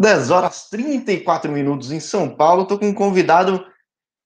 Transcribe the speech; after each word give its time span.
10 0.00 0.30
horas 0.30 0.70
34 0.70 1.52
minutos 1.52 1.92
em 1.92 2.00
São 2.00 2.34
Paulo. 2.34 2.62
Estou 2.62 2.78
com 2.78 2.88
um 2.88 2.94
convidado 2.94 3.66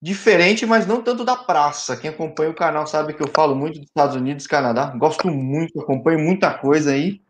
diferente, 0.00 0.65
mas 0.65 0.87
não 0.87 1.03
tanto 1.03 1.25
da 1.25 1.35
praça. 1.35 1.96
Quem 1.96 2.11
acompanha 2.11 2.50
o 2.50 2.54
canal 2.54 2.87
sabe 2.87 3.12
que 3.12 3.21
eu 3.21 3.30
falo 3.35 3.57
muito 3.57 3.80
dos 3.80 3.89
Estados 3.89 4.14
Unidos, 4.14 4.46
Canadá. 4.46 4.95
Gosto 4.96 5.27
muito, 5.29 5.80
acompanho 5.80 6.21
muita 6.21 6.57
coisa 6.57 6.93
aí, 6.93 7.21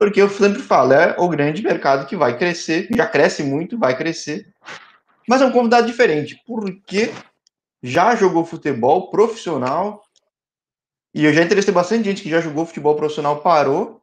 porque 0.00 0.20
eu 0.20 0.28
sempre 0.28 0.60
falo, 0.60 0.94
é 0.94 1.14
o 1.16 1.28
grande 1.28 1.62
mercado 1.62 2.06
que 2.08 2.16
vai 2.16 2.36
crescer, 2.36 2.88
já 2.92 3.06
cresce 3.06 3.44
muito, 3.44 3.78
vai 3.78 3.96
crescer. 3.96 4.52
Mas 5.28 5.40
é 5.40 5.46
um 5.46 5.52
convidado 5.52 5.86
diferente, 5.86 6.42
porque 6.44 7.12
já 7.80 8.16
jogou 8.16 8.44
futebol 8.44 9.12
profissional, 9.12 10.02
e 11.14 11.24
eu 11.24 11.32
já 11.32 11.42
entrevistei 11.42 11.72
bastante 11.72 12.04
gente 12.04 12.22
que 12.22 12.30
já 12.30 12.40
jogou 12.40 12.66
futebol 12.66 12.96
profissional, 12.96 13.42
parou, 13.42 14.02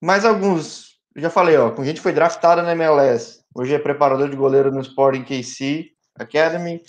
mas 0.00 0.24
alguns, 0.24 0.89
já 1.16 1.30
falei, 1.30 1.56
ó, 1.56 1.70
com 1.70 1.84
gente 1.84 1.96
que 1.96 2.02
foi 2.02 2.12
draftada 2.12 2.62
na 2.62 2.72
MLS, 2.72 3.44
hoje 3.54 3.74
é 3.74 3.78
preparador 3.78 4.28
de 4.28 4.36
goleiro 4.36 4.70
no 4.70 4.80
Sporting 4.80 5.24
KC 5.24 5.90
Academy, 6.14 6.82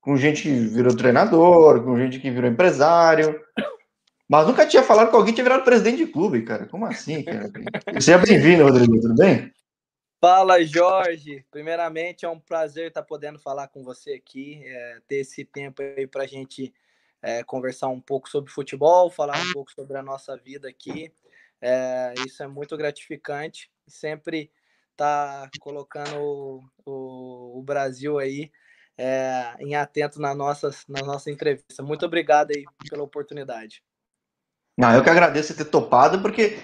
com 0.00 0.16
gente 0.16 0.42
que 0.42 0.50
virou 0.50 0.96
treinador, 0.96 1.82
com 1.82 1.98
gente 1.98 2.20
que 2.20 2.30
virou 2.30 2.50
empresário. 2.50 3.40
Mas 4.28 4.46
nunca 4.46 4.66
tinha 4.66 4.82
falado 4.82 5.10
com 5.10 5.16
alguém 5.16 5.32
que 5.32 5.36
tinha 5.36 5.44
virado 5.44 5.64
presidente 5.64 6.04
de 6.04 6.06
clube, 6.06 6.42
cara. 6.42 6.66
Como 6.66 6.84
assim, 6.84 7.24
cara? 7.24 7.50
Seja 7.94 8.18
bem-vindo, 8.18 8.62
Rodrigo, 8.62 9.00
tudo 9.00 9.14
bem? 9.14 9.50
Fala, 10.20 10.62
Jorge. 10.62 11.44
Primeiramente, 11.50 12.26
é 12.26 12.28
um 12.28 12.38
prazer 12.38 12.88
estar 12.88 13.02
podendo 13.02 13.38
falar 13.38 13.68
com 13.68 13.82
você 13.82 14.12
aqui, 14.12 14.62
é, 14.64 14.98
ter 15.06 15.16
esse 15.16 15.44
tempo 15.44 15.80
aí 15.80 16.06
para 16.06 16.24
a 16.24 16.26
gente 16.26 16.74
é, 17.22 17.42
conversar 17.42 17.88
um 17.88 18.00
pouco 18.00 18.28
sobre 18.28 18.50
futebol, 18.50 19.10
falar 19.10 19.40
um 19.40 19.52
pouco 19.52 19.72
sobre 19.72 19.96
a 19.96 20.02
nossa 20.02 20.36
vida 20.36 20.68
aqui. 20.68 21.10
É, 21.60 22.14
isso 22.26 22.42
é 22.42 22.46
muito 22.46 22.76
gratificante. 22.76 23.70
Sempre 23.86 24.50
tá 24.96 25.48
colocando 25.60 26.16
o, 26.16 26.60
o, 26.84 27.58
o 27.58 27.62
Brasil 27.62 28.18
aí 28.18 28.50
é, 28.98 29.54
em 29.60 29.76
atento 29.76 30.20
na 30.20 30.34
nossa, 30.34 30.70
na 30.88 31.00
nossa 31.02 31.30
entrevista. 31.30 31.82
Muito 31.82 32.04
obrigado 32.04 32.50
aí 32.50 32.64
pela 32.90 33.04
oportunidade. 33.04 33.82
Não, 34.76 34.92
eu 34.94 35.02
que 35.02 35.10
agradeço 35.10 35.56
ter 35.56 35.64
topado, 35.64 36.20
porque 36.20 36.58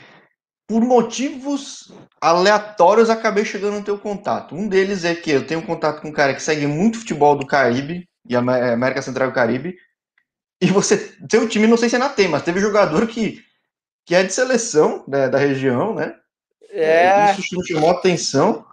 por 0.67 0.81
motivos 0.81 1.93
aleatórios 2.21 3.11
acabei 3.11 3.45
chegando 3.45 3.79
no 3.79 3.85
teu 3.85 3.99
contato. 3.99 4.55
Um 4.55 4.69
deles 4.69 5.05
é 5.05 5.15
que 5.15 5.31
eu 5.31 5.47
tenho 5.47 5.65
contato 5.65 6.01
com 6.01 6.09
um 6.09 6.13
cara 6.13 6.35
que 6.35 6.43
segue 6.43 6.67
muito 6.67 6.99
futebol 6.99 7.37
do 7.37 7.47
Caribe 7.47 8.09
e 8.29 8.35
América 8.35 9.03
Central 9.03 9.29
do 9.29 9.35
Caribe. 9.35 9.77
E 10.61 10.67
você, 10.67 11.17
seu 11.31 11.49
time, 11.49 11.67
não 11.67 11.77
sei 11.77 11.89
se 11.89 11.97
é 11.97 11.99
na 11.99 12.09
tem, 12.09 12.29
mas 12.29 12.43
teve 12.43 12.61
jogador 12.61 13.07
que, 13.07 13.44
que 14.05 14.15
é 14.15 14.23
de 14.23 14.33
seleção 14.33 15.05
né, 15.09 15.29
da 15.29 15.39
região, 15.39 15.95
né? 15.95 16.15
É. 16.71 17.33
Isso 17.39 17.57
me 17.57 17.67
chamou 17.67 17.91
atenção. 17.91 18.67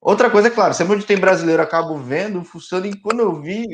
Outra 0.00 0.30
coisa, 0.30 0.48
é 0.48 0.50
claro, 0.50 0.74
sempre 0.74 0.94
onde 0.94 1.06
tem 1.06 1.18
brasileiro, 1.18 1.62
acabo 1.62 1.96
vendo, 1.98 2.44
fuçando, 2.44 2.86
e 2.86 2.96
quando 2.96 3.20
eu 3.20 3.40
vi, 3.40 3.66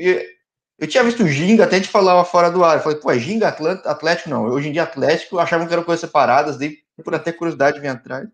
eu 0.79 0.87
tinha 0.87 1.05
visto 1.05 1.27
Ginga, 1.27 1.65
até 1.65 1.77
a 1.77 1.79
gente 1.79 1.91
falava 1.91 2.25
fora 2.25 2.51
do 2.51 2.65
ar. 2.65 2.77
Eu 2.77 2.83
falei, 2.83 2.99
pô, 2.99 3.11
é 3.11 3.19
Ginga 3.19 3.49
Atlético? 3.49 4.31
Não, 4.31 4.45
hoje 4.47 4.69
em 4.69 4.73
dia 4.73 4.85
Atlético, 4.85 5.39
achavam 5.39 5.67
que 5.67 5.73
eram 5.73 5.85
coisas 5.85 6.01
separadas, 6.01 6.57
daí 6.57 6.79
por 7.05 7.15
até 7.15 7.33
curiosidade 7.33 7.81
vim 7.81 7.89
atrás. 7.89 8.29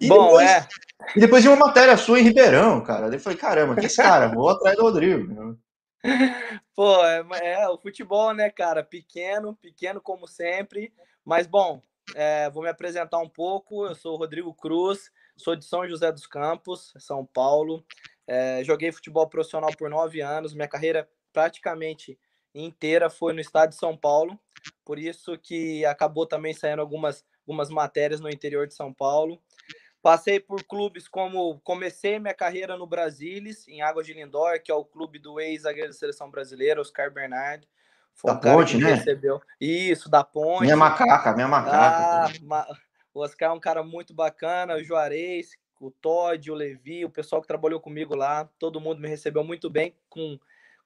E 0.00 0.08
Bom, 0.08 0.24
depois, 0.24 0.48
é. 0.48 0.68
E 1.16 1.20
depois 1.20 1.42
de 1.42 1.48
uma 1.48 1.56
matéria 1.56 1.96
sua 1.96 2.20
em 2.20 2.24
Ribeirão, 2.24 2.80
cara. 2.82 3.08
Daí 3.08 3.18
eu 3.18 3.20
falei, 3.22 3.38
caramba, 3.38 3.74
que 3.74 3.86
esse 3.86 3.96
cara? 3.96 4.28
Vou 4.28 4.48
atrás 4.48 4.76
do 4.76 4.82
Rodrigo. 4.82 5.58
Pô, 6.74 7.04
é, 7.04 7.24
é, 7.42 7.68
o 7.68 7.78
futebol, 7.78 8.32
né, 8.32 8.48
cara? 8.50 8.82
Pequeno, 8.82 9.56
pequeno 9.56 10.00
como 10.00 10.26
sempre. 10.26 10.92
Mas, 11.30 11.46
bom, 11.46 11.80
é, 12.16 12.50
vou 12.50 12.60
me 12.60 12.68
apresentar 12.68 13.18
um 13.18 13.28
pouco. 13.28 13.86
Eu 13.86 13.94
sou 13.94 14.16
Rodrigo 14.16 14.52
Cruz, 14.52 15.12
sou 15.36 15.54
de 15.54 15.64
São 15.64 15.86
José 15.86 16.10
dos 16.10 16.26
Campos, 16.26 16.92
São 16.98 17.24
Paulo. 17.24 17.86
É, 18.26 18.64
joguei 18.64 18.90
futebol 18.90 19.28
profissional 19.28 19.70
por 19.78 19.88
nove 19.88 20.20
anos. 20.20 20.52
Minha 20.54 20.66
carreira 20.66 21.08
praticamente 21.32 22.18
inteira 22.52 23.08
foi 23.08 23.32
no 23.32 23.38
estado 23.38 23.68
de 23.68 23.76
São 23.76 23.96
Paulo. 23.96 24.36
Por 24.84 24.98
isso 24.98 25.38
que 25.38 25.84
acabou 25.84 26.26
também 26.26 26.52
saindo 26.52 26.82
algumas, 26.82 27.24
algumas 27.46 27.70
matérias 27.70 28.18
no 28.18 28.28
interior 28.28 28.66
de 28.66 28.74
São 28.74 28.92
Paulo. 28.92 29.40
Passei 30.02 30.40
por 30.40 30.64
clubes 30.64 31.06
como 31.06 31.60
comecei 31.60 32.18
minha 32.18 32.34
carreira 32.34 32.76
no 32.76 32.88
Brasilis, 32.88 33.68
em 33.68 33.82
Águas 33.82 34.04
de 34.04 34.14
Lindóia, 34.14 34.58
que 34.58 34.72
é 34.72 34.74
o 34.74 34.84
clube 34.84 35.20
do 35.20 35.38
ex-zagueiro 35.38 35.90
da 35.90 35.94
seleção 35.94 36.28
brasileira, 36.28 36.80
Oscar 36.80 37.08
Bernardo. 37.08 37.68
Foi 38.14 38.32
da 38.32 38.36
um 38.36 38.40
Ponte, 38.40 38.76
né? 38.76 38.94
Recebeu. 38.94 39.40
Isso, 39.60 40.10
da 40.10 40.22
Ponte. 40.22 40.62
Minha 40.62 40.76
macaca, 40.76 41.34
minha 41.34 41.48
macaca. 41.48 42.32
Ah, 42.50 42.66
o 43.12 43.20
Oscar 43.20 43.50
é 43.50 43.52
um 43.52 43.60
cara 43.60 43.82
muito 43.82 44.14
bacana, 44.14 44.76
o 44.76 44.84
Juarez, 44.84 45.56
o 45.80 45.90
Todd, 45.90 46.50
o 46.50 46.54
Levi, 46.54 47.04
o 47.04 47.10
pessoal 47.10 47.40
que 47.40 47.48
trabalhou 47.48 47.80
comigo 47.80 48.14
lá, 48.14 48.48
todo 48.58 48.80
mundo 48.80 49.00
me 49.00 49.08
recebeu 49.08 49.42
muito 49.42 49.70
bem, 49.70 49.96
com 50.08 50.38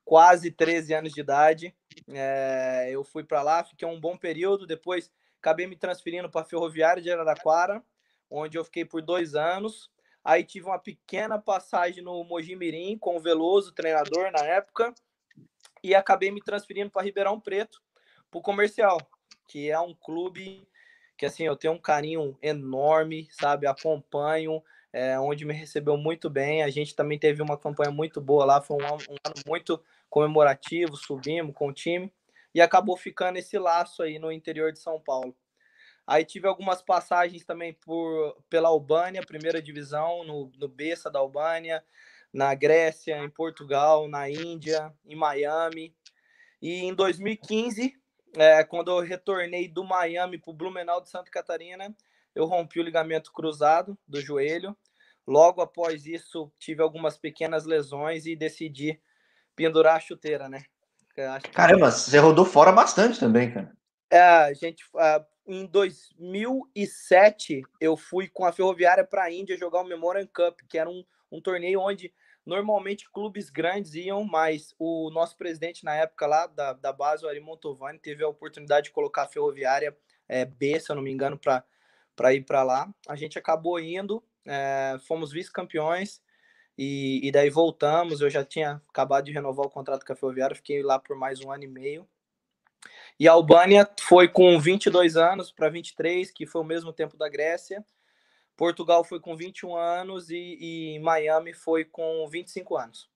quase 0.05 0.51
13 0.51 0.95
anos 0.95 1.13
de 1.13 1.21
idade. 1.21 1.75
É, 2.09 2.89
eu 2.91 3.03
fui 3.03 3.25
para 3.25 3.43
lá, 3.43 3.65
fiquei 3.65 3.87
um 3.87 4.01
bom 4.01 4.17
período, 4.17 4.67
depois 4.67 5.11
acabei 5.41 5.67
me 5.67 5.77
transferindo 5.77 6.31
para 6.31 6.43
a 6.43 6.45
Ferroviária 6.45 7.03
de 7.03 7.11
Araraquara, 7.11 7.83
onde 8.31 8.57
eu 8.57 8.65
fiquei 8.65 8.85
por 8.85 9.03
dois 9.03 9.35
anos. 9.35 9.91
Aí 10.25 10.43
tive 10.43 10.67
uma 10.67 10.79
pequena 10.79 11.39
passagem 11.39 12.03
no 12.03 12.25
Mojimirim 12.25 12.97
com 12.97 13.17
o 13.17 13.21
Veloso, 13.21 13.73
treinador 13.73 14.31
na 14.33 14.43
época 14.45 14.95
e 15.85 15.95
acabei 15.95 16.31
me 16.31 16.41
transferindo 16.41 16.91
para 16.91 17.03
Ribeirão 17.03 17.39
Preto, 17.39 17.83
para 18.31 18.39
o 18.39 18.43
comercial, 18.43 18.99
que 19.47 19.71
é 19.71 19.79
um 19.79 19.95
clube 19.95 20.67
que 21.17 21.27
assim 21.27 21.45
eu 21.45 21.55
tenho 21.55 21.75
um 21.75 21.79
carinho 21.79 22.37
enorme, 22.43 23.29
sabe? 23.31 23.67
Acompanho, 23.67 24.63
é, 24.91 25.21
onde 25.21 25.45
me 25.45 25.53
recebeu 25.53 25.97
muito 25.99 26.31
bem. 26.31 26.63
A 26.63 26.71
gente 26.71 26.97
também 26.97 27.19
teve 27.19 27.43
uma 27.43 27.59
campanha 27.59 27.91
muito 27.91 28.19
boa 28.19 28.47
lá, 28.47 28.63
foi 28.63 28.83
um, 28.83 28.87
um 28.87 29.17
ano 29.25 29.43
muito 29.47 29.81
comemorativo, 30.09 30.97
subimos 30.97 31.55
com 31.55 31.69
o 31.69 31.73
time 31.73 32.11
e 32.55 32.63
acabou 32.63 32.97
ficando 32.97 33.37
esse 33.37 33.59
laço 33.59 34.03
aí 34.03 34.19
no 34.19 34.33
interior 34.33 34.73
de 34.73 34.79
São 34.79 34.99
Paulo. 34.99 35.37
Aí 36.07 36.25
tive 36.25 36.49
algumas 36.49 36.81
passagens 36.81 37.45
também 37.45 37.75
por, 37.75 38.37
pela 38.49 38.69
Albânia, 38.69 39.23
primeira 39.25 39.61
divisão, 39.61 40.25
no, 40.25 40.51
no 40.59 40.69
Bessa 40.69 41.11
da 41.11 41.19
Albânia, 41.19 41.85
na 42.35 42.53
Grécia, 42.53 43.17
em 43.19 43.31
Portugal, 43.31 44.09
na 44.09 44.29
Índia, 44.29 44.93
em 45.07 45.15
Miami. 45.15 45.95
E 46.61 46.81
em 46.81 46.93
2015, 46.93 47.95
é, 48.37 48.65
quando 48.65 48.91
eu 48.91 48.99
retornei 48.99 49.69
do 49.69 49.85
Miami 49.85 50.37
para 50.37 50.51
o 50.51 50.55
Blumenau 50.55 51.01
de 51.01 51.09
Santa 51.09 51.31
Catarina, 51.31 51.95
eu 52.35 52.45
rompi 52.45 52.81
o 52.81 52.83
ligamento 52.83 53.33
cruzado 53.33 53.97
do 54.09 54.21
joelho. 54.21 54.77
Logo 55.25 55.63
após 55.63 56.07
isso, 56.07 56.53
tive 56.59 56.83
algumas 56.83 57.17
pequenas 57.17 57.65
lesões 57.65 58.27
e 58.27 58.35
decidi 58.35 59.01
pendurar 59.55 59.97
a 59.97 60.01
chuteira, 60.01 60.49
né? 60.49 60.65
Que... 61.15 61.23
Caramba, 61.53 61.93
você 61.93 62.19
rodou 62.19 62.45
fora 62.45 62.73
bastante 62.73 63.21
também, 63.21 63.53
cara. 63.53 63.73
É, 64.11 64.53
gente, 64.55 64.85
em 65.47 65.67
2007 65.67 67.63
eu 67.81 67.97
fui 67.97 68.27
com 68.27 68.45
a 68.45 68.53
Ferroviária 68.53 69.05
para 69.05 69.23
a 69.23 69.33
Índia 69.33 69.57
jogar 69.57 69.83
o 69.83 69.87
Memorial 69.87 70.27
Cup, 70.35 70.59
que 70.69 70.77
era 70.77 70.91
um, 70.91 71.05
um 71.31 71.41
torneio 71.41 71.81
onde 71.81 72.13
Normalmente 72.45 73.11
clubes 73.11 73.49
grandes 73.49 73.95
iam, 73.95 74.23
mas 74.25 74.75
o 74.79 75.11
nosso 75.11 75.37
presidente 75.37 75.85
na 75.85 75.95
época 75.95 76.27
lá 76.27 76.47
da, 76.47 76.75
da 76.75 76.93
base, 76.93 77.25
o 77.25 77.29
Ari 77.29 77.41
Montovani, 77.41 77.99
teve 77.99 78.23
a 78.23 78.29
oportunidade 78.29 78.87
de 78.87 78.91
colocar 78.93 79.23
a 79.23 79.29
Ferroviária 79.29 79.97
é, 80.29 80.45
B, 80.45 80.79
se 80.79 80.91
eu 80.91 80.97
não 80.97 81.03
me 81.03 81.11
engano, 81.11 81.39
para 81.39 82.35
ir 82.35 82.43
para 82.43 82.63
lá. 82.63 82.93
A 83.09 83.17
gente 83.17 83.39
acabou 83.39 83.81
indo, 83.81 84.23
é, 84.47 84.97
fomos 85.07 85.33
vice-campeões 85.33 86.21
e, 86.77 87.21
e, 87.23 87.33
daí 87.33 87.49
voltamos. 87.49 88.21
Eu 88.21 88.29
já 88.29 88.45
tinha 88.45 88.83
acabado 88.89 89.25
de 89.25 89.33
renovar 89.33 89.67
o 89.67 89.71
contrato 89.71 90.05
com 90.05 90.13
a 90.13 90.17
Ferroviária, 90.17 90.57
fiquei 90.57 90.83
lá 90.83 90.99
por 90.99 91.17
mais 91.17 91.41
um 91.41 91.51
ano 91.51 91.65
e 91.65 91.69
meio. 91.69 92.07
E 93.19 93.29
a 93.29 93.33
Albânia 93.33 93.89
foi 94.01 94.29
com 94.29 94.59
22 94.59 95.17
anos 95.17 95.51
para 95.51 95.71
23, 95.71 96.31
que 96.31 96.47
foi 96.47 96.61
o 96.61 96.65
mesmo 96.65 96.93
tempo 96.93 97.17
da 97.17 97.29
Grécia. 97.29 97.85
Portugal 98.57 99.05
foi 99.05 99.21
com 99.21 99.37
21 99.37 99.77
anos 99.77 100.31
e, 100.31 100.59
e 100.61 100.99
Miami 101.01 101.53
foi 101.53 101.85
com 101.85 102.29
25 102.29 102.77
anos. 102.77 103.11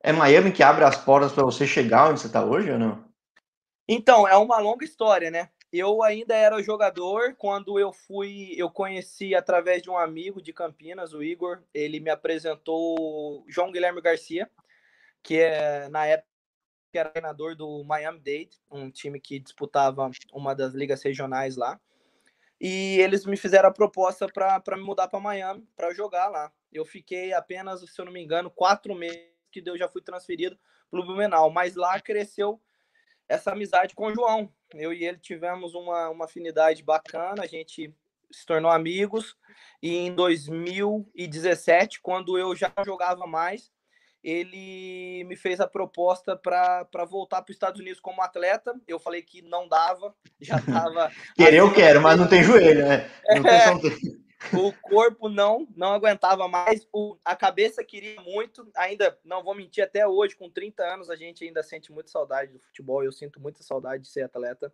É 0.00 0.12
Miami 0.12 0.52
que 0.52 0.62
abre 0.62 0.84
as 0.84 0.96
portas 0.96 1.32
para 1.32 1.44
você 1.44 1.66
chegar 1.66 2.10
onde 2.10 2.20
você 2.20 2.26
está 2.26 2.44
hoje 2.44 2.70
ou 2.70 2.78
não? 2.78 3.08
Então, 3.88 4.28
é 4.28 4.36
uma 4.36 4.58
longa 4.58 4.84
história, 4.84 5.30
né? 5.30 5.48
Eu 5.72 6.02
ainda 6.02 6.34
era 6.34 6.62
jogador 6.62 7.34
quando 7.36 7.78
eu 7.78 7.92
fui, 7.92 8.54
eu 8.56 8.70
conheci 8.70 9.34
através 9.34 9.82
de 9.82 9.90
um 9.90 9.96
amigo 9.96 10.42
de 10.42 10.52
Campinas, 10.52 11.12
o 11.12 11.22
Igor, 11.22 11.62
ele 11.72 12.00
me 12.00 12.10
apresentou 12.10 13.44
João 13.48 13.70
Guilherme 13.70 14.00
Garcia, 14.00 14.50
que 15.22 15.38
é 15.38 15.88
na 15.88 16.06
época 16.06 16.28
era 16.94 17.10
treinador 17.10 17.54
do 17.54 17.84
Miami 17.84 18.18
Dade, 18.18 18.58
um 18.70 18.90
time 18.90 19.20
que 19.20 19.38
disputava 19.38 20.10
uma 20.32 20.54
das 20.54 20.72
ligas 20.72 21.02
regionais 21.02 21.56
lá. 21.56 21.78
E 22.60 22.98
eles 23.00 23.24
me 23.24 23.36
fizeram 23.36 23.68
a 23.68 23.72
proposta 23.72 24.26
para 24.28 24.76
me 24.76 24.82
mudar 24.82 25.08
para 25.08 25.20
Miami, 25.20 25.66
para 25.76 25.94
jogar 25.94 26.28
lá. 26.28 26.52
Eu 26.72 26.84
fiquei 26.84 27.32
apenas, 27.32 27.80
se 27.80 28.00
eu 28.00 28.04
não 28.04 28.12
me 28.12 28.22
engano, 28.22 28.50
quatro 28.50 28.94
meses 28.94 29.22
que 29.50 29.62
eu 29.64 29.78
já 29.78 29.88
fui 29.88 30.02
transferido 30.02 30.58
para 30.90 31.00
o 31.00 31.04
Blumenau. 31.04 31.50
Mas 31.50 31.76
lá 31.76 32.00
cresceu 32.00 32.60
essa 33.28 33.52
amizade 33.52 33.94
com 33.94 34.06
o 34.06 34.14
João. 34.14 34.52
Eu 34.74 34.92
e 34.92 35.04
ele 35.04 35.18
tivemos 35.18 35.74
uma, 35.74 36.10
uma 36.10 36.24
afinidade 36.24 36.82
bacana. 36.82 37.42
A 37.42 37.46
gente 37.46 37.94
se 38.30 38.44
tornou 38.44 38.70
amigos 38.70 39.36
e 39.82 39.96
em 39.96 40.14
2017, 40.14 42.00
quando 42.00 42.38
eu 42.38 42.54
já 42.54 42.72
jogava 42.84 43.26
mais, 43.26 43.72
ele 44.22 45.24
me 45.24 45.36
fez 45.36 45.60
a 45.60 45.66
proposta 45.66 46.36
para 46.36 46.86
voltar 47.08 47.42
para 47.42 47.50
os 47.50 47.56
Estados 47.56 47.80
Unidos 47.80 48.00
como 48.00 48.22
atleta. 48.22 48.74
Eu 48.86 48.98
falei 48.98 49.22
que 49.22 49.42
não 49.42 49.68
dava, 49.68 50.14
já 50.40 50.58
estava. 50.58 51.10
Querer 51.36 51.58
eu 51.58 51.72
quero, 51.72 52.00
mas 52.00 52.18
não 52.18 52.28
tem 52.28 52.42
joelho, 52.42 52.86
né? 52.86 53.10
É, 53.28 53.36
o 54.56 54.72
corpo 54.72 55.28
não 55.28 55.66
não 55.76 55.92
aguentava 55.92 56.46
mais, 56.48 56.86
o, 56.92 57.16
a 57.24 57.36
cabeça 57.36 57.84
queria 57.84 58.20
muito. 58.20 58.68
Ainda 58.76 59.16
não 59.24 59.42
vou 59.42 59.54
mentir, 59.54 59.84
até 59.84 60.06
hoje, 60.06 60.36
com 60.36 60.50
30 60.50 60.82
anos, 60.82 61.10
a 61.10 61.16
gente 61.16 61.44
ainda 61.44 61.62
sente 61.62 61.92
muita 61.92 62.10
saudade 62.10 62.52
do 62.52 62.58
futebol. 62.58 63.04
Eu 63.04 63.12
sinto 63.12 63.40
muita 63.40 63.62
saudade 63.62 64.02
de 64.02 64.08
ser 64.08 64.22
atleta, 64.22 64.72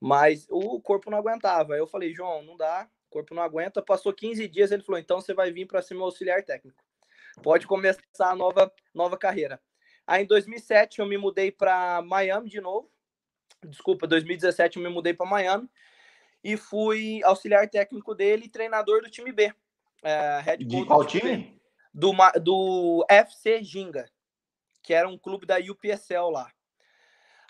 mas 0.00 0.46
o 0.50 0.80
corpo 0.80 1.10
não 1.10 1.18
aguentava. 1.18 1.76
Eu 1.76 1.86
falei, 1.86 2.14
João, 2.14 2.42
não 2.42 2.56
dá, 2.56 2.88
o 3.08 3.10
corpo 3.10 3.34
não 3.34 3.42
aguenta. 3.42 3.82
Passou 3.82 4.12
15 4.12 4.48
dias, 4.48 4.72
ele 4.72 4.82
falou, 4.82 4.98
então 4.98 5.20
você 5.20 5.34
vai 5.34 5.52
vir 5.52 5.66
para 5.66 5.82
ser 5.82 5.94
meu 5.94 6.04
auxiliar 6.04 6.42
técnico 6.42 6.82
pode 7.42 7.66
começar 7.66 8.02
a 8.20 8.36
nova, 8.36 8.72
nova 8.94 9.16
carreira. 9.16 9.60
Aí 10.06 10.24
em 10.24 10.26
2007 10.26 11.00
eu 11.00 11.06
me 11.06 11.16
mudei 11.16 11.50
para 11.50 12.02
Miami 12.02 12.48
de 12.48 12.60
novo. 12.60 12.90
Desculpa, 13.64 14.06
2017 14.06 14.76
eu 14.76 14.82
me 14.82 14.88
mudei 14.88 15.14
para 15.14 15.28
Miami 15.28 15.68
e 16.42 16.56
fui 16.56 17.22
auxiliar 17.24 17.68
técnico 17.68 18.14
dele 18.14 18.46
e 18.46 18.50
treinador 18.50 19.02
do 19.02 19.10
time 19.10 19.32
B. 19.32 19.52
É, 20.02 20.40
head 20.40 20.64
de 20.64 20.84
qual 20.86 21.04
time? 21.04 21.60
Do, 21.92 22.12
do 22.42 23.04
FC 23.08 23.62
Ginga, 23.62 24.08
que 24.82 24.94
era 24.94 25.08
um 25.08 25.18
clube 25.18 25.46
da 25.46 25.58
UPSL 25.58 26.30
lá. 26.30 26.50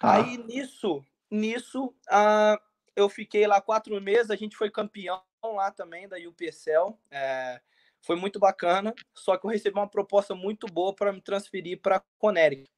Ah. 0.01 0.17
Aí 0.17 0.39
nisso, 0.39 1.05
nisso 1.31 1.95
uh, 2.11 2.59
eu 2.97 3.09
fiquei 3.09 3.47
lá 3.47 3.61
quatro 3.61 3.99
meses, 4.01 4.31
a 4.31 4.37
gente 4.37 4.57
foi 4.57 4.71
campeão 4.71 5.23
lá 5.43 5.71
também 5.71 6.09
da 6.09 6.17
UPSL. 6.17 6.99
É, 7.11 7.61
foi 8.00 8.17
muito 8.17 8.38
bacana, 8.38 8.94
só 9.14 9.37
que 9.37 9.47
eu 9.47 9.50
recebi 9.50 9.79
uma 9.79 9.88
proposta 9.88 10.35
muito 10.35 10.67
boa 10.67 10.94
para 10.94 11.12
me 11.12 11.20
transferir 11.20 11.81
para 11.81 12.02
Connecticut. 12.19 12.70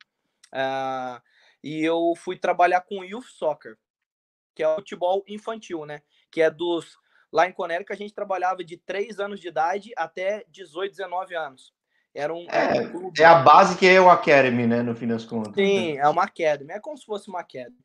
Uh, 0.53 1.21
e 1.63 1.85
eu 1.85 2.13
fui 2.17 2.37
trabalhar 2.37 2.81
com 2.83 3.05
Youth 3.05 3.27
Soccer, 3.27 3.77
que 4.55 4.63
é 4.63 4.69
o 4.69 4.77
futebol 4.77 5.25
infantil, 5.29 5.87
né? 5.87 6.03
Que 6.31 6.43
é 6.43 6.51
dos. 6.51 6.99
Lá 7.33 7.49
em 7.49 7.53
Connecticut 7.53 7.93
a 7.93 7.97
gente 7.97 8.13
trabalhava 8.13 8.63
de 8.63 8.77
3 8.77 9.19
anos 9.21 9.41
de 9.41 9.49
idade 9.49 9.93
até 9.97 10.45
18, 10.49 10.91
19 10.91 11.35
anos. 11.35 11.73
Era 12.15 12.35
um, 12.35 12.47
é, 12.51 12.83
um 12.95 13.11
é 13.19 13.25
a 13.25 13.37
base 13.37 13.79
que 13.79 13.87
é 13.87 13.99
o 13.99 14.11
Academy, 14.11 14.67
né? 14.67 14.83
No 14.83 14.95
fim 14.95 15.07
das 15.07 15.25
contas. 15.25 15.55
Sim, 15.55 15.97
é 15.97 16.07
uma 16.09 16.25
Academy. 16.25 16.73
É 16.73 16.81
como 16.81 16.99
se 16.99 17.07
fosse 17.07 17.29
uma 17.29 17.41
Academy. 17.41 17.79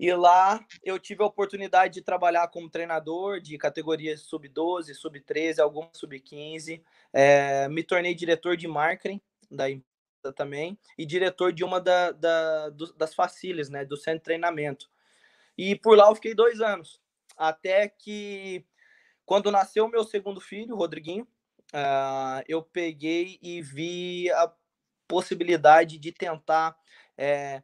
E 0.00 0.10
lá 0.14 0.64
eu 0.82 0.98
tive 0.98 1.22
a 1.22 1.26
oportunidade 1.26 1.92
de 1.92 2.00
trabalhar 2.00 2.48
como 2.48 2.70
treinador 2.70 3.38
de 3.38 3.58
categorias 3.58 4.22
sub-12, 4.22 4.94
sub-13, 4.94 5.58
algumas 5.58 5.90
sub-15. 5.92 6.82
É, 7.12 7.68
me 7.68 7.82
tornei 7.82 8.14
diretor 8.14 8.56
de 8.56 8.66
marketing 8.66 9.20
da 9.50 9.68
empresa 9.68 10.32
também 10.34 10.78
e 10.96 11.04
diretor 11.04 11.52
de 11.52 11.62
uma 11.62 11.78
da, 11.78 12.12
da, 12.12 12.70
do, 12.70 12.94
das 12.94 13.14
facilities, 13.14 13.68
né, 13.68 13.84
do 13.84 13.94
centro 13.94 14.20
de 14.20 14.24
treinamento. 14.24 14.88
E 15.56 15.76
por 15.76 15.98
lá 15.98 16.08
eu 16.08 16.14
fiquei 16.14 16.34
dois 16.34 16.62
anos, 16.62 16.98
até 17.36 17.86
que 17.86 18.64
quando 19.26 19.50
nasceu 19.50 19.84
o 19.84 19.90
meu 19.90 20.02
segundo 20.02 20.40
filho, 20.40 20.76
Rodriguinho, 20.76 21.28
uh, 21.74 22.42
eu 22.48 22.62
peguei 22.62 23.38
e 23.42 23.60
vi 23.60 24.30
a 24.30 24.50
possibilidade 25.06 25.98
de 25.98 26.10
tentar 26.10 26.74
é, 27.18 27.62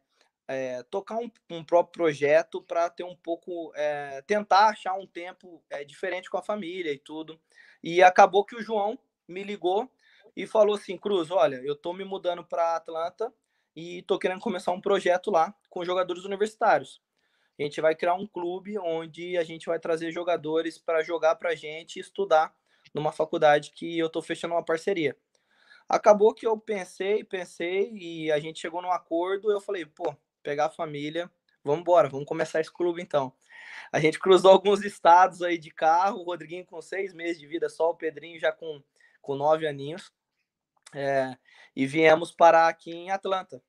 é, 0.48 0.82
tocar 0.84 1.16
um, 1.16 1.30
um, 1.50 1.64
próprio 1.64 1.92
projeto 1.92 2.62
para 2.62 2.88
ter 2.88 3.04
um 3.04 3.16
pouco, 3.16 3.72
é, 3.74 4.22
tentar 4.22 4.68
achar 4.68 4.94
um 4.94 5.06
tempo 5.06 5.62
é, 5.68 5.84
diferente 5.84 6.30
com 6.30 6.38
a 6.38 6.42
família 6.42 6.92
e 6.92 6.98
tudo. 6.98 7.40
E 7.82 8.02
acabou 8.02 8.44
que 8.44 8.56
o 8.56 8.62
João 8.62 8.98
me 9.26 9.42
ligou 9.42 9.90
e 10.36 10.46
falou 10.46 10.76
assim: 10.76 10.96
Cruz, 10.96 11.30
olha, 11.30 11.56
eu 11.56 11.74
tô 11.74 11.92
me 11.92 12.04
mudando 12.04 12.44
para 12.44 12.76
Atlanta 12.76 13.32
e 13.74 14.02
tô 14.02 14.18
querendo 14.18 14.40
começar 14.40 14.72
um 14.72 14.80
projeto 14.80 15.30
lá 15.30 15.54
com 15.68 15.84
jogadores 15.84 16.24
universitários. 16.24 17.00
A 17.58 17.62
gente 17.62 17.80
vai 17.80 17.94
criar 17.94 18.14
um 18.14 18.26
clube 18.26 18.78
onde 18.78 19.36
a 19.36 19.44
gente 19.44 19.66
vai 19.66 19.78
trazer 19.78 20.12
jogadores 20.12 20.78
para 20.78 21.02
jogar 21.02 21.36
para 21.36 21.50
a 21.50 21.54
gente 21.54 21.96
e 21.96 22.00
estudar 22.00 22.54
numa 22.94 23.12
faculdade 23.12 23.70
que 23.70 23.98
eu 23.98 24.10
tô 24.10 24.20
fechando 24.22 24.54
uma 24.54 24.64
parceria. 24.64 25.16
Acabou 25.88 26.34
que 26.34 26.46
eu 26.46 26.58
pensei, 26.58 27.24
pensei 27.24 27.92
e 27.92 28.30
a 28.30 28.38
gente 28.38 28.60
chegou 28.60 28.82
num 28.82 28.90
acordo. 28.90 29.50
Eu 29.50 29.60
falei, 29.60 29.86
pô, 29.86 30.14
pegar 30.46 30.66
a 30.66 30.70
família, 30.70 31.28
vamos 31.64 31.80
embora, 31.80 32.08
vamos 32.08 32.24
começar 32.24 32.60
esse 32.60 32.72
clube 32.72 33.02
então. 33.02 33.32
A 33.90 33.98
gente 33.98 34.16
cruzou 34.16 34.52
alguns 34.52 34.84
estados 34.84 35.42
aí 35.42 35.58
de 35.58 35.72
carro, 35.72 36.20
o 36.20 36.22
Rodriguinho 36.22 36.64
com 36.64 36.80
seis 36.80 37.12
meses 37.12 37.40
de 37.40 37.48
vida 37.48 37.68
só, 37.68 37.90
o 37.90 37.96
Pedrinho 37.96 38.38
já 38.38 38.52
com, 38.52 38.80
com 39.20 39.34
nove 39.34 39.66
aninhos. 39.66 40.12
É, 40.94 41.36
e 41.74 41.84
viemos 41.84 42.30
parar 42.30 42.68
aqui 42.68 42.92
em 42.92 43.10
Atlanta, 43.10 43.60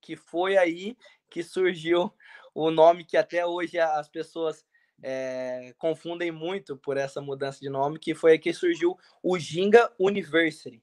que 0.00 0.16
foi 0.16 0.56
aí 0.56 0.96
que 1.28 1.42
surgiu 1.42 2.10
o 2.54 2.70
nome 2.70 3.04
que 3.04 3.18
até 3.18 3.44
hoje 3.44 3.78
as 3.78 4.08
pessoas 4.08 4.64
é, 5.02 5.74
confundem 5.76 6.32
muito 6.32 6.78
por 6.78 6.96
essa 6.96 7.20
mudança 7.20 7.60
de 7.60 7.68
nome, 7.68 7.98
que 7.98 8.14
foi 8.14 8.32
aí 8.32 8.38
que 8.38 8.54
surgiu 8.54 8.98
o 9.22 9.38
Ginga 9.38 9.92
University, 9.98 10.82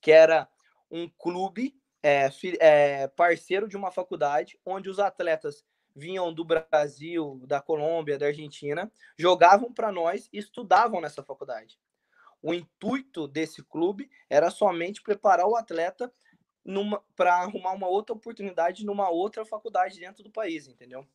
que 0.00 0.10
era 0.10 0.48
um 0.90 1.06
clube 1.06 1.78
é, 2.02 2.30
é, 2.58 3.08
parceiro 3.08 3.68
de 3.68 3.76
uma 3.76 3.90
faculdade 3.90 4.58
onde 4.64 4.88
os 4.88 4.98
atletas 4.98 5.64
vinham 5.94 6.32
do 6.32 6.44
Brasil, 6.44 7.40
da 7.46 7.60
Colômbia, 7.60 8.18
da 8.18 8.26
Argentina, 8.26 8.90
jogavam 9.18 9.72
para 9.72 9.92
nós 9.92 10.28
e 10.32 10.38
estudavam 10.38 11.00
nessa 11.00 11.22
faculdade. 11.22 11.78
O 12.42 12.54
intuito 12.54 13.28
desse 13.28 13.62
clube 13.62 14.10
era 14.28 14.50
somente 14.50 15.02
preparar 15.02 15.46
o 15.46 15.56
atleta 15.56 16.12
para 17.16 17.36
arrumar 17.36 17.72
uma 17.72 17.88
outra 17.88 18.14
oportunidade 18.14 18.84
numa 18.84 19.10
outra 19.10 19.44
faculdade 19.44 19.98
dentro 19.98 20.22
do 20.22 20.30
país, 20.30 20.68
entendeu? 20.68 21.06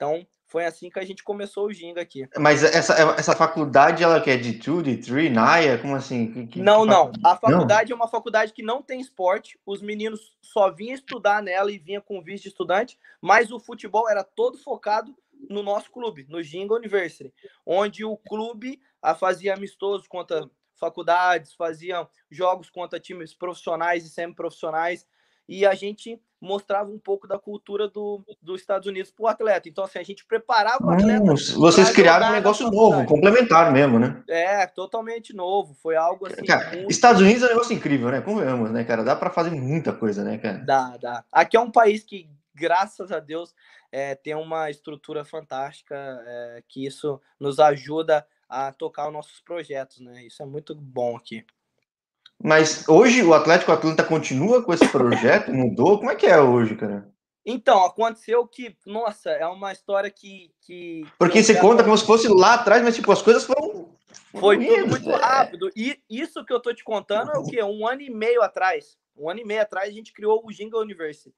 Então, 0.00 0.26
foi 0.46 0.64
assim 0.64 0.88
que 0.88 0.98
a 0.98 1.04
gente 1.04 1.22
começou 1.22 1.66
o 1.66 1.72
Ginga 1.72 2.00
aqui. 2.00 2.26
Mas 2.38 2.64
essa, 2.64 2.94
essa 3.18 3.36
faculdade, 3.36 4.02
ela 4.02 4.18
que 4.18 4.30
é 4.30 4.36
de 4.38 4.52
2, 4.52 4.82
de 4.82 4.96
3, 4.96 5.30
NAIA, 5.30 5.76
como 5.76 5.94
assim? 5.94 6.46
Que, 6.46 6.58
não, 6.58 6.84
que 6.84 6.88
não. 6.88 7.12
A 7.22 7.36
faculdade 7.36 7.90
não. 7.90 7.98
é 7.98 8.00
uma 8.00 8.08
faculdade 8.08 8.54
que 8.54 8.62
não 8.62 8.80
tem 8.80 8.98
esporte. 8.98 9.60
Os 9.66 9.82
meninos 9.82 10.38
só 10.40 10.70
vinham 10.70 10.94
estudar 10.94 11.42
nela 11.42 11.70
e 11.70 11.78
vinha 11.78 12.00
com 12.00 12.22
visto 12.22 12.44
de 12.44 12.48
estudante, 12.48 12.98
mas 13.20 13.52
o 13.52 13.60
futebol 13.60 14.08
era 14.08 14.24
todo 14.24 14.56
focado 14.56 15.14
no 15.50 15.62
nosso 15.62 15.90
clube, 15.90 16.26
no 16.30 16.42
Ginga 16.42 16.74
University, 16.74 17.32
onde 17.66 18.02
o 18.02 18.16
clube 18.16 18.80
a 19.02 19.14
fazia 19.14 19.52
amistosos 19.52 20.08
contra 20.08 20.48
faculdades, 20.76 21.52
fazia 21.52 22.08
jogos 22.30 22.70
contra 22.70 22.98
times 22.98 23.34
profissionais 23.34 24.06
e 24.06 24.08
semi-profissionais, 24.08 25.06
e 25.50 25.66
a 25.66 25.74
gente 25.74 26.16
mostrava 26.40 26.88
um 26.88 26.98
pouco 26.98 27.26
da 27.26 27.36
cultura 27.36 27.88
do, 27.88 28.24
dos 28.40 28.60
Estados 28.60 28.86
Unidos 28.86 29.10
para 29.10 29.24
o 29.24 29.26
atleta. 29.26 29.68
Então, 29.68 29.82
assim, 29.82 29.98
a 29.98 30.02
gente 30.04 30.24
preparava 30.24 30.86
o 30.86 30.90
atleta. 30.90 31.24
Hum, 31.24 31.34
vocês 31.56 31.90
criaram 31.90 32.28
um 32.28 32.32
negócio 32.32 32.70
novo, 32.70 33.04
complementar 33.04 33.72
mesmo, 33.72 33.98
né? 33.98 34.22
É, 34.28 34.64
totalmente 34.68 35.34
novo. 35.34 35.74
Foi 35.74 35.96
algo 35.96 36.28
assim. 36.28 36.44
Cara, 36.44 36.70
muito... 36.70 36.90
Estados 36.90 37.20
Unidos 37.20 37.42
é 37.42 37.46
um 37.46 37.48
negócio 37.48 37.74
incrível, 37.74 38.10
né? 38.10 38.20
Convenhamos, 38.20 38.70
né, 38.70 38.84
cara? 38.84 39.02
Dá 39.02 39.16
para 39.16 39.28
fazer 39.28 39.50
muita 39.50 39.92
coisa, 39.92 40.22
né, 40.22 40.38
cara? 40.38 40.58
Dá, 40.58 40.96
dá. 40.96 41.24
Aqui 41.32 41.56
é 41.56 41.60
um 41.60 41.70
país 41.70 42.04
que, 42.04 42.30
graças 42.54 43.10
a 43.10 43.18
Deus, 43.18 43.52
é, 43.90 44.14
tem 44.14 44.36
uma 44.36 44.70
estrutura 44.70 45.24
fantástica, 45.24 45.96
é, 45.96 46.62
que 46.68 46.86
isso 46.86 47.20
nos 47.40 47.58
ajuda 47.58 48.24
a 48.48 48.70
tocar 48.70 49.08
os 49.08 49.12
nossos 49.12 49.40
projetos, 49.40 49.98
né? 49.98 50.24
Isso 50.24 50.40
é 50.44 50.46
muito 50.46 50.76
bom 50.76 51.16
aqui. 51.16 51.44
Mas 52.42 52.88
hoje 52.88 53.22
o 53.22 53.34
Atlético 53.34 53.72
Atlanta 53.72 54.02
continua 54.02 54.62
com 54.62 54.72
esse 54.72 54.88
projeto? 54.88 55.52
Mudou? 55.52 55.98
Como 55.98 56.10
é 56.10 56.16
que 56.16 56.26
é 56.26 56.40
hoje, 56.40 56.74
cara? 56.74 57.06
Então, 57.44 57.84
aconteceu 57.84 58.46
que, 58.46 58.76
nossa, 58.86 59.30
é 59.30 59.46
uma 59.46 59.72
história 59.72 60.10
que. 60.10 60.50
que 60.60 61.02
Porque 61.18 61.42
você 61.42 61.58
conta 61.58 61.82
como 61.84 61.96
se 61.96 62.06
fosse 62.06 62.28
lá 62.28 62.54
atrás, 62.54 62.82
mas 62.82 62.94
tipo, 62.94 63.12
as 63.12 63.22
coisas 63.22 63.44
foram. 63.44 63.90
Foi 64.32 64.58
tudo 64.58 64.86
muito 64.86 65.10
é. 65.10 65.16
rápido. 65.16 65.70
E 65.76 65.98
isso 66.08 66.44
que 66.44 66.52
eu 66.52 66.60
tô 66.60 66.72
te 66.72 66.84
contando 66.84 67.30
é 67.32 67.38
o 67.38 67.44
quê? 67.44 67.62
Um 67.62 67.86
ano 67.86 68.02
e 68.02 68.10
meio 68.10 68.42
atrás. 68.42 68.96
Um 69.16 69.28
ano 69.28 69.40
e 69.40 69.44
meio 69.44 69.60
atrás 69.60 69.88
a 69.88 69.92
gente 69.92 70.12
criou 70.12 70.42
o 70.44 70.52
Ginga 70.52 70.78
University. 70.78 71.34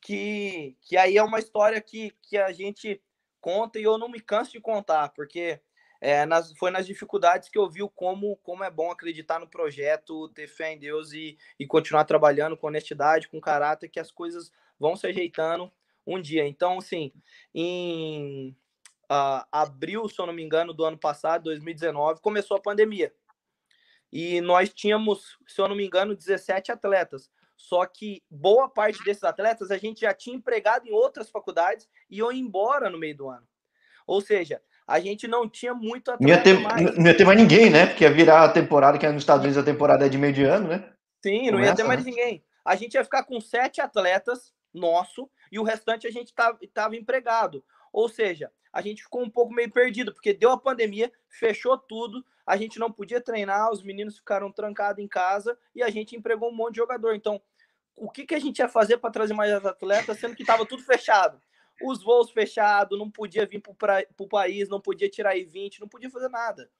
Que, 0.00 0.76
que 0.80 0.96
aí 0.96 1.16
é 1.16 1.22
uma 1.22 1.40
história 1.40 1.80
que, 1.80 2.12
que 2.22 2.38
a 2.38 2.52
gente 2.52 3.02
conta 3.40 3.78
e 3.78 3.82
eu 3.82 3.98
não 3.98 4.08
me 4.08 4.20
canso 4.20 4.52
de 4.52 4.60
contar, 4.60 5.08
porque 5.10 5.60
é, 6.00 6.24
nas, 6.24 6.52
foi 6.52 6.70
nas 6.70 6.86
dificuldades 6.86 7.48
que 7.48 7.58
eu 7.58 7.68
vi 7.68 7.80
como, 7.94 8.36
como 8.36 8.62
é 8.62 8.70
bom 8.70 8.90
acreditar 8.90 9.40
no 9.40 9.48
projeto, 9.48 10.28
ter 10.28 10.46
fé 10.46 10.72
em 10.72 10.78
Deus 10.78 11.12
e, 11.12 11.36
e 11.58 11.66
continuar 11.66 12.04
trabalhando 12.04 12.56
com 12.56 12.68
honestidade, 12.68 13.28
com 13.28 13.40
caráter, 13.40 13.88
que 13.88 13.98
as 13.98 14.10
coisas 14.10 14.52
vão 14.78 14.94
se 14.94 15.06
ajeitando 15.06 15.70
um 16.06 16.20
dia. 16.20 16.46
Então, 16.46 16.78
assim, 16.78 17.12
em 17.54 18.56
uh, 19.10 19.44
abril, 19.50 20.08
se 20.08 20.20
eu 20.20 20.26
não 20.26 20.32
me 20.32 20.42
engano, 20.42 20.72
do 20.72 20.84
ano 20.84 20.98
passado, 20.98 21.44
2019, 21.44 22.20
começou 22.20 22.56
a 22.56 22.62
pandemia. 22.62 23.12
E 24.10 24.40
nós 24.40 24.72
tínhamos, 24.72 25.36
se 25.46 25.60
eu 25.60 25.68
não 25.68 25.76
me 25.76 25.84
engano, 25.84 26.14
17 26.14 26.72
atletas. 26.72 27.30
Só 27.56 27.84
que 27.84 28.22
boa 28.30 28.68
parte 28.68 29.02
desses 29.02 29.24
atletas 29.24 29.72
a 29.72 29.76
gente 29.76 30.02
já 30.02 30.14
tinha 30.14 30.36
empregado 30.36 30.86
em 30.86 30.92
outras 30.92 31.28
faculdades 31.28 31.88
e 32.08 32.18
iam 32.18 32.30
embora 32.30 32.88
no 32.88 32.98
meio 32.98 33.16
do 33.16 33.28
ano. 33.28 33.46
Ou 34.06 34.20
seja, 34.20 34.62
a 34.88 34.98
gente 34.98 35.28
não 35.28 35.46
tinha 35.46 35.74
muito 35.74 36.10
atleta 36.10 36.22
não 36.22 36.30
ia 36.30 36.42
ter, 36.42 36.58
mais. 36.58 36.96
Não 36.96 37.06
ia 37.06 37.16
ter 37.16 37.24
mais 37.26 37.38
ninguém, 37.38 37.68
né? 37.68 37.86
Porque 37.86 38.04
ia 38.04 38.10
virar 38.10 38.44
a 38.44 38.48
temporada, 38.48 38.96
que 38.96 39.04
é 39.04 39.12
nos 39.12 39.22
Estados 39.22 39.44
Unidos 39.44 39.62
a 39.62 39.64
temporada 39.64 40.06
é 40.06 40.08
de 40.08 40.16
meio 40.16 40.32
de 40.32 40.44
ano, 40.44 40.68
né? 40.68 40.90
Sim, 41.22 41.46
não 41.46 41.58
Começa, 41.58 41.72
ia 41.72 41.76
ter 41.76 41.84
mais 41.84 42.02
né? 42.02 42.10
ninguém. 42.10 42.44
A 42.64 42.74
gente 42.74 42.94
ia 42.94 43.04
ficar 43.04 43.24
com 43.24 43.38
sete 43.38 43.82
atletas 43.82 44.54
nosso 44.72 45.30
e 45.52 45.58
o 45.58 45.62
restante 45.62 46.06
a 46.06 46.10
gente 46.10 46.32
estava 46.62 46.96
empregado. 46.96 47.62
Ou 47.92 48.08
seja, 48.08 48.50
a 48.72 48.80
gente 48.80 49.02
ficou 49.02 49.22
um 49.22 49.28
pouco 49.28 49.52
meio 49.52 49.70
perdido, 49.70 50.12
porque 50.12 50.32
deu 50.32 50.52
a 50.52 50.58
pandemia, 50.58 51.12
fechou 51.28 51.76
tudo, 51.76 52.24
a 52.46 52.56
gente 52.56 52.78
não 52.78 52.90
podia 52.90 53.20
treinar, 53.20 53.70
os 53.70 53.82
meninos 53.82 54.16
ficaram 54.16 54.50
trancados 54.50 55.04
em 55.04 55.08
casa 55.08 55.58
e 55.74 55.82
a 55.82 55.90
gente 55.90 56.16
empregou 56.16 56.50
um 56.50 56.56
monte 56.56 56.72
de 56.72 56.78
jogador. 56.78 57.14
Então, 57.14 57.40
o 57.94 58.10
que, 58.10 58.24
que 58.24 58.34
a 58.34 58.38
gente 58.38 58.60
ia 58.60 58.68
fazer 58.68 58.96
para 58.96 59.10
trazer 59.10 59.34
mais 59.34 59.52
atletas, 59.66 60.18
sendo 60.18 60.34
que 60.34 60.42
estava 60.42 60.64
tudo 60.64 60.82
fechado? 60.82 61.38
Os 61.82 62.02
voos 62.02 62.30
fechados, 62.30 62.98
não 62.98 63.10
podia 63.10 63.46
vir 63.46 63.60
para 63.60 64.04
o 64.18 64.28
país, 64.28 64.68
não 64.68 64.80
podia 64.80 65.08
tirar 65.08 65.36
I-20, 65.36 65.80
não 65.80 65.88
podia 65.88 66.10
fazer 66.10 66.28
nada. 66.28 66.70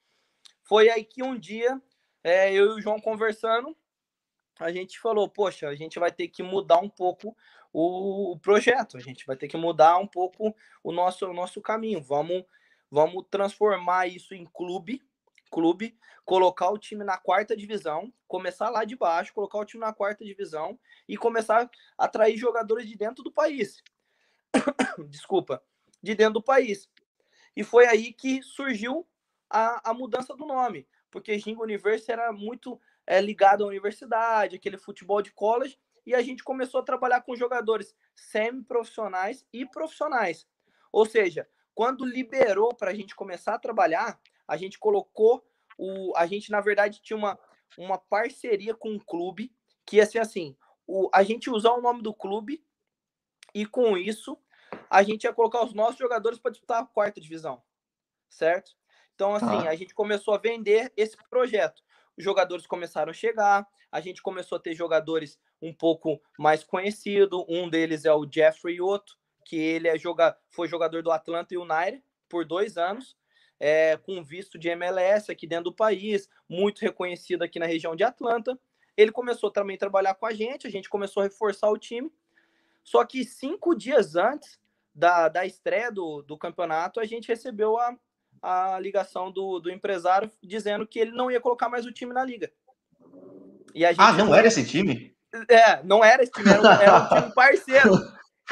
Foi 0.64 0.88
aí 0.90 1.04
que 1.04 1.22
um 1.22 1.38
dia, 1.38 1.80
é, 2.22 2.52
eu 2.52 2.72
e 2.72 2.78
o 2.78 2.80
João 2.80 3.00
conversando, 3.00 3.76
a 4.58 4.72
gente 4.72 4.98
falou, 4.98 5.28
poxa, 5.28 5.68
a 5.68 5.74
gente 5.74 5.98
vai 5.98 6.10
ter 6.10 6.28
que 6.28 6.42
mudar 6.42 6.78
um 6.78 6.88
pouco 6.88 7.36
o, 7.72 8.32
o 8.32 8.38
projeto, 8.38 8.96
a 8.96 9.00
gente 9.00 9.24
vai 9.26 9.36
ter 9.36 9.48
que 9.48 9.56
mudar 9.56 9.98
um 9.98 10.06
pouco 10.06 10.54
o 10.82 10.92
nosso, 10.92 11.26
o 11.26 11.32
nosso 11.32 11.60
caminho. 11.60 12.02
Vamos, 12.02 12.44
vamos 12.90 13.24
transformar 13.30 14.08
isso 14.08 14.34
em 14.34 14.44
clube, 14.44 15.02
clube, 15.50 15.96
colocar 16.24 16.70
o 16.70 16.78
time 16.78 17.04
na 17.04 17.16
quarta 17.16 17.56
divisão, 17.56 18.12
começar 18.26 18.68
lá 18.68 18.84
de 18.84 18.96
baixo, 18.96 19.32
colocar 19.32 19.58
o 19.58 19.64
time 19.64 19.80
na 19.80 19.92
quarta 19.92 20.24
divisão 20.24 20.78
e 21.08 21.16
começar 21.16 21.70
a 21.96 22.04
atrair 22.04 22.36
jogadores 22.36 22.86
de 22.86 22.96
dentro 22.96 23.22
do 23.22 23.32
país. 23.32 23.82
desculpa, 25.08 25.62
de 26.02 26.14
dentro 26.14 26.34
do 26.34 26.42
país. 26.42 26.88
E 27.56 27.64
foi 27.64 27.86
aí 27.86 28.12
que 28.12 28.42
surgiu 28.42 29.06
a, 29.50 29.90
a 29.90 29.94
mudança 29.94 30.36
do 30.36 30.46
nome, 30.46 30.86
porque 31.10 31.38
Ginga 31.38 31.62
University 31.62 32.12
era 32.12 32.32
muito 32.32 32.80
é, 33.06 33.20
ligado 33.20 33.64
à 33.64 33.66
universidade, 33.66 34.56
aquele 34.56 34.76
futebol 34.76 35.22
de 35.22 35.32
college, 35.32 35.78
e 36.06 36.14
a 36.14 36.22
gente 36.22 36.42
começou 36.42 36.80
a 36.80 36.84
trabalhar 36.84 37.22
com 37.22 37.36
jogadores 37.36 37.94
semi-profissionais 38.14 39.46
e 39.52 39.66
profissionais. 39.66 40.46
Ou 40.92 41.04
seja, 41.04 41.48
quando 41.74 42.04
liberou 42.04 42.74
para 42.74 42.90
a 42.90 42.94
gente 42.94 43.14
começar 43.14 43.54
a 43.54 43.58
trabalhar, 43.58 44.20
a 44.46 44.56
gente 44.56 44.78
colocou 44.78 45.44
o. 45.76 46.12
A 46.16 46.26
gente, 46.26 46.50
na 46.50 46.60
verdade, 46.60 47.00
tinha 47.02 47.16
uma, 47.16 47.38
uma 47.76 47.98
parceria 47.98 48.74
com 48.74 48.90
um 48.90 48.98
clube 48.98 49.54
que 49.84 49.96
ia 49.96 50.06
ser 50.06 50.18
assim: 50.18 50.56
o, 50.86 51.10
a 51.12 51.22
gente 51.22 51.50
usar 51.50 51.72
o 51.72 51.82
nome 51.82 52.02
do 52.02 52.14
clube 52.14 52.64
e 53.54 53.66
com 53.66 53.96
isso 53.96 54.38
a 54.90 55.02
gente 55.02 55.24
ia 55.24 55.32
colocar 55.32 55.64
os 55.64 55.72
nossos 55.72 55.98
jogadores 55.98 56.38
para 56.38 56.50
disputar 56.50 56.82
a 56.82 56.86
quarta 56.86 57.20
divisão, 57.20 57.62
certo? 58.28 58.72
Então, 59.14 59.34
assim, 59.34 59.66
ah. 59.66 59.70
a 59.70 59.74
gente 59.74 59.94
começou 59.94 60.34
a 60.34 60.38
vender 60.38 60.92
esse 60.96 61.16
projeto. 61.28 61.82
Os 62.16 62.24
jogadores 62.24 62.66
começaram 62.66 63.10
a 63.10 63.14
chegar, 63.14 63.66
a 63.90 64.00
gente 64.00 64.22
começou 64.22 64.56
a 64.56 64.60
ter 64.60 64.74
jogadores 64.74 65.38
um 65.60 65.72
pouco 65.72 66.20
mais 66.38 66.62
conhecidos. 66.64 67.44
Um 67.48 67.68
deles 67.68 68.04
é 68.04 68.12
o 68.12 68.26
Jeffrey 68.30 68.80
Otto, 68.80 69.16
que 69.44 69.56
ele 69.56 69.88
é 69.88 69.98
joga... 69.98 70.36
foi 70.50 70.68
jogador 70.68 71.02
do 71.02 71.10
Atlanta 71.10 71.54
United 71.58 72.02
por 72.28 72.44
dois 72.44 72.76
anos, 72.76 73.16
é, 73.58 73.96
com 73.96 74.22
visto 74.22 74.58
de 74.58 74.68
MLS 74.68 75.30
aqui 75.30 75.46
dentro 75.46 75.64
do 75.64 75.74
país, 75.74 76.28
muito 76.48 76.80
reconhecido 76.80 77.42
aqui 77.42 77.58
na 77.58 77.66
região 77.66 77.96
de 77.96 78.04
Atlanta. 78.04 78.58
Ele 78.96 79.10
começou 79.10 79.50
também 79.50 79.76
a 79.76 79.78
trabalhar 79.78 80.14
com 80.14 80.26
a 80.26 80.32
gente, 80.32 80.66
a 80.66 80.70
gente 80.70 80.88
começou 80.88 81.22
a 81.22 81.24
reforçar 81.24 81.70
o 81.70 81.78
time 81.78 82.12
só 82.88 83.04
que 83.04 83.22
cinco 83.22 83.74
dias 83.74 84.16
antes 84.16 84.58
da, 84.94 85.28
da 85.28 85.44
estreia 85.44 85.92
do, 85.92 86.22
do 86.22 86.38
campeonato, 86.38 86.98
a 86.98 87.04
gente 87.04 87.28
recebeu 87.28 87.78
a, 87.78 87.94
a 88.40 88.80
ligação 88.80 89.30
do, 89.30 89.60
do 89.60 89.70
empresário 89.70 90.30
dizendo 90.42 90.86
que 90.86 90.98
ele 90.98 91.10
não 91.10 91.30
ia 91.30 91.38
colocar 91.38 91.68
mais 91.68 91.84
o 91.84 91.92
time 91.92 92.14
na 92.14 92.24
liga. 92.24 92.50
E 93.74 93.84
a 93.84 93.90
gente 93.90 94.00
ah, 94.00 94.12
não 94.12 94.34
era 94.34 94.48
esse 94.48 94.64
time? 94.64 95.14
É, 95.50 95.82
não 95.82 96.02
era 96.02 96.22
esse 96.22 96.32
time, 96.32 96.48
era 96.48 96.62
um, 96.62 96.66
era 96.66 96.96
um 96.96 97.08
time 97.20 97.34
parceiro. 97.34 97.94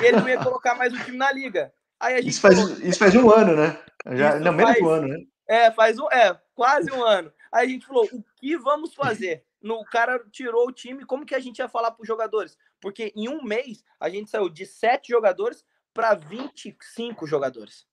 ele 0.01 0.19
não 0.19 0.29
ia 0.29 0.45
colocar 0.45 0.75
mais 0.75 0.93
o 0.93 1.03
time 1.03 1.17
na 1.17 1.33
liga. 1.33 1.73
Aí 1.99 2.21
isso, 2.21 2.43
faz, 2.43 2.61
falou, 2.61 2.77
isso 2.83 2.99
faz 2.99 3.15
um 3.17 3.31
ano, 3.31 3.57
né? 3.57 3.83
Já, 4.13 4.39
não, 4.39 4.53
menos 4.53 4.75
de 4.75 4.85
um 4.85 4.89
ano, 4.91 5.09
né? 5.09 5.17
É, 5.49 5.71
faz 5.71 5.99
um, 5.99 6.11
é, 6.11 6.39
quase 6.55 6.93
um 6.93 7.03
ano. 7.03 7.33
Aí 7.51 7.67
a 7.67 7.71
gente 7.71 7.87
falou: 7.87 8.07
o 8.13 8.23
que 8.37 8.55
vamos 8.59 8.95
fazer? 8.95 9.47
No, 9.63 9.77
o 9.77 9.85
cara 9.87 10.23
tirou 10.31 10.69
o 10.69 10.73
time, 10.73 11.07
como 11.07 11.25
que 11.25 11.35
a 11.35 11.41
gente 11.41 11.59
ia 11.59 11.69
falar 11.69 11.91
para 11.91 12.03
os 12.03 12.07
jogadores? 12.07 12.59
Porque 12.87 13.13
em 13.17 13.29
um 13.29 13.43
mês 13.43 13.83
a 13.99 14.09
gente 14.09 14.31
saiu 14.31 14.49
de 14.49 14.65
sete 14.65 15.09
jogadores 15.09 15.67
para 15.93 16.15
25 16.15 17.27
jogadores. 17.27 17.85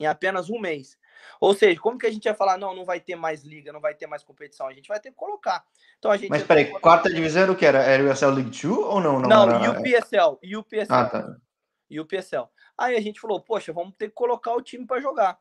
Em 0.00 0.04
apenas 0.04 0.50
um 0.50 0.58
mês. 0.58 0.98
Ou 1.40 1.54
seja, 1.54 1.80
como 1.80 1.96
que 1.96 2.08
a 2.08 2.10
gente 2.10 2.24
ia 2.24 2.34
falar, 2.34 2.58
não, 2.58 2.74
não 2.74 2.84
vai 2.84 2.98
ter 2.98 3.14
mais 3.14 3.44
liga, 3.44 3.72
não 3.72 3.80
vai 3.80 3.94
ter 3.94 4.08
mais 4.08 4.24
competição? 4.24 4.66
A 4.66 4.72
gente 4.72 4.88
vai 4.88 4.98
ter 4.98 5.10
que 5.10 5.16
colocar. 5.16 5.64
Então 5.96 6.10
a 6.10 6.16
gente 6.16 6.30
Mas 6.30 6.42
peraí, 6.42 6.64
colocar... 6.64 6.80
quarta 6.80 7.14
divisão 7.14 7.42
era 7.42 7.52
o 7.52 7.56
que 7.56 7.64
era? 7.64 7.84
Era 7.84 8.02
o 8.02 8.10
USL 8.10 8.32
League 8.32 8.50
2 8.50 8.64
ou 8.64 9.00
não? 9.00 9.20
Não, 9.20 9.46
não 9.46 9.64
era... 9.64 9.78
UPSL, 9.78 10.40
UPSL. 10.58 10.86
Ah, 10.92 11.04
tá. 11.08 11.36
UPSL. 11.88 12.48
Aí 12.76 12.96
a 12.96 13.00
gente 13.00 13.20
falou, 13.20 13.40
poxa, 13.40 13.72
vamos 13.72 13.94
ter 13.96 14.08
que 14.08 14.14
colocar 14.14 14.56
o 14.56 14.60
time 14.60 14.84
para 14.84 15.00
jogar. 15.00 15.38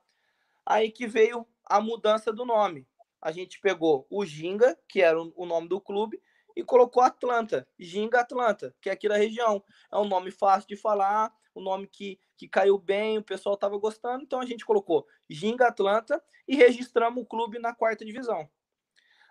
Aí 0.64 0.92
que 0.92 1.08
veio 1.08 1.48
a 1.66 1.82
mudança 1.82 2.32
do 2.32 2.46
nome. 2.46 2.88
A 3.20 3.32
gente 3.32 3.60
pegou 3.60 4.06
o 4.12 4.24
Ginga, 4.24 4.78
que 4.88 5.02
era 5.02 5.20
o 5.20 5.46
nome 5.48 5.68
do 5.68 5.82
clube, 5.82 6.22
e 6.56 6.64
colocou 6.64 7.04
Atlanta, 7.04 7.68
Ginga 7.80 8.22
Atlanta, 8.22 8.76
que 8.82 8.90
é 8.90 8.94
aqui 8.94 9.08
da 9.08 9.18
região. 9.18 9.64
É 9.92 9.98
um 9.98 10.08
nome 10.08 10.32
fácil 10.32 10.68
de 10.68 10.76
falar, 10.76 11.34
um 11.56 11.62
nome 11.62 11.88
que, 11.88 12.20
que 12.38 12.48
caiu 12.48 12.78
bem, 12.78 13.18
o 13.18 13.24
pessoal 13.24 13.56
estava 13.56 13.78
gostando, 13.78 14.24
então 14.24 14.40
a 14.40 14.46
gente 14.46 14.66
colocou 14.66 15.08
Ginga 15.30 15.68
Atlanta 15.68 16.24
e 16.48 16.56
registramos 16.56 17.24
o 17.24 17.26
clube 17.26 17.60
na 17.60 17.74
quarta 17.74 18.06
divisão. 18.06 18.50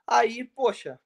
Aí, 0.06 0.44
poxa, 0.44 1.00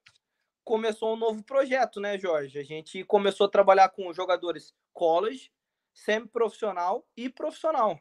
começou 0.65 1.13
um 1.13 1.17
novo 1.17 1.43
projeto, 1.45 2.01
né, 2.01 2.19
Jorge? 2.19 2.59
A 2.59 2.65
gente 2.65 3.05
começou 3.05 3.47
a 3.47 3.51
trabalhar 3.51 3.91
com 3.91 4.13
jogadores 4.13 4.75
college, 4.93 5.53
semi-profissional 5.93 7.07
e 7.17 7.29
profissional. 7.29 8.01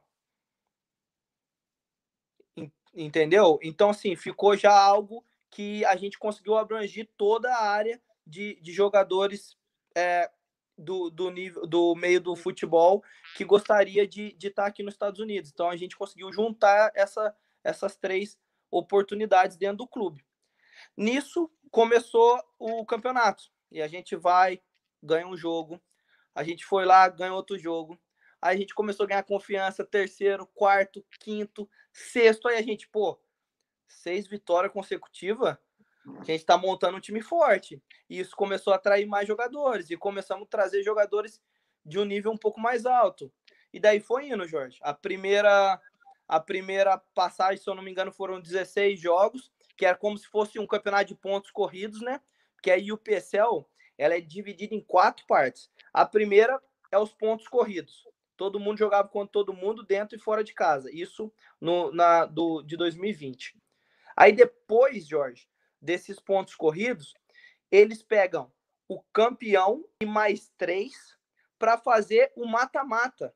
Entendeu? 2.95 3.59
Então, 3.61 3.89
assim, 3.89 4.15
ficou 4.15 4.55
já 4.55 4.73
algo 4.73 5.25
que 5.53 5.85
a 5.85 5.95
gente 5.95 6.17
conseguiu 6.17 6.57
abranger 6.57 7.07
toda 7.15 7.53
a 7.53 7.63
área 7.63 8.01
de, 8.25 8.59
de 8.59 8.73
jogadores 8.73 9.55
é, 9.95 10.29
do, 10.75 11.11
do, 11.11 11.29
nível, 11.29 11.67
do 11.67 11.93
meio 11.95 12.19
do 12.19 12.35
futebol 12.35 13.03
que 13.37 13.45
gostaria 13.45 14.07
de, 14.07 14.33
de 14.33 14.47
estar 14.47 14.65
aqui 14.65 14.81
nos 14.81 14.95
Estados 14.95 15.19
Unidos. 15.19 15.51
Então 15.53 15.69
a 15.69 15.77
gente 15.77 15.95
conseguiu 15.95 16.33
juntar 16.33 16.91
essa, 16.95 17.35
essas 17.63 17.95
três 17.95 18.35
oportunidades 18.71 19.55
dentro 19.55 19.77
do 19.77 19.87
clube. 19.87 20.25
Nisso 20.97 21.51
começou 21.69 22.43
o 22.57 22.83
campeonato 22.83 23.43
e 23.71 23.79
a 23.79 23.87
gente 23.87 24.15
vai, 24.15 24.59
ganha 25.03 25.27
um 25.27 25.37
jogo, 25.37 25.79
a 26.33 26.43
gente 26.43 26.65
foi 26.65 26.83
lá, 26.83 27.07
ganha 27.09 27.33
outro 27.33 27.59
jogo, 27.59 27.99
aí 28.41 28.55
a 28.55 28.59
gente 28.59 28.73
começou 28.73 29.03
a 29.03 29.07
ganhar 29.07 29.23
confiança, 29.23 29.85
terceiro, 29.85 30.47
quarto, 30.47 31.05
quinto, 31.19 31.69
sexto, 31.91 32.47
aí 32.47 32.57
a 32.57 32.61
gente, 32.63 32.87
pô, 32.87 33.19
seis 33.87 34.27
vitórias 34.27 34.71
consecutivas, 34.71 35.57
a 36.05 36.23
gente 36.23 36.41
está 36.41 36.57
montando 36.57 36.97
um 36.97 37.01
time 37.01 37.21
forte. 37.21 37.81
E 38.09 38.19
isso 38.19 38.35
começou 38.35 38.73
a 38.73 38.75
atrair 38.75 39.05
mais 39.05 39.27
jogadores. 39.27 39.89
E 39.89 39.97
começamos 39.97 40.45
a 40.45 40.49
trazer 40.49 40.83
jogadores 40.83 41.41
de 41.85 41.99
um 41.99 42.05
nível 42.05 42.31
um 42.31 42.37
pouco 42.37 42.59
mais 42.59 42.85
alto. 42.85 43.31
E 43.71 43.79
daí 43.79 43.99
foi 43.99 44.27
indo, 44.27 44.47
Jorge. 44.47 44.77
A 44.81 44.93
primeira, 44.93 45.79
a 46.27 46.39
primeira 46.39 46.97
passagem, 47.15 47.57
se 47.57 47.69
eu 47.69 47.75
não 47.75 47.83
me 47.83 47.91
engano, 47.91 48.11
foram 48.11 48.41
16 48.41 48.99
jogos, 48.99 49.51
que 49.77 49.85
era 49.85 49.97
como 49.97 50.17
se 50.17 50.27
fosse 50.27 50.59
um 50.59 50.67
campeonato 50.67 51.05
de 51.05 51.15
pontos 51.15 51.51
corridos, 51.51 52.01
né? 52.01 52.21
Porque 52.55 52.69
aí 52.69 52.91
o 52.91 52.97
PSL 52.97 53.65
ela 53.97 54.15
é 54.15 54.21
dividida 54.21 54.75
em 54.75 54.81
quatro 54.81 55.25
partes. 55.25 55.69
A 55.93 56.05
primeira 56.05 56.61
é 56.91 56.97
os 56.97 57.13
pontos 57.13 57.47
corridos. 57.47 58.07
Todo 58.35 58.59
mundo 58.59 58.77
jogava 58.77 59.07
contra 59.07 59.31
todo 59.31 59.53
mundo 59.53 59.83
dentro 59.83 60.17
e 60.17 60.21
fora 60.21 60.43
de 60.43 60.53
casa. 60.53 60.89
Isso 60.91 61.31
no, 61.59 61.91
na, 61.91 62.25
do, 62.25 62.61
de 62.63 62.75
2020. 62.75 63.55
Aí 64.15 64.31
depois, 64.31 65.07
Jorge, 65.07 65.47
desses 65.81 66.19
pontos 66.19 66.55
corridos, 66.55 67.13
eles 67.71 68.03
pegam 68.03 68.51
o 68.87 69.01
campeão 69.13 69.83
e 70.01 70.05
mais 70.05 70.51
três 70.57 71.17
para 71.57 71.77
fazer 71.77 72.31
o 72.35 72.45
mata-mata, 72.45 73.33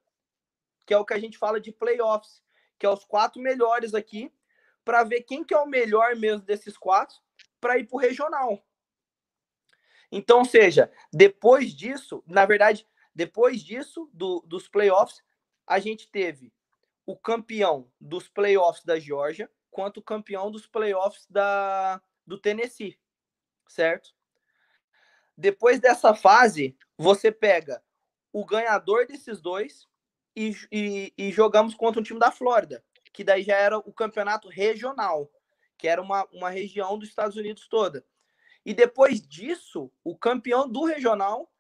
que 0.86 0.93
é 0.93 0.98
o 0.98 1.05
que 1.05 1.13
a 1.13 1.19
gente 1.19 1.38
fala 1.38 1.60
de 1.60 1.72
playoffs, 1.72 2.43
que 2.77 2.86
é 2.86 2.89
os 2.89 3.03
quatro 3.03 3.41
melhores 3.41 3.93
aqui, 3.93 4.31
para 4.86 5.03
ver 5.03 5.24
quem 5.24 5.43
que 5.43 5.53
é 5.53 5.57
o 5.57 5.65
melhor 5.65 6.15
mesmo 6.15 6.46
desses 6.46 6.77
quatro 6.77 7.17
para 7.60 7.77
ir 7.77 7.86
para 7.86 7.96
o 7.96 8.00
regional. 8.00 8.63
Então, 10.12 10.46
seja, 10.46 10.91
depois 11.12 11.74
disso, 11.74 12.24
na 12.25 12.46
verdade, 12.46 12.88
depois 13.13 13.62
disso, 13.62 14.10
do, 14.13 14.41
dos 14.46 14.67
playoffs, 14.67 15.22
a 15.65 15.79
gente 15.79 16.10
teve 16.10 16.53
o 17.05 17.17
campeão 17.17 17.91
dos 18.00 18.29
playoffs 18.29 18.86
da 18.86 19.00
Georgia, 19.00 19.50
quanto 19.77 20.01
campeão 20.01 20.50
dos 20.50 20.65
playoffs 20.65 21.27
da, 21.29 22.01
do 22.25 22.36
Tennessee, 22.39 23.00
certo? 23.67 24.10
Depois 25.38 25.79
dessa 25.79 26.15
fase, 26.15 26.75
você 26.98 27.31
pega 27.31 27.84
o 28.34 28.43
ganhador 28.43 29.05
desses 29.05 29.39
dois 29.39 29.88
e, 30.36 30.55
e, 30.72 31.13
e 31.15 31.31
jogamos 31.31 31.75
contra 31.75 32.01
um 32.01 32.03
time 32.03 32.19
da 32.19 32.31
Flórida, 32.31 32.84
que 33.13 33.24
daí 33.24 33.43
já 33.43 33.55
era 33.55 33.77
o 33.77 33.93
campeonato 33.93 34.50
regional, 34.50 35.29
que 35.77 35.88
era 35.88 36.01
uma, 36.01 36.27
uma 36.34 36.50
região 36.50 36.98
dos 36.98 37.10
Estados 37.10 37.38
Unidos 37.38 37.67
toda. 37.67 38.03
E 38.65 38.74
depois 38.74 39.22
disso, 39.22 39.91
o 40.03 40.17
campeão 40.17 40.67
do 40.67 40.86
regional 40.86 41.53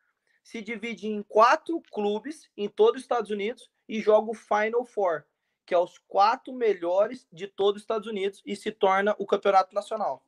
se 0.43 0.59
divide 0.59 1.05
em 1.05 1.21
quatro 1.21 1.79
clubes 1.91 2.49
em 2.57 2.67
todos 2.67 2.95
os 2.95 3.03
Estados 3.03 3.29
Unidos 3.29 3.69
e 3.87 4.01
joga 4.01 4.31
o 4.31 4.33
Final 4.33 4.83
Four, 4.85 5.23
que 5.67 5.73
é 5.73 5.77
os 5.77 5.97
quatro 6.07 6.53
melhores 6.53 7.27
de 7.29 7.45
todos 7.45 7.75
os 7.75 7.83
Estados 7.83 8.07
Unidos 8.07 8.41
e 8.45 8.55
se 8.55 8.71
torna 8.71 9.13
o 9.19 9.25
campeonato 9.25 9.75
nacional. 9.75 10.23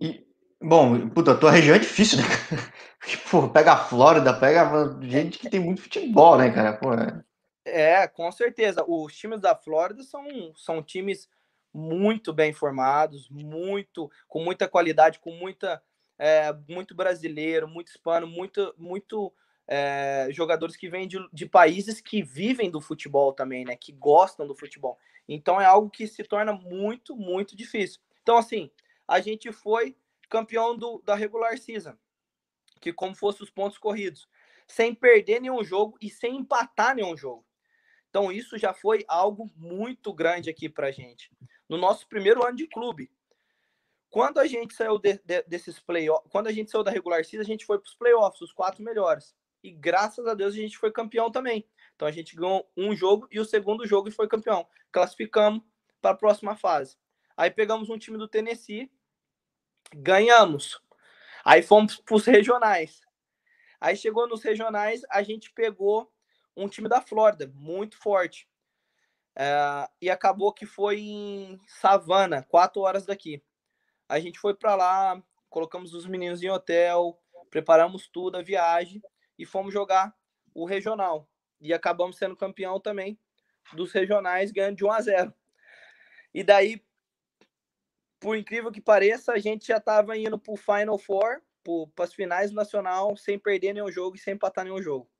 E, 0.00 0.24
bom, 0.62 1.08
puta, 1.10 1.32
a 1.32 1.36
tua 1.36 1.50
região 1.50 1.74
é 1.74 1.80
difícil, 1.80 2.18
né? 2.18 2.24
Pô, 3.28 3.48
pega 3.48 3.72
a 3.72 3.84
Flórida, 3.84 4.38
pega 4.38 4.96
gente 5.02 5.40
que 5.40 5.50
tem 5.50 5.58
muito 5.58 5.82
futebol, 5.82 6.38
né, 6.38 6.50
cara? 6.52 6.76
Pô, 6.76 6.94
é... 6.94 7.24
é, 7.64 8.06
com 8.06 8.30
certeza. 8.30 8.84
Os 8.86 9.12
times 9.16 9.40
da 9.40 9.56
Flórida 9.56 10.04
são, 10.04 10.54
são 10.54 10.80
times 10.80 11.28
muito 11.74 12.32
bem 12.32 12.52
formados, 12.52 13.28
muito 13.28 14.08
com 14.28 14.42
muita 14.44 14.68
qualidade, 14.68 15.18
com 15.18 15.32
muita 15.32 15.82
é, 16.16 16.52
muito 16.68 16.94
brasileiro, 16.94 17.66
muito 17.66 17.88
hispano, 17.88 18.26
muito 18.26 18.72
muito 18.78 19.32
é, 19.68 20.28
jogadores 20.30 20.76
que 20.76 20.88
vêm 20.88 21.06
de, 21.06 21.18
de 21.30 21.46
países 21.46 22.00
que 22.00 22.22
vivem 22.22 22.70
do 22.70 22.80
futebol 22.80 23.34
também, 23.34 23.64
né? 23.64 23.76
Que 23.76 23.92
gostam 23.92 24.46
do 24.46 24.54
futebol. 24.54 24.98
Então 25.28 25.60
é 25.60 25.66
algo 25.66 25.90
que 25.90 26.06
se 26.06 26.24
torna 26.24 26.52
muito 26.54 27.14
muito 27.14 27.54
difícil. 27.54 28.00
Então 28.22 28.38
assim, 28.38 28.70
a 29.06 29.20
gente 29.20 29.52
foi 29.52 29.94
campeão 30.28 30.76
do, 30.76 31.02
da 31.04 31.14
regular 31.14 31.58
season, 31.58 31.94
que 32.80 32.92
como 32.92 33.14
fosse 33.14 33.42
os 33.42 33.50
pontos 33.50 33.76
corridos, 33.78 34.26
sem 34.66 34.94
perder 34.94 35.40
nenhum 35.40 35.62
jogo 35.62 35.98
e 36.00 36.08
sem 36.08 36.36
empatar 36.36 36.94
nenhum 36.94 37.16
jogo. 37.16 37.44
Então 38.08 38.32
isso 38.32 38.56
já 38.56 38.72
foi 38.72 39.04
algo 39.06 39.50
muito 39.54 40.14
grande 40.14 40.48
aqui 40.48 40.68
para 40.68 40.90
gente 40.90 41.30
no 41.68 41.76
nosso 41.76 42.08
primeiro 42.08 42.44
ano 42.44 42.56
de 42.56 42.66
clube. 42.66 43.10
Quando 44.08 44.38
a 44.38 44.46
gente 44.46 44.72
saiu 44.72 44.98
de, 44.98 45.20
de, 45.22 45.42
desses 45.42 45.78
playoffs, 45.78 46.30
quando 46.32 46.46
a 46.46 46.52
gente 46.52 46.70
saiu 46.70 46.82
da 46.82 46.90
regular 46.90 47.22
season, 47.24 47.42
a 47.42 47.46
gente 47.46 47.66
foi 47.66 47.78
para 47.78 47.88
os 47.88 47.94
playoffs, 47.94 48.40
os 48.40 48.52
quatro 48.52 48.82
melhores. 48.82 49.36
E 49.62 49.70
graças 49.70 50.26
a 50.26 50.34
Deus 50.34 50.54
a 50.54 50.56
gente 50.56 50.78
foi 50.78 50.92
campeão 50.92 51.30
também. 51.30 51.66
Então 51.94 52.06
a 52.06 52.12
gente 52.12 52.36
ganhou 52.36 52.70
um 52.76 52.94
jogo 52.94 53.26
e 53.30 53.40
o 53.40 53.44
segundo 53.44 53.86
jogo 53.86 54.10
foi 54.10 54.28
campeão. 54.28 54.66
Classificamos 54.92 55.62
para 56.00 56.12
a 56.12 56.16
próxima 56.16 56.56
fase. 56.56 56.96
Aí 57.36 57.50
pegamos 57.50 57.90
um 57.90 57.98
time 57.98 58.18
do 58.18 58.28
Tennessee, 58.28 58.90
ganhamos. 59.94 60.80
Aí 61.44 61.62
fomos 61.62 61.96
para 61.96 62.14
os 62.14 62.24
regionais. 62.24 63.00
Aí 63.80 63.96
chegou 63.96 64.26
nos 64.28 64.42
regionais, 64.42 65.02
a 65.08 65.22
gente 65.22 65.52
pegou 65.52 66.12
um 66.56 66.68
time 66.68 66.88
da 66.88 67.00
Flórida, 67.00 67.50
muito 67.54 67.96
forte. 67.96 68.48
É, 69.36 69.88
e 70.02 70.10
acabou 70.10 70.52
que 70.52 70.66
foi 70.66 70.98
em 70.98 71.60
Savana, 71.68 72.42
quatro 72.42 72.82
horas 72.82 73.06
daqui. 73.06 73.42
A 74.08 74.18
gente 74.18 74.38
foi 74.38 74.54
para 74.54 74.74
lá, 74.74 75.22
colocamos 75.48 75.94
os 75.94 76.06
meninos 76.06 76.42
em 76.42 76.50
hotel, 76.50 77.16
preparamos 77.50 78.08
tudo, 78.08 78.36
a 78.36 78.42
viagem, 78.42 79.00
e 79.38 79.46
fomos 79.46 79.72
jogar 79.72 80.14
o 80.54 80.64
regional. 80.64 81.28
E 81.60 81.72
acabamos 81.72 82.16
sendo 82.16 82.36
campeão 82.36 82.80
também 82.80 83.18
dos 83.74 83.92
regionais, 83.92 84.50
ganhando 84.50 84.76
de 84.76 84.84
1 84.84 84.92
a 84.92 85.00
0. 85.00 85.34
E 86.34 86.42
daí, 86.42 86.84
por 88.20 88.36
incrível 88.36 88.70
que 88.72 88.80
pareça, 88.80 89.32
a 89.32 89.38
gente 89.38 89.66
já 89.66 89.78
estava 89.78 90.16
indo 90.16 90.38
para 90.38 90.52
o 90.52 90.56
Final 90.56 90.98
Four, 90.98 91.40
para 91.94 92.04
as 92.04 92.14
finais 92.14 92.50
Nacional, 92.50 93.16
sem 93.16 93.38
perder 93.38 93.74
nenhum 93.74 93.90
jogo 93.90 94.16
e 94.16 94.18
sem 94.18 94.34
empatar 94.34 94.64
nenhum 94.64 94.82
jogo. 94.82 95.10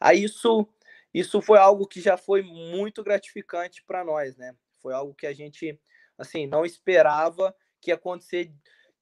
Aí 0.00 0.24
isso 0.24 0.68
isso 1.14 1.40
foi 1.40 1.58
algo 1.58 1.86
que 1.86 2.00
já 2.00 2.16
foi 2.16 2.42
muito 2.42 3.04
gratificante 3.04 3.84
para 3.84 4.04
nós, 4.04 4.36
né? 4.36 4.56
Foi 4.80 4.92
algo 4.92 5.14
que 5.14 5.28
a 5.28 5.32
gente, 5.32 5.80
assim, 6.18 6.44
não 6.44 6.66
esperava 6.66 7.54
que 7.80 7.92
ia 7.92 7.94
acontecer 7.94 8.52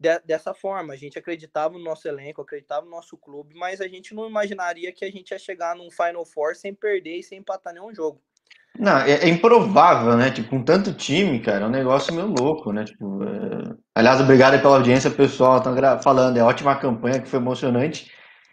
de, 0.02 0.18
dessa 0.20 0.52
forma. 0.52 0.92
A 0.92 0.96
gente 0.96 1.18
acreditava 1.18 1.74
no 1.74 1.84
nosso 1.84 2.08
elenco, 2.08 2.42
acreditava 2.42 2.84
no 2.84 2.90
nosso 2.90 3.16
clube, 3.16 3.54
mas 3.54 3.80
a 3.80 3.86
gente 3.86 4.14
não 4.14 4.28
imaginaria 4.28 4.92
que 4.92 5.04
a 5.04 5.10
gente 5.10 5.30
ia 5.30 5.38
chegar 5.38 5.76
num 5.76 5.90
Final 5.90 6.26
Four 6.26 6.56
sem 6.56 6.74
perder 6.74 7.18
e 7.18 7.22
sem 7.22 7.38
empatar 7.38 7.72
nenhum 7.72 7.94
jogo. 7.94 8.20
Não, 8.78 8.98
é, 8.98 9.12
é 9.12 9.28
improvável, 9.28 10.16
né? 10.16 10.30
Tipo, 10.30 10.50
com 10.50 10.64
tanto 10.64 10.94
time, 10.94 11.38
cara, 11.40 11.64
é 11.64 11.68
um 11.68 11.70
negócio 11.70 12.12
meio 12.12 12.26
louco, 12.26 12.72
né? 12.72 12.84
Tipo, 12.84 13.22
é... 13.22 13.76
aliás, 13.94 14.20
obrigado 14.20 14.60
pela 14.60 14.76
audiência, 14.76 15.10
pessoal. 15.10 15.58
Estão 15.58 15.74
falando, 16.02 16.36
é 16.36 16.42
ótima 16.42 16.78
campanha, 16.78 17.20
que 17.20 17.28
foi 17.28 17.38
emocionante. 17.38 18.10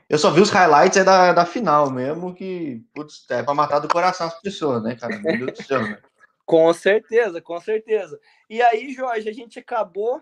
Eu 0.09 0.17
só 0.17 0.29
vi 0.29 0.41
os 0.41 0.49
highlights 0.49 0.97
é 0.97 1.03
da, 1.03 1.33
da 1.33 1.45
final 1.45 1.89
mesmo, 1.89 2.33
que, 2.33 2.83
putz, 2.93 3.25
é 3.29 3.43
pra 3.43 3.53
matar 3.53 3.79
do 3.79 3.88
coração 3.88 4.27
as 4.27 4.41
pessoas, 4.41 4.83
né, 4.83 4.95
cara? 4.95 5.17
Meu 5.19 5.38
Deus 5.38 5.53
do 5.53 5.63
céu, 5.63 5.81
né? 5.81 5.97
Com 6.45 6.73
certeza, 6.73 7.39
com 7.41 7.62
certeza. 7.62 8.19
E 8.49 8.62
aí, 8.62 8.91
Jorge, 8.91 9.29
a 9.29 9.33
gente 9.33 9.59
acabou 9.59 10.21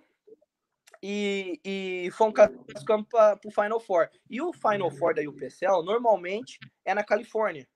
e, 1.02 1.60
e 1.64 2.12
fomos 2.12 2.34
para 2.34 3.40
o 3.46 3.52
Final 3.52 3.80
Four. 3.80 4.10
E 4.30 4.42
o 4.42 4.52
Final 4.54 4.92
Four 4.92 5.14
da 5.16 5.22
UPCL 5.22 5.84
normalmente 5.84 6.60
é 6.86 6.94
na 6.94 7.04
Califórnia. 7.04 7.68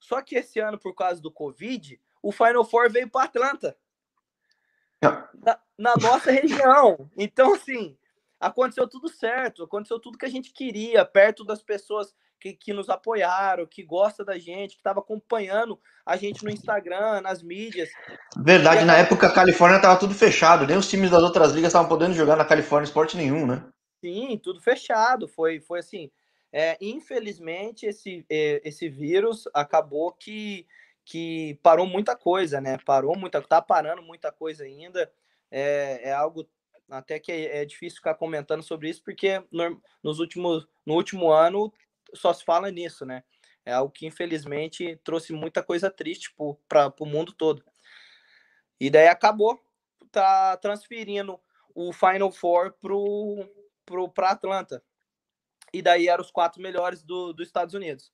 Só 0.00 0.20
que 0.20 0.36
esse 0.36 0.60
ano, 0.60 0.78
por 0.78 0.94
causa 0.94 1.20
do 1.20 1.32
Covid, 1.32 2.00
o 2.22 2.32
Final 2.32 2.64
Four 2.64 2.90
veio 2.90 3.08
para 3.08 3.24
Atlanta. 3.24 3.76
Na, 5.02 5.60
na 5.78 5.94
nossa 6.00 6.30
região. 6.30 7.10
Então, 7.16 7.54
assim, 7.54 7.96
aconteceu 8.40 8.88
tudo 8.88 9.08
certo, 9.08 9.64
aconteceu 9.64 9.98
tudo 9.98 10.18
que 10.18 10.26
a 10.26 10.30
gente 10.30 10.52
queria, 10.52 11.04
perto 11.04 11.44
das 11.44 11.62
pessoas 11.62 12.14
que, 12.44 12.52
que 12.52 12.72
nos 12.74 12.90
apoiaram, 12.90 13.66
que 13.66 13.82
gosta 13.82 14.22
da 14.22 14.36
gente, 14.36 14.74
que 14.74 14.80
estava 14.80 15.00
acompanhando 15.00 15.80
a 16.04 16.14
gente 16.14 16.44
no 16.44 16.50
Instagram, 16.50 17.22
nas 17.22 17.42
mídias. 17.42 17.88
Verdade, 18.36 18.82
e 18.82 18.84
na 18.84 18.98
época 18.98 19.28
a 19.28 19.32
Califórnia 19.32 19.76
estava 19.76 19.98
tudo 19.98 20.12
fechado, 20.12 20.66
nem 20.66 20.76
os 20.76 20.86
times 20.86 21.10
das 21.10 21.22
outras 21.22 21.52
ligas 21.52 21.68
estavam 21.68 21.88
podendo 21.88 22.12
jogar 22.12 22.36
na 22.36 22.44
Califórnia 22.44 22.84
esporte 22.84 23.16
nenhum, 23.16 23.46
né? 23.46 23.66
Sim, 24.02 24.38
tudo 24.42 24.60
fechado, 24.60 25.26
foi, 25.26 25.58
foi 25.58 25.78
assim. 25.78 26.10
É, 26.52 26.76
infelizmente, 26.82 27.86
esse, 27.86 28.26
é, 28.28 28.60
esse 28.62 28.90
vírus 28.90 29.48
acabou 29.54 30.12
que, 30.12 30.66
que 31.02 31.58
parou 31.62 31.86
muita 31.86 32.14
coisa, 32.14 32.60
né? 32.60 32.76
Parou 32.84 33.16
muita, 33.16 33.40
tá 33.40 33.62
parando 33.62 34.02
muita 34.02 34.30
coisa 34.30 34.64
ainda. 34.64 35.10
É, 35.50 36.10
é 36.10 36.12
algo 36.12 36.46
até 36.90 37.18
que 37.18 37.32
é, 37.32 37.62
é 37.62 37.64
difícil 37.64 37.96
ficar 37.96 38.14
comentando 38.14 38.62
sobre 38.62 38.90
isso, 38.90 39.02
porque 39.02 39.42
no, 39.50 39.80
nos 40.02 40.18
últimos, 40.18 40.66
no 40.84 40.94
último 40.94 41.32
ano 41.32 41.72
só 42.14 42.32
se 42.32 42.44
fala 42.44 42.70
nisso, 42.70 43.04
né? 43.04 43.22
É 43.64 43.72
algo 43.72 43.90
que, 43.90 44.06
infelizmente, 44.06 45.00
trouxe 45.02 45.32
muita 45.32 45.62
coisa 45.62 45.90
triste 45.90 46.34
para 46.68 46.92
o 47.00 47.06
mundo 47.06 47.32
todo. 47.32 47.64
E 48.78 48.90
daí 48.90 49.08
acabou 49.08 49.58
tá 50.14 50.56
transferindo 50.58 51.40
o 51.74 51.92
Final 51.92 52.30
Four 52.30 52.72
pro, 52.80 53.44
pro, 53.84 54.08
para 54.08 54.30
Atlanta. 54.30 54.82
E 55.72 55.82
daí 55.82 56.08
eram 56.08 56.22
os 56.22 56.30
quatro 56.30 56.62
melhores 56.62 57.02
do, 57.02 57.32
dos 57.32 57.48
Estados 57.48 57.74
Unidos. 57.74 58.12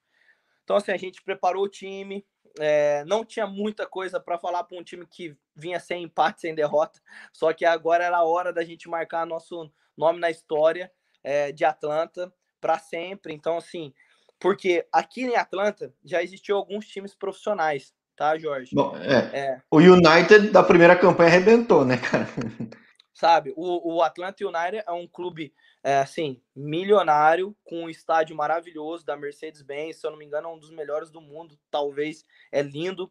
Então, 0.65 0.77
assim, 0.77 0.93
a 0.93 0.97
gente 0.97 1.23
preparou 1.23 1.65
o 1.65 1.69
time, 1.69 2.27
é, 2.59 3.05
não 3.05 3.25
tinha 3.25 3.47
muita 3.47 3.87
coisa 3.87 4.19
para 4.19 4.39
falar 4.39 4.65
para 4.65 4.79
um 4.79 4.83
time 4.83 5.07
que 5.07 5.37
vinha 5.55 5.79
sem 5.79 6.05
empate, 6.05 6.41
sem 6.41 6.55
derrota. 6.55 7.01
Só 7.33 7.53
que 7.53 7.67
agora 7.67 8.05
era 8.05 8.17
a 8.17 8.25
hora 8.25 8.53
da 8.53 8.65
gente 8.65 8.89
marcar 8.89 9.27
nosso 9.27 9.71
nome 9.97 10.19
na 10.19 10.31
história 10.31 10.91
é, 11.23 11.53
de 11.53 11.65
Atlanta 11.67 12.33
para 12.61 12.79
sempre. 12.79 13.33
Então, 13.33 13.57
assim, 13.57 13.93
porque 14.39 14.87
aqui 14.93 15.23
em 15.23 15.37
Atlanta 15.37 15.93
já 16.05 16.23
existiu 16.23 16.57
alguns 16.57 16.87
times 16.87 17.15
profissionais, 17.15 17.95
tá, 18.17 18.39
Jorge? 18.39 18.75
Bom, 18.75 18.97
é, 18.97 19.39
é. 19.39 19.63
O 19.71 19.79
United 19.79 20.51
da 20.51 20.63
primeira 20.63 20.97
campanha 20.97 21.31
arrebentou, 21.31 21.85
né, 21.85 21.97
cara? 21.97 22.27
Sabe, 23.13 23.53
o, 23.55 23.97
o 23.97 24.03
Atlanta 24.03 24.43
United 24.47 24.83
é 24.87 24.93
um 24.93 25.07
clube 25.07 25.53
é, 25.83 25.99
assim, 25.99 26.41
milionário, 26.55 27.55
com 27.65 27.85
um 27.85 27.91
estádio 27.91 28.37
maravilhoso 28.37 29.05
da 29.05 29.17
Mercedes-Benz, 29.17 29.97
se 29.97 30.07
eu 30.07 30.11
não 30.11 30.19
me 30.19 30.25
engano, 30.25 30.49
é 30.49 30.53
um 30.53 30.59
dos 30.59 30.71
melhores 30.71 31.11
do 31.11 31.21
mundo, 31.21 31.59
talvez, 31.71 32.25
é 32.53 32.63
lindo. 32.63 33.11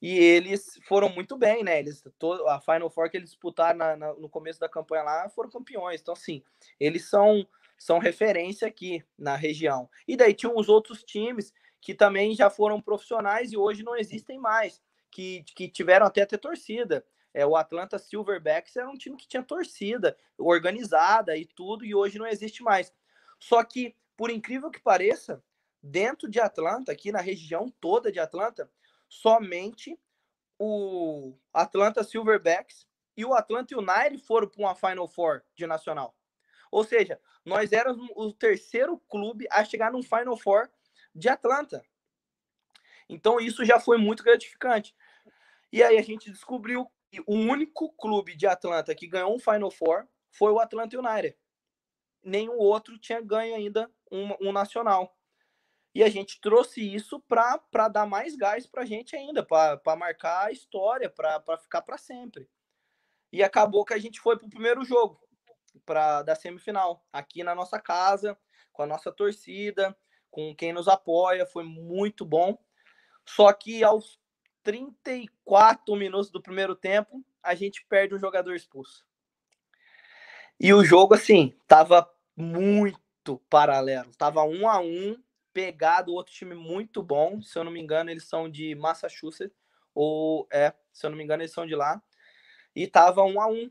E 0.00 0.18
eles 0.18 0.80
foram 0.88 1.08
muito 1.08 1.36
bem, 1.38 1.62
né? 1.62 1.78
Eles, 1.78 2.02
todo, 2.18 2.48
a 2.48 2.60
Final 2.60 2.90
Four 2.90 3.08
que 3.08 3.16
eles 3.16 3.30
disputaram 3.30 3.78
na, 3.78 3.96
na, 3.96 4.14
no 4.14 4.28
começo 4.28 4.58
da 4.58 4.68
campanha 4.68 5.04
lá 5.04 5.28
foram 5.28 5.48
campeões. 5.48 6.00
Então, 6.00 6.12
assim, 6.12 6.42
eles 6.80 7.08
são, 7.08 7.46
são 7.82 7.98
referência 7.98 8.68
aqui 8.68 9.04
na 9.18 9.34
região. 9.34 9.90
E 10.06 10.16
daí 10.16 10.32
tinham 10.32 10.56
os 10.56 10.68
outros 10.68 11.02
times 11.02 11.52
que 11.80 11.92
também 11.92 12.32
já 12.32 12.48
foram 12.48 12.80
profissionais 12.80 13.50
e 13.50 13.56
hoje 13.56 13.82
não 13.82 13.96
existem 13.96 14.38
mais, 14.38 14.80
que, 15.10 15.42
que 15.56 15.68
tiveram 15.68 16.06
até 16.06 16.24
ter 16.24 16.38
torcida. 16.38 17.04
É, 17.34 17.44
o 17.44 17.56
Atlanta 17.56 17.98
Silverbacks 17.98 18.76
era 18.76 18.88
um 18.88 18.96
time 18.96 19.16
que 19.16 19.26
tinha 19.26 19.42
torcida 19.42 20.16
organizada 20.38 21.36
e 21.36 21.44
tudo, 21.44 21.84
e 21.84 21.92
hoje 21.92 22.20
não 22.20 22.26
existe 22.26 22.62
mais. 22.62 22.94
Só 23.40 23.64
que, 23.64 23.96
por 24.16 24.30
incrível 24.30 24.70
que 24.70 24.80
pareça, 24.80 25.42
dentro 25.82 26.30
de 26.30 26.38
Atlanta, 26.38 26.92
aqui 26.92 27.10
na 27.10 27.20
região 27.20 27.68
toda 27.80 28.12
de 28.12 28.20
Atlanta, 28.20 28.70
somente 29.08 29.98
o 30.56 31.34
Atlanta 31.52 32.04
Silverbacks 32.04 32.86
e 33.16 33.24
o 33.24 33.34
Atlanta 33.34 33.76
United 33.76 34.24
foram 34.24 34.46
para 34.46 34.62
uma 34.62 34.74
Final 34.76 35.08
Four 35.08 35.42
de 35.56 35.66
nacional. 35.66 36.14
Ou 36.72 36.82
seja, 36.82 37.20
nós 37.44 37.70
éramos 37.70 38.08
o 38.16 38.32
terceiro 38.32 38.98
clube 39.06 39.46
a 39.50 39.62
chegar 39.62 39.92
num 39.92 40.02
Final 40.02 40.38
Four 40.38 40.70
de 41.14 41.28
Atlanta. 41.28 41.84
Então 43.06 43.38
isso 43.38 43.62
já 43.62 43.78
foi 43.78 43.98
muito 43.98 44.24
gratificante. 44.24 44.96
E 45.70 45.82
aí 45.82 45.98
a 45.98 46.02
gente 46.02 46.30
descobriu 46.30 46.90
que 47.10 47.20
o 47.26 47.34
único 47.34 47.92
clube 47.92 48.34
de 48.34 48.46
Atlanta 48.46 48.94
que 48.94 49.06
ganhou 49.06 49.36
um 49.36 49.38
Final 49.38 49.70
Four 49.70 50.08
foi 50.30 50.50
o 50.50 50.58
Atlanta 50.58 50.98
United. 50.98 51.36
Nenhum 52.24 52.56
outro 52.56 52.98
tinha 52.98 53.20
ganho 53.20 53.54
ainda 53.54 53.90
um, 54.10 54.48
um 54.48 54.52
nacional. 54.52 55.14
E 55.94 56.02
a 56.02 56.08
gente 56.08 56.40
trouxe 56.40 56.80
isso 56.80 57.20
para 57.20 57.88
dar 57.88 58.06
mais 58.06 58.34
gás 58.34 58.66
para 58.66 58.80
a 58.80 58.86
gente 58.86 59.14
ainda, 59.14 59.44
para 59.44 59.94
marcar 59.94 60.46
a 60.46 60.52
história, 60.52 61.10
para 61.10 61.58
ficar 61.58 61.82
para 61.82 61.98
sempre. 61.98 62.48
E 63.30 63.42
acabou 63.42 63.84
que 63.84 63.92
a 63.92 63.98
gente 63.98 64.20
foi 64.20 64.38
para 64.38 64.46
o 64.46 64.50
primeiro 64.50 64.82
jogo 64.86 65.21
pra, 65.84 66.22
da 66.22 66.34
semifinal, 66.34 67.04
aqui 67.12 67.42
na 67.42 67.54
nossa 67.54 67.78
casa, 67.78 68.36
com 68.72 68.82
a 68.82 68.86
nossa 68.86 69.12
torcida, 69.12 69.96
com 70.30 70.54
quem 70.54 70.72
nos 70.72 70.88
apoia, 70.88 71.46
foi 71.46 71.64
muito 71.64 72.24
bom. 72.24 72.58
Só 73.24 73.52
que 73.52 73.84
aos 73.84 74.20
34 74.62 75.94
minutos 75.96 76.30
do 76.30 76.42
primeiro 76.42 76.74
tempo, 76.74 77.24
a 77.42 77.54
gente 77.54 77.84
perde 77.86 78.14
um 78.14 78.18
jogador 78.18 78.54
expulso. 78.54 79.04
E 80.58 80.72
o 80.72 80.84
jogo, 80.84 81.14
assim, 81.14 81.52
tava 81.66 82.08
muito 82.36 83.38
paralelo. 83.50 84.14
Tava 84.14 84.44
um 84.44 84.68
a 84.68 84.78
um, 84.78 85.20
pegado, 85.52 86.12
outro 86.12 86.32
time 86.32 86.54
muito 86.54 87.02
bom. 87.02 87.42
Se 87.42 87.58
eu 87.58 87.64
não 87.64 87.72
me 87.72 87.80
engano, 87.80 88.10
eles 88.10 88.24
são 88.24 88.48
de 88.48 88.74
Massachusetts. 88.74 89.56
Ou 89.94 90.46
é, 90.52 90.72
se 90.92 91.04
eu 91.04 91.10
não 91.10 91.16
me 91.16 91.24
engano, 91.24 91.42
eles 91.42 91.52
são 91.52 91.66
de 91.66 91.74
lá. 91.74 92.00
E 92.74 92.86
tava 92.86 93.22
um 93.24 93.40
a 93.40 93.46
um. 93.46 93.68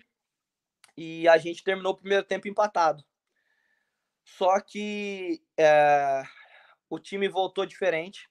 E 0.95 1.27
a 1.27 1.37
gente 1.37 1.63
terminou 1.63 1.93
o 1.93 1.97
primeiro 1.97 2.23
tempo 2.23 2.47
empatado. 2.47 3.03
Só 4.23 4.59
que 4.59 5.41
é, 5.57 6.23
o 6.89 6.99
time 6.99 7.27
voltou 7.27 7.65
diferente. 7.65 8.29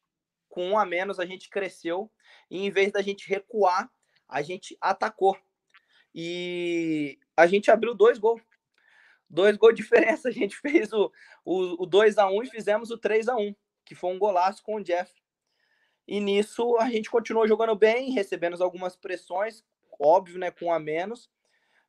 Com 0.48 0.70
um 0.70 0.78
a 0.78 0.84
menos, 0.84 1.18
a 1.18 1.26
gente 1.26 1.48
cresceu. 1.48 2.10
E 2.50 2.64
em 2.64 2.70
vez 2.70 2.92
da 2.92 3.02
gente 3.02 3.28
recuar, 3.28 3.90
a 4.28 4.42
gente 4.42 4.76
atacou. 4.80 5.36
E 6.14 7.18
a 7.36 7.46
gente 7.46 7.70
abriu 7.70 7.94
dois 7.94 8.18
gols. 8.18 8.42
Dois 9.28 9.56
gols 9.56 9.74
de 9.74 9.82
diferença. 9.82 10.28
A 10.28 10.32
gente 10.32 10.56
fez 10.60 10.92
o, 10.92 11.10
o, 11.44 11.82
o 11.82 11.86
2 11.86 12.18
a 12.18 12.28
1 12.28 12.42
e 12.42 12.50
fizemos 12.50 12.90
o 12.90 12.98
3 12.98 13.28
a 13.28 13.36
1 13.36 13.54
que 13.90 13.94
foi 13.96 14.14
um 14.14 14.18
golaço 14.20 14.62
com 14.62 14.76
o 14.76 14.84
Jeff. 14.84 15.12
E 16.06 16.20
nisso 16.20 16.76
a 16.78 16.88
gente 16.88 17.10
continuou 17.10 17.48
jogando 17.48 17.74
bem, 17.74 18.12
recebendo 18.12 18.62
algumas 18.62 18.94
pressões, 18.94 19.64
óbvio, 19.98 20.38
né, 20.38 20.52
com 20.52 20.72
a 20.72 20.78
menos. 20.78 21.28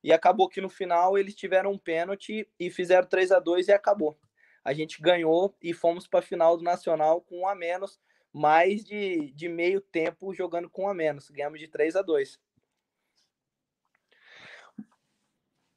E 0.04 0.12
acabou 0.12 0.50
que 0.50 0.62
no 0.62 0.70
final 0.70 1.18
eles 1.18 1.36
tiveram 1.36 1.72
um 1.72 1.78
pênalti 1.78 2.48
e 2.60 2.70
fizeram 2.70 3.08
3 3.08 3.32
a 3.32 3.40
2 3.40 3.68
e 3.68 3.72
acabou. 3.72 4.18
A 4.64 4.74
gente 4.74 5.02
ganhou 5.02 5.56
e 5.62 5.74
fomos 5.74 6.08
para 6.08 6.20
a 6.20 6.24
final 6.24 6.58
do 6.58 6.64
Nacional 6.64 7.22
com 7.22 7.42
um 7.42 7.48
a 7.48 7.56
menos, 7.56 8.00
mais 8.34 8.84
de, 8.84 9.32
de 9.32 9.50
meio 9.50 9.82
tempo 9.82 10.34
jogando 10.34 10.70
com 10.70 10.84
um 10.84 10.90
a 10.90 10.94
menos. 10.94 11.30
Ganhamos 11.30 11.60
de 11.60 11.68
3 11.68 11.96
a 11.96 12.02
2. 12.02 12.40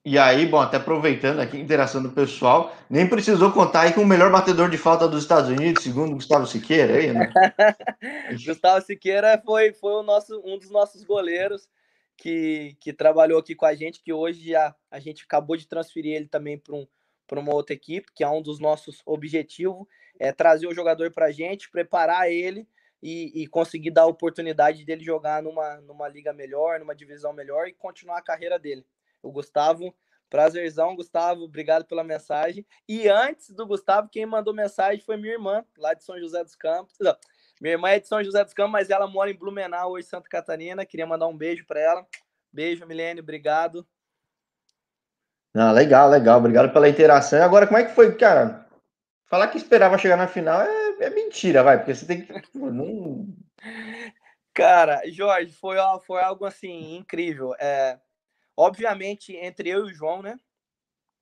E 0.07 0.19
aí, 0.19 0.45
bom, 0.45 0.61
até 0.61 0.77
aproveitando 0.77 1.41
aqui 1.41 1.57
a 1.57 1.61
interação 1.61 2.03
do 2.03 2.13
pessoal, 2.13 2.77
nem 2.91 3.09
precisou 3.09 3.51
contar 3.53 3.83
aí 3.83 3.95
com 3.95 4.03
o 4.03 4.07
melhor 4.07 4.31
batedor 4.31 4.69
de 4.69 4.77
falta 4.77 5.09
dos 5.09 5.23
Estados 5.23 5.49
Unidos, 5.49 5.83
segundo 5.83 6.15
Gustavo 6.15 6.47
Siqueira, 6.47 6.99
aí, 6.99 7.11
né? 7.11 7.33
Gustavo 8.47 8.85
Siqueira 8.85 9.41
foi, 9.43 9.73
foi 9.73 9.93
o 9.95 10.03
nosso, 10.03 10.43
um 10.45 10.59
dos 10.59 10.71
nossos 10.71 11.03
goleiros 11.05 11.67
que, 12.17 12.77
que 12.81 12.93
trabalhou 12.93 13.39
aqui 13.39 13.55
com 13.55 13.67
a 13.67 13.75
gente, 13.75 14.03
que 14.03 14.13
hoje 14.13 14.51
já 14.51 14.75
a 14.91 14.99
gente 14.99 15.25
acabou 15.25 15.57
de 15.57 15.67
transferir 15.67 16.15
ele 16.15 16.27
também 16.27 16.59
para 16.59 16.75
um, 16.75 16.87
uma 17.33 17.55
outra 17.55 17.75
equipe, 17.75 18.13
que 18.15 18.23
é 18.23 18.29
um 18.29 18.43
dos 18.43 18.61
nossos 18.61 19.03
objetivos, 19.05 19.87
é 20.19 20.33
trazer 20.33 20.67
o 20.67 20.75
jogador 20.75 21.13
para 21.13 21.27
a 21.27 21.33
gente, 21.33 21.71
preparar 21.71 22.31
ele 22.31 22.69
e, 23.03 23.43
e, 23.43 23.47
conseguir 23.47 23.91
dar 23.91 24.03
a 24.03 24.07
oportunidade 24.07 24.85
dele 24.85 25.05
jogar 25.05 25.43
numa, 25.43 25.77
numa 25.83 26.09
liga 26.09 26.33
melhor, 26.33 26.81
numa 26.81 26.95
divisão 26.95 27.33
melhor 27.33 27.67
e 27.69 27.75
continuar 27.75 28.19
a 28.19 28.23
carreira 28.23 28.59
dele. 28.59 28.87
O 29.23 29.31
Gustavo, 29.31 29.95
prazerzão, 30.31 30.97
Gustavo, 30.97 31.43
obrigado 31.43 31.85
pela 31.85 32.03
mensagem. 32.03 32.65
E 32.89 33.09
antes 33.09 33.51
do 33.51 33.67
Gustavo, 33.67 34.09
quem 34.09 34.25
mandou 34.25 34.55
mensagem 34.55 35.05
foi 35.05 35.17
minha 35.17 35.35
irmã, 35.35 35.65
lá 35.77 35.93
de 35.93 36.03
São 36.03 36.19
José 36.19 36.43
dos 36.43 36.55
Campos. 36.55 36.97
Minha 37.61 37.75
irmã 37.75 37.91
é 37.91 38.01
de 38.01 38.09
São 38.09 38.23
José 38.23 38.43
dos 38.43 38.53
Campos, 38.53 38.73
mas 38.73 38.91
ela 38.91 39.07
mora 39.07 39.31
em 39.31 39.37
Blumenau, 39.37 39.93
hoje 39.93 40.07
Santa 40.07 40.29
Catarina. 40.29 40.85
Queria 40.85 41.07
mandar 41.07 41.29
um 41.29 41.37
beijo 41.37 41.65
para 41.67 41.81
ela. 41.81 42.07
Beijo, 42.53 42.87
Milene, 42.87 43.21
obrigado. 43.21 43.87
Ah, 45.55 45.71
legal, 45.71 46.11
legal. 46.11 46.39
Obrigado 46.39 46.73
pela 46.73 46.89
interação. 46.89 47.43
Agora, 47.43 47.67
como 47.67 47.79
é 47.79 47.85
que 47.85 47.95
foi, 47.95 48.15
cara? 48.17 48.67
Falar 49.27 49.49
que 49.49 49.57
esperava 49.57 49.99
chegar 49.99 50.17
na 50.17 50.29
final 50.29 50.61
é, 50.63 51.05
é 51.05 51.11
mentira, 51.11 51.63
vai, 51.63 51.79
porque 51.79 51.95
você 51.95 52.07
tem 52.07 52.23
que. 52.23 52.33
Não... 52.55 53.27
Cara, 54.53 55.03
Jorge, 55.11 55.53
foi, 55.53 55.77
foi 56.07 56.21
algo 56.21 56.45
assim 56.45 56.97
incrível. 56.97 57.55
É, 57.59 57.99
obviamente, 58.57 59.35
entre 59.37 59.69
eu 59.69 59.87
e 59.87 59.91
o 59.91 59.95
João, 59.95 60.23
né? 60.23 60.37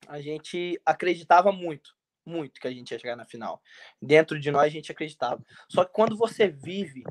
A 0.08 0.20
gente 0.20 0.80
acreditava 0.84 1.52
muito 1.52 1.94
muito 2.24 2.60
que 2.60 2.68
a 2.68 2.70
gente 2.70 2.90
ia 2.90 2.98
chegar 2.98 3.16
na 3.16 3.24
final. 3.24 3.60
Dentro 4.00 4.38
de 4.38 4.50
nós 4.50 4.64
a 4.64 4.68
gente 4.68 4.90
acreditava. 4.92 5.44
Só 5.68 5.84
que 5.84 5.92
quando 5.92 6.16
você 6.16 6.48
vive 6.48 7.02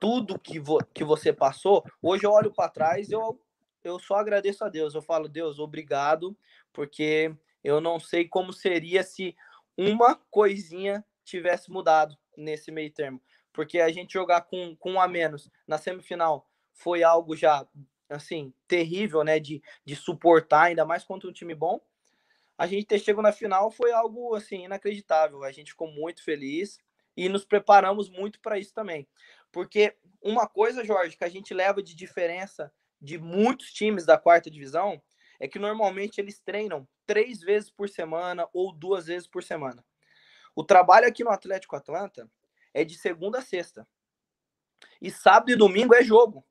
tudo 0.00 0.38
que, 0.38 0.58
vo 0.58 0.78
que 0.94 1.04
você 1.04 1.32
passou, 1.32 1.84
hoje 2.02 2.24
eu 2.24 2.32
olho 2.32 2.52
para 2.52 2.70
trás, 2.70 3.10
eu 3.10 3.40
eu 3.86 4.00
só 4.00 4.16
agradeço 4.16 4.64
a 4.64 4.68
Deus. 4.68 4.94
Eu 4.94 5.02
falo, 5.02 5.28
Deus, 5.28 5.60
obrigado, 5.60 6.36
porque 6.72 7.32
eu 7.62 7.80
não 7.80 8.00
sei 8.00 8.26
como 8.26 8.52
seria 8.52 9.02
se 9.04 9.36
uma 9.76 10.16
coisinha 10.30 11.04
tivesse 11.24 11.70
mudado 11.70 12.16
nesse 12.36 12.72
meio 12.72 12.92
termo. 12.92 13.22
Porque 13.52 13.78
a 13.78 13.90
gente 13.90 14.12
jogar 14.12 14.42
com, 14.42 14.74
com 14.76 14.94
um 14.94 15.00
a 15.00 15.06
menos 15.06 15.48
na 15.66 15.78
semifinal 15.78 16.48
foi 16.72 17.02
algo 17.02 17.36
já, 17.36 17.66
assim, 18.08 18.52
terrível, 18.66 19.22
né? 19.22 19.38
De, 19.38 19.62
de 19.84 19.94
suportar, 19.94 20.64
ainda 20.64 20.84
mais 20.84 21.04
contra 21.04 21.28
um 21.28 21.32
time 21.32 21.54
bom 21.54 21.80
a 22.58 22.66
gente 22.66 22.86
ter 22.86 22.98
chegado 22.98 23.22
na 23.22 23.32
final 23.32 23.70
foi 23.70 23.92
algo 23.92 24.34
assim 24.34 24.64
inacreditável. 24.64 25.44
A 25.44 25.52
gente 25.52 25.72
ficou 25.72 25.90
muito 25.90 26.22
feliz 26.22 26.78
e 27.16 27.28
nos 27.28 27.44
preparamos 27.44 28.08
muito 28.08 28.40
para 28.40 28.58
isso 28.58 28.72
também. 28.72 29.06
Porque 29.52 29.96
uma 30.22 30.46
coisa, 30.46 30.84
Jorge, 30.84 31.16
que 31.16 31.24
a 31.24 31.28
gente 31.28 31.54
leva 31.54 31.82
de 31.82 31.94
diferença 31.94 32.72
de 33.00 33.18
muitos 33.18 33.72
times 33.72 34.04
da 34.06 34.18
quarta 34.18 34.50
divisão 34.50 35.00
é 35.38 35.46
que 35.46 35.58
normalmente 35.58 36.18
eles 36.18 36.40
treinam 36.40 36.88
três 37.06 37.40
vezes 37.40 37.70
por 37.70 37.88
semana 37.88 38.48
ou 38.52 38.72
duas 38.72 39.06
vezes 39.06 39.28
por 39.28 39.42
semana. 39.42 39.84
O 40.54 40.64
trabalho 40.64 41.06
aqui 41.06 41.22
no 41.22 41.30
Atlético 41.30 41.76
Atlanta 41.76 42.30
é 42.72 42.84
de 42.84 42.96
segunda 42.96 43.38
a 43.38 43.42
sexta. 43.42 43.86
E 45.00 45.10
sábado 45.10 45.50
e 45.50 45.56
domingo 45.56 45.94
é 45.94 46.02
jogo. 46.02 46.44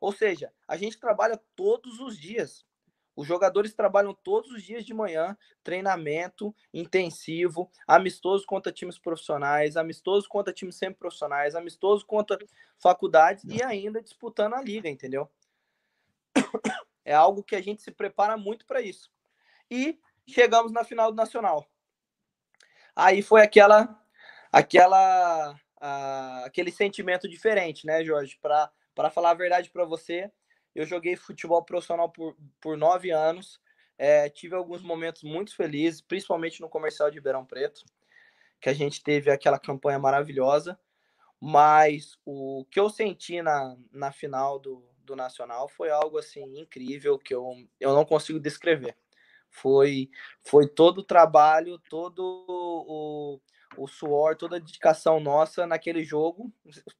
Ou 0.00 0.12
seja, 0.12 0.52
a 0.66 0.76
gente 0.76 0.98
trabalha 0.98 1.40
todos 1.56 1.98
os 1.98 2.16
dias. 2.16 2.64
Os 3.18 3.26
jogadores 3.26 3.74
trabalham 3.74 4.14
todos 4.14 4.48
os 4.52 4.62
dias 4.62 4.84
de 4.84 4.94
manhã, 4.94 5.36
treinamento 5.64 6.54
intensivo, 6.72 7.68
amistoso 7.84 8.46
contra 8.46 8.70
times 8.70 8.96
profissionais, 8.96 9.76
amistoso 9.76 10.28
contra 10.28 10.52
times 10.52 10.76
semi-profissionais, 10.76 11.56
amistoso 11.56 12.06
contra 12.06 12.38
faculdades 12.78 13.42
e 13.42 13.60
ainda 13.60 14.00
disputando 14.00 14.54
a 14.54 14.62
liga, 14.62 14.88
entendeu? 14.88 15.28
É 17.04 17.12
algo 17.12 17.42
que 17.42 17.56
a 17.56 17.60
gente 17.60 17.82
se 17.82 17.90
prepara 17.90 18.36
muito 18.36 18.64
para 18.64 18.80
isso. 18.80 19.10
E 19.68 19.98
chegamos 20.24 20.70
na 20.70 20.84
final 20.84 21.10
do 21.10 21.16
Nacional. 21.16 21.66
Aí 22.94 23.20
foi 23.20 23.42
aquela 23.42 24.00
aquela 24.52 25.58
aquele 26.44 26.70
sentimento 26.70 27.28
diferente, 27.28 27.84
né, 27.84 28.04
Jorge? 28.04 28.38
Para 28.40 29.10
falar 29.10 29.30
a 29.30 29.34
verdade 29.34 29.70
para 29.70 29.84
você, 29.84 30.30
eu 30.78 30.86
joguei 30.86 31.16
futebol 31.16 31.60
profissional 31.64 32.08
por, 32.08 32.36
por 32.60 32.76
nove 32.76 33.10
anos. 33.10 33.60
É, 33.98 34.28
tive 34.28 34.54
alguns 34.54 34.80
momentos 34.80 35.24
muito 35.24 35.56
felizes, 35.56 36.00
principalmente 36.00 36.60
no 36.60 36.68
comercial 36.68 37.10
de 37.10 37.16
Ribeirão 37.16 37.44
Preto, 37.44 37.84
que 38.60 38.68
a 38.68 38.72
gente 38.72 39.02
teve 39.02 39.28
aquela 39.28 39.58
campanha 39.58 39.98
maravilhosa. 39.98 40.78
Mas 41.40 42.16
o 42.24 42.64
que 42.70 42.78
eu 42.78 42.88
senti 42.88 43.42
na, 43.42 43.76
na 43.90 44.12
final 44.12 44.60
do, 44.60 44.88
do 45.02 45.16
Nacional 45.16 45.68
foi 45.68 45.90
algo 45.90 46.16
assim 46.16 46.44
incrível 46.56 47.18
que 47.18 47.34
eu, 47.34 47.56
eu 47.80 47.92
não 47.92 48.04
consigo 48.04 48.38
descrever. 48.38 48.96
Foi, 49.50 50.08
foi 50.46 50.68
todo 50.68 50.98
o 50.98 51.04
trabalho, 51.04 51.80
todo 51.90 52.20
o, 52.46 53.40
o 53.76 53.88
suor, 53.88 54.36
toda 54.36 54.56
a 54.56 54.60
dedicação 54.60 55.18
nossa 55.18 55.66
naquele 55.66 56.04
jogo 56.04 56.52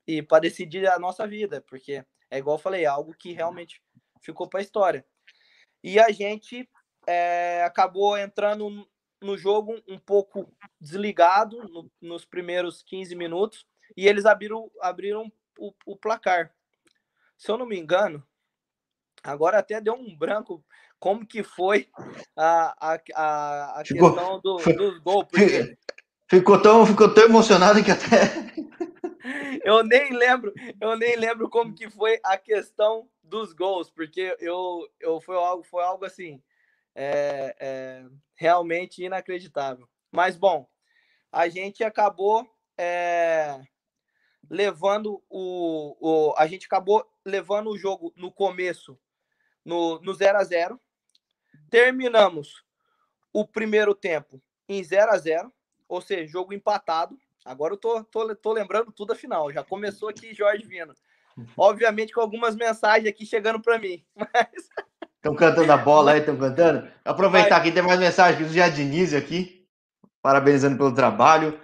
e 0.05 0.21
para 0.21 0.41
decidir 0.41 0.88
a 0.88 0.99
nossa 0.99 1.29
vida, 1.29 1.64
porque 1.69 2.05
é 2.31 2.38
igual 2.38 2.57
eu 2.57 2.62
falei, 2.62 2.87
algo 2.87 3.14
que 3.14 3.33
realmente 3.33 3.83
ficou 4.21 4.49
para 4.49 4.61
a 4.61 4.62
história. 4.62 5.05
E 5.83 5.99
a 5.99 6.11
gente 6.11 6.69
é, 7.07 7.62
acabou 7.64 8.17
entrando 8.19 8.87
no 9.21 9.37
jogo 9.37 9.81
um 9.88 9.99
pouco 9.99 10.53
desligado 10.81 11.57
no, 11.69 11.91
nos 12.01 12.25
primeiros 12.25 12.83
15 12.83 13.14
minutos 13.14 13.67
e 13.97 14.07
eles 14.07 14.27
abriram, 14.27 14.71
abriram 14.81 15.33
o, 15.59 15.73
o, 15.87 15.97
placar. 15.97 16.53
Se 17.37 17.51
eu 17.51 17.59
não 17.59 17.67
me 17.67 17.79
engano, 17.79 18.23
agora 19.23 19.59
até 19.59 19.81
deu 19.81 19.95
um 19.95 20.17
branco 20.17 20.64
como 21.01 21.27
que 21.27 21.43
foi 21.43 21.88
a, 22.37 22.95
a, 22.95 23.01
a, 23.14 23.81
a 23.81 23.83
questão 23.83 24.41
do, 24.41 24.57
do 24.57 25.03
gol. 25.03 25.25
Porque... 25.25 25.77
Ficou, 26.31 26.61
tão, 26.61 26.85
ficou 26.85 27.12
tão 27.14 27.25
emocionado 27.25 27.83
que 27.83 27.91
até. 27.91 28.48
Eu 29.64 29.83
nem 29.85 30.12
lembro, 30.12 30.53
eu 30.81 30.97
nem 30.97 31.17
lembro 31.17 31.49
como 31.49 31.75
que 31.75 31.91
foi 31.91 32.19
a 32.25 32.37
questão 32.37 33.09
dos 33.23 33.53
gols, 33.53 33.91
porque 33.91 34.37
eu, 34.41 34.88
eu 35.01 35.21
foi 35.21 35.37
algo, 35.37 35.62
foi 35.62 35.83
algo 35.83 36.05
assim, 36.05 36.43
é, 36.95 37.55
é, 37.59 38.05
realmente 38.35 39.05
inacreditável. 39.05 39.88
Mas 40.11 40.37
bom, 40.37 40.69
a 41.31 41.49
gente 41.49 41.85
acabou 41.85 42.49
é, 42.77 43.61
levando 44.51 45.23
o, 45.29 45.97
o, 46.01 46.35
a 46.37 46.47
gente 46.47 46.67
acabou 46.67 47.07
levando 47.25 47.71
o 47.71 47.79
jogo 47.79 48.12
no 48.17 48.33
começo 48.33 48.99
no, 49.64 50.01
no 50.01 50.14
0 50.14 50.38
a 50.38 50.45
0 50.45 50.81
terminamos 51.71 52.64
o 53.33 53.47
primeiro 53.47 53.95
tempo 53.95 54.41
em 54.69 54.83
0 54.83 55.11
a 55.12 55.19
0 55.19 55.53
ou 55.88 56.01
seja, 56.03 56.27
jogo 56.27 56.53
empatado. 56.53 57.19
Agora 57.44 57.74
eu 57.74 57.79
tô, 57.79 58.05
tô, 58.05 58.35
tô 58.37 58.53
lembrando 58.53 58.92
tudo 58.92 59.12
a 59.12 59.16
final. 59.16 59.53
Já 59.53 59.62
começou 59.64 60.09
aqui 60.09 60.35
Jorge 60.35 60.66
Vino. 60.66 60.94
Obviamente 61.57 62.12
com 62.12 62.20
algumas 62.20 62.57
mensagens 62.57 63.09
aqui 63.09 63.24
chegando 63.24 63.61
para 63.61 63.79
mim. 63.79 64.05
Mas... 64.16 64.68
Estão 65.16 65.35
cantando 65.35 65.72
a 65.72 65.77
bola 65.77 66.12
aí, 66.12 66.20
estão 66.20 66.37
cantando. 66.37 66.88
Aproveitar 67.05 67.57
Mas... 67.57 67.61
aqui, 67.61 67.72
tem 67.72 67.83
mais 67.83 67.98
mensagem 67.98 68.46
do 68.46 68.53
Jadinize 68.53 69.16
aqui, 69.16 69.66
parabenizando 70.22 70.77
pelo 70.77 70.94
trabalho. 70.94 71.59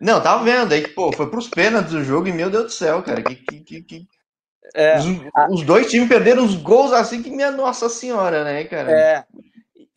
Não, 0.00 0.22
tava 0.22 0.42
vendo 0.42 0.72
aí, 0.72 0.88
pô, 0.88 1.12
foi 1.12 1.28
pros 1.28 1.48
pênaltis 1.48 1.92
o 1.92 2.02
jogo 2.02 2.26
e 2.26 2.32
meu 2.32 2.48
Deus 2.48 2.64
do 2.64 2.70
céu, 2.70 3.02
cara, 3.02 3.22
que, 3.22 3.34
que, 3.36 3.60
que, 3.60 3.82
que... 3.82 4.08
É, 4.74 4.98
os, 4.98 5.06
a... 5.34 5.48
os, 5.50 5.62
dois 5.62 5.90
times 5.90 6.08
perderam 6.08 6.44
os 6.44 6.54
gols 6.54 6.92
assim 6.92 7.22
que 7.22 7.30
minha 7.30 7.50
nossa 7.50 7.88
senhora, 7.88 8.44
né, 8.44 8.64
cara? 8.64 8.90
É, 8.90 9.24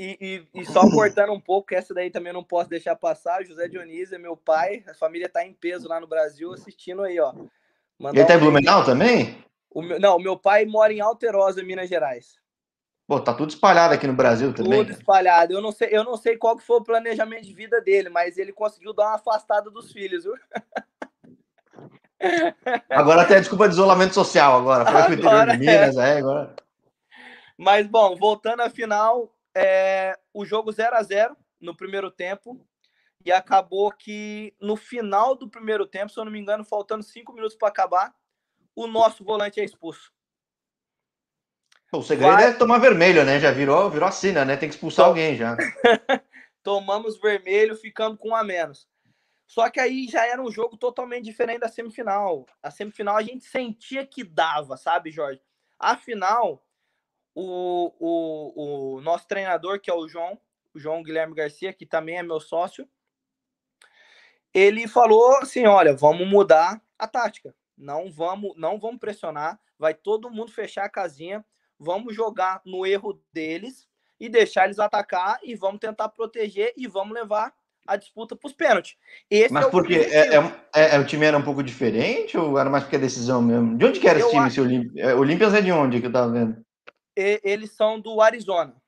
e, 0.04 0.18
e, 0.20 0.62
e, 0.62 0.66
só 0.66 0.82
cortando 0.90 1.32
um 1.32 1.40
pouco, 1.40 1.74
essa 1.74 1.94
daí 1.94 2.10
também 2.10 2.34
não 2.34 2.44
posso 2.44 2.70
deixar 2.70 2.96
passar. 2.96 3.46
José 3.46 3.68
Dionísio 3.68 4.16
é 4.16 4.20
meu 4.20 4.36
pai, 4.36 4.84
a 4.88 4.94
família 4.94 5.30
tá 5.30 5.46
em 5.46 5.54
peso 5.54 5.88
lá 5.88 6.00
no 6.00 6.08
Brasil 6.08 6.54
assistindo 6.54 7.04
aí, 7.04 7.20
ó. 7.20 7.34
Mandar 8.00 8.20
Ele 8.20 8.28
tá 8.28 8.36
em 8.36 8.40
Blumenau 8.40 8.84
também? 8.84 9.44
O 9.70 9.82
meu, 9.82 10.00
não, 10.00 10.20
meu 10.20 10.38
pai 10.38 10.66
mora 10.66 10.92
em 10.92 11.00
Alterosa, 11.00 11.64
Minas 11.64 11.90
Gerais. 11.90 12.36
Pô, 13.08 13.20
tá 13.20 13.34
tudo 13.34 13.50
espalhado 13.50 13.94
aqui 13.94 14.08
no 14.08 14.14
Brasil 14.14 14.54
também. 14.54 14.86
Tudo 14.86 14.92
espalhado. 14.92 15.54
Eu 15.54 15.62
não 15.62 15.72
sei, 15.72 15.90
eu 15.92 16.04
não 16.04 16.18
sei 16.18 16.38
qual 16.38 16.58
que 16.58 16.64
foi 16.64 16.78
o 16.78 16.84
planejamento 16.84 17.44
de 17.44 17.54
vida 17.54 17.82
dele, 17.82 18.10
mas 18.10 18.38
ele 18.38 18.54
conseguiu 18.54 18.94
dar 18.94 19.08
uma 19.08 19.16
afastada 19.16 19.70
dos 19.70 19.92
filhos, 19.92 20.24
viu? 20.24 20.36
Agora 22.90 23.26
tem 23.26 23.38
a 23.38 23.40
desculpa 23.40 23.68
de 23.68 23.74
isolamento 23.74 24.14
social 24.14 24.58
agora. 24.58 24.90
Foi 24.90 25.04
pro 25.04 25.14
interior 25.14 25.48
de 25.48 25.58
Minas, 25.58 25.98
é. 25.98 26.14
é, 26.14 26.18
agora. 26.20 26.56
Mas 27.58 27.86
bom, 27.86 28.16
voltando 28.16 28.62
à 28.62 28.70
final, 28.70 29.30
é, 29.56 30.18
o 30.34 30.46
jogo 30.46 30.72
0 30.72 30.96
a 30.96 31.04
0 31.04 31.38
no 31.60 31.76
primeiro 31.76 32.12
tempo. 32.12 32.66
E 33.26 33.32
acabou 33.32 33.92
que 33.92 34.54
no 34.60 34.76
final 34.76 35.34
do 35.34 35.50
primeiro 35.50 35.86
tempo, 35.86 36.12
se 36.12 36.20
eu 36.20 36.26
não 36.26 36.32
me 36.32 36.40
engano, 36.40 36.66
faltando 36.66 37.04
cinco 37.04 37.32
minutos 37.32 37.56
para 37.56 37.70
acabar, 37.70 38.14
o 38.76 38.86
nosso 38.86 39.24
volante 39.24 39.62
é 39.62 39.64
expulso. 39.64 40.12
O 41.92 42.02
segredo 42.02 42.34
Vai... 42.34 42.50
é 42.50 42.54
tomar 42.54 42.80
vermelho, 42.80 43.24
né? 43.24 43.40
Já 43.40 43.52
virou, 43.52 43.90
virou 43.90 44.10
assina, 44.10 44.44
né? 44.44 44.58
Tem 44.58 44.68
que 44.68 44.76
expulsar 44.76 45.06
Tom... 45.06 45.10
alguém 45.10 45.36
já. 45.36 45.56
Tomamos 46.64 47.20
vermelho, 47.20 47.76
ficando 47.76 48.18
com 48.18 48.30
um 48.30 48.36
a 48.36 48.44
menos. 48.44 48.88
Só 49.46 49.70
que 49.70 49.80
aí 49.80 50.08
já 50.08 50.26
era 50.26 50.42
um 50.42 50.50
jogo 50.50 50.76
totalmente 50.76 51.26
diferente 51.26 51.60
da 51.60 51.70
semifinal. 51.70 52.46
A 52.62 52.72
semifinal 52.72 53.16
a 53.16 53.22
gente 53.22 53.46
sentia 53.46 54.06
que 54.06 54.24
dava, 54.24 54.76
sabe, 54.76 55.12
Jorge? 55.12 55.42
A 55.78 55.96
final, 55.96 56.66
o, 57.36 57.94
o, 58.00 58.96
o 58.98 59.02
nosso 59.02 59.28
treinador, 59.28 59.80
que 59.80 59.90
é 59.90 59.94
o 59.94 60.08
João, 60.08 60.40
o 60.74 60.80
João 60.80 61.04
Guilherme 61.04 61.36
Garcia, 61.36 61.74
que 61.74 61.86
também 61.86 62.18
é 62.18 62.24
meu 62.24 62.40
sócio, 62.40 62.88
ele 64.54 64.88
falou 64.88 65.38
assim: 65.38 65.66
olha, 65.66 65.96
vamos 65.96 66.28
mudar 66.28 66.82
a 66.98 67.08
tática. 67.08 67.54
Não 67.78 68.12
vamos, 68.12 68.54
não 68.56 68.80
vamos 68.80 69.00
pressionar, 69.00 69.60
vai 69.80 69.94
todo 69.94 70.30
mundo 70.30 70.52
fechar 70.52 70.86
a 70.86 70.90
casinha, 70.90 71.44
vamos 71.80 72.16
jogar 72.16 72.62
no 72.66 72.86
erro 72.86 73.20
deles 73.34 73.88
e 74.20 74.30
deixar 74.30 74.66
eles 74.66 74.80
atacar 74.80 75.40
e 75.44 75.56
vamos 75.56 75.80
tentar 75.80 76.10
proteger 76.10 76.72
e 76.78 76.88
vamos 76.88 77.14
levar 77.14 77.52
a 77.86 77.98
disputa 77.98 78.36
para 78.36 78.48
os 78.48 78.54
pênaltis. 78.54 78.96
Esse 79.30 79.52
Mas 79.52 79.66
é 79.66 79.70
porque 79.70 79.96
é, 79.96 80.36
é, 80.36 80.96
é, 80.96 81.00
o 81.00 81.06
time 81.06 81.26
era 81.26 81.38
um 81.38 81.42
pouco 81.42 81.64
diferente 81.64 82.38
ou 82.38 82.58
era 82.58 82.70
mais 82.70 82.84
porque 82.84 82.96
a 82.96 83.00
decisão 83.00 83.42
mesmo? 83.42 83.78
De 83.78 83.86
onde 83.86 84.00
que 84.00 84.08
era 84.08 84.20
esse 84.20 84.30
time, 84.30 84.46
acho... 84.46 84.62
esse 84.62 85.12
Olímpias? 85.14 85.54
É 85.54 85.62
de 85.62 85.72
onde 85.72 86.00
que 86.00 86.08
eu 86.08 86.12
tava 86.12 86.32
vendo? 86.32 86.64
Eles 87.16 87.72
são 87.72 88.00
do 88.00 88.22
Arizona. 88.22 88.82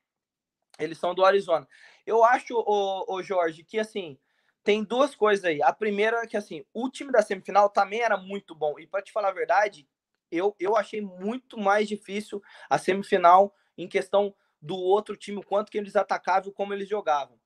Eles 0.79 0.97
são 0.97 1.13
do 1.13 1.23
Arizona. 1.23 1.67
Eu 2.05 2.23
acho, 2.23 2.53
o, 2.55 3.15
o 3.15 3.23
Jorge, 3.23 3.63
que 3.63 3.79
assim, 3.79 4.17
tem 4.63 4.83
duas 4.83 5.15
coisas 5.15 5.45
aí. 5.45 5.61
A 5.61 5.71
primeira 5.71 6.17
é 6.17 6.27
que 6.27 6.37
assim, 6.37 6.65
o 6.73 6.89
time 6.89 7.11
da 7.11 7.21
semifinal 7.21 7.69
também 7.69 8.01
era 8.01 8.17
muito 8.17 8.53
bom. 8.53 8.79
E 8.79 8.87
para 8.87 9.01
te 9.01 9.11
falar 9.11 9.29
a 9.29 9.33
verdade, 9.33 9.87
eu, 10.31 10.55
eu 10.59 10.75
achei 10.75 11.01
muito 11.01 11.57
mais 11.57 11.87
difícil 11.87 12.41
a 12.69 12.77
semifinal 12.77 13.53
em 13.77 13.87
questão 13.87 14.35
do 14.61 14.75
outro 14.75 15.15
time, 15.15 15.37
o 15.37 15.45
quanto 15.45 15.71
que 15.71 15.77
eles 15.77 15.95
atacavam 15.95 16.49
e 16.49 16.53
como 16.53 16.73
eles 16.73 16.89
jogavam. 16.89 17.39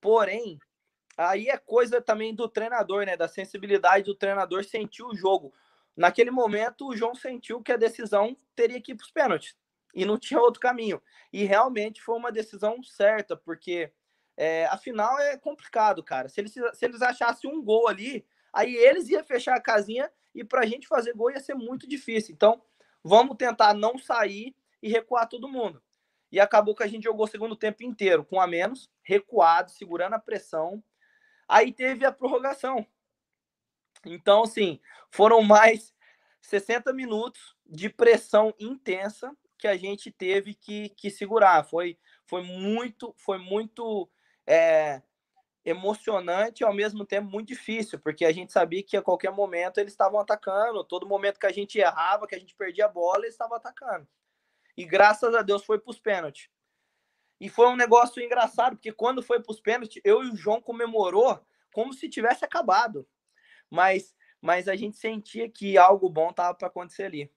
Porém, 0.00 0.58
aí 1.16 1.48
é 1.48 1.58
coisa 1.58 2.00
também 2.00 2.34
do 2.34 2.48
treinador, 2.48 3.04
né? 3.04 3.16
Da 3.16 3.28
sensibilidade 3.28 4.04
do 4.04 4.14
treinador 4.14 4.64
sentir 4.64 5.02
o 5.02 5.14
jogo. 5.14 5.52
Naquele 5.96 6.30
momento, 6.30 6.88
o 6.88 6.96
João 6.96 7.14
sentiu 7.14 7.62
que 7.62 7.70
a 7.70 7.76
decisão 7.76 8.36
teria 8.56 8.80
que 8.80 8.92
ir 8.92 8.94
para 8.96 9.04
os 9.04 9.12
pênaltis 9.12 9.56
e 9.94 10.04
não 10.04 10.18
tinha 10.18 10.40
outro 10.40 10.60
caminho. 10.60 11.00
E 11.32 11.44
realmente 11.44 12.02
foi 12.02 12.16
uma 12.16 12.32
decisão 12.32 12.82
certa, 12.82 13.36
porque 13.36 13.92
é, 14.36 14.66
afinal 14.66 15.18
é 15.20 15.36
complicado, 15.36 16.02
cara. 16.02 16.28
Se 16.28 16.40
eles, 16.40 16.52
se 16.52 16.84
eles 16.84 17.00
achassem 17.00 17.50
um 17.50 17.62
gol 17.62 17.88
ali, 17.88 18.26
aí 18.52 18.74
eles 18.74 19.08
iam 19.08 19.24
fechar 19.24 19.56
a 19.56 19.60
casinha 19.60 20.10
e 20.34 20.42
para 20.42 20.62
a 20.62 20.66
gente 20.66 20.88
fazer 20.88 21.14
gol 21.14 21.30
ia 21.30 21.40
ser 21.40 21.54
muito 21.54 21.88
difícil. 21.88 22.34
Então, 22.34 22.62
vamos 23.02 23.36
tentar 23.36 23.74
não 23.74 23.96
sair 23.96 24.54
e 24.82 24.88
recuar 24.88 25.28
todo 25.28 25.48
mundo. 25.48 25.82
E 26.32 26.40
acabou 26.40 26.74
que 26.74 26.82
a 26.82 26.88
gente 26.88 27.04
jogou 27.04 27.26
o 27.26 27.28
segundo 27.28 27.54
tempo 27.54 27.84
inteiro 27.84 28.24
com 28.24 28.40
a 28.40 28.46
menos, 28.46 28.90
recuado, 29.02 29.70
segurando 29.70 30.14
a 30.14 30.18
pressão. 30.18 30.82
Aí 31.48 31.72
teve 31.72 32.04
a 32.04 32.10
prorrogação. 32.10 32.84
Então, 34.04 34.42
assim, 34.42 34.80
foram 35.10 35.42
mais 35.42 35.94
60 36.40 36.92
minutos 36.92 37.56
de 37.64 37.88
pressão 37.88 38.52
intensa 38.58 39.34
que 39.64 39.68
a 39.68 39.76
gente 39.78 40.10
teve 40.10 40.52
que, 40.52 40.90
que 40.90 41.10
segurar. 41.10 41.64
Foi, 41.64 41.98
foi 42.26 42.42
muito, 42.42 43.14
foi 43.16 43.38
muito 43.38 44.06
é, 44.46 45.00
emocionante 45.64 46.62
e 46.62 46.66
ao 46.66 46.74
mesmo 46.74 47.06
tempo 47.06 47.30
muito 47.30 47.48
difícil, 47.48 47.98
porque 47.98 48.26
a 48.26 48.32
gente 48.32 48.52
sabia 48.52 48.82
que 48.82 48.94
a 48.94 49.00
qualquer 49.00 49.32
momento 49.32 49.78
eles 49.78 49.94
estavam 49.94 50.20
atacando, 50.20 50.84
todo 50.84 51.08
momento 51.08 51.40
que 51.40 51.46
a 51.46 51.52
gente 51.52 51.78
errava, 51.78 52.26
que 52.26 52.34
a 52.34 52.38
gente 52.38 52.54
perdia 52.54 52.84
a 52.84 52.88
bola, 52.88 53.20
eles 53.20 53.32
estavam 53.32 53.56
atacando. 53.56 54.06
E 54.76 54.84
graças 54.84 55.34
a 55.34 55.40
Deus 55.40 55.64
foi 55.64 55.78
para 55.78 55.90
os 55.90 55.98
pênaltis. 55.98 56.50
E 57.40 57.48
foi 57.48 57.66
um 57.68 57.76
negócio 57.76 58.22
engraçado, 58.22 58.76
porque 58.76 58.92
quando 58.92 59.22
foi 59.22 59.40
para 59.40 59.50
os 59.50 59.60
pênaltis, 59.62 59.98
eu 60.04 60.22
e 60.22 60.30
o 60.30 60.36
João 60.36 60.60
comemorou 60.60 61.40
como 61.72 61.94
se 61.94 62.06
tivesse 62.10 62.44
acabado. 62.44 63.08
Mas, 63.70 64.14
mas 64.42 64.68
a 64.68 64.76
gente 64.76 64.98
sentia 64.98 65.48
que 65.48 65.78
algo 65.78 66.10
bom 66.10 66.28
estava 66.28 66.54
para 66.54 66.68
acontecer 66.68 67.04
ali. 67.04 67.32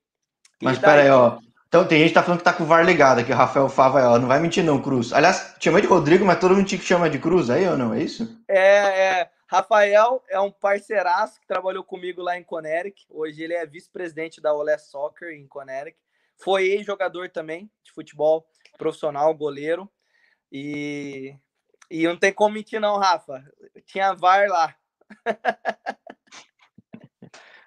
Mas 0.61 0.75
espera 0.75 1.03
aí, 1.03 1.09
ó. 1.09 1.39
Então 1.67 1.85
tem 1.85 1.99
gente 1.99 2.09
que 2.09 2.13
tá 2.13 2.23
falando 2.23 2.39
que 2.39 2.45
tá 2.45 2.53
com 2.53 2.63
o 2.63 2.65
VAR 2.65 2.85
ligado 2.85 3.19
aqui, 3.19 3.31
o 3.31 3.35
Rafael 3.35 3.67
Fava, 3.67 4.01
ó, 4.07 4.17
não 4.17 4.27
vai 4.27 4.39
mentir 4.39 4.63
não, 4.63 4.81
Cruz. 4.81 5.11
Aliás, 5.11 5.55
chama 5.59 5.81
de 5.81 5.87
Rodrigo, 5.87 6.23
mas 6.23 6.39
todo 6.39 6.55
mundo 6.55 6.65
te 6.65 6.77
chama 6.77 7.09
de 7.09 7.19
Cruz 7.19 7.49
aí 7.49 7.67
ou 7.67 7.77
não, 7.77 7.93
é 7.93 8.01
isso? 8.01 8.41
É, 8.47 9.19
é. 9.19 9.29
Rafael 9.49 10.23
é 10.29 10.39
um 10.39 10.51
parceiraço 10.51 11.39
que 11.39 11.47
trabalhou 11.47 11.83
comigo 11.83 12.21
lá 12.21 12.37
em 12.37 12.43
Coneric. 12.43 13.05
Hoje 13.09 13.43
ele 13.43 13.53
é 13.53 13.65
vice-presidente 13.65 14.39
da 14.41 14.53
Olé 14.53 14.77
Soccer 14.77 15.31
em 15.31 15.47
Coneric. 15.47 15.97
Foi 16.41 16.67
ex-jogador 16.67 17.29
também 17.29 17.69
de 17.83 17.91
futebol 17.91 18.45
profissional, 18.77 19.33
goleiro. 19.33 19.89
E, 20.51 21.35
e 21.89 22.07
não 22.07 22.17
tem 22.17 22.31
como 22.31 22.55
mentir 22.55 22.79
não, 22.79 22.97
Rafa. 22.97 23.43
Tinha 23.85 24.13
VAR 24.13 24.47
lá. 24.49 24.75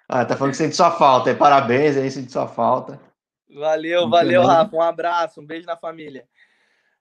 ah, 0.07 0.25
tá 0.25 0.35
falando 0.35 0.51
que 0.51 0.57
sente 0.57 0.75
sua 0.75 0.91
falta. 0.91 1.35
Parabéns 1.35 1.97
aí, 1.97 2.09
sente 2.09 2.31
sua 2.31 2.47
falta. 2.47 3.10
Valeu, 3.53 4.09
valeu, 4.09 4.43
Rafa. 4.43 4.75
Um 4.75 4.81
abraço, 4.81 5.41
um 5.41 5.45
beijo 5.45 5.65
na 5.65 5.77
família. 5.77 6.25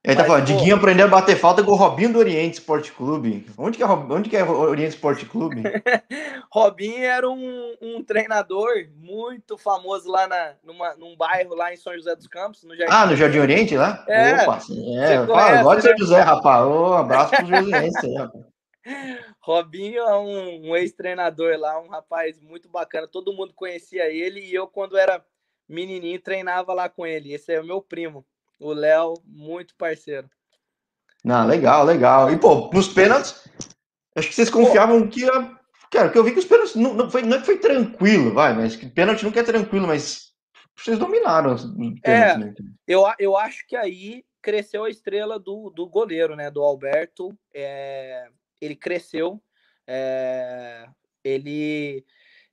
Ele 0.02 0.16
tá 0.16 0.24
falando, 0.24 0.46
Diguinho 0.46 0.76
aprendeu 0.76 1.04
a 1.04 1.10
bater 1.10 1.36
falta 1.36 1.62
com 1.62 1.72
o 1.72 1.76
Robinho 1.76 2.14
do 2.14 2.18
Oriente 2.18 2.54
Esporte 2.54 2.90
Clube. 2.90 3.44
Onde 3.58 3.76
que 3.76 3.82
é, 3.82 3.86
onde 3.86 4.30
que 4.30 4.36
é 4.36 4.42
o 4.42 4.50
Oriente 4.50 4.94
Esporte 4.94 5.26
Clube? 5.26 5.62
Robinho 6.50 7.04
era 7.04 7.28
um, 7.28 7.76
um, 7.82 8.02
treinador 8.02 8.70
muito 8.96 9.58
famoso 9.58 10.10
lá 10.10 10.26
na, 10.26 10.54
numa, 10.64 10.96
num 10.96 11.14
bairro 11.14 11.54
lá 11.54 11.72
em 11.72 11.76
São 11.76 11.94
José 11.94 12.16
dos 12.16 12.26
Campos. 12.26 12.64
No 12.64 12.74
Jardim 12.74 12.94
ah, 12.94 13.06
no 13.06 13.14
Jardim 13.14 13.40
Oriente 13.40 13.76
lá? 13.76 14.02
É. 14.08 14.42
Opa, 14.42 14.58
é. 14.96 15.26
Fala, 15.26 15.62
gosto 15.62 15.76
de 15.76 15.82
São 15.82 15.92
né? 15.92 15.98
José, 15.98 16.20
rapaz. 16.22 16.66
Um 16.66 16.92
abraço 16.94 17.36
pro 17.36 17.46
José 17.46 17.76
aí, 17.76 17.90
rapaz. 18.16 18.44
Robinho 19.42 20.00
é 20.00 20.18
um, 20.18 20.70
um 20.70 20.76
ex-treinador 20.76 21.58
lá, 21.58 21.78
um 21.78 21.88
rapaz 21.88 22.40
muito 22.40 22.70
bacana. 22.70 23.06
Todo 23.06 23.34
mundo 23.34 23.52
conhecia 23.54 24.10
ele 24.10 24.40
e 24.40 24.54
eu, 24.54 24.66
quando 24.66 24.96
era 24.96 25.22
menininho 25.70 26.20
treinava 26.20 26.72
lá 26.72 26.88
com 26.88 27.06
ele. 27.06 27.32
Esse 27.32 27.52
é 27.54 27.60
o 27.60 27.64
meu 27.64 27.80
primo, 27.80 28.26
o 28.58 28.72
Léo, 28.72 29.14
muito 29.24 29.74
parceiro. 29.76 30.28
Não, 31.24 31.46
legal, 31.46 31.84
legal. 31.84 32.32
E, 32.32 32.38
pô, 32.38 32.70
nos 32.72 32.88
pênaltis, 32.88 33.48
acho 34.16 34.28
que 34.28 34.34
vocês 34.34 34.50
confiavam 34.50 35.02
pô. 35.02 35.08
que 35.08 35.20
ia 35.20 35.60
Cara, 35.90 36.08
que 36.08 36.16
eu 36.16 36.22
vi 36.22 36.32
que 36.32 36.38
os 36.38 36.44
pênaltis 36.44 36.76
não, 36.76 36.94
não, 36.94 37.10
foi, 37.10 37.22
não 37.22 37.44
foi 37.44 37.58
tranquilo, 37.58 38.32
vai, 38.32 38.54
mas 38.54 38.76
que 38.76 38.88
pênalti 38.88 39.24
nunca 39.24 39.40
é 39.40 39.42
tranquilo, 39.42 39.88
mas 39.88 40.32
vocês 40.76 40.96
dominaram 40.96 41.52
os 41.52 41.64
pênaltis, 41.64 42.04
é, 42.04 42.38
né? 42.38 42.54
eu, 42.86 43.02
eu 43.18 43.36
acho 43.36 43.66
que 43.66 43.74
aí 43.74 44.24
cresceu 44.40 44.84
a 44.84 44.90
estrela 44.90 45.38
do, 45.38 45.68
do 45.68 45.88
goleiro, 45.88 46.36
né? 46.36 46.48
Do 46.48 46.62
Alberto. 46.62 47.36
É, 47.52 48.28
ele 48.60 48.76
cresceu. 48.76 49.42
É, 49.86 50.86
ele 51.24 52.04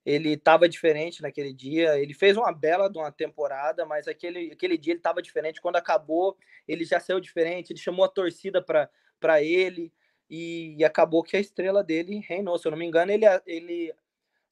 ele 0.08 0.36
estava 0.36 0.70
diferente 0.70 1.22
naquele 1.22 1.52
dia. 1.52 2.00
Ele 2.00 2.14
fez 2.14 2.38
uma 2.38 2.50
bela 2.54 2.90
de 2.90 2.98
uma 2.98 3.12
temporada, 3.12 3.86
mas 3.86 4.08
aquele, 4.08 4.54
aquele 4.54 4.78
dia 4.78 4.94
ele 4.94 5.00
estava 5.02 5.22
diferente. 5.22 5.60
Quando 5.60 5.76
acabou, 5.76 6.38
ele 6.66 6.86
já 6.86 6.98
saiu 6.98 7.20
diferente. 7.20 7.74
Ele 7.74 7.80
chamou 7.80 8.06
a 8.06 8.08
torcida 8.08 8.64
para 8.64 9.44
ele 9.44 9.92
e, 10.30 10.78
e, 10.78 10.86
acabou 10.86 11.24
que 11.24 11.36
a 11.36 11.42
estrela 11.42 11.84
dele 11.84 12.24
reinou. 12.26 12.58
Se 12.58 12.66
eu 12.66 12.72
não 12.72 12.78
me 12.78 12.86
engano, 12.86 13.12
ele, 13.12 13.26
ele 13.46 13.94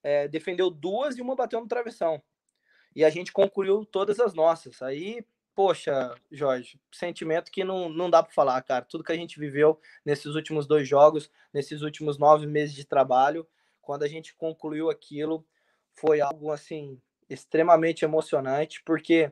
é, 0.04 0.28
defendeu 0.28 0.70
duas 0.70 1.18
e 1.18 1.22
uma 1.22 1.38
bateu 1.38 1.62
no 1.62 1.70
travessão. 1.70 2.22
E 2.94 3.06
a 3.06 3.10
gente 3.10 3.32
concluiu 3.32 3.86
todas 3.86 4.20
as 4.20 4.34
nossas. 4.34 4.82
Aí 4.82 5.26
poxa, 5.56 6.14
Jorge, 6.30 6.78
sentimento 6.92 7.50
que 7.50 7.64
não, 7.64 7.88
não 7.88 8.10
dá 8.10 8.22
para 8.22 8.34
falar, 8.34 8.62
cara. 8.62 8.84
Tudo 8.84 9.06
que 9.06 9.14
a 9.14 9.16
gente 9.16 9.40
viveu 9.40 9.80
nesses 10.04 10.36
últimos 10.36 10.68
dois 10.68 10.86
jogos, 10.86 11.32
nesses 11.54 11.82
últimos 11.82 12.18
nove 12.18 12.46
meses 12.46 12.76
de 12.76 12.84
trabalho, 12.84 13.48
quando 13.86 14.04
a 14.04 14.08
gente 14.08 14.34
concluiu 14.36 14.90
aquilo, 14.90 15.46
foi 15.94 16.20
algo 16.20 16.52
assim 16.52 17.00
extremamente 17.30 18.04
emocionante, 18.04 18.82
porque 18.84 19.32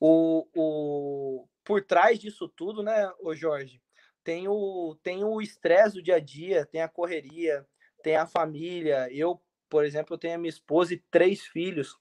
o, 0.00 0.46
o 0.54 1.48
por 1.64 1.82
trás 1.82 2.18
disso 2.18 2.48
tudo, 2.48 2.82
né, 2.82 3.10
o 3.20 3.34
Jorge, 3.34 3.80
tem 4.24 4.48
o 4.48 4.96
tem 5.02 5.24
o 5.24 5.40
estresse 5.40 5.94
do 5.94 6.02
dia 6.02 6.16
a 6.16 6.20
dia, 6.20 6.66
tem 6.66 6.82
a 6.82 6.88
correria, 6.88 7.66
tem 8.02 8.16
a 8.16 8.26
família. 8.26 9.08
Eu, 9.12 9.40
por 9.68 9.84
exemplo, 9.84 10.18
tenho 10.18 10.34
a 10.34 10.38
minha 10.38 10.50
esposa 10.50 10.94
e 10.94 11.02
três 11.10 11.42
filhos. 11.42 11.96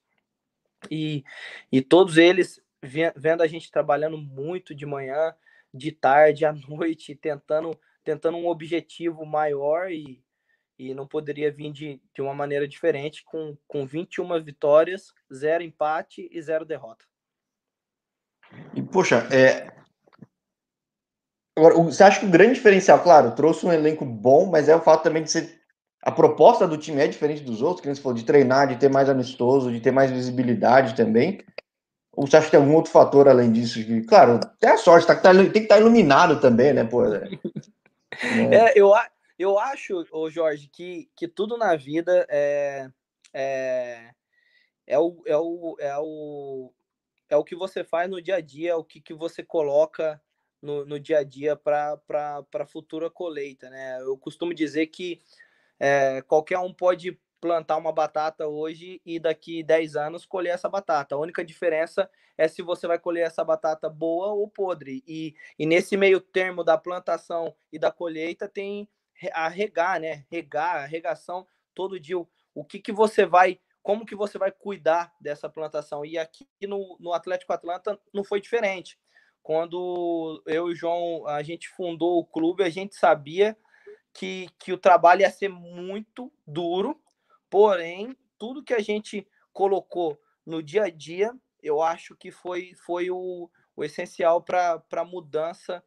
E, 0.91 1.23
e 1.71 1.81
todos 1.81 2.17
eles 2.17 2.61
vendo 3.15 3.41
a 3.41 3.47
gente 3.47 3.71
trabalhando 3.71 4.17
muito 4.17 4.75
de 4.75 4.85
manhã, 4.85 5.33
de 5.73 5.91
tarde, 5.91 6.45
à 6.45 6.51
noite, 6.67 7.15
tentando, 7.15 7.79
tentando 8.03 8.37
um 8.37 8.47
objetivo 8.47 9.25
maior 9.25 9.91
e, 9.91 10.21
e 10.77 10.93
não 10.93 11.07
poderia 11.07 11.51
vir 11.51 11.71
de, 11.71 12.01
de 12.13 12.21
uma 12.21 12.33
maneira 12.33 12.67
diferente, 12.67 13.23
com, 13.23 13.55
com 13.67 13.85
21 13.85 14.43
vitórias, 14.43 15.13
zero 15.33 15.63
empate 15.63 16.27
e 16.31 16.41
zero 16.41 16.65
derrota. 16.65 17.05
E, 18.75 18.81
poxa, 18.81 19.27
é... 19.31 19.71
Agora, 21.55 21.75
você 21.75 22.03
acha 22.03 22.19
que 22.19 22.25
o 22.25 22.31
grande 22.31 22.55
diferencial, 22.55 23.01
claro, 23.01 23.35
trouxe 23.35 23.65
um 23.65 23.71
elenco 23.71 24.03
bom, 24.03 24.47
mas 24.47 24.67
é 24.67 24.75
o 24.75 24.81
fato 24.81 25.03
também 25.03 25.23
de 25.23 25.31
ser. 25.31 25.61
A 26.01 26.11
proposta 26.11 26.67
do 26.67 26.77
time 26.77 26.99
é 26.99 27.07
diferente 27.07 27.43
dos 27.43 27.61
outros, 27.61 27.81
que 27.81 27.93
você 27.93 28.01
falou, 28.01 28.17
de 28.17 28.25
treinar, 28.25 28.67
de 28.67 28.75
ter 28.75 28.89
mais 28.89 29.07
amistoso, 29.07 29.71
de 29.71 29.79
ter 29.79 29.91
mais 29.91 30.11
visibilidade 30.11 30.95
também. 30.95 31.41
Ou 32.11 32.27
você 32.27 32.37
acha 32.37 32.45
que 32.45 32.51
tem 32.51 32.59
algum 32.59 32.75
outro 32.75 32.91
fator 32.91 33.27
além 33.27 33.51
disso? 33.51 33.83
Que, 33.83 34.01
claro, 34.01 34.39
tem 34.59 34.71
a 34.71 34.77
sorte, 34.77 35.07
tá, 35.07 35.15
tem 35.15 35.51
que 35.51 35.59
estar 35.59 35.75
tá 35.75 35.81
iluminado 35.81 36.41
também, 36.41 36.73
né? 36.73 36.83
Pô, 36.83 37.05
é, 37.05 37.29
é, 38.51 38.73
eu, 38.75 38.91
eu 39.43 39.59
acho, 39.59 40.05
ô 40.11 40.29
Jorge, 40.29 40.67
que, 40.67 41.09
que 41.15 41.27
tudo 41.27 41.57
na 41.57 41.75
vida 41.75 42.25
é, 42.29 42.89
é, 43.33 44.11
é, 44.87 44.97
o, 44.97 45.21
é, 45.25 45.37
o, 45.37 45.75
é, 45.79 45.97
o, 45.97 46.73
é 47.29 47.35
o 47.35 47.43
que 47.43 47.55
você 47.55 47.83
faz 47.83 48.09
no 48.09 48.21
dia 48.21 48.35
a 48.35 48.41
dia, 48.41 48.71
é 48.71 48.75
o 48.75 48.83
que, 48.83 49.01
que 49.01 49.13
você 49.13 49.43
coloca 49.43 50.21
no, 50.61 50.85
no 50.85 50.99
dia 50.99 51.19
a 51.19 51.23
dia 51.23 51.55
para 51.55 51.99
a 52.53 52.65
futura 52.65 53.09
colheita, 53.09 53.69
né? 53.69 54.01
Eu 54.01 54.17
costumo 54.17 54.53
dizer 54.53 54.87
que 54.87 55.21
é, 55.79 56.21
qualquer 56.21 56.59
um 56.59 56.73
pode 56.73 57.19
plantar 57.41 57.75
uma 57.75 57.91
batata 57.91 58.47
hoje 58.47 59.01
e 59.05 59.19
daqui 59.19 59.61
10 59.61 59.97
anos 59.97 60.25
colher 60.25 60.53
essa 60.53 60.69
batata. 60.69 61.15
A 61.15 61.19
única 61.19 61.43
diferença 61.43 62.09
é 62.37 62.47
se 62.47 62.61
você 62.61 62.87
vai 62.87 62.97
colher 62.97 63.27
essa 63.27 63.43
batata 63.43 63.89
boa 63.89 64.27
ou 64.27 64.47
podre. 64.47 65.03
E, 65.05 65.35
e 65.59 65.65
nesse 65.65 65.97
meio 65.97 66.21
termo 66.21 66.63
da 66.63 66.77
plantação 66.77 67.53
e 67.69 67.77
da 67.77 67.91
colheita 67.91 68.47
tem 68.47 68.87
a 69.33 69.47
regar, 69.47 69.99
né? 69.99 70.25
Regar, 70.29 70.89
regação 70.89 71.47
todo 71.73 71.99
dia. 71.99 72.17
O, 72.17 72.27
o 72.53 72.63
que, 72.63 72.79
que 72.79 72.91
você 72.91 73.25
vai, 73.25 73.59
como 73.81 74.05
que 74.05 74.15
você 74.15 74.37
vai 74.37 74.51
cuidar 74.51 75.13
dessa 75.19 75.49
plantação? 75.49 76.05
E 76.05 76.17
aqui 76.17 76.47
no, 76.67 76.97
no 76.99 77.13
Atlético 77.13 77.53
Atlanta 77.53 77.99
não 78.13 78.23
foi 78.23 78.41
diferente. 78.41 78.99
Quando 79.41 80.41
eu 80.45 80.69
e 80.69 80.73
o 80.73 80.75
João, 80.75 81.27
a 81.27 81.43
gente 81.43 81.67
fundou 81.69 82.19
o 82.19 82.25
clube, 82.25 82.63
a 82.63 82.69
gente 82.69 82.95
sabia 82.95 83.57
que, 84.13 84.47
que 84.57 84.71
o 84.71 84.77
trabalho 84.77 85.21
ia 85.21 85.29
ser 85.29 85.49
muito 85.49 86.31
duro, 86.47 87.01
Porém, 87.53 88.17
tudo 88.39 88.63
que 88.63 88.73
a 88.73 88.79
gente 88.79 89.27
colocou 89.53 90.19
no 90.43 90.63
dia 90.63 90.85
a 90.85 90.89
dia, 90.89 91.31
eu 91.61 91.83
acho 91.83 92.15
que 92.15 92.31
foi, 92.31 92.73
foi 92.83 93.11
o, 93.11 93.47
o 93.75 93.83
essencial 93.83 94.41
para 94.41 94.83
a 94.91 95.05
mudança 95.05 95.83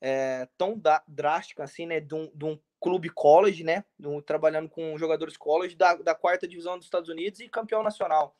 é, 0.00 0.48
tão 0.56 0.80
drástica 1.06 1.64
assim, 1.64 1.86
né? 1.86 2.00
De 2.00 2.14
um, 2.14 2.30
de 2.34 2.44
um 2.44 2.58
clube 2.80 3.10
college, 3.10 3.62
né? 3.62 3.84
Um, 3.98 4.20
trabalhando 4.20 4.68
com 4.68 4.96
jogadores 4.96 5.36
college 5.36 5.76
da, 5.76 5.94
da 5.96 6.14
quarta 6.14 6.48
divisão 6.48 6.76
dos 6.76 6.86
Estados 6.86 7.08
Unidos 7.08 7.40
e 7.40 7.48
campeão 7.48 7.82
nacional. 7.82 8.36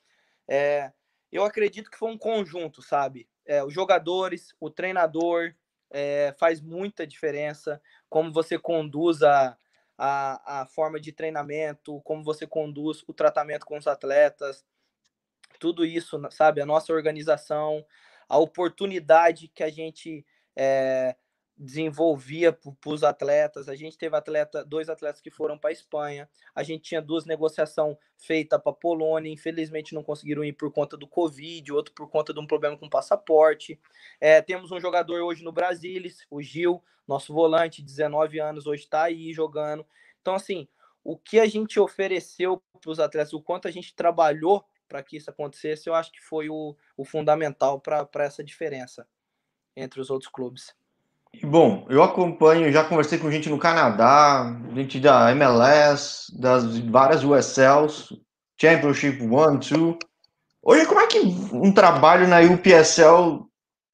É, 0.48 0.92
eu 1.30 1.44
acredito 1.44 1.90
que 1.90 1.98
foi 1.98 2.10
um 2.10 2.18
conjunto, 2.18 2.82
sabe? 2.82 3.28
É, 3.44 3.62
os 3.62 3.72
jogadores, 3.72 4.54
o 4.58 4.70
treinador, 4.70 5.54
é, 5.90 6.34
faz 6.38 6.60
muita 6.60 7.06
diferença. 7.06 7.80
Como 8.08 8.32
você 8.32 8.58
conduz 8.58 9.22
a, 9.22 9.56
a, 9.98 10.62
a 10.62 10.66
forma 10.66 10.98
de 10.98 11.12
treinamento, 11.12 12.00
como 12.02 12.24
você 12.24 12.46
conduz 12.46 13.04
o 13.06 13.12
tratamento 13.12 13.66
com 13.66 13.76
os 13.76 13.86
atletas, 13.86 14.64
tudo 15.58 15.84
isso, 15.84 16.20
sabe? 16.30 16.60
A 16.60 16.66
nossa 16.66 16.92
organização, 16.92 17.84
a 18.28 18.38
oportunidade 18.38 19.48
que 19.48 19.62
a 19.62 19.70
gente 19.70 20.24
é, 20.56 21.14
desenvolvia 21.60 22.52
para 22.52 22.74
os 22.86 23.04
atletas. 23.04 23.68
A 23.68 23.76
gente 23.76 23.98
teve 23.98 24.16
atleta, 24.16 24.64
dois 24.64 24.88
atletas 24.88 25.20
que 25.20 25.30
foram 25.30 25.58
para 25.58 25.68
a 25.68 25.72
Espanha. 25.72 26.28
A 26.54 26.62
gente 26.62 26.82
tinha 26.84 27.02
duas 27.02 27.26
negociações 27.26 27.98
feitas 28.16 28.58
para 28.60 28.72
a 28.72 28.74
Polônia. 28.74 29.30
Infelizmente 29.30 29.94
não 29.94 30.02
conseguiram 30.02 30.42
ir 30.42 30.54
por 30.54 30.72
conta 30.72 30.96
do 30.96 31.06
Covid, 31.06 31.70
outro 31.70 31.92
por 31.92 32.08
conta 32.08 32.32
de 32.32 32.40
um 32.40 32.46
problema 32.46 32.78
com 32.78 32.88
passaporte. 32.88 33.78
É, 34.18 34.40
temos 34.40 34.72
um 34.72 34.80
jogador 34.80 35.20
hoje 35.20 35.44
no 35.44 35.52
Brasil, 35.52 36.02
o 36.30 36.40
Gil, 36.40 36.82
nosso 37.06 37.34
volante, 37.34 37.82
19 37.82 38.40
anos, 38.40 38.66
hoje 38.66 38.84
está 38.84 39.02
aí 39.02 39.30
jogando. 39.32 39.86
Então, 40.22 40.34
assim, 40.34 40.66
o 41.04 41.18
que 41.18 41.38
a 41.38 41.46
gente 41.46 41.78
ofereceu 41.78 42.62
para 42.80 42.90
os 42.90 42.98
atletas, 42.98 43.34
o 43.34 43.42
quanto 43.42 43.68
a 43.68 43.70
gente 43.70 43.94
trabalhou 43.94 44.64
para 44.88 45.02
que 45.02 45.18
isso 45.18 45.28
acontecesse, 45.28 45.88
eu 45.88 45.94
acho 45.94 46.10
que 46.10 46.20
foi 46.22 46.48
o, 46.48 46.74
o 46.96 47.04
fundamental 47.04 47.80
para 47.80 48.24
essa 48.24 48.42
diferença 48.42 49.06
entre 49.76 50.00
os 50.00 50.10
outros 50.10 50.30
clubes. 50.30 50.74
Bom, 51.42 51.86
eu 51.88 52.02
acompanho, 52.02 52.70
já 52.70 52.84
conversei 52.84 53.18
com 53.18 53.30
gente 53.30 53.48
no 53.48 53.58
Canadá, 53.58 54.60
gente 54.74 55.00
da 55.00 55.30
MLS, 55.30 56.26
das 56.38 56.78
várias 56.80 57.24
USLs, 57.24 58.20
Championship 58.60 59.22
1, 59.22 59.28
2. 59.28 59.98
Hoje, 60.62 60.86
como 60.86 61.00
é 61.00 61.06
que 61.06 61.18
um 61.52 61.72
trabalho 61.72 62.28
na 62.28 62.40
UPSL 62.40 63.48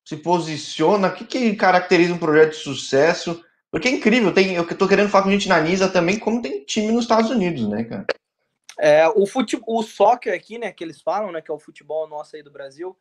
se 0.05 0.17
posiciona? 0.17 1.09
O 1.09 1.15
que, 1.15 1.25
que 1.25 1.55
caracteriza 1.55 2.15
um 2.15 2.19
projeto 2.19 2.51
de 2.51 2.57
sucesso? 2.57 3.45
Porque 3.71 3.89
é 3.89 3.93
incrível, 3.93 4.35
tem, 4.35 4.55
eu 4.55 4.67
tô 4.77 4.89
querendo 4.89 5.09
falar 5.09 5.25
com 5.25 5.31
gente 5.31 5.49
na 5.49 5.61
Nisa 5.61 5.89
também, 5.89 6.19
como 6.19 6.43
tem 6.43 6.65
time 6.65 6.91
nos 6.91 7.05
Estados 7.05 7.31
Unidos, 7.31 7.69
né, 7.69 7.85
cara? 7.85 8.07
É, 8.79 9.09
o, 9.09 9.25
futebol, 9.27 9.79
o 9.79 9.83
soccer 9.83 10.35
aqui, 10.35 10.59
né, 10.59 10.73
que 10.73 10.83
eles 10.83 11.01
falam, 11.01 11.31
né, 11.31 11.41
que 11.41 11.51
é 11.51 11.55
o 11.55 11.59
futebol 11.59 12.09
nosso 12.09 12.35
aí 12.35 12.43
do 12.43 12.51
Brasil, 12.51 12.97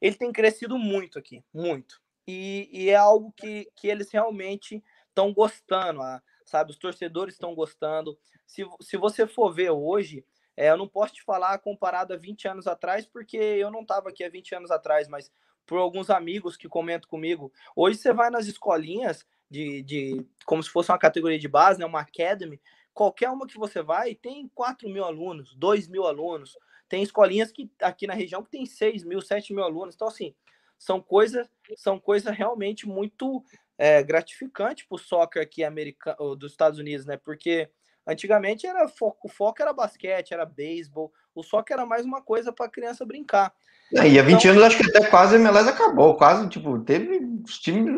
ele 0.00 0.16
tem 0.16 0.32
crescido 0.32 0.78
muito 0.78 1.18
aqui, 1.18 1.42
muito 1.52 2.03
e, 2.26 2.68
e 2.72 2.90
é 2.90 2.96
algo 2.96 3.32
que, 3.32 3.70
que 3.76 3.88
eles 3.88 4.10
realmente 4.10 4.82
estão 5.08 5.32
gostando, 5.32 6.00
sabe? 6.44 6.70
Os 6.70 6.78
torcedores 6.78 7.34
estão 7.34 7.54
gostando. 7.54 8.18
Se, 8.46 8.64
se 8.80 8.96
você 8.96 9.26
for 9.26 9.52
ver 9.52 9.70
hoje, 9.70 10.24
é, 10.56 10.70
eu 10.70 10.76
não 10.76 10.88
posso 10.88 11.14
te 11.14 11.22
falar 11.22 11.58
comparado 11.58 12.12
a 12.12 12.16
20 12.16 12.48
anos 12.48 12.66
atrás, 12.66 13.06
porque 13.06 13.36
eu 13.36 13.70
não 13.70 13.82
estava 13.82 14.08
aqui 14.08 14.24
há 14.24 14.28
20 14.28 14.54
anos 14.54 14.70
atrás, 14.70 15.08
mas 15.08 15.30
por 15.66 15.78
alguns 15.78 16.10
amigos 16.10 16.56
que 16.56 16.68
comentam 16.68 17.08
comigo. 17.08 17.52
Hoje 17.74 17.98
você 17.98 18.12
vai 18.12 18.30
nas 18.30 18.46
escolinhas 18.46 19.26
de, 19.50 19.82
de 19.82 20.26
como 20.44 20.62
se 20.62 20.70
fosse 20.70 20.90
uma 20.90 20.98
categoria 20.98 21.38
de 21.38 21.48
base, 21.48 21.78
né, 21.78 21.86
uma 21.86 22.00
academy, 22.00 22.60
qualquer 22.92 23.30
uma 23.30 23.46
que 23.46 23.58
você 23.58 23.82
vai, 23.82 24.14
tem 24.14 24.48
4 24.54 24.88
mil 24.88 25.04
alunos, 25.04 25.54
2 25.56 25.88
mil 25.88 26.06
alunos. 26.06 26.56
Tem 26.88 27.02
escolinhas 27.02 27.50
que 27.50 27.70
aqui 27.80 28.06
na 28.06 28.14
região 28.14 28.42
que 28.42 28.50
tem 28.50 28.66
6 28.66 29.04
mil, 29.04 29.20
7 29.20 29.52
mil 29.54 29.64
alunos. 29.64 29.94
Então, 29.94 30.08
assim, 30.08 30.34
são 30.78 31.00
coisas 31.00 31.48
são 31.76 31.98
coisas 31.98 32.36
realmente 32.36 32.86
muito 32.86 33.42
é, 33.78 34.02
gratificantes 34.02 34.86
para 34.86 34.96
o 34.96 34.98
soccer 34.98 35.42
aqui 35.42 35.64
americano, 35.64 36.36
dos 36.36 36.52
Estados 36.52 36.78
Unidos, 36.78 37.06
né? 37.06 37.16
Porque 37.16 37.68
antigamente 38.06 38.66
era 38.66 38.86
fo 38.88 39.14
o 39.22 39.28
foco 39.28 39.62
era 39.62 39.72
basquete, 39.72 40.32
era 40.32 40.44
beisebol, 40.44 41.12
o 41.34 41.42
soccer 41.42 41.76
era 41.76 41.86
mais 41.86 42.04
uma 42.04 42.22
coisa 42.22 42.52
para 42.52 42.70
criança 42.70 43.04
brincar. 43.04 43.52
É, 43.94 44.08
e 44.08 44.18
há 44.18 44.22
20 44.22 44.38
então, 44.38 44.50
anos 44.52 44.62
acho 44.64 44.78
que 44.78 44.88
até 44.88 45.08
quase 45.08 45.36
a 45.36 45.38
MLS 45.38 45.68
acabou, 45.68 46.16
quase, 46.16 46.48
tipo, 46.48 46.78
teve 46.80 47.20
os 47.44 47.58
times. 47.58 47.94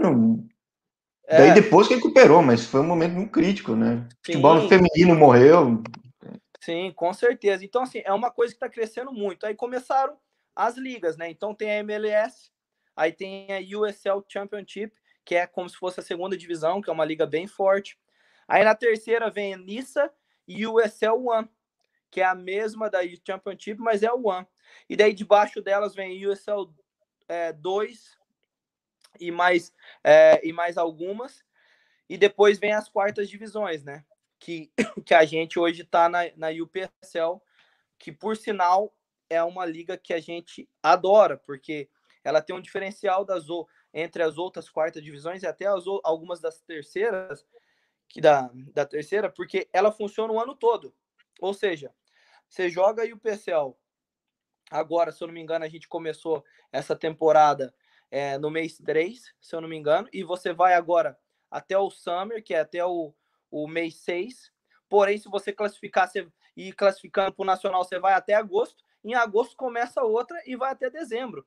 É, 1.29 1.39
Daí 1.39 1.55
depois 1.55 1.89
que 1.89 1.95
recuperou, 1.95 2.43
mas 2.43 2.67
foi 2.67 2.81
um 2.81 2.87
momento 2.87 3.15
muito 3.15 3.33
crítico, 3.33 3.75
né? 3.75 4.07
O 4.23 4.27
futebol 4.27 4.69
feminino 4.69 5.15
morreu. 5.15 5.83
Sim, 6.61 6.93
com 6.95 7.13
certeza. 7.13 7.65
Então, 7.65 7.83
assim, 7.83 8.03
é 8.05 8.13
uma 8.13 8.31
coisa 8.31 8.53
que 8.53 8.57
está 8.57 8.69
crescendo 8.69 9.13
muito. 9.13 9.47
Aí 9.47 9.55
começaram 9.55 10.17
as 10.55 10.77
ligas, 10.77 11.17
né? 11.17 11.31
Então 11.31 11.55
tem 11.55 11.71
a 11.71 11.79
MLS, 11.79 12.51
aí 12.97 13.13
tem 13.13 13.49
a 13.53 13.79
USL 13.79 14.25
Championship, 14.27 14.93
que 15.25 15.35
é 15.35 15.47
como 15.47 15.69
se 15.69 15.77
fosse 15.77 16.01
a 16.01 16.03
segunda 16.03 16.37
divisão, 16.37 16.81
que 16.81 16.89
é 16.89 16.93
uma 16.93 17.05
liga 17.05 17.27
bem 17.27 17.47
forte. 17.47 17.99
Aí 18.49 18.65
na 18.65 18.75
terceira 18.75 19.29
vem 19.29 19.55
a 19.55 19.59
Nissa 19.59 20.13
e 20.47 20.67
USL 20.67 21.29
One, 21.29 21.51
que 22.11 22.21
é 22.21 22.25
a 22.25 22.35
mesma 22.35 22.89
da 22.89 23.01
Championship, 23.27 23.81
mas 23.81 24.03
é 24.03 24.13
o 24.13 24.29
One. 24.29 24.47
E 24.89 24.97
daí 24.97 25.13
debaixo 25.13 25.61
delas 25.61 25.95
vem 25.95 26.27
USL 26.27 26.73
é, 27.29 27.53
2 27.53 28.17
e 29.21 29.31
mais, 29.31 29.73
é, 30.03 30.41
e 30.47 30.53
mais 30.53 30.79
algumas. 30.79 31.45
E 32.09 32.17
depois 32.17 32.59
vem 32.59 32.73
as 32.73 32.89
quartas 32.89 33.29
divisões, 33.29 33.83
né? 33.83 34.05
Que, 34.39 34.71
que 35.05 35.15
a 35.15 35.25
gente 35.25 35.59
hoje 35.59 35.83
está 35.83 36.09
na, 36.09 36.21
na 36.37 36.49
UPSL, 36.51 37.43
que 37.99 38.13
por 38.13 38.37
sinal 38.37 38.97
é 39.29 39.43
uma 39.43 39.67
liga 39.67 39.99
que 39.99 40.15
a 40.15 40.21
gente 40.21 40.69
adora, 40.83 41.37
porque 41.37 41.89
ela 42.27 42.43
tem 42.43 42.57
um 42.57 42.61
diferencial 42.61 43.25
das 43.25 43.47
entre 43.95 44.21
as 44.21 44.37
outras 44.37 44.69
quartas 44.69 45.03
divisões 45.03 45.45
e 45.45 45.47
até 45.47 45.67
as, 45.67 45.85
algumas 46.03 46.41
das 46.41 46.61
terceiras, 46.61 47.47
que 48.09 48.21
da, 48.21 48.51
da 48.75 48.85
terceira, 48.85 49.31
porque 49.31 49.69
ela 49.73 49.93
funciona 49.93 50.33
o 50.33 50.41
ano 50.41 50.57
todo. 50.57 50.93
Ou 51.41 51.55
seja, 51.55 51.95
você 52.49 52.69
joga 52.69 53.05
aí 53.05 53.13
o 53.13 53.19
PCL. 53.19 53.77
Agora, 54.71 55.13
se 55.13 55.23
eu 55.23 55.29
não 55.29 55.35
me 55.35 55.41
engano, 55.41 55.65
a 55.65 55.69
gente 55.69 55.87
começou 55.87 56.45
essa 56.73 56.97
temporada 56.97 57.73
é, 58.11 58.37
no 58.39 58.51
mês 58.51 58.77
3, 58.79 59.33
se 59.41 59.55
eu 59.55 59.61
não 59.61 59.69
me 59.69 59.77
engano, 59.77 60.09
e 60.13 60.25
você 60.25 60.53
vai 60.53 60.75
agora 60.75 61.17
até 61.49 61.79
o 61.79 61.91
Summer, 61.91 62.43
que 62.43 62.55
é 62.55 62.61
até 62.61 62.85
o, 62.85 63.15
o 63.53 63.69
mês 63.69 63.99
6. 63.99 64.53
Porém, 64.89 65.17
se 65.17 65.29
você 65.29 65.53
classificar 65.53 66.09
você, 66.09 66.29
e 66.57 66.73
classificando 66.73 67.33
para 67.33 67.43
o 67.43 67.47
Nacional, 67.47 67.85
você 67.85 68.01
vai 68.01 68.15
até 68.15 68.35
agosto. 68.35 68.85
Em 69.05 69.15
agosto 69.15 69.55
começa 69.57 70.03
outra 70.03 70.37
e 70.45 70.57
vai 70.57 70.73
até 70.73 70.91
dezembro. 70.91 71.47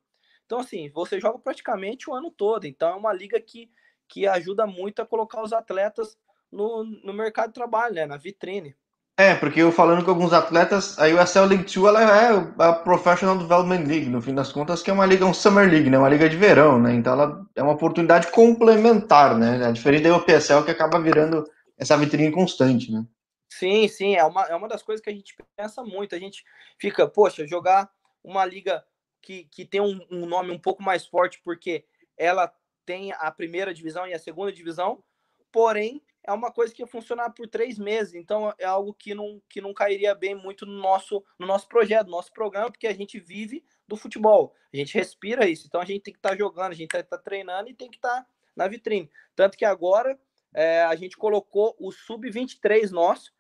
Então, 0.50 0.62
assim, 0.62 0.90
você 0.90 1.20
joga 1.20 1.38
praticamente 1.38 2.10
o 2.10 2.14
ano 2.16 2.32
todo. 2.32 2.66
Então, 2.66 2.90
é 2.90 2.96
uma 2.96 3.14
liga 3.14 3.40
que, 3.40 3.70
que 4.08 4.26
ajuda 4.26 4.66
muito 4.66 5.00
a 5.00 5.06
colocar 5.06 5.44
os 5.44 5.54
atletas 5.54 6.18
no, 6.52 6.84
no 6.84 7.14
mercado 7.14 7.50
de 7.50 7.54
trabalho, 7.54 7.94
né? 7.94 8.08
Na 8.08 8.18
vitrine. 8.18 8.76
É, 9.16 9.36
porque 9.36 9.62
eu 9.62 9.72
falando 9.72 10.04
com 10.04 10.10
alguns 10.10 10.34
atletas, 10.34 10.98
a 10.98 11.06
USL 11.06 11.46
League 11.46 11.72
2 11.72 11.76
ela 11.76 12.18
é 12.18 12.30
a 12.58 12.74
Professional 12.74 13.38
Development 13.38 13.86
League, 13.86 14.10
no 14.10 14.24
fim 14.24 14.34
das 14.34 14.52
contas, 14.52 14.82
que 14.82 14.90
é 14.90 14.94
uma 14.94 15.06
liga, 15.06 15.24
um 15.24 15.36
Summer 15.36 15.70
League, 15.70 15.88
né? 15.88 16.00
Uma 16.00 16.10
liga 16.10 16.28
de 16.28 16.36
verão, 16.36 16.82
né? 16.82 16.96
Então 16.96 17.14
ela 17.14 17.46
é 17.56 17.62
uma 17.62 17.74
oportunidade 17.74 18.32
complementar, 18.32 19.38
né? 19.38 19.70
É 19.70 19.72
diferente 19.72 20.02
da 20.06 20.18
UPSL 20.18 20.64
que 20.66 20.72
acaba 20.72 21.00
virando 21.00 21.46
essa 21.78 21.96
vitrine 21.96 22.32
constante, 22.32 22.92
né? 22.92 23.06
Sim, 23.52 23.88
sim, 23.88 24.16
é 24.16 24.24
uma, 24.24 24.46
é 24.46 24.56
uma 24.56 24.68
das 24.68 24.82
coisas 24.82 25.04
que 25.04 25.12
a 25.12 25.14
gente 25.14 25.36
pensa 25.56 25.84
muito. 25.84 26.16
A 26.16 26.20
gente 26.20 26.44
fica, 26.80 27.08
poxa, 27.08 27.46
jogar 27.46 27.88
uma 28.24 28.44
liga 28.44 28.84
que, 29.22 29.46
que 29.46 29.66
tem 29.66 29.82
um, 29.82 30.00
um 30.10 30.26
nome 30.26 30.52
um 30.52 30.60
pouco 30.60 30.82
mais 30.82 31.06
forte, 31.06 31.42
porque 31.44 31.86
ela 32.18 32.54
tem 32.86 33.12
a 33.14 33.32
primeira 33.32 33.74
divisão 33.74 34.08
e 34.08 34.14
a 34.14 34.20
segunda 34.20 34.52
divisão, 34.52 35.04
porém 35.52 36.04
é 36.24 36.32
uma 36.32 36.52
coisa 36.52 36.74
que 36.74 36.82
ia 36.82 36.88
funcionar 36.88 37.32
por 37.32 37.48
três 37.48 37.78
meses, 37.80 38.14
então 38.14 38.54
é 38.58 38.66
algo 38.66 38.94
que 38.94 39.16
não, 39.16 39.42
que 39.50 39.62
não 39.62 39.74
cairia 39.74 40.14
bem 40.14 40.36
muito 40.36 40.66
no 40.66 40.74
nosso, 40.74 41.24
no 41.38 41.48
nosso 41.48 41.68
projeto, 41.68 42.06
no 42.06 42.12
nosso 42.12 42.32
programa, 42.32 42.70
porque 42.70 42.88
a 42.88 42.94
gente 42.94 43.20
vive 43.20 43.64
do 43.88 43.96
futebol, 43.96 44.54
a 44.74 44.78
gente 44.78 44.94
respira 44.94 45.48
isso, 45.48 45.66
então 45.68 45.82
a 45.82 45.86
gente 45.86 46.04
tem 46.04 46.14
que 46.14 46.20
estar 46.20 46.30
tá 46.30 46.38
jogando, 46.38 46.72
a 46.72 46.76
gente 46.76 46.90
tem 46.90 47.00
que 47.00 47.06
estar 47.06 47.18
tá 47.18 47.24
treinando 47.24 47.70
e 47.70 47.74
tem 47.74 47.90
que 47.90 47.98
estar 47.98 48.22
tá 48.22 48.28
na 48.56 48.68
vitrine. 48.68 49.10
Tanto 49.36 49.58
que 49.58 49.66
agora 49.66 50.20
é, 50.54 50.84
a 50.84 50.96
gente 50.96 51.18
colocou 51.18 51.76
o 51.80 51.92
Sub-23 51.92 52.92
nosso 52.92 53.34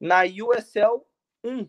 na 0.00 0.22
USL 0.22 1.06
1, 1.44 1.68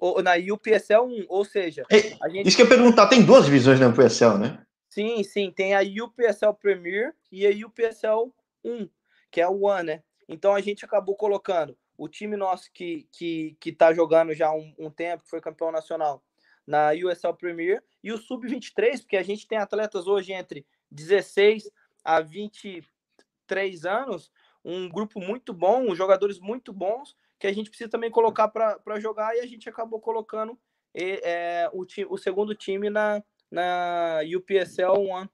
ou 0.00 0.22
na 0.22 0.32
UPSL 0.34 1.02
1, 1.02 1.26
ou 1.28 1.44
seja, 1.44 1.84
a 2.22 2.28
gente... 2.28 2.48
Isso 2.48 2.56
que 2.56 2.62
eu 2.62 2.66
ia 2.66 2.76
perguntar, 2.76 3.06
tem 3.08 3.22
duas 3.22 3.44
divisões 3.44 3.78
na 3.78 3.88
UPSL, 3.88 4.38
né? 4.38 4.62
Sim, 4.88 5.22
sim, 5.22 5.52
tem 5.52 5.74
a 5.74 5.80
UPSL 5.80 6.54
Premier 6.60 7.14
e 7.30 7.46
a 7.46 7.66
UPSL 7.66 8.32
1 8.64 8.88
que 9.30 9.40
é 9.40 9.48
o 9.48 9.64
One, 9.64 9.84
né? 9.84 10.02
Então 10.28 10.54
a 10.54 10.60
gente 10.60 10.84
acabou 10.84 11.14
colocando 11.14 11.76
o 11.96 12.08
time 12.08 12.36
nosso 12.36 12.70
que, 12.72 13.06
que, 13.12 13.56
que 13.60 13.72
tá 13.72 13.92
jogando 13.94 14.34
já 14.34 14.50
um, 14.52 14.74
um 14.78 14.90
tempo, 14.90 15.22
que 15.22 15.30
foi 15.30 15.40
campeão 15.40 15.70
nacional 15.70 16.22
na 16.66 16.90
USL 16.92 17.34
Premier, 17.34 17.82
e 18.02 18.12
o 18.12 18.18
Sub-23, 18.18 19.00
porque 19.00 19.16
a 19.16 19.22
gente 19.22 19.46
tem 19.46 19.58
atletas 19.58 20.06
hoje 20.06 20.32
entre 20.32 20.66
16 20.90 21.70
a 22.04 22.20
23 22.20 23.84
anos, 23.84 24.30
um 24.64 24.88
grupo 24.88 25.20
muito 25.20 25.52
bom, 25.52 25.94
jogadores 25.94 26.38
muito 26.38 26.72
bons, 26.72 27.16
que 27.40 27.46
a 27.46 27.52
gente 27.52 27.70
precisa 27.70 27.88
também 27.88 28.10
colocar 28.10 28.48
para 28.48 29.00
jogar, 29.00 29.34
e 29.34 29.40
a 29.40 29.46
gente 29.46 29.68
acabou 29.68 29.98
colocando 29.98 30.56
é, 30.94 31.68
o, 31.72 31.86
o 32.10 32.18
segundo 32.18 32.54
time 32.54 32.90
na, 32.90 33.22
na 33.50 34.20
UPSL 34.36 35.00
One 35.10 35.28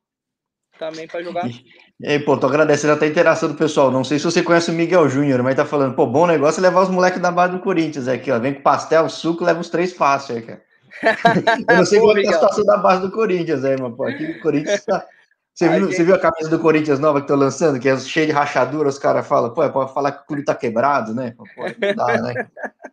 também 0.78 1.08
para 1.08 1.22
jogar. 1.22 1.48
E 1.98 2.06
aí, 2.06 2.18
pô, 2.20 2.36
tô 2.36 2.46
agradecendo 2.46 2.92
até 2.92 3.06
a 3.06 3.08
interação 3.08 3.48
do 3.48 3.56
pessoal. 3.56 3.90
Não 3.90 4.04
sei 4.04 4.18
se 4.18 4.24
você 4.24 4.42
conhece 4.42 4.70
o 4.70 4.74
Miguel 4.74 5.08
Júnior, 5.08 5.42
mas 5.42 5.56
tá 5.56 5.64
falando, 5.64 5.96
pô, 5.96 6.06
bom 6.06 6.26
negócio 6.26 6.60
é 6.60 6.62
levar 6.62 6.82
os 6.82 6.90
moleques 6.90 7.20
da 7.20 7.32
base 7.32 7.54
do 7.54 7.60
Corinthians 7.60 8.06
aqui, 8.06 8.30
ó. 8.30 8.38
Vem 8.38 8.54
com 8.54 8.62
pastel, 8.62 9.08
suco, 9.08 9.44
leva 9.44 9.60
os 9.60 9.70
três 9.70 9.92
fácil. 9.92 10.36
Eu 11.68 11.76
não 11.76 11.84
sei 11.84 11.98
qual 11.98 12.16
é 12.16 12.20
a 12.20 12.32
situação 12.32 12.64
da 12.64 12.76
base 12.76 13.02
do 13.02 13.10
Corinthians 13.10 13.64
aí, 13.64 13.76
mas 13.80 13.94
pô, 13.96 14.04
aqui 14.04 14.28
no 14.28 14.40
Corinthians 14.40 14.84
tá. 14.84 15.06
Você 15.56 15.68
viu, 15.68 15.86
gente... 15.86 15.96
você 15.96 16.04
viu 16.04 16.14
a 16.14 16.18
camisa 16.18 16.50
do 16.50 16.58
Corinthians 16.58 17.00
nova 17.00 17.20
que 17.20 17.26
tô 17.26 17.34
lançando, 17.34 17.80
que 17.80 17.88
é 17.88 17.98
cheia 17.98 18.26
de 18.26 18.32
rachadura, 18.32 18.88
os 18.88 18.98
caras 18.98 19.26
falam, 19.26 19.54
pô, 19.54 19.62
é 19.62 19.70
pra 19.70 19.88
falar 19.88 20.12
que 20.12 20.22
o 20.22 20.26
clube 20.26 20.44
tá 20.44 20.54
quebrado, 20.54 21.14
né? 21.14 21.34
Pô, 21.36 21.44
não 21.46 21.94
dá, 21.94 22.22
né? 22.22 22.50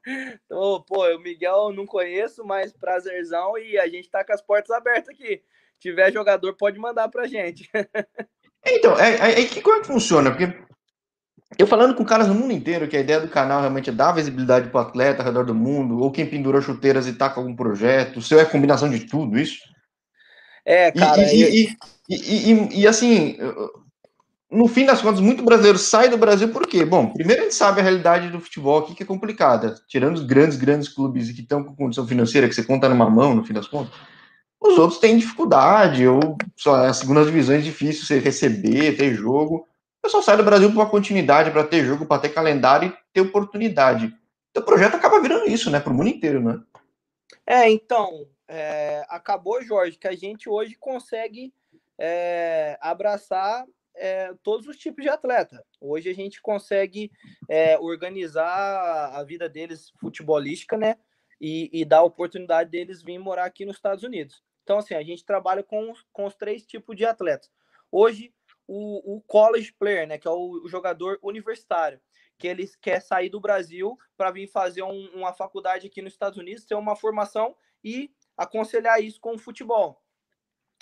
então, 0.45 0.81
pô, 0.87 1.05
o 1.13 1.19
Miguel 1.19 1.73
não 1.73 1.85
conheço, 1.85 2.45
mas 2.45 2.71
prazerzão 2.71 3.57
e 3.57 3.77
a 3.77 3.87
gente 3.87 4.09
tá 4.09 4.23
com 4.23 4.31
as 4.31 4.41
portas 4.41 4.71
abertas 4.71 5.09
aqui 5.09 5.41
tiver 5.83 6.13
jogador, 6.13 6.53
pode 6.53 6.79
mandar 6.79 7.09
pra 7.09 7.27
gente. 7.27 7.69
então, 8.65 8.97
é, 8.97 9.15
é, 9.15 9.41
é 9.41 9.61
como 9.61 9.75
é 9.75 9.81
que 9.81 9.87
funciona? 9.87 10.31
Porque 10.31 10.57
eu 11.59 11.67
falando 11.67 11.93
com 11.93 12.05
caras 12.05 12.27
no 12.27 12.33
mundo 12.33 12.53
inteiro 12.53 12.87
que 12.87 12.95
a 12.95 13.01
ideia 13.01 13.19
do 13.19 13.27
canal 13.27 13.59
realmente 13.59 13.89
é 13.89 13.93
dar 13.93 14.13
visibilidade 14.13 14.69
pro 14.69 14.79
atleta 14.79 15.21
ao 15.21 15.27
redor 15.27 15.45
do 15.45 15.53
mundo, 15.53 15.99
ou 15.99 16.11
quem 16.11 16.25
pendurou 16.25 16.61
chuteiras 16.61 17.05
e 17.05 17.13
tá 17.13 17.29
com 17.29 17.41
algum 17.41 17.55
projeto, 17.55 18.17
o 18.17 18.21
seu 18.21 18.39
é 18.39 18.45
combinação 18.45 18.89
de 18.89 19.01
tudo 19.01 19.37
isso? 19.37 19.59
É, 20.65 20.91
cara. 20.91 21.21
E, 21.33 21.75
e, 22.09 22.81
e, 22.81 22.87
assim, 22.87 23.37
no 24.49 24.67
fim 24.67 24.85
das 24.85 25.01
contas, 25.01 25.19
muito 25.19 25.43
brasileiro 25.43 25.77
sai 25.77 26.09
do 26.09 26.17
Brasil 26.17 26.49
por 26.49 26.67
quê? 26.67 26.85
Bom, 26.85 27.07
primeiro 27.07 27.41
a 27.41 27.43
gente 27.45 27.55
sabe 27.55 27.79
a 27.79 27.83
realidade 27.83 28.29
do 28.29 28.39
futebol 28.39 28.79
aqui 28.79 28.95
que 28.95 29.03
é 29.03 29.05
complicada, 29.05 29.75
tirando 29.87 30.15
os 30.15 30.23
grandes, 30.23 30.57
grandes 30.57 30.87
clubes 30.87 31.31
que 31.31 31.41
estão 31.41 31.63
com 31.63 31.75
condição 31.75 32.07
financeira 32.07 32.47
que 32.47 32.55
você 32.55 32.63
conta 32.63 32.87
numa 32.87 33.09
mão, 33.09 33.35
no 33.35 33.43
fim 33.43 33.53
das 33.53 33.67
contas 33.67 33.93
os 34.63 34.79
outros 34.79 34.99
têm 34.99 35.17
dificuldade, 35.17 36.07
ou 36.07 36.37
só 36.55 36.75
as 36.85 36.97
segundas 36.97 37.25
divisões 37.25 37.59
é 37.59 37.63
difícil 37.63 38.05
você 38.05 38.19
receber, 38.19 38.95
ter 38.95 39.13
jogo. 39.13 39.67
O 39.99 40.01
pessoal 40.01 40.23
sai 40.23 40.37
do 40.37 40.43
Brasil 40.43 40.69
para 40.69 40.79
uma 40.79 40.89
continuidade, 40.89 41.51
para 41.51 41.65
ter 41.65 41.83
jogo, 41.85 42.05
para 42.05 42.21
ter 42.21 42.29
calendário 42.29 42.89
e 42.89 42.93
ter 43.13 43.21
oportunidade. 43.21 44.13
Então 44.51 44.63
o 44.63 44.65
projeto 44.65 44.95
acaba 44.95 45.21
virando 45.21 45.49
isso, 45.49 45.69
né, 45.69 45.79
para 45.79 45.91
o 45.91 45.95
mundo 45.95 46.09
inteiro, 46.09 46.41
né? 46.41 46.59
É, 47.45 47.69
então, 47.69 48.25
é, 48.53 49.03
acabou, 49.09 49.63
Jorge, 49.63 49.97
que 49.97 50.07
a 50.07 50.15
gente 50.15 50.47
hoje 50.47 50.75
consegue 50.75 51.51
é, 51.97 52.77
abraçar 52.79 53.65
é, 53.95 54.31
todos 54.43 54.67
os 54.67 54.77
tipos 54.77 55.03
de 55.03 55.09
atleta. 55.09 55.65
Hoje 55.81 56.07
a 56.07 56.13
gente 56.13 56.39
consegue 56.39 57.11
é, 57.49 57.79
organizar 57.79 59.11
a 59.11 59.23
vida 59.23 59.49
deles 59.49 59.91
futebolística, 59.99 60.77
né? 60.77 60.97
E, 61.41 61.67
e 61.73 61.83
dar 61.83 61.97
a 61.97 62.03
oportunidade 62.03 62.69
deles 62.69 63.01
vir 63.01 63.17
morar 63.17 63.45
aqui 63.45 63.65
nos 63.65 63.77
Estados 63.77 64.03
Unidos. 64.03 64.43
Então, 64.61 64.77
assim, 64.77 64.93
a 64.93 65.01
gente 65.01 65.25
trabalha 65.25 65.63
com, 65.63 65.91
com 66.11 66.25
os 66.25 66.35
três 66.35 66.63
tipos 66.63 66.95
de 66.95 67.05
atletas. 67.05 67.51
Hoje, 67.91 68.31
o, 68.67 69.15
o 69.15 69.21
college 69.21 69.73
player, 69.73 70.07
né, 70.07 70.19
que 70.19 70.27
é 70.27 70.31
o, 70.31 70.63
o, 70.63 70.69
jogador 70.69 71.17
universitário, 71.23 71.99
que 72.37 72.47
ele 72.47 72.69
quer 72.79 73.01
sair 73.01 73.29
do 73.29 73.41
Brasil 73.41 73.97
para 74.15 74.29
vir 74.29 74.47
fazer 74.47 74.83
um, 74.83 75.09
uma 75.15 75.33
faculdade 75.33 75.87
aqui 75.87 76.03
nos 76.03 76.13
Estados 76.13 76.37
Unidos, 76.37 76.65
ter 76.65 76.75
uma 76.75 76.95
formação 76.95 77.55
e 77.83 78.11
aconselhar 78.37 79.01
isso 79.01 79.19
com 79.19 79.35
o 79.35 79.39
futebol. 79.39 80.01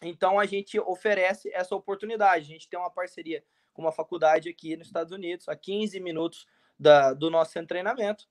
Então, 0.02 0.39
a 0.39 0.45
gente 0.45 0.80
oferece 0.80 1.49
essa 1.54 1.76
oportunidade. 1.76 2.45
A 2.45 2.47
gente 2.47 2.70
tem 2.70 2.80
uma 2.80 2.89
parceria 2.89 3.43
com 3.74 3.82
uma 3.82 3.91
faculdade 3.91 4.49
aqui 4.49 4.76
nos 4.76 4.88
Estados 4.88 5.14
Unidos, 5.14 5.47
a 5.47 5.56
15 5.56 5.99
minutos 5.99 6.45
da, 6.78 7.14
do 7.14 7.30
nosso 7.30 7.64
treinamento, 7.66 8.28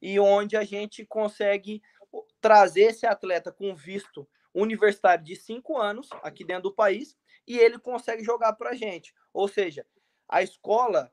e 0.00 0.18
onde 0.20 0.56
a 0.56 0.62
gente 0.62 1.04
consegue 1.04 1.82
trazer 2.40 2.82
esse 2.82 3.06
atleta 3.06 3.50
com 3.50 3.74
visto 3.74 4.28
universitário 4.54 5.24
de 5.24 5.36
cinco 5.36 5.76
anos 5.76 6.08
aqui 6.22 6.44
dentro 6.44 6.64
do 6.64 6.74
país 6.74 7.16
e 7.46 7.58
ele 7.58 7.78
consegue 7.78 8.24
jogar 8.24 8.52
para 8.54 8.70
a 8.70 8.74
gente. 8.74 9.14
Ou 9.32 9.48
seja, 9.48 9.86
a 10.28 10.42
escola 10.42 11.12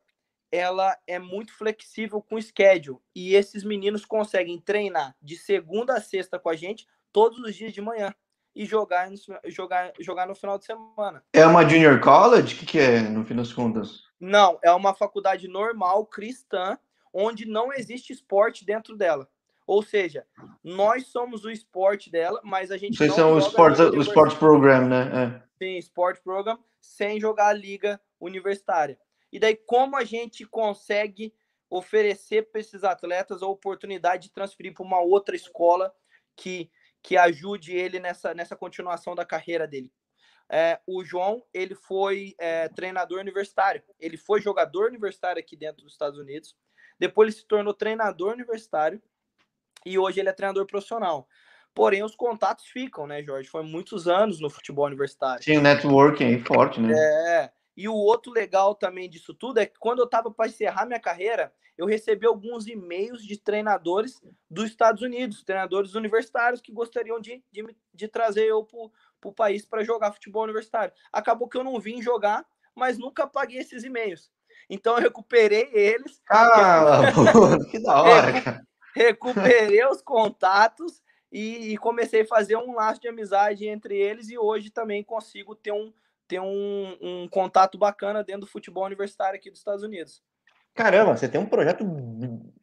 ela 0.51 0.97
é 1.05 1.19
muito 1.19 1.53
flexível 1.53 2.21
com 2.21 2.35
o 2.35 2.41
schedule 2.41 2.99
e 3.13 3.35
esses 3.35 3.63
meninos 3.63 4.05
conseguem 4.05 4.59
treinar 4.59 5.15
de 5.21 5.37
segunda 5.37 5.95
a 5.95 6.01
sexta 6.01 6.39
com 6.39 6.49
a 6.49 6.55
gente 6.55 6.87
todos 7.15 7.39
os 7.39 7.55
dias 7.55 7.71
de 7.71 7.79
manhã 7.79 8.13
e 8.53 8.65
jogar, 8.65 9.09
jogar, 9.45 9.93
jogar 10.01 10.27
no 10.27 10.35
final 10.35 10.59
de 10.59 10.65
semana. 10.65 11.23
É 11.31 11.45
uma 11.45 11.65
junior 11.65 12.01
college? 12.01 12.53
O 12.53 12.57
que, 12.57 12.65
que 12.65 12.77
é, 12.77 12.99
no 12.99 13.23
fim 13.23 13.37
das 13.37 13.53
contas? 13.53 14.03
Não, 14.19 14.59
é 14.61 14.69
uma 14.73 14.93
faculdade 14.93 15.47
normal, 15.47 16.05
cristã, 16.07 16.77
onde 17.13 17.45
não 17.45 17.71
existe 17.71 18.11
esporte 18.11 18.65
dentro 18.65 18.97
dela. 18.97 19.29
Ou 19.65 19.81
seja, 19.81 20.27
nós 20.61 21.07
somos 21.07 21.45
o 21.45 21.49
esporte 21.49 22.11
dela, 22.11 22.41
mas 22.43 22.69
a 22.69 22.75
gente 22.75 22.97
Vocês 22.97 23.11
não 23.11 23.15
são 23.15 23.35
o 23.35 23.39
sports, 23.39 23.79
o 23.79 24.01
sports 24.01 24.37
program, 24.37 24.85
né? 24.89 25.09
É. 25.13 25.43
Sim, 25.57 25.77
sport 25.77 26.21
program, 26.21 26.59
sem 26.81 27.17
jogar 27.17 27.47
a 27.47 27.53
liga 27.53 27.97
universitária. 28.19 28.99
E 29.31 29.39
daí, 29.39 29.55
como 29.55 29.95
a 29.95 30.03
gente 30.03 30.45
consegue 30.45 31.33
oferecer 31.69 32.51
para 32.51 32.59
esses 32.59 32.83
atletas 32.83 33.41
a 33.41 33.47
oportunidade 33.47 34.23
de 34.23 34.33
transferir 34.33 34.73
para 34.73 34.83
uma 34.83 34.99
outra 34.99 35.33
escola 35.33 35.93
que, 36.35 36.69
que 37.05 37.15
ajude 37.15 37.71
ele 37.71 37.99
nessa, 37.99 38.33
nessa 38.33 38.55
continuação 38.55 39.13
da 39.13 39.23
carreira 39.23 39.67
dele? 39.67 39.91
É, 40.49 40.79
o 40.87 41.03
João 41.03 41.43
ele 41.53 41.75
foi 41.75 42.33
é, 42.39 42.67
treinador 42.69 43.19
universitário, 43.19 43.83
ele 43.99 44.17
foi 44.17 44.41
jogador 44.41 44.87
universitário 44.87 45.39
aqui 45.39 45.55
dentro 45.55 45.83
dos 45.83 45.93
Estados 45.93 46.17
Unidos, 46.17 46.55
depois 46.99 47.29
ele 47.29 47.37
se 47.37 47.47
tornou 47.47 47.75
treinador 47.75 48.33
universitário 48.33 48.99
e 49.85 49.99
hoje 49.99 50.19
ele 50.19 50.29
é 50.29 50.33
treinador 50.33 50.65
profissional. 50.65 51.27
Porém, 51.75 52.03
os 52.03 52.15
contatos 52.15 52.65
ficam, 52.67 53.05
né, 53.05 53.21
Jorge? 53.21 53.49
Foi 53.49 53.61
muitos 53.61 54.07
anos 54.07 54.39
no 54.39 54.49
futebol 54.49 54.85
universitário. 54.85 55.43
Sim, 55.43 55.57
o 55.57 55.61
networking 55.61 56.39
forte, 56.39 56.79
né? 56.79 56.93
É. 56.95 57.51
E 57.75 57.87
o 57.89 57.93
outro 57.93 58.31
legal 58.31 58.73
também 58.73 59.09
disso 59.09 59.33
tudo 59.33 59.59
é 59.59 59.65
que 59.65 59.77
quando 59.77 59.99
eu 59.99 60.05
estava 60.05 60.31
para 60.31 60.47
encerrar 60.47 60.85
minha 60.85 60.99
carreira, 60.99 61.53
eu 61.77 61.85
recebi 61.85 62.25
alguns 62.25 62.67
e-mails 62.67 63.23
de 63.25 63.37
treinadores 63.37 64.21
dos 64.49 64.69
Estados 64.69 65.01
Unidos, 65.01 65.43
treinadores 65.43 65.93
universitários 65.93 66.61
que 66.61 66.71
gostariam 66.71 67.19
de, 67.19 67.43
de, 67.51 67.65
de 67.93 68.07
trazer 68.07 68.45
eu 68.45 68.63
para 68.63 69.29
o 69.29 69.33
país 69.33 69.65
para 69.65 69.83
jogar 69.83 70.13
futebol 70.13 70.43
universitário. 70.43 70.93
Acabou 71.11 71.49
que 71.49 71.57
eu 71.57 71.63
não 71.63 71.79
vim 71.79 72.01
jogar, 72.01 72.45
mas 72.73 72.97
nunca 72.97 73.27
paguei 73.27 73.59
esses 73.59 73.83
e-mails. 73.83 74.31
Então 74.69 74.95
eu 74.95 75.01
recuperei 75.01 75.69
eles. 75.73 76.21
Ah, 76.29 77.11
que 77.69 77.79
da 77.79 78.01
hora, 78.01 78.41
cara. 78.41 78.67
Recuperei 78.95 79.85
os 79.85 80.01
contatos 80.01 81.03
e, 81.29 81.73
e, 81.73 81.77
comecei 81.77 82.21
a 82.21 82.27
fazer 82.27 82.55
um 82.55 82.73
laço 82.73 83.01
de 83.01 83.09
amizade 83.09 83.67
entre 83.67 83.97
eles 83.97 84.29
e 84.29 84.37
hoje 84.37 84.69
também 84.69 85.03
consigo 85.03 85.53
ter 85.53 85.73
um, 85.73 85.91
ter 86.27 86.39
um, 86.39 86.97
um 87.01 87.27
contato 87.27 87.77
bacana 87.77 88.23
dentro 88.23 88.41
do 88.41 88.47
futebol 88.47 88.85
universitário 88.85 89.37
aqui 89.37 89.49
dos 89.49 89.59
Estados 89.59 89.83
Unidos. 89.83 90.23
Caramba, 90.73 91.15
você 91.15 91.29
tem 91.29 91.39
um 91.39 91.45
projeto. 91.45 91.85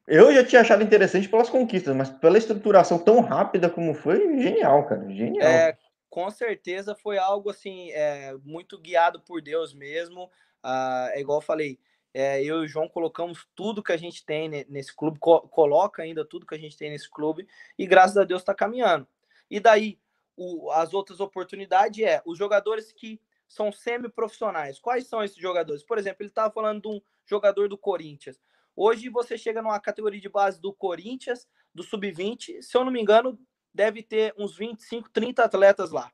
Eu 0.07 0.33
já 0.35 0.45
tinha 0.45 0.61
achado 0.61 0.83
interessante 0.83 1.29
pelas 1.29 1.49
conquistas, 1.49 1.97
mas 1.97 2.11
pela 2.11 2.37
estruturação 2.37 2.99
tão 2.99 3.21
rápida 3.21 3.71
como 3.71 3.95
foi, 3.95 4.39
genial, 4.39 4.87
cara. 4.87 5.09
Genial. 5.09 5.49
É, 5.49 5.79
com 6.11 6.31
certeza 6.31 6.95
foi 6.95 7.17
algo 7.17 7.49
assim, 7.49 7.91
é, 7.93 8.35
muito 8.45 8.79
guiado 8.79 9.19
por 9.21 9.41
Deus 9.41 9.73
mesmo. 9.73 10.31
Ah, 10.63 11.09
é 11.13 11.21
igual 11.21 11.39
eu 11.39 11.43
falei, 11.43 11.79
é, 12.13 12.43
eu 12.43 12.61
e 12.61 12.65
o 12.67 12.69
João 12.69 12.87
colocamos 12.87 13.49
tudo 13.55 13.83
que 13.83 13.93
a 13.93 13.97
gente 13.97 14.25
tem 14.25 14.49
nesse 14.69 14.95
clube, 14.95 15.19
co 15.19 15.41
coloca 15.49 16.03
ainda 16.03 16.23
tudo 16.23 16.47
que 16.47 16.55
a 16.55 16.59
gente 16.59 16.77
tem 16.77 16.91
nesse 16.91 17.11
clube, 17.11 17.49
e 17.79 17.87
graças 17.87 18.19
a 18.19 18.25
Deus 18.25 18.43
está 18.43 18.55
caminhando. 18.55 19.07
E 19.51 19.59
daí, 19.59 19.99
o, 20.37 20.71
as 20.71 20.93
outras 20.93 21.19
oportunidades 21.21 22.05
é 22.05 22.21
os 22.27 22.37
jogadores 22.37 22.93
que 22.93 23.19
são 23.53 23.71
semi-profissionais. 23.71 24.79
Quais 24.81 25.07
são 25.07 25.23
esses 25.23 25.37
jogadores? 25.37 25.83
Por 25.83 25.99
exemplo, 25.99 26.23
ele 26.23 26.31
estava 26.31 26.53
falando 26.53 26.81
de 26.81 26.89
um 26.89 27.01
jogador 27.27 27.69
do 27.69 27.77
Corinthians. 27.77 28.41
Hoje 28.75 29.11
você 29.11 29.37
chega 29.37 29.61
numa 29.61 29.79
categoria 29.79 30.21
de 30.21 30.29
base 30.29 30.59
do 30.59 30.73
Corinthians, 30.73 31.47
do 31.75 31.83
Sub-20, 31.83 32.63
se 32.63 32.77
eu 32.77 32.83
não 32.83 32.91
me 32.91 33.01
engano, 33.01 33.39
deve 33.73 34.03
ter 34.03 34.35
uns 34.39 34.57
25, 34.57 35.11
30 35.11 35.45
atletas 35.45 35.91
lá. 35.91 36.11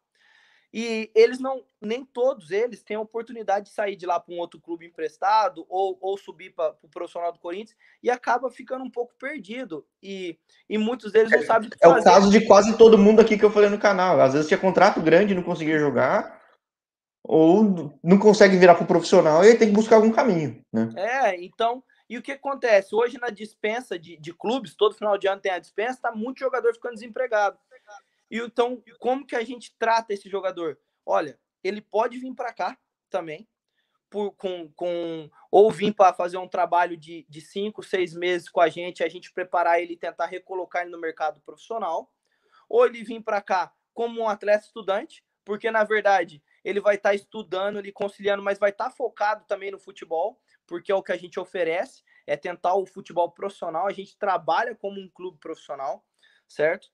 E 0.74 1.10
eles 1.14 1.38
não, 1.38 1.64
nem 1.80 2.04
todos 2.04 2.50
eles 2.50 2.82
têm 2.82 2.96
a 2.96 3.00
oportunidade 3.00 3.66
de 3.66 3.72
sair 3.72 3.94
de 3.94 4.04
lá 4.04 4.18
para 4.18 4.34
um 4.34 4.38
outro 4.38 4.60
clube 4.60 4.84
emprestado 4.84 5.64
ou, 5.68 5.96
ou 6.00 6.18
subir 6.18 6.50
para 6.50 6.72
o 6.72 6.74
pro 6.74 6.90
profissional 6.90 7.32
do 7.32 7.38
Corinthians 7.38 7.76
e 8.02 8.10
acaba 8.10 8.50
ficando 8.50 8.84
um 8.84 8.90
pouco 8.90 9.14
perdido. 9.18 9.86
E, 10.02 10.36
e 10.68 10.76
muitos 10.76 11.12
deles 11.12 11.30
não 11.30 11.42
sabem 11.42 11.68
o 11.68 11.70
que 11.70 11.78
É 11.80 11.88
fazer. 11.88 12.00
o 12.00 12.04
caso 12.04 12.30
de 12.30 12.44
quase 12.44 12.76
todo 12.76 12.98
mundo 12.98 13.20
aqui 13.20 13.38
que 13.38 13.44
eu 13.44 13.50
falei 13.50 13.70
no 13.70 13.78
canal. 13.78 14.20
Às 14.20 14.32
vezes 14.32 14.48
tinha 14.48 14.58
contrato 14.58 15.00
grande 15.00 15.32
e 15.32 15.36
não 15.36 15.42
conseguia 15.42 15.78
jogar, 15.78 16.37
ou 17.28 17.92
não 18.02 18.18
consegue 18.18 18.56
virar 18.56 18.74
para 18.74 18.84
o 18.84 18.86
profissional 18.86 19.44
e 19.44 19.54
tem 19.54 19.68
que 19.68 19.74
buscar 19.74 19.96
algum 19.96 20.10
caminho. 20.10 20.64
Né? 20.72 20.90
É, 20.96 21.44
então. 21.44 21.84
E 22.08 22.16
o 22.16 22.22
que 22.22 22.32
acontece? 22.32 22.94
Hoje 22.94 23.18
na 23.18 23.28
dispensa 23.28 23.98
de, 23.98 24.16
de 24.16 24.32
clubes, 24.32 24.74
todo 24.74 24.94
final 24.94 25.18
de 25.18 25.28
ano 25.28 25.42
tem 25.42 25.52
a 25.52 25.58
dispensa, 25.58 25.98
está 25.98 26.10
muito 26.10 26.38
jogador 26.38 26.72
ficando 26.72 26.94
desempregado. 26.94 27.58
E 28.30 28.38
então, 28.38 28.82
como 28.98 29.26
que 29.26 29.36
a 29.36 29.44
gente 29.44 29.76
trata 29.78 30.14
esse 30.14 30.26
jogador? 30.26 30.78
Olha, 31.04 31.38
ele 31.62 31.82
pode 31.82 32.16
vir 32.16 32.34
para 32.34 32.50
cá 32.50 32.78
também, 33.10 33.46
por, 34.08 34.32
com, 34.32 34.72
com, 34.74 35.28
ou 35.50 35.70
vir 35.70 35.92
para 35.92 36.14
fazer 36.14 36.38
um 36.38 36.48
trabalho 36.48 36.96
de, 36.96 37.26
de 37.28 37.42
cinco, 37.42 37.82
seis 37.82 38.14
meses 38.14 38.48
com 38.48 38.62
a 38.62 38.70
gente, 38.70 39.04
a 39.04 39.08
gente 39.08 39.30
preparar 39.30 39.78
ele 39.78 39.92
e 39.92 39.98
tentar 39.98 40.24
recolocar 40.24 40.80
ele 40.80 40.90
no 40.90 40.98
mercado 40.98 41.42
profissional, 41.42 42.10
ou 42.70 42.86
ele 42.86 43.04
vir 43.04 43.22
para 43.22 43.42
cá 43.42 43.70
como 43.92 44.22
um 44.22 44.28
atleta 44.28 44.64
estudante, 44.64 45.22
porque 45.44 45.70
na 45.70 45.84
verdade 45.84 46.42
ele 46.68 46.80
vai 46.80 46.96
estar 46.96 47.10
tá 47.10 47.14
estudando, 47.14 47.78
ele 47.78 47.90
conciliando, 47.90 48.42
mas 48.42 48.58
vai 48.58 48.70
estar 48.70 48.84
tá 48.84 48.90
focado 48.90 49.44
também 49.46 49.70
no 49.70 49.78
futebol, 49.78 50.38
porque 50.66 50.92
é 50.92 50.94
o 50.94 51.02
que 51.02 51.12
a 51.12 51.16
gente 51.16 51.40
oferece, 51.40 52.02
é 52.26 52.36
tentar 52.36 52.74
o 52.74 52.84
futebol 52.84 53.30
profissional, 53.30 53.86
a 53.86 53.92
gente 53.92 54.18
trabalha 54.18 54.74
como 54.74 55.00
um 55.00 55.08
clube 55.08 55.38
profissional, 55.38 56.04
certo? 56.46 56.90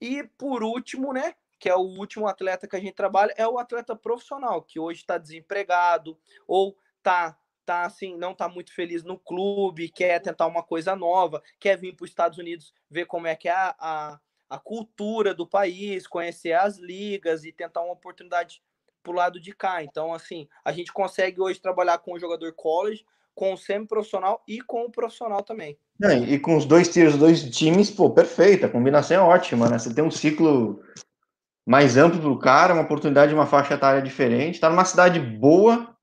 E 0.00 0.22
por 0.38 0.62
último, 0.62 1.12
né, 1.12 1.34
que 1.58 1.68
é 1.68 1.74
o 1.74 1.80
último 1.80 2.26
atleta 2.26 2.66
que 2.66 2.76
a 2.76 2.80
gente 2.80 2.94
trabalha, 2.94 3.34
é 3.36 3.46
o 3.46 3.58
atleta 3.58 3.94
profissional, 3.94 4.62
que 4.62 4.80
hoje 4.80 5.00
está 5.00 5.18
desempregado 5.18 6.18
ou 6.46 6.74
tá 7.02 7.38
tá 7.66 7.82
assim, 7.82 8.16
não 8.16 8.34
tá 8.34 8.48
muito 8.48 8.74
feliz 8.74 9.04
no 9.04 9.18
clube, 9.18 9.90
quer 9.90 10.22
tentar 10.22 10.46
uma 10.46 10.62
coisa 10.62 10.96
nova, 10.96 11.42
quer 11.60 11.76
vir 11.76 11.94
para 11.94 12.04
os 12.04 12.10
Estados 12.10 12.38
Unidos 12.38 12.72
ver 12.88 13.04
como 13.04 13.26
é 13.26 13.36
que 13.36 13.46
é 13.46 13.52
a, 13.52 13.76
a, 13.78 14.20
a, 14.48 14.58
cultura 14.58 15.34
do 15.34 15.46
país, 15.46 16.06
conhecer 16.06 16.54
as 16.54 16.78
ligas 16.78 17.44
e 17.44 17.52
tentar 17.52 17.82
uma 17.82 17.92
oportunidade 17.92 18.62
pro 19.02 19.12
lado 19.12 19.40
de 19.40 19.54
cá. 19.54 19.82
Então, 19.82 20.12
assim, 20.12 20.48
a 20.64 20.72
gente 20.72 20.92
consegue 20.92 21.40
hoje 21.40 21.60
trabalhar 21.60 21.98
com 21.98 22.12
o 22.12 22.18
jogador 22.18 22.52
college, 22.54 23.04
com 23.34 23.52
o 23.52 23.56
semi-profissional 23.56 24.42
e 24.48 24.60
com 24.60 24.82
o 24.82 24.90
profissional 24.90 25.42
também. 25.42 25.78
Não, 25.98 26.10
e 26.10 26.38
com 26.38 26.56
os 26.56 26.64
dois 26.64 26.88
tiros, 26.88 27.16
dois 27.16 27.42
times, 27.50 27.90
pô, 27.90 28.10
perfeita, 28.10 28.66
a 28.66 28.70
combinação 28.70 29.16
é 29.16 29.20
ótima, 29.20 29.68
né? 29.68 29.78
Você 29.78 29.94
tem 29.94 30.04
um 30.04 30.10
ciclo 30.10 30.80
mais 31.66 31.96
amplo 31.96 32.20
pro 32.20 32.38
cara, 32.38 32.72
uma 32.72 32.82
oportunidade 32.82 33.28
de 33.28 33.34
uma 33.34 33.46
faixa 33.46 33.74
etária 33.74 34.00
diferente, 34.00 34.58
tá 34.58 34.70
numa 34.70 34.84
cidade 34.84 35.20
boa, 35.20 35.94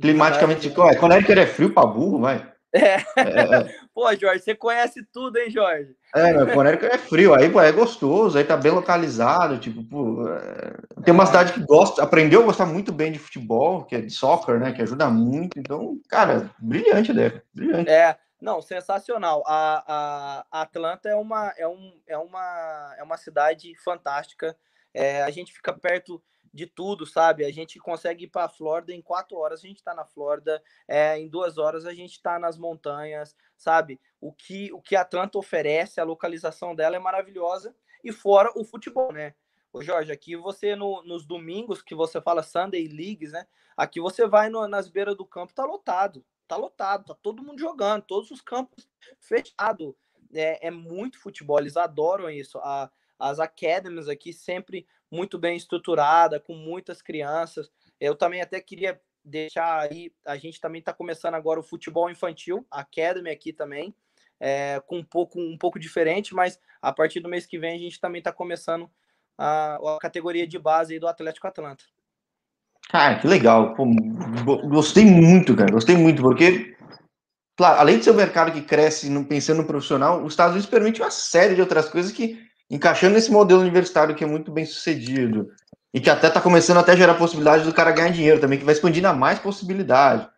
climaticamente. 0.00 0.68
É, 0.68 0.96
Connecticut 0.96 1.38
é 1.38 1.46
frio 1.46 1.72
pra 1.72 1.86
burro, 1.86 2.20
vai. 2.20 2.52
É. 2.74 2.96
é, 2.96 3.02
é. 3.16 3.80
Pô, 3.94 4.12
Jorge, 4.16 4.42
você 4.42 4.56
conhece 4.56 5.04
tudo, 5.12 5.38
hein, 5.38 5.48
Jorge? 5.48 5.94
É, 6.12 6.32
meu, 6.32 6.52
Connecticut 6.52 6.92
é 6.92 6.98
frio, 6.98 7.32
aí 7.32 7.48
pô, 7.48 7.60
é 7.60 7.70
gostoso, 7.70 8.36
aí 8.36 8.42
tá 8.42 8.56
bem 8.56 8.72
localizado, 8.72 9.58
tipo, 9.58 9.84
pô, 9.84 10.28
é... 10.28 11.02
tem 11.04 11.14
uma 11.14 11.22
é. 11.22 11.26
cidade 11.26 11.52
que 11.52 11.60
gosta, 11.60 12.02
aprendeu 12.02 12.42
a 12.42 12.44
gostar 12.44 12.66
muito 12.66 12.90
bem 12.90 13.12
de 13.12 13.20
futebol, 13.20 13.84
que 13.84 13.94
é 13.94 14.00
de 14.00 14.10
soccer, 14.10 14.58
né, 14.58 14.72
que 14.72 14.82
ajuda 14.82 15.08
muito, 15.08 15.60
então, 15.60 15.96
cara, 16.08 16.50
brilhante 16.58 17.12
ideia, 17.12 17.40
brilhante. 17.54 17.88
É, 17.88 18.16
não, 18.44 18.60
sensacional. 18.60 19.42
A, 19.46 20.44
a 20.50 20.60
Atlanta 20.60 21.08
é 21.08 21.14
uma, 21.14 21.54
é, 21.56 21.66
um, 21.66 21.98
é, 22.06 22.18
uma, 22.18 22.94
é 22.98 23.02
uma 23.02 23.16
cidade 23.16 23.74
fantástica. 23.82 24.54
É, 24.92 25.22
a 25.22 25.30
gente 25.30 25.50
fica 25.50 25.72
perto 25.72 26.22
de 26.54 26.66
tudo, 26.66 27.04
sabe? 27.04 27.44
A 27.44 27.50
gente 27.50 27.78
consegue 27.78 28.24
ir 28.24 28.28
para 28.28 28.44
a 28.44 28.48
Flórida 28.48 28.92
em 28.92 29.02
quatro 29.02 29.36
horas, 29.36 29.64
a 29.64 29.66
gente 29.66 29.78
está 29.78 29.92
na 29.92 30.04
Flórida, 30.04 30.62
é, 30.86 31.18
em 31.18 31.28
duas 31.28 31.58
horas 31.58 31.84
a 31.84 31.92
gente 31.92 32.12
está 32.12 32.38
nas 32.38 32.56
montanhas, 32.56 33.36
sabe? 33.56 34.00
O 34.20 34.32
que, 34.32 34.72
o 34.72 34.80
que 34.80 34.94
Atlanta 34.94 35.36
oferece, 35.36 36.00
a 36.00 36.04
localização 36.04 36.74
dela 36.74 36.96
é 36.96 37.00
maravilhosa, 37.00 37.74
e 38.02 38.12
fora 38.12 38.52
o 38.54 38.64
futebol, 38.64 39.12
né? 39.12 39.34
Ô 39.72 39.82
Jorge, 39.82 40.12
aqui 40.12 40.36
você 40.36 40.76
no, 40.76 41.02
nos 41.02 41.26
domingos 41.26 41.82
que 41.82 41.94
você 41.94 42.20
fala 42.20 42.42
Sunday 42.42 42.86
Leagues, 42.86 43.32
né? 43.32 43.46
Aqui 43.76 44.00
você 44.00 44.26
vai 44.26 44.48
no, 44.48 44.68
nas 44.68 44.88
beiras 44.88 45.16
do 45.16 45.26
campo, 45.26 45.52
tá 45.52 45.64
lotado 45.64 46.24
tá 46.46 46.56
lotado, 46.56 47.06
tá 47.06 47.14
todo 47.14 47.42
mundo 47.42 47.58
jogando, 47.58 48.02
todos 48.02 48.30
os 48.30 48.40
campos 48.40 48.88
fechados. 49.18 49.94
É, 50.32 50.68
é 50.68 50.70
muito 50.70 51.18
futebol, 51.18 51.58
eles 51.58 51.76
adoram 51.76 52.28
isso. 52.30 52.58
A, 52.58 52.90
as 53.18 53.38
academies 53.38 54.08
aqui 54.08 54.32
sempre 54.32 54.86
muito 55.14 55.38
bem 55.38 55.56
estruturada, 55.56 56.40
com 56.40 56.54
muitas 56.54 57.00
crianças. 57.00 57.70
Eu 58.00 58.14
também 58.14 58.40
até 58.40 58.60
queria 58.60 59.00
deixar 59.24 59.80
aí, 59.80 60.12
a 60.26 60.36
gente 60.36 60.60
também 60.60 60.80
está 60.80 60.92
começando 60.92 61.34
agora 61.34 61.60
o 61.60 61.62
futebol 61.62 62.10
infantil, 62.10 62.66
academy 62.70 63.30
aqui 63.30 63.52
também, 63.52 63.94
é, 64.38 64.82
com 64.86 64.98
um 64.98 65.04
pouco, 65.04 65.40
um 65.40 65.56
pouco 65.56 65.78
diferente, 65.78 66.34
mas 66.34 66.58
a 66.82 66.92
partir 66.92 67.20
do 67.20 67.28
mês 67.28 67.46
que 67.46 67.58
vem 67.58 67.74
a 67.74 67.78
gente 67.78 67.98
também 67.98 68.18
está 68.18 68.32
começando 68.32 68.90
a, 69.38 69.76
a 69.76 69.98
categoria 69.98 70.46
de 70.46 70.58
base 70.58 70.98
do 70.98 71.08
Atlético 71.08 71.46
Atlanta. 71.46 71.84
Cara, 72.90 73.18
que 73.18 73.26
legal. 73.26 73.74
Pô, 73.74 73.86
gostei 74.68 75.04
muito, 75.04 75.56
cara. 75.56 75.72
Gostei 75.72 75.96
muito, 75.96 76.22
porque, 76.22 76.76
claro, 77.56 77.80
além 77.80 77.98
de 77.98 78.04
ser 78.04 78.10
um 78.10 78.16
mercado 78.16 78.52
que 78.52 78.62
cresce 78.62 79.08
pensando 79.24 79.62
no 79.62 79.66
profissional, 79.66 80.22
os 80.22 80.34
Estados 80.34 80.52
Unidos 80.52 80.70
permite 80.70 81.00
uma 81.00 81.10
série 81.10 81.54
de 81.54 81.60
outras 81.60 81.88
coisas 81.88 82.12
que, 82.12 82.46
encaixando 82.70 83.14
nesse 83.14 83.30
modelo 83.30 83.60
universitário 83.60 84.14
que 84.14 84.24
é 84.24 84.26
muito 84.26 84.50
bem 84.50 84.64
sucedido, 84.64 85.50
e 85.94 86.00
que 86.00 86.10
até 86.10 86.26
está 86.26 86.40
começando 86.40 86.78
até 86.78 86.92
a 86.92 86.96
gerar 86.96 87.14
possibilidade 87.14 87.62
do 87.62 87.72
cara 87.72 87.92
ganhar 87.92 88.10
dinheiro 88.10 88.40
também, 88.40 88.58
que 88.58 88.64
vai 88.64 88.74
expandindo 88.74 89.06
a 89.06 89.12
mais 89.12 89.38
possibilidade. 89.38 90.28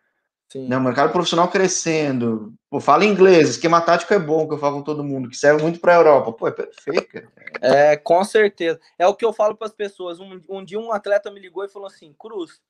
Sim. 0.49 0.67
Né? 0.67 0.77
O 0.77 0.81
mercado 0.81 1.11
profissional 1.11 1.49
crescendo. 1.49 2.53
Pô, 2.69 2.79
fala 2.79 3.03
inglês, 3.03 3.49
esquema 3.49 3.81
tático 3.81 4.13
é 4.13 4.19
bom, 4.19 4.47
que 4.47 4.53
eu 4.53 4.59
falo 4.59 4.77
com 4.77 4.83
todo 4.83 5.03
mundo, 5.03 5.29
que 5.29 5.35
serve 5.35 5.61
muito 5.61 5.79
para 5.79 5.93
a 5.93 5.97
Europa. 5.97 6.31
Pô, 6.31 6.47
é 6.47 6.51
perfeito, 6.51 7.07
cara. 7.07 7.31
É, 7.59 7.97
com 7.97 8.23
certeza. 8.23 8.79
É 8.99 9.07
o 9.07 9.15
que 9.15 9.25
eu 9.25 9.33
falo 9.33 9.57
para 9.57 9.67
as 9.67 9.73
pessoas. 9.73 10.19
Um, 10.19 10.39
um, 10.47 10.63
dia 10.63 10.79
um 10.79 10.91
atleta 10.91 11.31
me 11.31 11.39
ligou 11.39 11.65
e 11.65 11.69
falou 11.69 11.87
assim: 11.87 12.13
Cruz, 12.17 12.61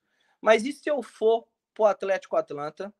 mas 0.41 0.65
e 0.65 0.71
se 0.71 0.89
eu 0.89 1.03
for 1.03 1.45
pro 1.75 1.85
Atlético 1.85 2.37
Atlanta 2.37 2.91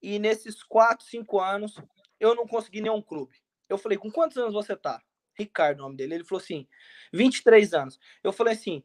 e 0.00 0.18
nesses 0.20 0.62
quatro, 0.62 1.04
cinco 1.04 1.40
anos 1.40 1.74
eu 2.20 2.34
não 2.34 2.46
consegui 2.46 2.80
nenhum 2.80 3.02
clube? 3.02 3.34
Eu 3.68 3.76
falei: 3.76 3.98
com 3.98 4.10
quantos 4.10 4.36
anos 4.38 4.54
você 4.54 4.76
tá? 4.76 5.02
Ricardo, 5.38 5.78
o 5.78 5.82
nome 5.82 5.96
dele. 5.96 6.14
Ele 6.14 6.24
falou 6.24 6.42
assim: 6.42 6.66
23 7.12 7.74
anos. 7.74 7.98
Eu 8.22 8.32
falei 8.32 8.54
assim: 8.54 8.82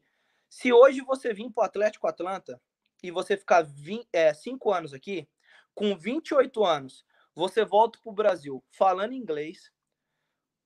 se 0.48 0.72
hoje 0.72 1.00
você 1.00 1.32
vir 1.32 1.50
pro 1.50 1.64
Atlético 1.64 2.06
Atlanta 2.06 2.60
e 3.02 3.10
você 3.10 3.36
ficar 3.36 3.64
5 3.66 4.06
é, 4.12 4.32
cinco 4.34 4.72
anos 4.72 4.92
aqui, 4.92 5.28
com 5.74 5.96
28 5.96 6.64
anos, 6.64 7.04
você 7.34 7.64
volta 7.64 7.98
para 8.02 8.10
o 8.10 8.14
Brasil 8.14 8.62
falando 8.70 9.14
inglês, 9.14 9.72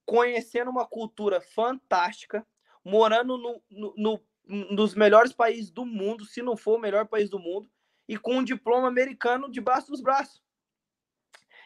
conhecendo 0.05 0.69
uma 0.69 0.85
cultura 0.85 1.41
fantástica, 1.41 2.45
morando 2.83 3.37
no, 3.37 3.61
no, 3.69 3.93
no, 3.97 4.23
nos 4.45 4.93
melhores 4.93 5.33
países 5.33 5.71
do 5.71 5.85
mundo, 5.85 6.25
se 6.25 6.41
não 6.41 6.57
for 6.57 6.77
o 6.77 6.81
melhor 6.81 7.07
país 7.07 7.29
do 7.29 7.39
mundo, 7.39 7.69
e 8.07 8.17
com 8.17 8.37
um 8.37 8.43
diploma 8.43 8.87
americano 8.87 9.51
debaixo 9.51 9.87
dos 9.87 10.01
braços. 10.01 10.41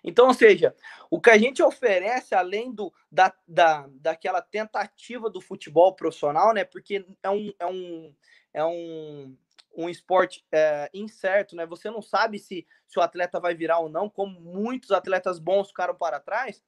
Então, 0.04 0.28
ou 0.28 0.34
seja, 0.34 0.76
o 1.10 1.20
que 1.22 1.30
a 1.30 1.38
gente 1.38 1.62
oferece, 1.62 2.34
além 2.34 2.74
do, 2.74 2.92
da, 3.12 3.34
da, 3.48 3.88
daquela 3.94 4.42
tentativa 4.42 5.30
do 5.30 5.40
futebol 5.40 5.94
profissional, 5.94 6.54
né? 6.54 6.64
Porque 6.64 7.06
é 7.22 7.30
um, 7.30 7.54
é 7.60 7.66
um, 7.66 8.16
é 8.54 8.66
um, 8.66 9.38
um 9.76 9.90
esporte 9.90 10.46
é, 10.52 10.90
incerto, 10.94 11.56
né? 11.56 11.66
Você 11.68 11.90
não 11.92 12.02
sabe 12.02 12.40
se, 12.40 12.66
se 12.88 13.00
o 13.00 13.02
atleta 13.02 13.40
vai 13.40 13.54
virar 13.54 13.80
ou 13.80 13.90
não, 13.90 14.10
como 14.10 14.40
muitos 14.40 14.92
atletas 14.92 15.38
bons 15.38 15.68
ficaram 15.68 15.96
para 15.96 16.20
trás. 16.20 16.64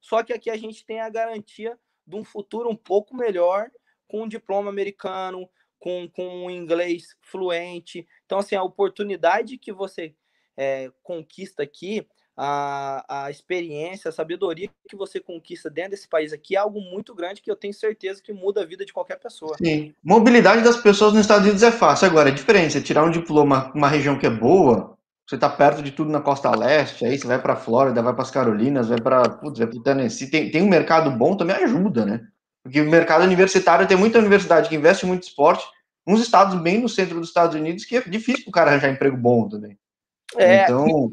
Só 0.00 0.22
que 0.24 0.32
aqui 0.32 0.50
a 0.50 0.56
gente 0.56 0.84
tem 0.84 1.00
a 1.00 1.08
garantia 1.08 1.78
de 2.04 2.16
um 2.16 2.24
futuro 2.24 2.68
um 2.68 2.76
pouco 2.76 3.16
melhor, 3.16 3.70
com 4.08 4.22
um 4.22 4.28
diploma 4.28 4.68
americano, 4.68 5.48
com, 5.78 6.08
com 6.08 6.46
um 6.46 6.50
inglês 6.50 7.16
fluente. 7.20 8.06
Então, 8.26 8.38
assim, 8.38 8.56
a 8.56 8.62
oportunidade 8.62 9.56
que 9.56 9.72
você 9.72 10.14
é, 10.56 10.90
conquista 11.02 11.62
aqui 11.62 12.06
a, 12.36 13.24
a 13.24 13.30
experiência, 13.30 14.08
a 14.08 14.12
sabedoria 14.12 14.70
que 14.88 14.96
você 14.96 15.20
conquista 15.20 15.68
dentro 15.68 15.92
desse 15.92 16.08
país 16.08 16.32
aqui 16.32 16.56
é 16.56 16.58
algo 16.58 16.80
muito 16.80 17.14
grande 17.14 17.42
que 17.42 17.50
eu 17.50 17.56
tenho 17.56 17.74
certeza 17.74 18.22
que 18.22 18.32
muda 18.32 18.62
a 18.62 18.66
vida 18.66 18.84
de 18.84 18.92
qualquer 18.92 19.18
pessoa. 19.18 19.56
Sim. 19.58 19.94
Mobilidade 20.02 20.62
das 20.62 20.76
pessoas 20.76 21.12
nos 21.12 21.22
Estados 21.22 21.44
Unidos 21.44 21.62
é 21.62 21.70
fácil. 21.70 22.06
Agora, 22.06 22.30
é 22.30 22.32
diferente. 22.32 22.72
Você 22.72 22.80
tirar 22.80 23.04
um 23.04 23.10
diploma 23.10 23.70
numa 23.74 23.88
região 23.88 24.18
que 24.18 24.26
é 24.26 24.30
boa, 24.30 24.96
você 25.26 25.34
está 25.34 25.48
perto 25.48 25.82
de 25.82 25.92
tudo 25.92 26.10
na 26.10 26.20
costa 26.20 26.54
leste, 26.56 27.04
aí 27.04 27.18
você 27.18 27.26
vai 27.26 27.40
para 27.40 27.56
Flórida, 27.56 28.02
vai 28.02 28.12
para 28.12 28.22
as 28.22 28.30
Carolinas, 28.30 28.88
vai 28.88 29.00
para 29.00 29.22
vai 29.22 29.66
para 29.66 29.82
Tennessee. 29.82 30.30
Tem, 30.30 30.50
tem 30.50 30.62
um 30.62 30.68
mercado 30.68 31.10
bom, 31.10 31.36
também 31.36 31.56
ajuda, 31.56 32.04
né? 32.06 32.20
Porque 32.62 32.80
o 32.80 32.90
mercado 32.90 33.24
universitário 33.24 33.86
tem 33.86 33.96
muita 33.96 34.18
universidade 34.18 34.68
que 34.68 34.76
investe 34.76 35.04
muito 35.04 35.24
esporte, 35.24 35.64
uns 36.06 36.20
estados 36.20 36.60
bem 36.60 36.80
no 36.80 36.88
centro 36.88 37.18
dos 37.18 37.28
Estados 37.28 37.54
Unidos 37.56 37.84
que 37.84 37.96
é 37.96 38.00
difícil 38.00 38.44
para 38.44 38.50
o 38.50 38.52
cara 38.52 38.70
arranjar 38.70 38.90
emprego 38.90 39.16
bom 39.16 39.48
também. 39.48 39.78
É, 40.36 40.64
então, 40.64 41.12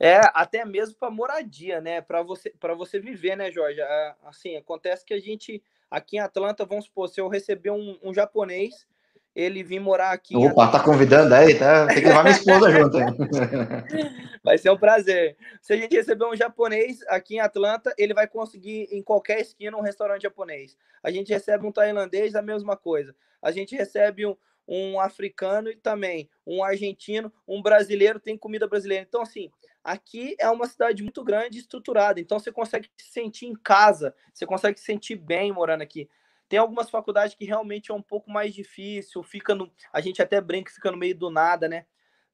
é, 0.00 0.20
até 0.34 0.64
mesmo 0.64 0.96
para 0.96 1.10
moradia, 1.10 1.80
né? 1.80 2.00
Para 2.00 2.22
você, 2.22 2.50
para 2.58 2.74
você 2.74 2.98
viver, 2.98 3.36
né, 3.36 3.50
Jorge? 3.50 3.80
Assim, 4.24 4.56
acontece 4.56 5.04
que 5.04 5.14
a 5.14 5.20
gente 5.20 5.62
aqui 5.90 6.16
em 6.16 6.20
Atlanta, 6.20 6.64
vamos 6.64 6.86
supor, 6.86 7.08
se 7.08 7.20
eu 7.20 7.28
receber 7.28 7.70
um, 7.70 7.96
um 8.02 8.12
japonês, 8.12 8.86
ele 9.34 9.62
vir 9.62 9.80
morar 9.80 10.12
aqui. 10.12 10.36
Opa, 10.36 10.68
tá 10.68 10.80
convidando 10.80 11.34
aí, 11.34 11.58
tá? 11.58 11.86
Tem 11.86 11.96
que 11.96 12.08
levar 12.08 12.22
minha 12.22 12.36
esposa 12.36 12.70
junto. 12.70 12.96
vai 14.44 14.58
ser 14.58 14.70
um 14.70 14.76
prazer. 14.76 15.36
Se 15.60 15.72
a 15.72 15.76
gente 15.76 15.96
receber 15.96 16.24
um 16.24 16.36
japonês 16.36 17.00
aqui 17.08 17.36
em 17.36 17.40
Atlanta, 17.40 17.92
ele 17.98 18.14
vai 18.14 18.28
conseguir 18.28 18.88
em 18.92 19.02
qualquer 19.02 19.40
esquina 19.40 19.76
um 19.76 19.80
restaurante 19.80 20.22
japonês. 20.22 20.76
A 21.02 21.10
gente 21.10 21.32
recebe 21.32 21.66
um 21.66 21.72
tailandês, 21.72 22.36
a 22.36 22.42
mesma 22.42 22.76
coisa. 22.76 23.14
A 23.42 23.50
gente 23.50 23.74
recebe 23.74 24.24
um, 24.24 24.36
um 24.68 25.00
africano 25.00 25.68
e 25.68 25.76
também 25.76 26.28
um 26.46 26.62
argentino, 26.62 27.32
um 27.46 27.60
brasileiro 27.60 28.20
tem 28.20 28.36
comida 28.38 28.68
brasileira. 28.68 29.04
Então, 29.06 29.22
assim, 29.22 29.50
aqui 29.84 30.34
é 30.40 30.48
uma 30.48 30.66
cidade 30.66 31.02
muito 31.02 31.22
grande 31.22 31.58
e 31.58 31.60
estruturada, 31.60 32.18
então 32.18 32.38
você 32.38 32.50
consegue 32.50 32.88
se 32.96 33.12
sentir 33.12 33.46
em 33.46 33.54
casa, 33.54 34.14
você 34.32 34.46
consegue 34.46 34.78
se 34.80 34.86
sentir 34.86 35.16
bem 35.16 35.52
morando 35.52 35.82
aqui. 35.82 36.08
Tem 36.48 36.58
algumas 36.58 36.90
faculdades 36.90 37.34
que 37.34 37.44
realmente 37.44 37.90
é 37.90 37.94
um 37.94 38.02
pouco 38.02 38.30
mais 38.30 38.54
difícil, 38.54 39.22
fica 39.22 39.54
no, 39.54 39.70
a 39.92 40.00
gente 40.00 40.22
até 40.22 40.40
brinca, 40.40 40.72
fica 40.72 40.90
no 40.90 40.96
meio 40.96 41.16
do 41.16 41.30
nada, 41.30 41.68
né? 41.68 41.84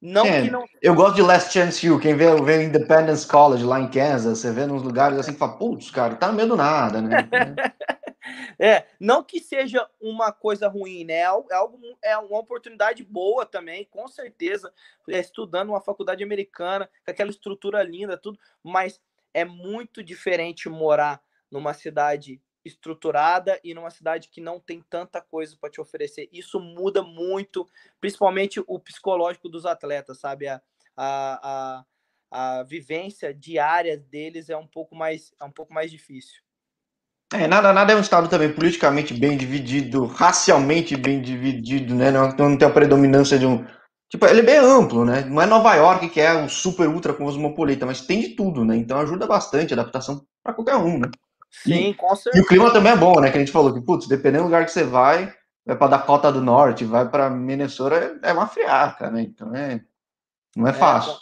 Não 0.01 0.25
é, 0.25 0.43
que 0.43 0.51
não. 0.51 0.65
Eu 0.81 0.95
gosto 0.95 1.17
de 1.17 1.23
Last 1.23 1.53
Chance 1.53 1.91
U. 1.91 2.01
Quem 2.01 2.15
vê, 2.15 2.35
vê 2.41 2.65
Independence 2.65 3.27
College 3.27 3.65
lá 3.65 3.79
em 3.79 3.91
Kansas, 3.91 4.39
você 4.39 4.51
vê 4.51 4.65
nos 4.65 4.83
lugares 4.83 5.19
assim 5.19 5.35
que 5.35 5.39
fala, 5.39 5.59
putz, 5.59 5.91
cara, 5.91 6.15
tá 6.15 6.29
no 6.29 6.33
meio 6.33 6.49
do 6.49 6.57
nada, 6.57 7.03
né? 7.03 7.29
é, 8.63 8.87
não 9.01 9.25
que 9.25 9.41
seja 9.41 9.89
uma 9.99 10.31
coisa 10.31 10.69
ruim, 10.69 11.03
né? 11.03 11.15
É 11.15 11.25
algo, 11.25 11.81
é 12.03 12.19
uma 12.19 12.39
oportunidade 12.39 13.03
boa 13.03 13.47
também, 13.47 13.87
com 13.87 14.07
certeza. 14.07 14.71
É, 15.09 15.19
estudando 15.19 15.71
uma 15.71 15.81
faculdade 15.81 16.23
americana, 16.23 16.87
com 17.03 17.11
aquela 17.11 17.31
estrutura 17.31 17.83
linda, 17.83 18.19
tudo, 18.19 18.39
mas 18.63 19.01
é 19.33 19.47
muito 19.47 20.05
diferente 20.05 20.69
morar 20.69 21.23
numa 21.51 21.73
cidade 21.73 22.39
estruturada 22.63 23.59
e 23.65 23.73
numa 23.73 23.91
cidade 23.91 24.29
que 24.29 24.43
não 24.43 24.61
tem 24.61 24.83
tanta 24.83 25.23
coisa 25.23 25.57
para 25.59 25.71
te 25.71 25.81
oferecer. 25.81 26.29
Isso 26.31 26.61
muda 26.61 27.03
muito, 27.03 27.67
principalmente 27.99 28.63
o 28.67 28.79
psicológico 28.79 29.49
dos 29.49 29.65
atletas, 29.65 30.19
sabe? 30.19 30.47
A, 30.49 30.61
a, 30.95 31.85
a, 32.31 32.59
a 32.59 32.63
vivência 32.65 33.33
diária 33.33 33.97
deles 33.97 34.51
é 34.51 34.57
um 34.57 34.67
pouco 34.67 34.95
mais, 34.95 35.33
é 35.41 35.45
um 35.45 35.51
pouco 35.51 35.73
mais 35.73 35.91
difícil. 35.91 36.43
É, 37.33 37.47
nada, 37.47 37.73
nada 37.73 37.93
é 37.93 37.97
um 37.97 38.01
estado 38.01 38.29
também 38.29 38.53
politicamente 38.53 39.15
bem 39.15 39.37
dividido, 39.37 40.05
racialmente 40.07 40.97
bem 40.97 41.23
dividido, 41.23 41.95
né? 41.95 42.11
Não, 42.11 42.29
não 42.29 42.59
tem 42.59 42.67
a 42.67 42.73
predominância 42.73 43.39
de 43.39 43.47
um. 43.47 43.65
Tipo, 44.09 44.27
ele 44.27 44.41
é 44.41 44.43
bem 44.43 44.57
amplo, 44.57 45.05
né? 45.05 45.21
Não 45.21 45.41
é 45.41 45.47
Nova 45.47 45.73
York 45.77 46.09
que 46.09 46.21
é 46.21 46.33
o 46.43 46.49
super 46.49 46.89
ultra 46.89 47.15
cosmopolita, 47.15 47.87
mas 47.87 48.01
tem 48.01 48.21
de 48.21 48.31
tudo, 48.31 48.65
né? 48.65 48.77
Então 48.77 48.99
ajuda 48.99 49.29
bastante 49.29 49.73
a 49.73 49.77
adaptação 49.77 50.27
para 50.43 50.53
qualquer 50.53 50.75
um, 50.75 50.99
né? 50.99 51.09
Sim, 51.49 51.91
e, 51.91 51.95
com 51.95 52.15
certeza. 52.17 52.39
E 52.39 52.41
o 52.41 52.49
clima 52.49 52.73
também 52.73 52.93
é 52.93 52.97
bom, 52.97 53.21
né? 53.21 53.31
Que 53.31 53.37
a 53.37 53.41
gente 53.41 53.53
falou 53.53 53.73
que, 53.73 53.81
putz, 53.81 54.09
dependendo 54.09 54.45
do 54.45 54.47
lugar 54.47 54.65
que 54.65 54.73
você 54.73 54.83
vai, 54.83 55.33
vai 55.65 55.77
para 55.77 55.87
Dakota 55.87 56.33
do 56.33 56.41
Norte, 56.41 56.85
vai 56.85 57.09
para 57.09 57.31
Minnesota, 57.31 58.19
é 58.25 58.33
uma 58.33 58.49
friaca, 58.49 59.09
né? 59.09 59.23
Então 59.23 59.55
é, 59.55 59.81
não 60.57 60.67
é, 60.67 60.71
é 60.71 60.73
fácil. 60.73 61.13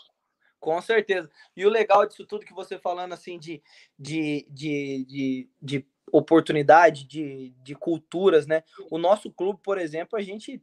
Com, 0.59 0.73
com, 0.73 0.81
certeza. 0.81 1.31
E 1.55 1.67
o 1.67 1.71
legal 1.71 2.07
disso 2.07 2.27
tudo 2.27 2.47
que 2.47 2.55
você 2.55 2.79
falando, 2.79 3.13
assim, 3.13 3.39
de, 3.39 3.63
de, 3.99 4.47
de, 4.51 5.07
de, 5.07 5.51
de 5.61 5.87
oportunidade, 6.13 7.05
de, 7.05 7.55
de 7.63 7.75
culturas, 7.75 8.47
né? 8.47 8.63
O 8.91 8.99
nosso 8.99 9.31
clube, 9.31 9.61
por 9.63 9.79
exemplo, 9.79 10.19
a 10.19 10.23
gente 10.23 10.63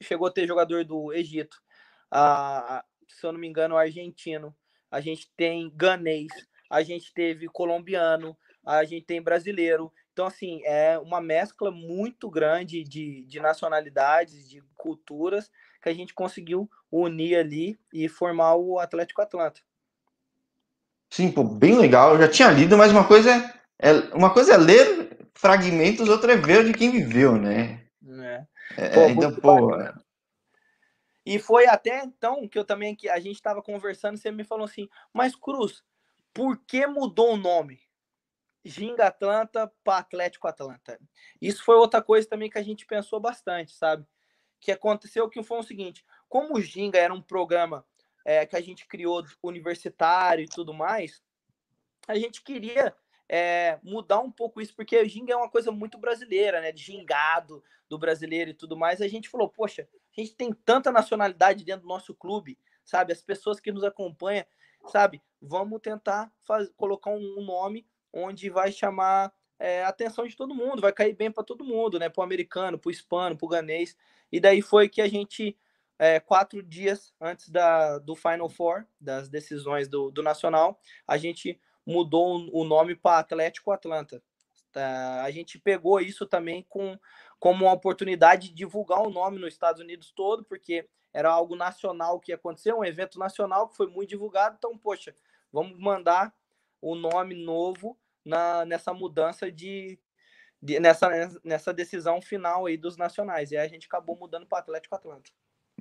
chegou 0.00 0.26
a 0.26 0.30
ter 0.30 0.46
jogador 0.46 0.84
do 0.84 1.12
Egito, 1.12 1.60
a, 2.10 2.84
se 3.08 3.26
eu 3.26 3.32
não 3.32 3.40
me 3.40 3.48
engano, 3.48 3.76
argentino, 3.76 4.54
a 4.90 5.00
gente 5.00 5.30
tem 5.36 5.70
ganês, 5.74 6.28
a 6.70 6.82
gente 6.82 7.12
teve 7.12 7.48
colombiano, 7.48 8.36
a 8.64 8.84
gente 8.84 9.04
tem 9.04 9.20
brasileiro. 9.20 9.92
Então, 10.12 10.26
assim, 10.26 10.60
é 10.64 10.98
uma 10.98 11.20
mescla 11.20 11.70
muito 11.70 12.30
grande 12.30 12.82
de, 12.82 13.24
de 13.24 13.40
nacionalidades, 13.40 14.48
de 14.48 14.62
culturas, 14.76 15.50
que 15.80 15.88
a 15.88 15.94
gente 15.94 16.12
conseguiu 16.12 16.68
unir 16.90 17.36
ali 17.36 17.78
e 17.92 18.08
formar 18.08 18.56
o 18.56 18.78
Atlético 18.78 19.22
Atlanta. 19.22 19.60
Sim, 21.10 21.30
pô, 21.30 21.42
bem 21.42 21.78
legal. 21.78 22.14
Eu 22.14 22.18
já 22.18 22.28
tinha 22.28 22.50
lido, 22.50 22.76
mas 22.76 22.92
uma 22.92 23.06
coisa 23.06 23.30
é, 23.30 23.57
é 23.78 23.92
uma 24.14 24.32
coisa 24.32 24.54
é 24.54 24.56
ler 24.56 25.28
fragmentos, 25.34 26.08
outra 26.08 26.32
é 26.32 26.36
ver 26.36 26.64
de 26.64 26.72
quem 26.72 26.90
viveu, 26.90 27.36
né? 27.36 27.86
É. 28.06 28.46
é 28.76 28.88
pô, 28.90 29.08
então, 29.08 29.34
pô. 29.36 29.70
E 31.24 31.38
foi 31.38 31.66
até 31.66 32.02
então 32.02 32.48
que 32.48 32.58
eu 32.58 32.64
também 32.64 32.96
que 32.96 33.08
a 33.08 33.20
gente 33.20 33.36
estava 33.36 33.62
conversando, 33.62 34.16
você 34.16 34.30
me 34.30 34.44
falou 34.44 34.64
assim, 34.64 34.88
mas 35.12 35.36
Cruz, 35.36 35.84
por 36.32 36.58
que 36.64 36.86
mudou 36.86 37.34
o 37.34 37.36
nome? 37.36 37.80
Ginga 38.64 39.06
Atlanta 39.06 39.70
para 39.84 39.98
Atlético 39.98 40.48
Atlanta. 40.48 40.98
Isso 41.40 41.64
foi 41.64 41.76
outra 41.76 42.02
coisa 42.02 42.28
também 42.28 42.50
que 42.50 42.58
a 42.58 42.62
gente 42.62 42.86
pensou 42.86 43.20
bastante, 43.20 43.72
sabe? 43.72 44.06
Que 44.60 44.72
aconteceu 44.72 45.28
que 45.28 45.42
foi 45.42 45.58
o 45.58 45.62
seguinte: 45.62 46.04
como 46.28 46.56
o 46.56 46.60
Ginga 46.60 46.98
era 46.98 47.14
um 47.14 47.22
programa 47.22 47.84
é, 48.24 48.44
que 48.44 48.56
a 48.56 48.60
gente 48.60 48.86
criou 48.86 49.24
universitário 49.42 50.44
e 50.44 50.48
tudo 50.48 50.74
mais, 50.74 51.22
a 52.06 52.16
gente 52.16 52.42
queria 52.42 52.94
é, 53.28 53.78
mudar 53.82 54.20
um 54.20 54.30
pouco 54.30 54.60
isso, 54.60 54.74
porque 54.74 54.98
o 54.98 55.08
Ginga 55.08 55.34
é 55.34 55.36
uma 55.36 55.50
coisa 55.50 55.70
muito 55.70 55.98
brasileira, 55.98 56.60
né? 56.60 56.72
De 56.72 56.82
gingado 56.82 57.62
do 57.88 57.98
brasileiro 57.98 58.50
e 58.50 58.54
tudo 58.54 58.76
mais. 58.76 59.02
A 59.02 59.08
gente 59.08 59.28
falou, 59.28 59.48
poxa, 59.48 59.86
a 60.16 60.20
gente 60.20 60.34
tem 60.34 60.52
tanta 60.52 60.90
nacionalidade 60.90 61.64
dentro 61.64 61.82
do 61.82 61.88
nosso 61.88 62.14
clube, 62.14 62.58
sabe? 62.84 63.12
As 63.12 63.22
pessoas 63.22 63.60
que 63.60 63.70
nos 63.70 63.84
acompanham, 63.84 64.46
sabe? 64.86 65.22
Vamos 65.40 65.80
tentar 65.80 66.32
faz, 66.46 66.70
colocar 66.76 67.10
um 67.10 67.44
nome 67.44 67.86
onde 68.12 68.48
vai 68.48 68.72
chamar 68.72 69.32
é, 69.58 69.82
a 69.82 69.88
atenção 69.88 70.26
de 70.26 70.36
todo 70.36 70.54
mundo, 70.54 70.80
vai 70.80 70.92
cair 70.92 71.14
bem 71.14 71.30
para 71.30 71.44
todo 71.44 71.64
mundo, 71.64 71.98
né? 71.98 72.08
Para 72.08 72.22
o 72.22 72.24
americano, 72.24 72.78
para 72.78 72.88
o 72.88 72.92
hispano, 72.92 73.36
para 73.36 73.46
o 73.46 73.48
ganês. 73.48 73.96
E 74.32 74.40
daí 74.40 74.62
foi 74.62 74.88
que 74.88 75.02
a 75.02 75.08
gente 75.08 75.58
é, 75.98 76.20
quatro 76.20 76.62
dias 76.62 77.12
antes 77.20 77.50
da, 77.50 77.98
do 77.98 78.14
Final 78.14 78.48
Four, 78.48 78.86
das 79.00 79.28
decisões 79.28 79.88
do, 79.88 80.10
do 80.10 80.22
Nacional, 80.22 80.80
a 81.06 81.18
gente 81.18 81.60
mudou 81.88 82.46
o 82.52 82.64
nome 82.64 82.94
para 82.94 83.18
Atlético 83.18 83.72
Atlanta. 83.72 84.22
Tá? 84.70 85.22
A 85.22 85.30
gente 85.30 85.58
pegou 85.58 85.98
isso 86.00 86.26
também 86.26 86.62
com, 86.68 86.98
como 87.40 87.64
uma 87.64 87.72
oportunidade 87.72 88.48
de 88.48 88.54
divulgar 88.54 89.00
o 89.00 89.10
nome 89.10 89.38
nos 89.38 89.54
Estados 89.54 89.80
Unidos 89.80 90.12
todo, 90.14 90.44
porque 90.44 90.86
era 91.14 91.30
algo 91.30 91.56
nacional 91.56 92.20
que 92.20 92.30
aconteceu, 92.30 92.78
um 92.78 92.84
evento 92.84 93.18
nacional 93.18 93.68
que 93.68 93.76
foi 93.76 93.88
muito 93.88 94.10
divulgado. 94.10 94.56
Então, 94.58 94.76
poxa, 94.76 95.14
vamos 95.50 95.78
mandar 95.78 96.34
o 96.82 96.94
nome 96.94 97.34
novo 97.34 97.98
na, 98.22 98.66
nessa 98.66 98.92
mudança 98.92 99.50
de, 99.50 99.98
de, 100.60 100.78
nessa, 100.78 101.08
nessa 101.42 101.72
decisão 101.72 102.20
final 102.20 102.66
aí 102.66 102.76
dos 102.76 102.98
nacionais. 102.98 103.50
E 103.50 103.56
aí 103.56 103.64
a 103.64 103.68
gente 103.68 103.86
acabou 103.86 104.14
mudando 104.14 104.46
para 104.46 104.58
Atlético 104.58 104.94
Atlanta. 104.94 105.30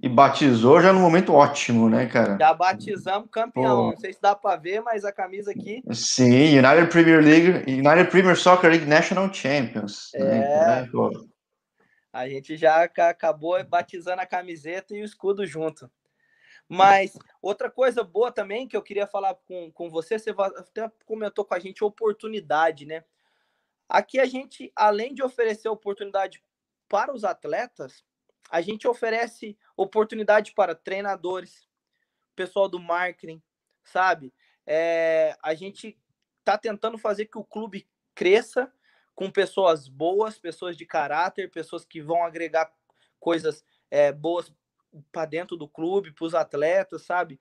E 0.02 0.08
batizou 0.08 0.80
já 0.80 0.93
no 0.93 1.00
momento 1.00 1.34
ótimo, 1.34 1.89
né, 1.89 2.06
cara? 2.06 2.38
Já 2.39 2.54
batizamos 2.54 3.30
campeão. 3.32 3.86
Pô. 3.86 3.91
Não 3.91 3.98
sei 3.98 4.14
se 4.14 4.22
dá 4.22 4.36
para 4.36 4.56
ver, 4.56 4.82
mas 4.82 5.04
a 5.04 5.12
camisa 5.12 5.52
aqui. 5.52 5.82
Sim, 5.91 6.60
United 6.60 6.88
Premier 6.88 7.24
League, 7.24 7.72
United 7.72 8.12
Premier 8.12 8.38
Soccer 8.38 8.70
League 8.70 8.86
National 8.86 9.34
Champions. 9.34 10.12
Né, 10.14 10.22
é. 10.22 10.82
Né? 10.82 10.89
A 12.14 12.30
gente 12.30 12.56
já 12.58 12.84
acabou 12.84 13.64
batizando 13.66 14.22
a 14.22 14.26
camiseta 14.26 14.95
e 14.95 15.02
o 15.02 15.06
escudo 15.06 15.45
junto. 15.45 15.89
Mas 16.70 17.18
outra 17.41 17.70
coisa 17.70 18.04
boa 18.04 18.32
também 18.32 18.68
que 18.68 18.76
eu 18.76 18.82
queria 18.82 19.08
falar 19.08 19.36
com, 19.48 19.72
com 19.72 19.89
você, 19.89 20.20
você 20.20 20.32
até 20.32 20.91
comentou 21.06 21.45
com 21.45 21.54
a 21.54 21.60
gente 21.60 21.84
oportunidade, 21.84 22.86
né? 22.86 23.04
Aqui 23.88 24.20
a 24.20 24.26
gente, 24.26 24.72
além 24.76 25.14
de 25.14 25.24
oferecer 25.24 25.70
oportunidade 25.70 26.43
para 26.89 27.14
os 27.14 27.24
atletas, 27.24 28.04
a 28.50 28.62
gente 28.62 28.88
oferece 28.88 29.58
oportunidade 29.76 30.54
para 30.54 30.76
treinadores, 30.76 31.68
pessoal 32.36 32.70
do 32.70 32.80
marketing, 32.80 33.41
sabe? 33.84 34.34
É, 34.66 35.38
a 35.41 35.54
gente 35.54 35.98
está 36.39 36.58
tentando 36.58 36.98
fazer 36.98 37.26
que 37.26 37.38
o 37.38 37.43
clube 37.43 37.88
cresça 38.16 38.72
com 39.14 39.32
pessoas 39.32 39.88
boas, 39.88 40.38
pessoas 40.38 40.78
de 40.78 40.86
caráter, 40.86 41.52
pessoas 41.52 41.84
que 41.84 42.02
vão 42.02 42.24
agregar 42.24 42.72
coisas 43.20 43.66
é, 43.89 44.12
boas 44.12 44.54
para 45.12 45.26
dentro 45.26 45.58
do 45.58 45.68
clube, 45.68 46.12
para 46.12 46.26
os 46.26 46.36
atletas, 46.36 47.04
sabe? 47.04 47.39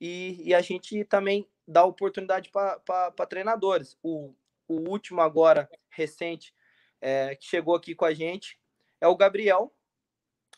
E, 0.00 0.42
e, 0.44 0.54
a 0.54 0.60
gente 0.60 1.04
também 1.04 1.48
dá 1.66 1.84
oportunidade 1.84 2.50
para 2.50 3.26
treinadores. 3.28 3.96
O, 4.02 4.34
o 4.68 4.88
último 4.88 5.20
agora, 5.20 5.68
recente, 5.88 6.54
é, 7.00 7.34
que 7.34 7.46
chegou 7.46 7.74
aqui 7.74 7.94
com 7.94 8.04
a 8.04 8.12
gente, 8.12 8.58
é 9.00 9.08
o 9.08 9.16
Gabriel. 9.16 9.73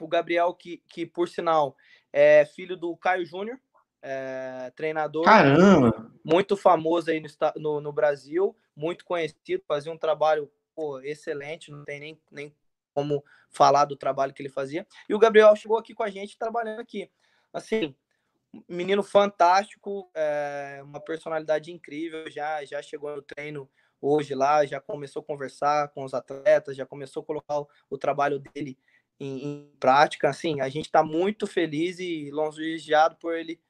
O 0.00 0.08
Gabriel, 0.08 0.52
que, 0.54 0.82
que 0.88 1.06
por 1.06 1.28
sinal, 1.28 1.76
é 2.12 2.44
filho 2.44 2.76
do 2.76 2.96
Caio 2.96 3.24
Júnior, 3.24 3.58
é, 4.02 4.72
treinador. 4.76 5.24
Caramba! 5.24 6.10
Muito 6.24 6.56
famoso 6.56 7.10
aí 7.10 7.20
no, 7.20 7.28
no, 7.56 7.80
no, 7.80 7.92
Brasil, 7.92 8.56
muito 8.74 9.04
conhecido, 9.04 9.62
fazia 9.66 9.92
um 9.92 9.98
trabalho 9.98 10.50
pô, 10.74 11.00
excelente, 11.00 11.70
não 11.70 11.84
tem 11.84 11.98
nem, 11.98 12.20
nem 12.30 12.54
como 12.94 13.24
falar 13.50 13.86
do 13.86 13.96
trabalho 13.96 14.32
que 14.32 14.42
ele 14.42 14.48
fazia. 14.48 14.86
E 15.08 15.14
o 15.14 15.18
Gabriel 15.18 15.56
chegou 15.56 15.78
aqui 15.78 15.94
com 15.94 16.02
a 16.02 16.10
gente 16.10 16.38
trabalhando 16.38 16.80
aqui. 16.80 17.10
Assim, 17.52 17.94
menino 18.68 19.02
fantástico, 19.02 20.10
é, 20.14 20.80
uma 20.84 21.00
personalidade 21.00 21.72
incrível, 21.72 22.30
já, 22.30 22.64
já 22.64 22.80
chegou 22.82 23.16
no 23.16 23.22
treino 23.22 23.68
hoje 24.00 24.34
lá, 24.34 24.64
já 24.66 24.80
começou 24.80 25.20
a 25.20 25.24
conversar 25.24 25.88
com 25.88 26.04
os 26.04 26.14
atletas, 26.14 26.76
já 26.76 26.86
começou 26.86 27.22
a 27.22 27.26
colocar 27.26 27.60
o, 27.60 27.68
o 27.90 27.98
trabalho 27.98 28.38
dele 28.38 28.78
em, 29.18 29.44
em, 29.44 29.72
prática. 29.78 30.28
Assim, 30.28 30.60
a 30.60 30.68
gente 30.68 30.86
está 30.86 31.02
muito 31.02 31.46
feliz 31.46 31.98
e 31.98 32.30
longeado 32.30 33.16
por 33.16 33.34
ele 33.34 33.60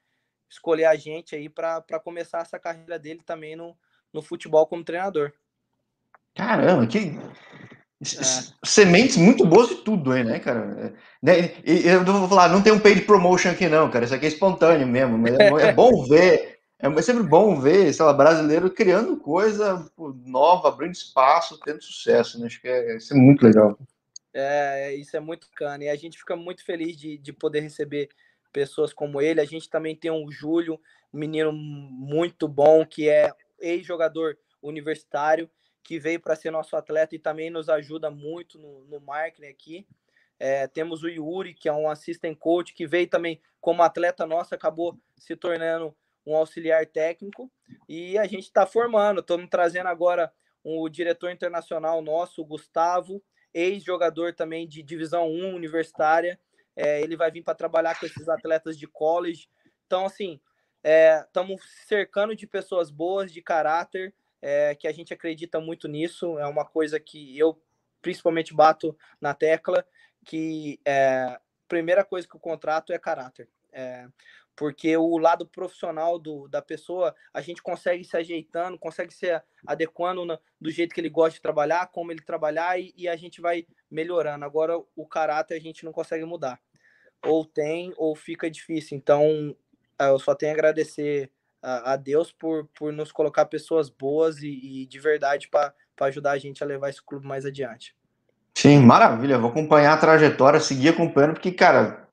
escolher 0.49 0.85
a 0.85 0.95
gente 0.95 1.35
aí 1.35 1.49
para 1.49 1.99
começar 2.03 2.39
essa 2.39 2.57
carreira 2.57 2.97
dele 2.97 3.21
também 3.25 3.55
no, 3.55 3.77
no 4.13 4.21
futebol 4.21 4.65
como 4.65 4.83
treinador. 4.83 5.33
Caramba, 6.35 6.85
que, 6.85 7.17
é. 7.99 8.07
Sementes 8.63 9.17
muito 9.17 9.43
boas 9.45 9.69
de 9.69 9.75
tudo 9.77 10.11
aí, 10.11 10.23
né, 10.23 10.39
cara? 10.39 10.93
É, 11.25 11.51
eu 11.65 12.05
vou 12.05 12.29
falar, 12.29 12.47
não 12.49 12.61
tem 12.61 12.71
um 12.71 12.79
paid 12.79 13.01
promotion 13.01 13.49
aqui, 13.49 13.67
não, 13.67 13.89
cara. 13.89 14.05
Isso 14.05 14.13
aqui 14.13 14.25
é 14.25 14.29
espontâneo 14.29 14.85
mesmo. 14.85 15.17
Mas 15.17 15.33
é, 15.33 15.47
é 15.47 15.73
bom 15.73 16.05
ver. 16.07 16.57
É 16.79 17.01
sempre 17.01 17.23
bom 17.23 17.59
ver, 17.59 17.91
sei 17.91 18.05
lá, 18.05 18.13
brasileiro 18.13 18.69
criando 18.69 19.17
coisa 19.17 19.83
nova, 20.23 20.67
abrindo 20.67 20.93
espaço, 20.93 21.59
tendo 21.65 21.81
sucesso, 21.81 22.39
né? 22.39 22.45
Acho 22.45 22.61
que 22.61 22.67
é, 22.67 22.97
isso 22.97 23.15
é 23.15 23.17
muito 23.17 23.43
legal. 23.43 23.75
É, 24.39 24.93
isso 24.93 25.17
é 25.17 25.19
muito 25.19 25.47
bacana. 25.49 25.85
E 25.85 25.89
a 25.89 25.95
gente 25.95 26.17
fica 26.17 26.35
muito 26.35 26.63
feliz 26.63 26.95
de, 26.95 27.17
de 27.17 27.33
poder 27.33 27.61
receber 27.61 28.09
pessoas 28.53 28.93
como 28.93 29.19
ele. 29.19 29.41
A 29.41 29.45
gente 29.45 29.69
também 29.69 29.95
tem 29.95 30.11
um 30.11 30.29
Júlio, 30.31 30.79
um 31.11 31.17
menino 31.17 31.51
muito 31.51 32.47
bom, 32.47 32.85
que 32.85 33.09
é 33.09 33.31
ex-jogador 33.59 34.37
universitário 34.61 35.49
que 35.83 35.97
veio 35.97 36.19
para 36.19 36.35
ser 36.35 36.51
nosso 36.51 36.75
atleta 36.75 37.15
e 37.15 37.19
também 37.19 37.49
nos 37.49 37.69
ajuda 37.69 38.11
muito 38.11 38.59
no, 38.59 38.83
no 38.85 38.99
marketing 38.99 39.47
aqui. 39.47 39.87
É, 40.37 40.67
temos 40.67 41.01
o 41.01 41.07
Yuri, 41.07 41.53
que 41.53 41.69
é 41.69 41.73
um 41.73 41.89
assistant 41.89 42.37
coach, 42.37 42.73
que 42.73 42.85
veio 42.85 43.07
também 43.07 43.41
como 43.61 43.81
atleta 43.81 44.25
nosso, 44.25 44.53
acabou 44.53 44.99
se 45.17 45.33
tornando 45.35 45.95
um 46.25 46.35
auxiliar 46.35 46.85
técnico. 46.85 47.49
E 47.87 48.17
a 48.17 48.27
gente 48.27 48.43
está 48.43 48.67
formando, 48.67 49.21
estamos 49.21 49.47
trazendo 49.49 49.87
agora 49.87 50.31
o 50.61 50.89
diretor 50.89 51.31
internacional 51.31 52.01
nosso, 52.01 52.41
o 52.41 52.45
Gustavo, 52.45 53.23
ex-jogador 53.57 54.33
também 54.33 54.67
de 54.67 54.83
divisão 54.83 55.27
1 55.27 55.55
universitária. 55.55 56.39
É, 56.75 57.01
ele 57.01 57.15
vai 57.15 57.31
vir 57.31 57.43
para 57.43 57.55
trabalhar 57.55 57.99
com 57.99 58.05
esses 58.05 58.29
atletas 58.29 58.77
de 58.77 58.85
college. 58.85 59.49
Então, 59.85 60.05
assim, 60.05 60.39
estamos 61.25 61.61
é, 61.61 61.85
cercando 61.87 62.35
de 62.35 62.45
pessoas 62.45 62.91
boas, 62.91 63.31
de 63.31 63.41
caráter, 63.41 64.13
é, 64.41 64.75
que 64.75 64.87
a 64.87 64.91
gente 64.91 65.13
acredita 65.13 65.59
muito 65.59 65.87
nisso. 65.87 66.37
É 66.37 66.45
uma 66.45 66.65
coisa 66.65 66.99
que 66.99 67.37
eu 67.37 67.59
principalmente 68.01 68.53
bato 68.53 68.95
na 69.19 69.33
tecla, 69.33 69.83
que 70.23 70.79
é, 70.85 71.39
primeira 71.67 72.05
coisa 72.05 72.27
que 72.27 72.37
o 72.37 72.39
contrato 72.39 72.93
é 72.93 72.99
caráter. 72.99 73.49
É, 74.57 74.67
porque 74.67 74.97
o 74.97 75.17
lado 75.17 75.45
profissional 75.45 76.17
do, 76.17 76.47
da 76.47 76.61
pessoa, 76.61 77.15
a 77.33 77.41
gente 77.41 77.61
consegue 77.61 78.03
se 78.03 78.17
ajeitando, 78.17 78.77
consegue 78.77 79.13
se 79.13 79.27
adequando 79.65 80.39
do 80.59 80.71
jeito 80.71 80.93
que 80.93 80.99
ele 80.99 81.09
gosta 81.09 81.35
de 81.35 81.41
trabalhar, 81.41 81.87
como 81.87 82.11
ele 82.11 82.21
trabalhar, 82.21 82.79
e, 82.79 82.93
e, 82.97 83.07
a 83.07 83.15
gente 83.15 83.39
vai 83.39 83.65
melhorando. 83.89 84.43
Agora, 84.43 84.77
o 84.95 85.05
caráter 85.05 85.55
a 85.55 85.61
gente 85.61 85.85
não 85.85 85.91
consegue 85.91 86.25
mudar. 86.25 86.59
Ou 87.23 87.45
tem, 87.45 87.93
ou 87.97 88.15
fica 88.15 88.49
difícil. 88.49 88.97
Então, 88.97 89.55
eu 89.99 90.19
só 90.19 90.35
tenho 90.35 90.51
a 90.51 90.55
agradecer 90.55 91.31
a, 91.61 91.93
a 91.93 91.95
Deus 91.95 92.31
por, 92.31 92.67
por 92.73 92.91
nos 92.91 93.11
colocar 93.11 93.45
pessoas 93.45 93.89
boas 93.89 94.41
e, 94.41 94.49
e 94.81 94.85
de 94.85 94.99
verdade 94.99 95.49
para 95.49 95.73
ajudar 96.01 96.31
a 96.31 96.37
gente 96.37 96.63
a 96.63 96.67
levar 96.67 96.89
esse 96.89 97.03
clube 97.03 97.25
mais 97.25 97.45
adiante. 97.45 97.95
Sim, 98.55 98.79
maravilha. 98.79 99.37
Vou 99.37 99.51
acompanhar 99.51 99.93
a 99.93 99.97
trajetória, 99.97 100.59
seguir 100.59 100.89
acompanhando, 100.89 101.33
porque, 101.33 101.51
cara, 101.51 102.06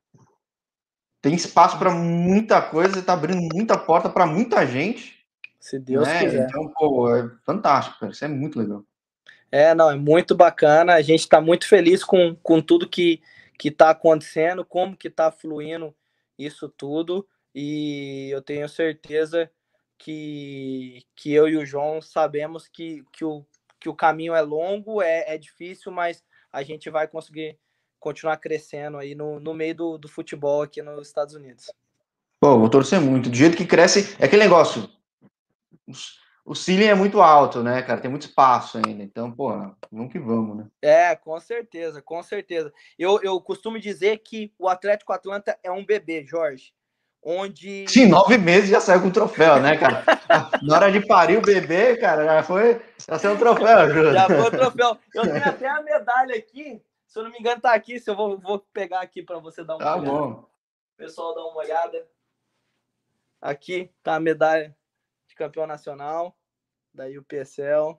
tem 1.24 1.34
espaço 1.34 1.78
para 1.78 1.90
muita 1.90 2.60
coisa, 2.60 2.98
está 2.98 3.14
abrindo 3.14 3.40
muita 3.54 3.78
porta 3.78 4.08
para 4.10 4.26
muita 4.26 4.66
gente. 4.66 5.24
Se 5.58 5.78
Deus 5.78 6.06
né? 6.06 6.20
quiser. 6.20 6.46
Então, 6.46 6.70
pô, 6.76 7.14
é 7.14 7.30
fantástico, 7.44 7.98
cara. 7.98 8.12
Isso 8.12 8.24
é 8.24 8.28
muito 8.28 8.58
legal. 8.58 8.84
É, 9.50 9.74
não, 9.74 9.90
é 9.90 9.96
muito 9.96 10.34
bacana. 10.34 10.94
A 10.94 11.02
gente 11.02 11.20
está 11.20 11.40
muito 11.40 11.66
feliz 11.66 12.04
com, 12.04 12.36
com 12.42 12.60
tudo 12.60 12.88
que 12.88 13.22
que 13.58 13.68
está 13.68 13.90
acontecendo, 13.90 14.64
como 14.64 14.96
que 14.96 15.08
está 15.08 15.30
fluindo 15.30 15.94
isso 16.38 16.68
tudo 16.68 17.26
e 17.54 18.28
eu 18.30 18.42
tenho 18.42 18.68
certeza 18.68 19.50
que, 19.96 21.04
que 21.14 21.32
eu 21.32 21.48
e 21.48 21.56
o 21.56 21.64
João 21.64 22.02
sabemos 22.02 22.66
que, 22.66 23.04
que, 23.12 23.24
o, 23.24 23.46
que 23.78 23.88
o 23.88 23.94
caminho 23.94 24.34
é 24.34 24.40
longo, 24.40 25.00
é, 25.00 25.34
é 25.34 25.38
difícil, 25.38 25.92
mas 25.92 26.24
a 26.52 26.62
gente 26.64 26.90
vai 26.90 27.06
conseguir 27.06 27.56
continuar 28.04 28.36
crescendo 28.36 28.98
aí 28.98 29.14
no, 29.14 29.40
no 29.40 29.54
meio 29.54 29.74
do, 29.74 29.96
do 29.96 30.08
futebol 30.08 30.60
aqui 30.60 30.82
nos 30.82 31.08
Estados 31.08 31.34
Unidos. 31.34 31.72
Pô, 32.38 32.58
vou 32.58 32.68
torcer 32.68 33.00
muito. 33.00 33.30
Do 33.30 33.36
jeito 33.36 33.56
que 33.56 33.64
cresce, 33.64 34.14
é 34.20 34.26
aquele 34.26 34.42
negócio. 34.42 34.86
O 36.44 36.54
ceiling 36.54 36.84
é 36.84 36.94
muito 36.94 37.22
alto, 37.22 37.62
né, 37.62 37.80
cara? 37.80 38.02
Tem 38.02 38.10
muito 38.10 38.26
espaço 38.26 38.76
ainda. 38.76 39.02
Então, 39.02 39.32
pô, 39.32 39.48
vamos 39.90 40.12
que 40.12 40.18
vamos, 40.18 40.58
né? 40.58 40.66
É, 40.82 41.16
com 41.16 41.40
certeza, 41.40 42.02
com 42.02 42.22
certeza. 42.22 42.70
Eu, 42.98 43.18
eu 43.22 43.40
costumo 43.40 43.80
dizer 43.80 44.18
que 44.18 44.52
o 44.58 44.68
Atlético 44.68 45.14
Atlanta 45.14 45.58
é 45.62 45.70
um 45.70 45.84
bebê, 45.84 46.22
Jorge 46.26 46.74
onde. 47.26 47.86
Sim, 47.88 48.04
nove 48.04 48.36
meses 48.36 48.68
já 48.68 48.80
saiu 48.80 49.00
com 49.00 49.10
troféu, 49.10 49.58
né, 49.58 49.78
cara? 49.78 50.04
Na 50.62 50.76
hora 50.76 50.92
de 50.92 51.00
parir 51.06 51.38
o 51.38 51.40
bebê, 51.40 51.96
cara, 51.96 52.22
já 52.22 52.42
foi. 52.42 52.82
Já 53.08 53.18
saiu 53.18 53.34
um 53.34 53.38
troféu, 53.38 53.88
Júlio. 53.88 54.12
Já 54.12 54.26
foi 54.26 54.40
o 54.40 54.50
troféu. 54.50 54.98
Eu 55.14 55.22
tenho 55.22 55.48
até 55.48 55.66
a 55.66 55.80
medalha 55.80 56.36
aqui. 56.36 56.82
Se 57.14 57.20
eu 57.20 57.22
não 57.22 57.30
me 57.30 57.38
engano, 57.38 57.60
tá 57.60 57.72
aqui. 57.72 58.00
Se 58.00 58.10
eu 58.10 58.16
vou, 58.16 58.36
vou 58.40 58.58
pegar 58.58 59.00
aqui 59.00 59.22
para 59.22 59.38
você 59.38 59.62
dar 59.62 59.76
uma 59.76 59.84
tá 59.84 59.94
olhada. 59.94 60.10
Bom. 60.10 60.30
O 60.32 60.96
pessoal 60.96 61.32
dá 61.32 61.44
uma 61.44 61.58
olhada. 61.58 62.08
Aqui 63.40 63.88
tá 64.02 64.16
a 64.16 64.20
medalha 64.20 64.76
de 65.28 65.36
campeão 65.36 65.64
nacional 65.64 66.36
da 66.92 67.04
UPSL. 67.06 67.96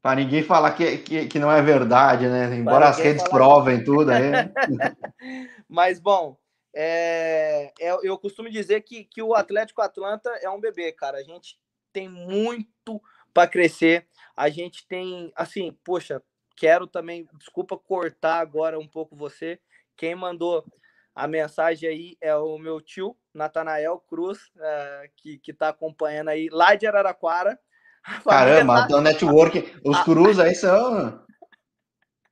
Para 0.00 0.20
ninguém 0.20 0.44
falar 0.44 0.76
que, 0.76 0.98
que, 0.98 1.26
que, 1.26 1.40
não 1.40 1.50
é 1.50 1.60
verdade, 1.60 2.28
né? 2.28 2.54
Embora 2.54 2.88
as 2.88 2.98
redes 2.98 3.28
provem 3.28 3.80
que... 3.80 3.84
tudo 3.84 4.12
aí. 4.12 4.30
Né? 4.30 4.52
Mas, 5.68 5.98
bom, 5.98 6.38
é, 6.72 7.72
é, 7.80 7.98
eu 8.04 8.16
costumo 8.16 8.48
dizer 8.48 8.82
que, 8.82 9.02
que 9.02 9.20
o 9.20 9.34
Atlético 9.34 9.82
Atlanta 9.82 10.30
é 10.40 10.48
um 10.48 10.60
bebê, 10.60 10.92
cara. 10.92 11.18
A 11.18 11.24
gente 11.24 11.58
tem 11.92 12.08
muito 12.08 13.02
para 13.34 13.48
crescer. 13.48 14.06
A 14.38 14.48
gente 14.48 14.86
tem, 14.86 15.32
assim, 15.34 15.76
poxa, 15.82 16.22
quero 16.56 16.86
também, 16.86 17.26
desculpa 17.34 17.76
cortar 17.76 18.38
agora 18.38 18.78
um 18.78 18.86
pouco 18.86 19.16
você. 19.16 19.58
Quem 19.96 20.14
mandou 20.14 20.64
a 21.12 21.26
mensagem 21.26 21.88
aí 21.88 22.16
é 22.20 22.32
o 22.36 22.56
meu 22.56 22.80
tio, 22.80 23.16
Natanael 23.34 23.98
Cruz, 23.98 24.38
é, 24.56 25.10
que, 25.16 25.38
que 25.38 25.52
tá 25.52 25.70
acompanhando 25.70 26.28
aí 26.28 26.48
lá 26.52 26.76
de 26.76 26.86
Araraquara. 26.86 27.58
Caramba, 28.22 28.76
tá... 28.76 28.84
então 28.84 29.00
network, 29.00 29.74
os 29.84 30.00
Cruz 30.04 30.38
aí 30.38 30.54
são. 30.54 31.20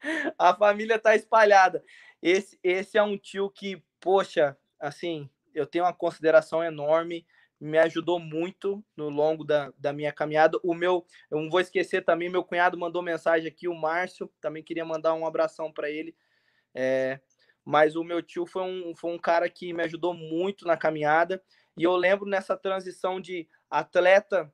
A 0.38 0.54
família 0.54 1.00
tá 1.00 1.16
espalhada. 1.16 1.82
Esse, 2.22 2.56
esse 2.62 2.96
é 2.96 3.02
um 3.02 3.18
tio 3.18 3.50
que, 3.50 3.82
poxa, 4.00 4.56
assim, 4.78 5.28
eu 5.52 5.66
tenho 5.66 5.84
uma 5.84 5.92
consideração 5.92 6.62
enorme, 6.62 7.26
me 7.60 7.78
ajudou 7.78 8.18
muito 8.18 8.84
no 8.96 9.08
longo 9.08 9.44
da, 9.44 9.72
da 9.78 9.92
minha 9.92 10.12
caminhada. 10.12 10.58
O 10.62 10.74
meu, 10.74 11.06
eu 11.30 11.40
não 11.40 11.50
vou 11.50 11.60
esquecer 11.60 12.04
também, 12.04 12.28
meu 12.28 12.44
cunhado 12.44 12.78
mandou 12.78 13.02
mensagem 13.02 13.48
aqui, 13.48 13.66
o 13.66 13.74
Márcio, 13.74 14.30
também 14.40 14.62
queria 14.62 14.84
mandar 14.84 15.14
um 15.14 15.26
abração 15.26 15.72
para 15.72 15.90
ele. 15.90 16.14
É, 16.74 17.20
mas 17.64 17.96
o 17.96 18.04
meu 18.04 18.22
tio 18.22 18.46
foi 18.46 18.62
um, 18.62 18.94
foi 18.94 19.12
um 19.12 19.18
cara 19.18 19.48
que 19.48 19.72
me 19.72 19.82
ajudou 19.84 20.14
muito 20.14 20.66
na 20.66 20.76
caminhada. 20.76 21.42
E 21.76 21.82
eu 21.82 21.96
lembro 21.96 22.28
nessa 22.28 22.56
transição 22.56 23.20
de 23.20 23.48
atleta 23.70 24.52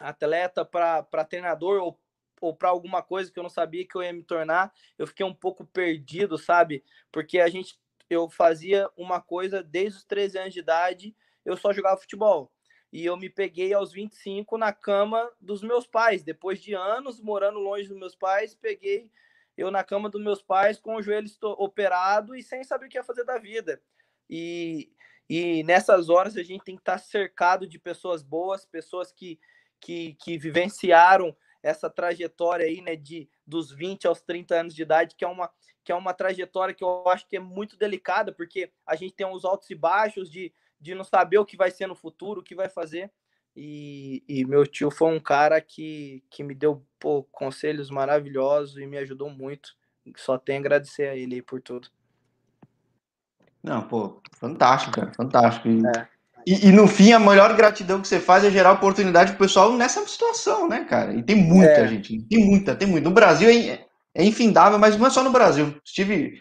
atleta 0.00 0.64
para 0.64 1.24
treinador 1.24 1.82
ou, 1.82 2.00
ou 2.40 2.54
para 2.54 2.68
alguma 2.68 3.02
coisa 3.02 3.32
que 3.32 3.38
eu 3.38 3.42
não 3.42 3.50
sabia 3.50 3.84
que 3.84 3.96
eu 3.96 4.02
ia 4.02 4.12
me 4.12 4.22
tornar, 4.22 4.72
eu 4.96 5.08
fiquei 5.08 5.26
um 5.26 5.34
pouco 5.34 5.66
perdido, 5.66 6.38
sabe? 6.38 6.84
Porque 7.10 7.40
a 7.40 7.48
gente 7.48 7.78
eu 8.10 8.28
fazia 8.28 8.88
uma 8.96 9.20
coisa 9.20 9.62
desde 9.62 9.98
os 9.98 10.04
13 10.04 10.38
anos 10.38 10.54
de 10.54 10.60
idade, 10.60 11.16
eu 11.48 11.56
só 11.56 11.72
jogava 11.72 12.00
futebol. 12.00 12.52
E 12.92 13.04
eu 13.04 13.16
me 13.16 13.28
peguei 13.28 13.72
aos 13.72 13.92
25 13.92 14.56
na 14.56 14.72
cama 14.72 15.30
dos 15.40 15.62
meus 15.62 15.86
pais. 15.86 16.22
Depois 16.22 16.60
de 16.60 16.74
anos 16.74 17.20
morando 17.20 17.58
longe 17.58 17.88
dos 17.88 17.98
meus 17.98 18.14
pais, 18.14 18.54
peguei 18.54 19.10
eu 19.56 19.70
na 19.70 19.82
cama 19.82 20.08
dos 20.08 20.22
meus 20.22 20.40
pais 20.40 20.78
com 20.78 20.96
o 20.96 21.02
joelho 21.02 21.28
operado 21.42 22.34
e 22.36 22.42
sem 22.42 22.62
saber 22.62 22.86
o 22.86 22.88
que 22.88 22.96
ia 22.96 23.04
fazer 23.04 23.24
da 23.24 23.38
vida. 23.38 23.82
E, 24.28 24.92
e 25.28 25.62
nessas 25.64 26.08
horas 26.08 26.36
a 26.36 26.42
gente 26.42 26.64
tem 26.64 26.76
que 26.76 26.82
estar 26.82 26.98
cercado 26.98 27.66
de 27.66 27.78
pessoas 27.78 28.22
boas, 28.22 28.64
pessoas 28.64 29.10
que, 29.10 29.40
que, 29.80 30.14
que 30.14 30.38
vivenciaram 30.38 31.36
essa 31.62 31.90
trajetória 31.90 32.66
aí, 32.66 32.80
né, 32.80 32.94
de 32.94 33.28
dos 33.44 33.72
20 33.72 34.06
aos 34.06 34.22
30 34.22 34.54
anos 34.54 34.74
de 34.74 34.82
idade, 34.82 35.16
que 35.16 35.24
é 35.24 35.28
uma 35.28 35.50
que 35.84 35.92
é 35.92 35.94
uma 35.94 36.12
trajetória 36.12 36.74
que 36.74 36.84
eu 36.84 37.08
acho 37.08 37.26
que 37.26 37.38
é 37.38 37.40
muito 37.40 37.74
delicada, 37.74 38.30
porque 38.30 38.70
a 38.86 38.94
gente 38.94 39.14
tem 39.14 39.26
uns 39.26 39.42
altos 39.42 39.70
e 39.70 39.74
baixos 39.74 40.30
de, 40.30 40.52
de 40.80 40.94
não 40.94 41.04
saber 41.04 41.38
o 41.38 41.44
que 41.44 41.56
vai 41.56 41.70
ser 41.70 41.86
no 41.86 41.94
futuro, 41.94 42.40
o 42.40 42.44
que 42.44 42.54
vai 42.54 42.68
fazer. 42.68 43.10
E, 43.60 44.22
e, 44.28 44.44
meu 44.44 44.64
tio 44.64 44.88
foi 44.88 45.12
um 45.12 45.18
cara 45.18 45.60
que, 45.60 46.22
que 46.30 46.44
me 46.44 46.54
deu 46.54 46.84
pô, 46.98 47.24
conselhos 47.32 47.90
maravilhosos 47.90 48.78
e 48.78 48.86
me 48.86 48.96
ajudou 48.98 49.30
muito. 49.30 49.70
Só 50.16 50.38
tenho 50.38 50.58
a 50.58 50.60
agradecer 50.60 51.08
a 51.08 51.16
ele 51.16 51.42
por 51.42 51.60
tudo. 51.60 51.88
Não, 53.62 53.82
pô, 53.82 54.22
fantástico, 54.38 54.92
cara, 54.92 55.12
fantástico. 55.12 55.68
E, 55.68 55.82
é. 55.84 56.08
e, 56.46 56.68
e, 56.68 56.72
no 56.72 56.86
fim, 56.86 57.12
a 57.12 57.18
maior 57.18 57.54
gratidão 57.56 58.00
que 58.00 58.06
você 58.06 58.20
faz 58.20 58.44
é 58.44 58.50
gerar 58.50 58.72
oportunidade 58.72 59.32
pro 59.32 59.40
pessoal 59.40 59.76
nessa 59.76 60.06
situação, 60.06 60.68
né, 60.68 60.84
cara? 60.84 61.12
E 61.14 61.22
tem 61.22 61.36
muita 61.36 61.80
é. 61.80 61.88
gente, 61.88 62.22
tem 62.22 62.44
muita, 62.44 62.76
tem 62.76 62.86
muito. 62.86 63.04
No 63.04 63.10
Brasil 63.10 63.50
é, 63.50 63.84
é 64.14 64.24
infindável, 64.24 64.78
mas 64.78 64.96
não 64.96 65.06
é 65.06 65.10
só 65.10 65.22
no 65.22 65.32
Brasil. 65.32 65.74
Estive. 65.84 66.40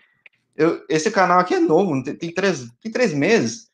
Eu, 0.55 0.83
esse 0.89 1.11
canal 1.11 1.39
aqui 1.39 1.55
é 1.55 1.59
novo, 1.59 2.03
tem, 2.03 2.15
tem, 2.15 2.31
três, 2.31 2.67
tem 2.81 2.91
três 2.91 3.13
meses. 3.13 3.66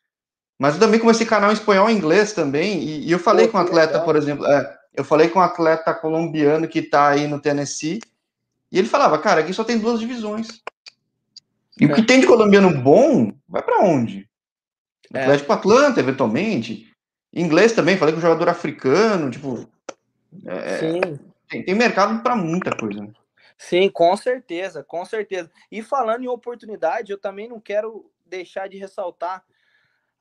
Mas 0.64 0.76
eu 0.76 0.80
também 0.80 0.98
comecei 0.98 1.26
canal 1.26 1.50
em 1.50 1.56
espanhol 1.56 1.90
e 1.90 1.94
inglês 1.94 2.32
também, 2.32 2.80
e, 2.82 3.08
e 3.08 3.12
eu 3.12 3.20
falei 3.20 3.48
Pô, 3.48 3.52
com 3.52 3.58
um 3.58 3.62
atleta, 3.62 3.92
legal. 3.92 4.06
por 4.06 4.16
exemplo, 4.16 4.46
é, 4.46 4.80
eu 4.96 5.04
falei 5.04 5.28
com 5.28 5.40
um 5.40 5.42
atleta 5.42 5.94
colombiano 5.94 6.70
que 6.70 6.80
está 6.80 7.10
aí 7.10 7.28
no 7.28 7.38
Tennessee, 7.38 8.00
e 8.72 8.80
ele 8.80 8.88
falava, 8.88 9.18
cara, 9.18 9.42
aqui 9.42 9.54
só 9.54 9.66
tem 9.66 9.78
duas 9.78 10.00
divisões. 10.00 10.62
E 11.78 11.84
é. 11.84 11.88
o 11.88 11.94
que 11.94 12.02
tem 12.02 12.22
de 12.22 12.28
colombiano 12.28 12.82
bom, 12.82 13.34
vai 13.46 13.62
para 13.62 13.84
onde? 13.84 14.26
É. 15.14 15.24
Atlético 15.24 15.52
Atlanta, 15.52 16.00
eventualmente. 16.00 16.90
Inglês 17.34 17.74
também, 17.74 17.98
falei 17.98 18.14
com 18.14 18.20
um 18.20 18.24
jogador 18.24 18.48
africano, 18.48 19.30
tipo. 19.30 19.70
É, 20.46 20.78
Sim. 20.78 21.20
Tem, 21.50 21.66
tem 21.66 21.76
mercado 21.76 22.24
para 22.24 22.38
muita 22.38 22.74
coisa. 22.74 23.02
Né? 23.02 23.12
Sim, 23.58 23.90
com 23.90 24.16
certeza, 24.16 24.82
com 24.82 25.04
certeza. 25.04 25.52
E 25.70 25.84
falando 25.84 26.24
em 26.24 26.30
oportunidade, 26.30 27.12
eu 27.12 27.18
também 27.18 27.50
não 27.50 27.60
quero 27.60 28.10
deixar 28.26 28.70
de 28.70 28.78
ressaltar 28.78 29.44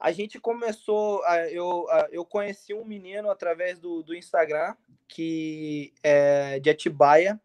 a 0.05 0.11
gente 0.11 0.40
começou, 0.40 1.22
eu, 1.53 1.86
eu 2.11 2.24
conheci 2.24 2.74
um 2.74 2.84
menino 2.84 3.30
através 3.30 3.78
do, 3.78 4.03
do 4.03 4.12
Instagram, 4.16 4.74
que 5.07 5.94
é 6.03 6.59
de 6.59 6.68
Atibaia, 6.68 7.40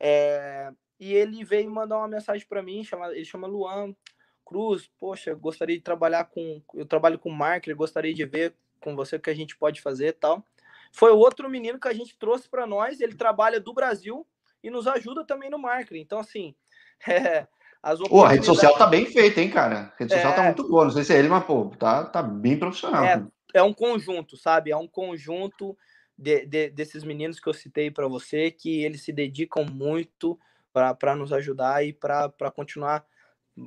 é, 0.00 0.72
e 0.98 1.12
ele 1.12 1.44
veio 1.44 1.70
mandar 1.70 1.98
uma 1.98 2.08
mensagem 2.08 2.46
para 2.48 2.62
mim, 2.62 2.82
chama, 2.82 3.14
ele 3.14 3.26
chama 3.26 3.46
Luan 3.46 3.94
Cruz, 4.42 4.90
poxa, 4.98 5.34
gostaria 5.34 5.76
de 5.76 5.82
trabalhar 5.82 6.24
com, 6.24 6.62
eu 6.72 6.86
trabalho 6.86 7.18
com 7.18 7.28
marketing, 7.28 7.76
gostaria 7.76 8.14
de 8.14 8.24
ver 8.24 8.54
com 8.80 8.96
você 8.96 9.16
o 9.16 9.20
que 9.20 9.28
a 9.28 9.36
gente 9.36 9.54
pode 9.54 9.82
fazer 9.82 10.14
tal. 10.14 10.42
Foi 10.90 11.10
outro 11.10 11.50
menino 11.50 11.78
que 11.78 11.88
a 11.88 11.92
gente 11.92 12.16
trouxe 12.16 12.48
para 12.48 12.66
nós, 12.66 13.02
ele 13.02 13.14
trabalha 13.14 13.60
do 13.60 13.74
Brasil 13.74 14.26
e 14.62 14.70
nos 14.70 14.86
ajuda 14.86 15.26
também 15.26 15.50
no 15.50 15.58
marketing. 15.58 16.00
Então, 16.00 16.18
assim, 16.18 16.54
é, 17.06 17.46
as 17.82 17.98
Pô, 17.98 18.24
a 18.24 18.28
rede 18.28 18.44
social 18.44 18.76
tá 18.76 18.86
bem 18.86 19.06
feita, 19.06 19.40
hein, 19.40 19.50
cara? 19.50 19.92
A 19.94 19.98
rede 19.98 20.12
social 20.12 20.32
tá 20.34 20.42
é... 20.42 20.42
tá 20.42 20.44
muito 20.44 20.68
boa. 20.68 20.84
Não 20.84 20.90
sei 20.90 21.04
se 21.04 21.14
é 21.14 21.18
ele, 21.18 21.28
mas, 21.28 21.44
pô, 21.44 21.72
tá, 21.78 22.04
tá 22.04 22.22
bem 22.22 22.58
profissional. 22.58 23.04
É, 23.04 23.26
é 23.54 23.62
um 23.62 23.72
conjunto, 23.72 24.36
sabe? 24.36 24.70
É 24.70 24.76
um 24.76 24.86
conjunto 24.86 25.76
de, 26.16 26.44
de, 26.44 26.70
desses 26.70 27.02
meninos 27.02 27.40
que 27.40 27.48
eu 27.48 27.54
citei 27.54 27.90
para 27.90 28.06
você, 28.06 28.50
que 28.50 28.82
eles 28.82 29.02
se 29.02 29.12
dedicam 29.12 29.64
muito 29.64 30.38
para 30.72 31.16
nos 31.16 31.32
ajudar 31.32 31.84
e 31.84 31.92
para 31.92 32.50
continuar 32.54 33.04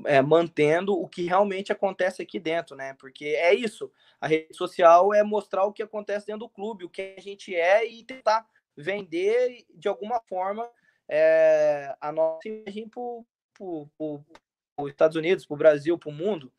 é, 0.06 0.22
mantendo 0.22 0.94
o 0.94 1.08
que 1.08 1.24
realmente 1.24 1.72
acontece 1.72 2.22
aqui 2.22 2.40
dentro, 2.40 2.76
né? 2.76 2.96
Porque 3.00 3.26
é 3.26 3.54
isso. 3.54 3.92
A 4.22 4.28
rede 4.28 4.56
social 4.56 5.14
é 5.14 5.24
mostrar 5.24 5.66
o 5.66 5.74
que 5.74 5.84
acontece 5.84 6.28
dentro 6.28 6.42
do 6.42 6.50
clube, 6.50 6.86
o 6.86 6.90
que 6.90 7.16
a 7.18 7.22
gente 7.22 7.54
é 7.54 7.86
e 7.86 8.04
tentar 8.04 8.46
vender 8.78 9.66
de 9.74 9.88
alguma 9.88 10.22
forma 10.22 10.70
é, 11.08 11.96
a 12.00 12.12
nossa 12.12 12.48
imagem 12.48 12.88
para 13.58 14.84
os 14.84 14.92
Estados 14.92 15.16
Unidos, 15.16 15.46
para 15.46 15.56
o 15.56 15.58
Brasil, 15.58 15.98
para 15.98 16.10
o 16.10 16.14
mundo, 16.14 16.52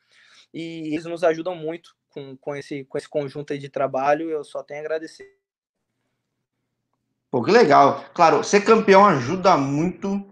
e 0.52 0.92
eles 0.92 1.04
nos 1.04 1.24
ajudam 1.24 1.54
muito 1.54 1.94
com, 2.08 2.36
com, 2.36 2.54
esse, 2.54 2.84
com 2.84 2.96
esse 2.96 3.08
conjunto 3.08 3.58
de 3.58 3.68
trabalho. 3.68 4.30
Eu 4.30 4.44
só 4.44 4.62
tenho 4.62 4.80
a 4.80 4.82
agradecer. 4.82 5.26
Pô, 7.30 7.42
que 7.42 7.50
legal. 7.50 8.04
Claro, 8.14 8.44
ser 8.44 8.60
campeão 8.60 9.04
ajuda 9.04 9.56
muito 9.56 10.24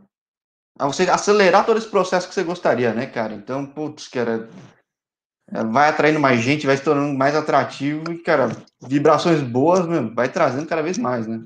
a 0.78 0.86
você 0.86 1.02
acelerar 1.10 1.66
todo 1.66 1.78
esse 1.78 1.88
processo 1.88 2.28
que 2.28 2.34
você 2.34 2.44
gostaria, 2.44 2.94
né, 2.94 3.06
cara? 3.06 3.34
Então, 3.34 3.66
putz, 3.66 4.06
cara, 4.08 4.48
é, 5.52 5.64
vai 5.64 5.88
atraindo 5.88 6.20
mais 6.20 6.40
gente, 6.40 6.66
vai 6.66 6.76
se 6.76 6.84
tornando 6.84 7.16
mais 7.16 7.34
atrativo 7.34 8.12
e, 8.12 8.18
cara, 8.22 8.48
vibrações 8.80 9.42
boas, 9.42 9.86
meu, 9.86 10.14
vai 10.14 10.30
trazendo 10.30 10.66
cada 10.66 10.82
vez 10.82 10.96
mais, 10.96 11.26
né? 11.26 11.42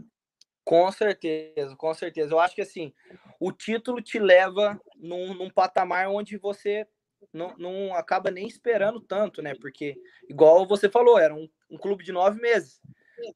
Com 0.67 0.91
certeza, 0.91 1.77
com 1.77 1.95
certeza. 1.95 2.35
Eu 2.35 2.41
acho 2.41 2.57
que 2.57 2.61
assim, 2.61 2.93
o 3.39 3.53
título 3.53 4.03
te 4.03 4.19
leva 4.19 4.77
num, 4.97 5.33
num 5.33 5.49
patamar 5.49 6.09
onde 6.09 6.37
você 6.37 6.85
não, 7.33 7.55
não, 7.57 7.95
acaba 7.95 8.33
nem 8.33 8.49
esperando 8.49 9.01
tanto, 9.01 9.41
né? 9.41 9.55
Porque, 9.55 9.97
igual 10.29 10.67
você 10.67 10.91
falou, 10.91 11.21
era 11.21 11.33
um, 11.33 11.49
um 11.71 11.79
clube 11.79 12.03
de 12.03 12.11
nove 12.11 12.41
meses. 12.41 12.81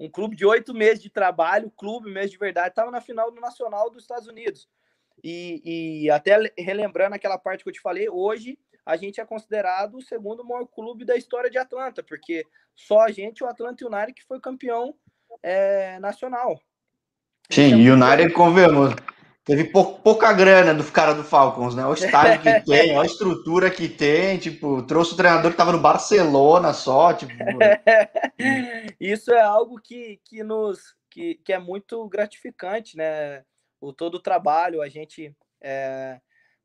Um 0.01 0.11
clube 0.11 0.35
de 0.35 0.45
oito 0.45 0.74
meses 0.74 1.01
de 1.01 1.09
trabalho, 1.09 1.70
clube 1.70 2.11
mesmo 2.11 2.33
de 2.33 2.39
verdade, 2.39 2.70
estava 2.70 2.91
na 2.91 3.01
final 3.01 3.31
do 3.31 3.41
Nacional 3.41 3.89
dos 3.91 4.03
Estados 4.03 4.26
Unidos. 4.26 4.68
E, 5.22 6.03
e 6.05 6.11
até 6.11 6.37
relembrando 6.59 7.14
aquela 7.14 7.39
parte 7.39 7.62
que 7.62 7.70
eu 7.70 7.74
te 7.74 7.81
falei, 7.81 8.09
hoje 8.09 8.59
a 8.85 8.97
gente 8.97 9.20
é 9.20 9.24
considerado 9.24 9.99
o 9.99 10.03
segundo 10.03 10.45
maior 10.45 10.66
clube 10.66 11.05
da 11.05 11.16
história 11.16 11.49
de 11.49 11.59
Atlanta, 11.59 12.03
porque 12.03 12.45
só 12.74 13.03
a 13.03 13.12
gente, 13.12 13.45
o 13.45 13.47
Atlanta 13.47 13.87
United, 13.87 14.14
que 14.14 14.24
foi 14.24 14.41
campeão 14.41 14.97
é, 15.45 15.97
nacional. 16.01 16.61
Sim, 17.51 17.74
o 17.74 17.94
United, 17.94 18.32
convenhamos, 18.32 18.94
teve 19.44 19.64
pou, 19.64 19.98
pouca 19.98 20.32
grana 20.32 20.72
do 20.72 20.84
cara 20.84 21.12
do 21.12 21.24
Falcons, 21.24 21.74
né? 21.74 21.84
O 21.84 21.94
estádio 21.94 22.40
que 22.42 22.61
tem, 22.64 22.96
a 22.96 23.05
estrutura 23.05 23.68
que 23.70 23.88
tem, 23.88 24.38
tipo, 24.38 24.82
trouxe 24.82 25.14
o 25.14 25.16
treinador 25.16 25.51
que 25.51 25.55
estava 25.55 25.72
no 25.72 25.80
Barcelona 25.80 26.72
só, 26.72 27.12
tipo... 27.12 27.32
Isso 29.01 29.32
é 29.32 29.40
algo 29.40 29.80
que, 29.80 30.20
que 30.24 30.42
nos... 30.42 30.94
Que, 31.11 31.34
que 31.44 31.53
é 31.53 31.59
muito 31.59 32.09
gratificante, 32.09 32.96
né? 32.96 33.42
O 33.80 33.92
todo 33.92 34.14
o 34.14 34.22
trabalho, 34.22 34.80
a 34.80 34.88
gente... 34.88 35.34
É, 35.61 36.20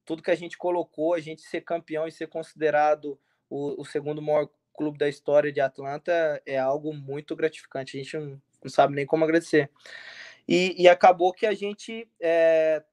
tudo 0.06 0.22
que 0.22 0.32
a 0.32 0.36
gente 0.36 0.56
colocou, 0.56 1.16
a 1.16 1.20
gente 1.20 1.42
ser 1.42 1.62
campeão 1.62 2.08
e 2.08 2.12
ser 2.12 2.28
considerado 2.28 3.20
o, 3.50 3.82
o 3.82 3.86
segundo 3.86 4.22
maior 4.22 4.48
clube 4.76 4.98
da 4.98 5.10
história 5.10 5.52
de 5.52 5.60
Atlanta 5.60 6.40
é 6.46 6.60
algo 6.60 6.94
muito 6.94 7.36
gratificante. 7.36 7.98
A 7.98 8.04
gente 8.04 8.18
não, 8.18 8.42
não 8.64 8.70
sabe 8.70 8.94
nem 8.94 9.06
como 9.06 9.24
agradecer. 9.24 9.70
E, 10.48 10.82
e 10.82 10.88
acabou 10.88 11.34
que 11.34 11.46
a 11.46 11.54
gente, 11.54 12.10
é, 12.20 12.84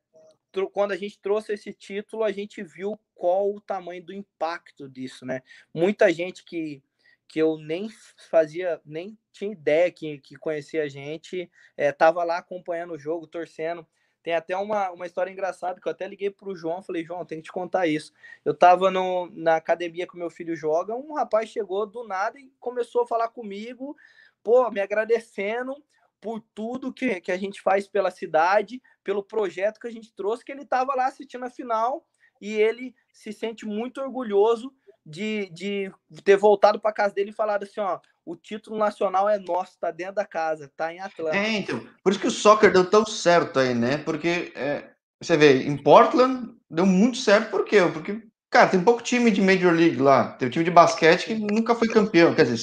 quando 0.73 0.93
a 0.93 0.97
gente 0.97 1.19
trouxe 1.19 1.53
esse 1.53 1.73
título, 1.73 2.25
a 2.25 2.33
gente 2.33 2.63
viu 2.63 2.99
qual 3.15 3.53
o 3.55 3.61
tamanho 3.61 4.03
do 4.03 4.13
impacto 4.13 4.89
disso, 4.89 5.25
né? 5.25 5.43
Muita 5.73 6.13
gente 6.13 6.45
que, 6.45 6.83
que 7.29 7.41
eu 7.41 7.59
nem 7.59 7.89
fazia, 8.31 8.81
nem 8.85 9.17
tinha 9.33 9.53
ideia 9.53 9.91
que, 9.91 10.19
que 10.19 10.37
conhecia 10.37 10.83
a 10.83 10.89
gente, 10.89 11.51
estava 11.77 12.23
é, 12.23 12.25
lá 12.25 12.39
acompanhando 12.39 12.95
o 12.95 12.99
jogo, 12.99 13.27
torcendo. 13.27 13.87
Tem 14.23 14.35
até 14.35 14.57
uma, 14.57 14.91
uma 14.93 15.05
história 15.05 15.33
engraçada 15.33 15.81
que 15.81 15.87
eu 15.87 15.91
até 15.91 16.07
liguei 16.07 16.31
para 16.31 16.49
o 16.49 16.55
João, 16.55 16.81
falei, 16.81 17.05
João, 17.05 17.25
tem 17.25 17.39
que 17.39 17.45
te 17.45 17.53
contar 17.53 17.87
isso. 17.87 18.13
Eu 18.45 18.53
estava 18.53 18.91
na 18.91 19.57
academia 19.57 20.07
que 20.07 20.17
meu 20.17 20.31
filho 20.31 20.55
joga, 20.55 20.95
um 20.95 21.15
rapaz 21.15 21.49
chegou 21.49 21.87
do 21.87 22.07
nada 22.07 22.39
e 22.39 22.53
começou 22.61 23.03
a 23.03 23.07
falar 23.07 23.29
comigo, 23.29 23.97
pô, 24.43 24.71
me 24.71 24.81
agradecendo 24.81 25.75
por 26.23 26.41
tudo 26.55 26.93
que, 26.93 27.21
que 27.21 27.33
a 27.33 27.37
gente 27.37 27.61
faz 27.61 27.89
pela 27.89 28.11
cidade, 28.11 28.81
pelo 29.03 29.25
projeto 29.25 29.81
que 29.81 29.89
a 29.89 29.91
gente 29.91 30.15
trouxe, 30.15 30.45
que 30.45 30.53
ele 30.53 30.63
estava 30.63 30.95
lá 30.95 31.07
assistindo 31.07 31.45
a 31.45 31.51
final 31.51 32.07
e 32.41 32.55
ele 32.55 32.95
se 33.13 33.33
sente 33.33 33.67
muito 33.67 34.01
orgulhoso 34.01 34.73
de, 35.05 35.51
de 35.51 35.93
ter 36.25 36.37
voltado 36.37 36.81
para 36.81 36.93
casa 36.93 37.13
dele 37.13 37.31
e 37.31 37.35
falado 37.35 37.65
assim, 37.65 37.81
ó, 37.81 37.99
o 38.25 38.37
título 38.37 38.79
nacional 38.79 39.29
é 39.29 39.37
nosso, 39.37 39.77
tá 39.81 39.91
dentro 39.91 40.15
da 40.15 40.25
casa, 40.25 40.71
tá 40.77 40.95
em 40.95 41.01
Atlanta. 41.01 41.37
É, 41.37 41.51
então, 41.51 41.85
por 42.05 42.13
isso 42.13 42.21
que 42.21 42.29
o 42.29 42.31
soccer 42.31 42.73
deu 42.73 42.89
tão 42.89 43.05
certo 43.05 43.59
aí, 43.59 43.75
né? 43.75 43.99
Porque 43.99 44.53
é, 44.55 44.91
você 45.21 45.37
vê, 45.37 45.65
em 45.65 45.77
Portland 45.77 46.55
deu 46.71 46.87
muito 46.87 47.19
certo, 47.19 47.51
por 47.51 47.65
quê? 47.65 47.79
Porque, 47.93 48.23
cara, 48.49 48.71
tem 48.71 48.83
pouco 48.83 49.03
time 49.03 49.33
de 49.33 49.43
Major 49.43 49.73
League 49.73 49.97
lá, 49.97 50.35
tem 50.35 50.47
um 50.47 50.53
time 50.53 50.65
de 50.65 50.71
basquete 50.71 51.27
que 51.27 51.35
nunca 51.35 51.75
foi 51.75 51.89
campeão, 51.89 52.33
quer 52.33 52.45
dizer, 52.45 52.55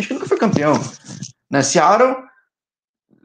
acho 0.00 0.08
que 0.08 0.14
nunca 0.14 0.26
foi 0.26 0.36
campeão. 0.36 0.74
Né? 1.48 1.62
Seattle 1.62 2.16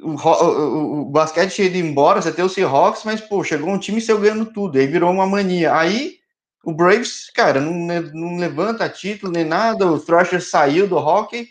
o, 0.02 0.16
o, 0.16 1.02
o, 1.02 1.06
basquete 1.06 1.54
tinha 1.54 1.68
ido 1.68 1.78
embora, 1.78 2.22
você 2.22 2.32
tem 2.32 2.43
o 2.43 2.50
Seahawks, 2.50 3.04
mas, 3.04 3.22
pô, 3.22 3.43
chegou 3.43 3.70
um 3.70 3.80
time 3.80 3.97
e 4.00 4.02
saiu 4.02 4.20
ganhando 4.20 4.52
tudo, 4.52 4.78
aí 4.78 4.88
virou 4.88 5.12
uma 5.12 5.28
mania. 5.28 5.76
Aí, 5.76 6.20
o 6.64 6.74
Braves, 6.74 7.30
cara, 7.30 7.60
não, 7.60 7.74
não 8.14 8.38
levanta 8.38 8.89
título 8.89 9.32
nem 9.32 9.43
nada, 9.43 9.86
o 9.86 10.00
Thrasher 10.00 10.41
saiu 10.41 10.88
do 10.88 10.97
hockey, 10.97 11.50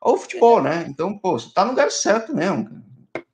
ou 0.00 0.16
futebol, 0.16 0.62
né? 0.62 0.86
Então, 0.88 1.18
pô, 1.18 1.38
você 1.38 1.52
tá 1.52 1.64
no 1.64 1.70
lugar 1.70 1.90
certo 1.90 2.34
mesmo. 2.34 2.68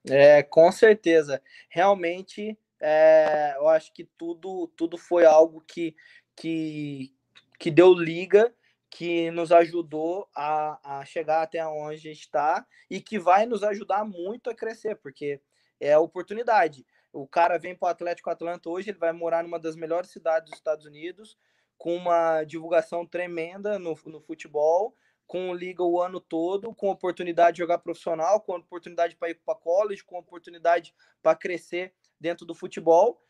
É, 0.08 0.42
com 0.42 0.70
certeza. 0.72 1.40
Realmente, 1.68 2.58
é, 2.80 3.54
eu 3.56 3.68
acho 3.68 3.92
que 3.92 4.04
tudo, 4.16 4.70
tudo 4.76 4.96
foi 4.96 5.24
algo 5.24 5.62
que, 5.66 5.94
que, 6.36 7.12
que 7.58 7.70
deu 7.70 7.92
liga 7.92 8.52
que 8.94 9.28
nos 9.32 9.50
ajudou 9.50 10.28
a, 10.32 11.00
a 11.00 11.04
chegar 11.04 11.42
até 11.42 11.66
onde 11.66 11.94
a 11.94 11.98
gente 11.98 12.20
está 12.20 12.64
e 12.88 13.00
que 13.00 13.18
vai 13.18 13.44
nos 13.44 13.64
ajudar 13.64 14.04
muito 14.04 14.48
a 14.48 14.54
crescer, 14.54 14.94
porque 14.94 15.40
é 15.80 15.98
oportunidade. 15.98 16.86
O 17.12 17.26
cara 17.26 17.58
vem 17.58 17.74
para 17.74 17.88
o 17.88 17.90
Atlético 17.90 18.30
Atlanta 18.30 18.70
hoje, 18.70 18.90
ele 18.90 18.98
vai 18.98 19.12
morar 19.12 19.42
numa 19.42 19.58
das 19.58 19.74
melhores 19.74 20.10
cidades 20.10 20.48
dos 20.48 20.58
Estados 20.60 20.86
Unidos, 20.86 21.36
com 21.76 21.96
uma 21.96 22.44
divulgação 22.44 23.04
tremenda 23.04 23.80
no, 23.80 23.98
no 24.06 24.20
futebol, 24.20 24.94
com 25.26 25.52
liga 25.52 25.82
o 25.82 26.00
ano 26.00 26.20
todo, 26.20 26.72
com 26.72 26.88
oportunidade 26.88 27.56
de 27.56 27.62
jogar 27.64 27.78
profissional, 27.78 28.40
com 28.42 28.54
oportunidade 28.54 29.16
para 29.16 29.30
ir 29.30 29.40
para 29.44 29.56
college, 29.56 30.04
com 30.04 30.16
oportunidade 30.18 30.94
para 31.20 31.36
crescer 31.36 31.92
dentro 32.20 32.46
do 32.46 32.54
futebol. 32.54 33.20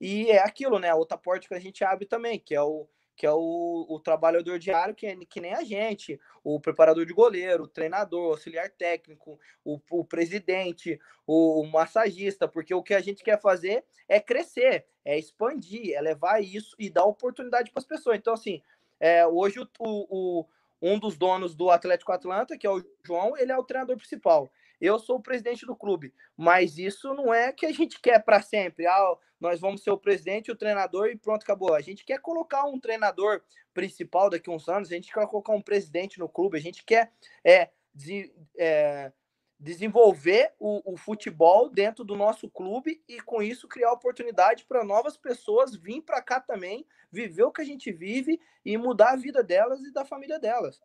E 0.00 0.30
é 0.30 0.38
aquilo, 0.38 0.78
né? 0.78 0.94
Outra 0.94 1.18
porta 1.18 1.48
que 1.48 1.54
a 1.54 1.58
gente 1.58 1.82
abre 1.82 2.06
também, 2.06 2.38
que 2.38 2.54
é 2.54 2.62
o, 2.62 2.88
que 3.18 3.26
é 3.26 3.32
o, 3.32 3.84
o 3.88 3.98
trabalhador 3.98 4.60
diário, 4.60 4.94
que, 4.94 5.04
é, 5.04 5.16
que 5.16 5.40
nem 5.40 5.52
a 5.52 5.64
gente, 5.64 6.20
o 6.44 6.60
preparador 6.60 7.04
de 7.04 7.12
goleiro, 7.12 7.64
o 7.64 7.68
treinador, 7.68 8.28
o 8.28 8.30
auxiliar 8.30 8.70
técnico, 8.70 9.40
o, 9.64 9.80
o 9.90 10.04
presidente, 10.04 11.00
o, 11.26 11.60
o 11.60 11.66
massagista, 11.66 12.46
porque 12.46 12.72
o 12.72 12.82
que 12.82 12.94
a 12.94 13.00
gente 13.00 13.24
quer 13.24 13.40
fazer 13.40 13.84
é 14.08 14.20
crescer, 14.20 14.86
é 15.04 15.18
expandir, 15.18 15.96
é 15.96 16.00
levar 16.00 16.40
isso 16.40 16.76
e 16.78 16.88
dar 16.88 17.06
oportunidade 17.06 17.72
para 17.72 17.80
as 17.80 17.86
pessoas. 17.86 18.16
Então, 18.16 18.34
assim, 18.34 18.62
é, 19.00 19.26
hoje 19.26 19.58
o, 19.58 19.66
o, 19.80 20.46
um 20.80 20.96
dos 20.96 21.18
donos 21.18 21.56
do 21.56 21.72
Atlético 21.72 22.12
Atlanta, 22.12 22.56
que 22.56 22.68
é 22.68 22.70
o 22.70 22.84
João, 23.04 23.36
ele 23.36 23.50
é 23.50 23.58
o 23.58 23.64
treinador 23.64 23.96
principal 23.96 24.48
eu 24.80 24.98
sou 24.98 25.16
o 25.16 25.22
presidente 25.22 25.66
do 25.66 25.76
clube, 25.76 26.14
mas 26.36 26.78
isso 26.78 27.12
não 27.14 27.32
é 27.32 27.52
que 27.52 27.66
a 27.66 27.72
gente 27.72 28.00
quer 28.00 28.22
para 28.22 28.40
sempre. 28.42 28.86
Ah, 28.86 29.16
nós 29.40 29.60
vamos 29.60 29.82
ser 29.82 29.90
o 29.90 29.98
presidente, 29.98 30.50
o 30.50 30.56
treinador 30.56 31.08
e 31.08 31.16
pronto, 31.16 31.42
acabou. 31.42 31.74
A 31.74 31.80
gente 31.80 32.04
quer 32.04 32.20
colocar 32.20 32.64
um 32.64 32.78
treinador 32.78 33.42
principal 33.72 34.30
daqui 34.30 34.50
a 34.50 34.52
uns 34.52 34.68
anos, 34.68 34.90
a 34.90 34.94
gente 34.94 35.12
quer 35.12 35.26
colocar 35.26 35.52
um 35.52 35.62
presidente 35.62 36.18
no 36.18 36.28
clube, 36.28 36.58
a 36.58 36.60
gente 36.60 36.84
quer 36.84 37.12
é, 37.44 37.70
de, 37.94 38.32
é, 38.56 39.12
desenvolver 39.58 40.52
o, 40.58 40.92
o, 40.92 40.96
futebol 40.96 41.68
dentro 41.68 42.04
do 42.04 42.16
nosso 42.16 42.48
clube 42.48 43.02
e 43.08 43.20
com 43.20 43.42
isso 43.42 43.68
criar 43.68 43.92
oportunidade 43.92 44.64
para 44.64 44.84
novas 44.84 45.16
pessoas 45.16 45.74
vir 45.74 46.02
para 46.02 46.22
cá 46.22 46.40
também, 46.40 46.86
viver 47.10 47.44
o 47.44 47.52
que 47.52 47.62
a 47.62 47.64
gente 47.64 47.92
vive 47.92 48.40
e 48.64 48.76
mudar 48.76 49.12
a 49.12 49.16
vida 49.16 49.42
delas 49.42 49.80
e 49.82 49.92
da 49.92 50.04
família 50.04 50.38
delas. 50.38 50.80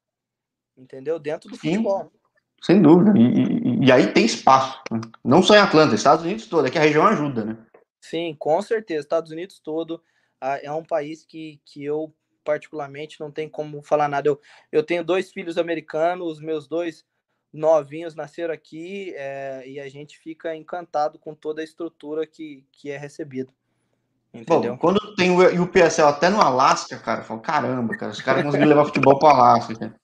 Entendeu? 0.75 1.19
Dentro 1.19 1.49
do 1.49 1.55
Sim. 1.55 1.71
futebol. 1.71 2.11
Sem 2.63 2.81
dúvida. 2.81 3.11
E, 3.17 3.52
e, 3.85 3.91
aí 3.91 4.13
tem 4.13 4.25
espaço. 4.25 4.81
Né? 4.91 5.01
Não 5.23 5.43
só 5.43 5.55
em 5.55 5.59
Atlanta, 5.59 5.95
Estados 5.95 6.23
Unidos 6.23 6.47
todo. 6.47 6.67
É 6.67 6.71
que 6.71 6.77
a 6.77 6.81
região 6.81 7.05
ajuda, 7.05 7.45
né? 7.45 7.57
Sim, 8.01 8.35
com 8.37 8.61
certeza. 8.61 9.01
Estados 9.01 9.31
Unidos 9.31 9.59
todo 9.59 10.01
é 10.61 10.71
um 10.71 10.83
país 10.83 11.25
que, 11.25 11.61
que 11.65 11.83
eu, 11.83 12.13
particularmente, 12.43 13.19
não 13.19 13.31
tem 13.31 13.47
como 13.47 13.81
falar 13.81 14.07
nada. 14.07 14.27
Eu, 14.27 14.39
eu 14.71 14.83
tenho 14.83 15.03
dois 15.03 15.31
filhos 15.31 15.57
americanos, 15.57 16.33
os 16.33 16.39
meus 16.41 16.67
dois 16.67 17.05
novinhos 17.51 18.15
nasceram 18.15 18.53
aqui 18.53 19.13
é, 19.15 19.63
e 19.67 19.79
a 19.79 19.87
gente 19.87 20.17
fica 20.17 20.55
encantado 20.55 21.19
com 21.19 21.35
toda 21.35 21.61
a 21.61 21.63
estrutura 21.63 22.25
que, 22.25 22.65
que 22.71 22.89
é 22.89 22.97
recebida. 22.97 23.53
Entendeu? 24.33 24.73
Bom, 24.73 24.77
quando 24.79 25.15
tem 25.15 25.29
o 25.29 25.63
UPSL 25.63 26.07
até 26.07 26.27
no 26.27 26.41
Alasca, 26.41 26.97
cara, 26.97 27.21
eu 27.21 27.25
falo, 27.25 27.39
caramba, 27.39 27.95
cara, 27.95 28.11
os 28.11 28.21
caras 28.21 28.43
conseguiram 28.43 28.69
levar 28.69 28.85
futebol 28.85 29.19
para 29.19 29.27
o 29.27 29.31
Alasca. 29.31 29.75
Cara. 29.75 29.95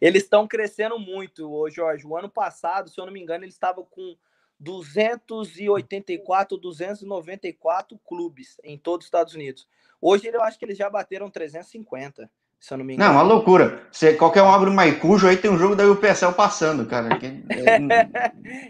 Eles 0.00 0.24
estão 0.24 0.46
crescendo 0.46 0.98
muito, 0.98 1.50
ô 1.50 1.70
Jorge. 1.70 2.06
O 2.06 2.16
ano 2.16 2.28
passado, 2.28 2.90
se 2.90 3.00
eu 3.00 3.06
não 3.06 3.12
me 3.12 3.20
engano, 3.20 3.44
eles 3.44 3.54
estavam 3.54 3.84
com 3.84 4.16
284, 4.58 6.56
294 6.56 7.98
clubes 8.06 8.60
em 8.62 8.78
todos 8.78 9.04
os 9.04 9.08
Estados 9.08 9.34
Unidos. 9.34 9.66
Hoje 10.00 10.28
eu 10.28 10.42
acho 10.42 10.58
que 10.58 10.64
eles 10.64 10.78
já 10.78 10.88
bateram 10.88 11.30
350, 11.30 12.30
se 12.60 12.72
eu 12.72 12.78
não 12.78 12.84
me 12.84 12.94
engano. 12.94 13.12
Não, 13.12 13.16
uma 13.16 13.22
loucura. 13.22 13.86
Você, 13.90 14.14
qualquer 14.14 14.42
um 14.42 14.52
abre 14.52 14.70
o 14.70 14.72
Maicujo, 14.72 15.26
aí 15.26 15.36
tem 15.36 15.50
um 15.50 15.58
jogo 15.58 15.74
da 15.74 15.84
UPSL 15.88 16.32
passando, 16.32 16.86
cara. 16.86 17.08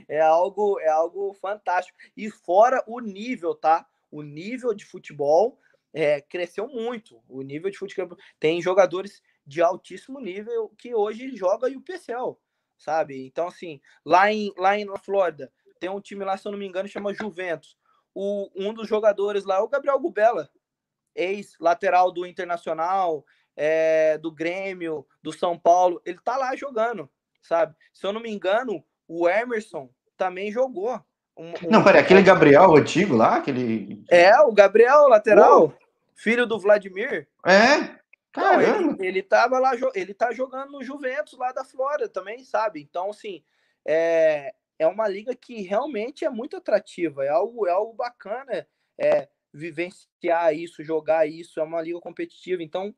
É... 0.08 0.16
é, 0.16 0.20
algo, 0.20 0.80
é 0.80 0.88
algo 0.88 1.34
fantástico. 1.34 1.96
E 2.16 2.30
fora 2.30 2.82
o 2.86 3.00
nível, 3.00 3.54
tá? 3.54 3.86
O 4.10 4.22
nível 4.22 4.74
de 4.74 4.84
futebol 4.84 5.58
é, 5.92 6.20
cresceu 6.22 6.68
muito. 6.68 7.18
O 7.28 7.42
nível 7.42 7.70
de 7.70 7.78
futebol. 7.78 8.16
Tem 8.40 8.60
jogadores 8.62 9.22
de 9.46 9.62
altíssimo 9.62 10.20
nível 10.20 10.72
que 10.78 10.94
hoje 10.94 11.34
joga 11.36 11.68
o 11.68 11.80
PCL, 11.80 12.36
sabe? 12.76 13.26
Então, 13.26 13.48
assim, 13.48 13.80
lá 14.04 14.32
em, 14.32 14.52
lá 14.56 14.78
em 14.78 14.86
Flórida, 14.98 15.52
tem 15.80 15.90
um 15.90 16.00
time 16.00 16.24
lá, 16.24 16.36
se 16.36 16.46
eu 16.46 16.52
não 16.52 16.58
me 16.58 16.66
engano, 16.66 16.88
chama 16.88 17.14
Juventus. 17.14 17.76
O, 18.14 18.48
um 18.54 18.72
dos 18.72 18.88
jogadores 18.88 19.44
lá 19.44 19.56
é 19.56 19.60
o 19.60 19.68
Gabriel 19.68 19.98
Gubela, 19.98 20.48
ex-lateral 21.14 22.12
do 22.12 22.26
Internacional, 22.26 23.24
é, 23.56 24.18
do 24.18 24.30
Grêmio, 24.30 25.06
do 25.22 25.32
São 25.32 25.58
Paulo. 25.58 26.00
Ele 26.04 26.18
tá 26.22 26.36
lá 26.36 26.54
jogando, 26.54 27.08
sabe? 27.40 27.74
Se 27.92 28.06
eu 28.06 28.12
não 28.12 28.20
me 28.20 28.30
engano, 28.30 28.84
o 29.08 29.28
Emerson 29.28 29.90
também 30.16 30.52
jogou. 30.52 31.00
Um, 31.36 31.50
um... 31.50 31.70
Não, 31.70 31.82
peraí, 31.82 32.02
aquele 32.02 32.22
Gabriel 32.22 32.76
antigo 32.76 33.16
lá, 33.16 33.36
aquele. 33.36 34.04
É, 34.10 34.38
o 34.40 34.52
Gabriel, 34.52 35.08
lateral, 35.08 35.74
filho 36.14 36.46
do 36.46 36.58
Vladimir. 36.58 37.26
É, 37.46 37.98
não, 38.36 38.60
ele, 38.60 39.06
ele 39.06 39.22
tava 39.22 39.58
lá, 39.58 39.72
ele 39.94 40.14
tá 40.14 40.32
jogando 40.32 40.72
no 40.72 40.82
Juventus 40.82 41.38
lá 41.38 41.52
da 41.52 41.64
Flórida 41.64 42.08
também, 42.08 42.44
sabe? 42.44 42.80
Então, 42.80 43.10
assim, 43.10 43.44
é, 43.86 44.54
é 44.78 44.86
uma 44.86 45.06
liga 45.06 45.34
que 45.34 45.62
realmente 45.62 46.24
é 46.24 46.30
muito 46.30 46.56
atrativa, 46.56 47.24
é 47.24 47.28
algo, 47.28 47.66
é 47.66 47.70
algo 47.70 47.92
bacana 47.92 48.66
é, 48.98 49.28
vivenciar 49.52 50.54
isso, 50.54 50.82
jogar 50.82 51.26
isso, 51.28 51.60
é 51.60 51.62
uma 51.62 51.82
liga 51.82 52.00
competitiva, 52.00 52.62
então 52.62 52.94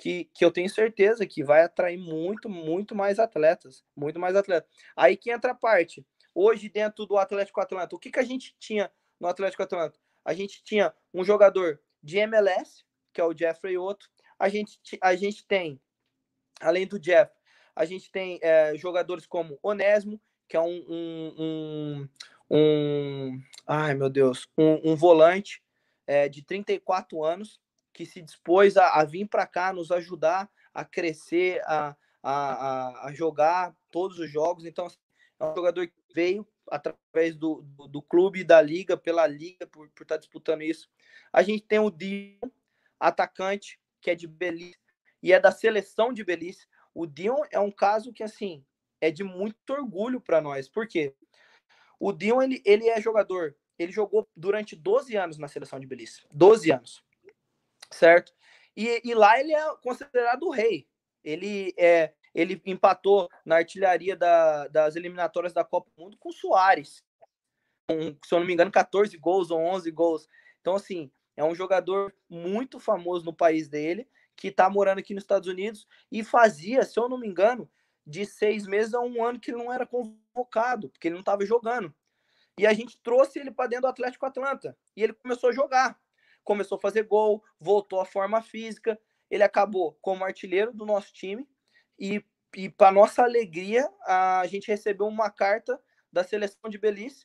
que, 0.00 0.30
que 0.32 0.42
eu 0.44 0.50
tenho 0.50 0.68
certeza 0.70 1.26
que 1.26 1.44
vai 1.44 1.62
atrair 1.62 1.98
muito, 1.98 2.48
muito 2.48 2.94
mais 2.94 3.18
atletas, 3.18 3.84
muito 3.94 4.18
mais 4.18 4.34
atletas. 4.34 4.70
Aí 4.96 5.14
que 5.14 5.30
entra 5.30 5.52
a 5.52 5.54
parte. 5.54 6.06
Hoje, 6.34 6.70
dentro 6.70 7.04
do 7.04 7.18
Atlético 7.18 7.60
Atlanta, 7.60 7.94
o 7.94 7.98
que, 7.98 8.10
que 8.10 8.18
a 8.18 8.24
gente 8.24 8.56
tinha 8.58 8.90
no 9.20 9.28
Atlético 9.28 9.62
Atlanta? 9.62 9.98
A 10.24 10.32
gente 10.32 10.62
tinha 10.62 10.94
um 11.12 11.22
jogador 11.22 11.78
de 12.02 12.16
MLS, 12.18 12.82
que 13.12 13.20
é 13.20 13.24
o 13.24 13.36
Jeffrey 13.36 13.76
Otto, 13.76 14.08
a 14.40 14.48
gente, 14.48 14.80
a 15.02 15.14
gente 15.14 15.46
tem, 15.46 15.78
além 16.58 16.86
do 16.86 16.98
Jeff, 16.98 17.30
a 17.76 17.84
gente 17.84 18.10
tem 18.10 18.40
é, 18.42 18.74
jogadores 18.74 19.26
como 19.26 19.58
Onésimo, 19.62 20.18
que 20.48 20.56
é 20.56 20.60
um, 20.60 20.84
um, 20.88 21.34
um, 21.38 22.08
um 22.50 23.42
ai 23.66 23.94
meu 23.94 24.08
Deus, 24.08 24.48
um, 24.56 24.92
um 24.92 24.96
volante 24.96 25.62
é, 26.06 26.26
de 26.26 26.42
34 26.42 27.22
anos 27.22 27.60
que 27.92 28.06
se 28.06 28.22
dispôs 28.22 28.78
a, 28.78 28.98
a 28.98 29.04
vir 29.04 29.28
para 29.28 29.46
cá 29.46 29.74
nos 29.74 29.92
ajudar 29.92 30.50
a 30.72 30.84
crescer, 30.86 31.60
a, 31.66 31.94
a, 32.22 33.06
a, 33.06 33.12
jogar 33.12 33.76
todos 33.90 34.18
os 34.18 34.30
jogos. 34.30 34.64
Então, 34.64 34.86
é 35.38 35.44
um 35.44 35.54
jogador 35.54 35.86
que 35.86 35.94
veio 36.14 36.46
através 36.70 37.36
do, 37.36 37.62
do, 37.62 37.88
do, 37.88 38.02
clube, 38.02 38.44
da 38.44 38.62
liga, 38.62 38.96
pela 38.96 39.26
liga, 39.26 39.66
por, 39.66 39.88
por 39.90 40.04
estar 40.04 40.14
tá 40.14 40.18
disputando 40.18 40.62
isso. 40.62 40.88
A 41.32 41.42
gente 41.42 41.62
tem 41.62 41.78
o 41.78 41.90
Dion, 41.90 42.38
atacante, 42.98 43.78
que 44.00 44.10
é 44.10 44.14
de 44.14 44.26
Belize, 44.26 44.78
e 45.22 45.32
é 45.32 45.40
da 45.40 45.50
seleção 45.50 46.12
de 46.12 46.24
Belize. 46.24 46.66
O 46.94 47.06
Dion 47.06 47.42
é 47.50 47.60
um 47.60 47.70
caso 47.70 48.12
que, 48.12 48.22
assim, 48.22 48.64
é 49.00 49.10
de 49.10 49.22
muito 49.22 49.70
orgulho 49.70 50.20
para 50.20 50.40
nós. 50.40 50.68
Por 50.68 50.86
quê? 50.86 51.14
O 51.98 52.12
Dion, 52.12 52.42
ele, 52.42 52.62
ele 52.64 52.88
é 52.88 53.00
jogador, 53.00 53.54
ele 53.78 53.92
jogou 53.92 54.28
durante 54.34 54.74
12 54.74 55.16
anos 55.16 55.38
na 55.38 55.48
seleção 55.48 55.78
de 55.78 55.86
Belize. 55.86 56.22
12 56.32 56.72
anos. 56.72 57.04
Certo? 57.90 58.32
E, 58.76 59.02
e 59.04 59.14
lá 59.14 59.38
ele 59.38 59.52
é 59.52 59.76
considerado 59.82 60.44
o 60.44 60.50
rei. 60.50 60.88
Ele 61.22 61.74
é 61.76 62.14
ele 62.34 62.60
empatou 62.64 63.28
na 63.44 63.56
artilharia 63.56 64.16
da, 64.16 64.68
das 64.68 64.96
eliminatórias 64.96 65.52
da 65.52 65.64
Copa 65.64 65.90
do 65.90 66.02
Mundo 66.02 66.16
com 66.16 66.28
o 66.28 66.32
Soares. 66.32 67.04
Se 67.90 68.34
eu 68.34 68.38
não 68.38 68.46
me 68.46 68.52
engano, 68.52 68.70
14 68.70 69.16
gols 69.16 69.50
ou 69.50 69.58
11 69.58 69.90
gols. 69.90 70.28
Então, 70.60 70.76
assim, 70.76 71.10
é 71.40 71.44
um 71.44 71.54
jogador 71.54 72.14
muito 72.28 72.78
famoso 72.78 73.24
no 73.24 73.32
país 73.32 73.66
dele, 73.66 74.06
que 74.36 74.48
está 74.48 74.68
morando 74.68 74.98
aqui 74.98 75.14
nos 75.14 75.24
Estados 75.24 75.48
Unidos 75.48 75.88
e 76.12 76.22
fazia, 76.22 76.84
se 76.84 77.00
eu 77.00 77.08
não 77.08 77.18
me 77.18 77.26
engano, 77.26 77.70
de 78.06 78.26
seis 78.26 78.66
meses 78.66 78.92
a 78.92 79.00
um 79.00 79.24
ano 79.24 79.40
que 79.40 79.50
ele 79.50 79.56
não 79.56 79.72
era 79.72 79.86
convocado, 79.86 80.90
porque 80.90 81.08
ele 81.08 81.14
não 81.14 81.20
estava 81.20 81.44
jogando. 81.46 81.94
E 82.58 82.66
a 82.66 82.74
gente 82.74 83.00
trouxe 83.02 83.38
ele 83.38 83.50
para 83.50 83.68
dentro 83.68 83.82
do 83.82 83.88
Atlético 83.88 84.26
Atlanta. 84.26 84.76
E 84.94 85.02
ele 85.02 85.14
começou 85.14 85.48
a 85.48 85.52
jogar. 85.52 85.98
Começou 86.44 86.76
a 86.76 86.80
fazer 86.80 87.04
gol, 87.04 87.42
voltou 87.58 88.00
à 88.00 88.04
forma 88.04 88.42
física. 88.42 89.00
Ele 89.30 89.42
acabou 89.42 89.96
como 90.02 90.24
artilheiro 90.24 90.74
do 90.74 90.84
nosso 90.84 91.10
time 91.12 91.48
e, 91.98 92.22
e 92.54 92.68
para 92.68 92.92
nossa 92.92 93.22
alegria, 93.22 93.90
a 94.04 94.46
gente 94.46 94.68
recebeu 94.68 95.06
uma 95.06 95.30
carta 95.30 95.80
da 96.12 96.22
seleção 96.22 96.68
de 96.68 96.76
Belize 96.76 97.24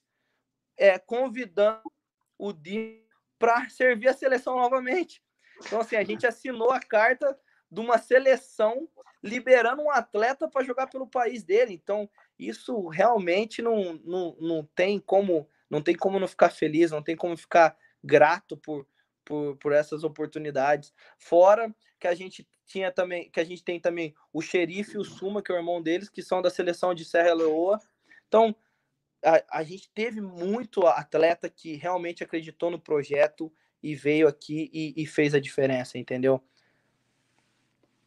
é, 0.78 0.97
convidando 0.99 1.91
o 2.38 2.53
Dino 2.53 3.04
para 3.38 3.69
servir 3.69 4.07
a 4.07 4.13
seleção 4.13 4.55
novamente. 4.55 5.21
Então, 5.65 5.79
assim, 5.79 5.95
a 5.95 6.03
gente 6.03 6.25
assinou 6.25 6.71
a 6.71 6.79
carta 6.79 7.38
de 7.71 7.79
uma 7.79 7.97
seleção 7.97 8.88
liberando 9.23 9.81
um 9.81 9.89
atleta 9.89 10.47
para 10.47 10.63
jogar 10.63 10.88
pelo 10.88 11.07
país 11.07 11.43
dele. 11.43 11.73
Então, 11.73 12.09
isso 12.38 12.88
realmente 12.88 13.61
não, 13.61 13.93
não, 14.03 14.38
não 14.39 14.69
tem 14.75 14.99
como 14.99 15.49
não 15.69 15.81
tem 15.81 15.95
como 15.95 16.19
não 16.19 16.27
ficar 16.27 16.49
feliz, 16.49 16.91
não 16.91 17.01
tem 17.01 17.15
como 17.15 17.36
ficar 17.36 17.75
grato 18.03 18.55
por, 18.55 18.88
por, 19.23 19.57
por 19.57 19.73
essas 19.73 20.03
oportunidades. 20.03 20.93
Fora 21.17 21.75
que 21.99 22.07
a 22.07 22.13
gente 22.13 22.47
tinha 22.65 22.91
também, 22.91 23.29
que 23.29 23.39
a 23.39 23.43
gente 23.43 23.63
tem 23.63 23.79
também 23.79 24.13
o 24.31 24.41
xerife 24.41 24.95
e 24.95 24.99
o 24.99 25.03
Suma, 25.03 25.41
que 25.41 25.51
é 25.51 25.55
o 25.55 25.57
irmão 25.57 25.81
deles, 25.81 26.09
que 26.09 26.21
são 26.21 26.41
da 26.41 26.49
seleção 26.49 26.93
de 26.93 27.03
Serra 27.03 27.33
Leoa. 27.33 27.79
Então, 28.27 28.55
a, 29.26 29.59
a 29.59 29.63
gente 29.63 29.89
teve 29.89 30.21
muito 30.21 30.86
atleta 30.86 31.49
que 31.49 31.76
realmente 31.76 32.23
acreditou 32.23 32.69
no 32.69 32.80
projeto 32.80 33.51
e 33.82 33.95
veio 33.95 34.28
aqui 34.28 34.69
e, 34.71 34.93
e 34.95 35.05
fez 35.05 35.34
a 35.34 35.39
diferença, 35.39 35.97
entendeu? 35.97 36.41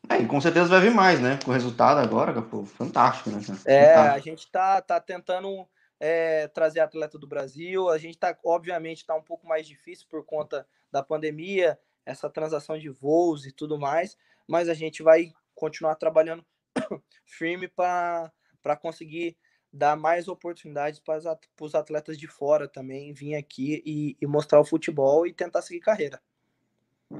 É, 0.09 0.19
e 0.19 0.27
com 0.27 0.41
certeza 0.41 0.66
vai 0.69 0.81
vir 0.81 0.93
mais, 0.93 1.21
né? 1.21 1.39
Com 1.45 1.51
o 1.51 1.55
resultado 1.55 1.99
agora, 1.99 2.41
pô, 2.41 2.64
fantástico, 2.64 3.31
né? 3.31 3.41
É, 3.66 3.95
a 3.95 4.19
gente 4.19 4.51
tá, 4.51 4.81
tá 4.81 5.01
tentando 5.01 5.69
é, 6.01 6.49
trazer 6.49 6.81
atleta 6.81 7.19
do 7.19 7.27
Brasil. 7.27 7.89
A 7.89 7.99
gente 7.99 8.16
tá, 8.16 8.37
obviamente, 8.45 9.05
tá 9.05 9.14
um 9.14 9.23
pouco 9.23 9.47
mais 9.47 9.66
difícil 9.66 10.07
por 10.09 10.25
conta 10.25 10.66
da 10.91 11.03
pandemia, 11.03 11.79
essa 12.07 12.31
transação 12.31 12.79
de 12.79 12.89
voos 12.89 13.45
e 13.45 13.53
tudo 13.53 13.79
mais, 13.79 14.16
mas 14.47 14.69
a 14.69 14.75
gente 14.75 15.03
vai 15.03 15.33
continuar 15.55 15.95
trabalhando 15.97 16.45
firme 17.27 17.69
para 17.69 18.33
conseguir 18.81 19.37
dar 19.73 19.97
mais 19.97 20.29
oportunidades 20.29 21.01
para 21.01 21.39
os 21.61 21.75
atletas 21.75 22.19
de 22.19 22.27
fora 22.27 22.66
também 22.66 23.12
vir 23.12 23.35
aqui 23.35 23.83
e, 23.85 24.16
e, 24.21 24.27
mostrar 24.27 24.61
o 24.61 24.64
futebol 24.64 25.27
e 25.27 25.33
tentar 25.33 25.62
seguir 25.62 25.81
carreira. 25.81 26.21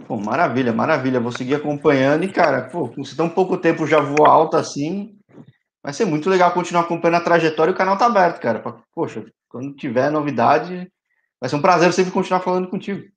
Pô, 0.07 0.16
maravilha, 0.16 0.72
maravilha. 0.72 1.20
Vou 1.20 1.32
seguir 1.32 1.55
acompanhando 1.55 2.24
e, 2.24 2.32
cara, 2.32 2.68
pô, 2.68 2.92
se 3.05 3.16
tão 3.16 3.28
pouco 3.28 3.57
tempo 3.57 3.86
já 3.86 4.01
voa 4.01 4.28
alto 4.28 4.57
assim, 4.57 5.18
vai 5.82 5.92
ser 5.92 6.05
muito 6.05 6.28
legal 6.28 6.53
continuar 6.53 6.82
acompanhando 6.82 7.20
a 7.20 7.24
trajetória 7.24 7.70
e 7.70 7.74
o 7.74 7.76
canal 7.76 7.96
tá 7.96 8.07
aberto, 8.07 8.40
cara. 8.40 8.61
Poxa, 8.94 9.24
quando 9.49 9.74
tiver 9.74 10.11
novidade, 10.11 10.90
vai 11.40 11.49
ser 11.49 11.57
um 11.57 11.62
prazer 11.62 11.92
sempre 11.92 12.12
continuar 12.12 12.40
falando 12.40 12.68
contigo. 12.68 13.09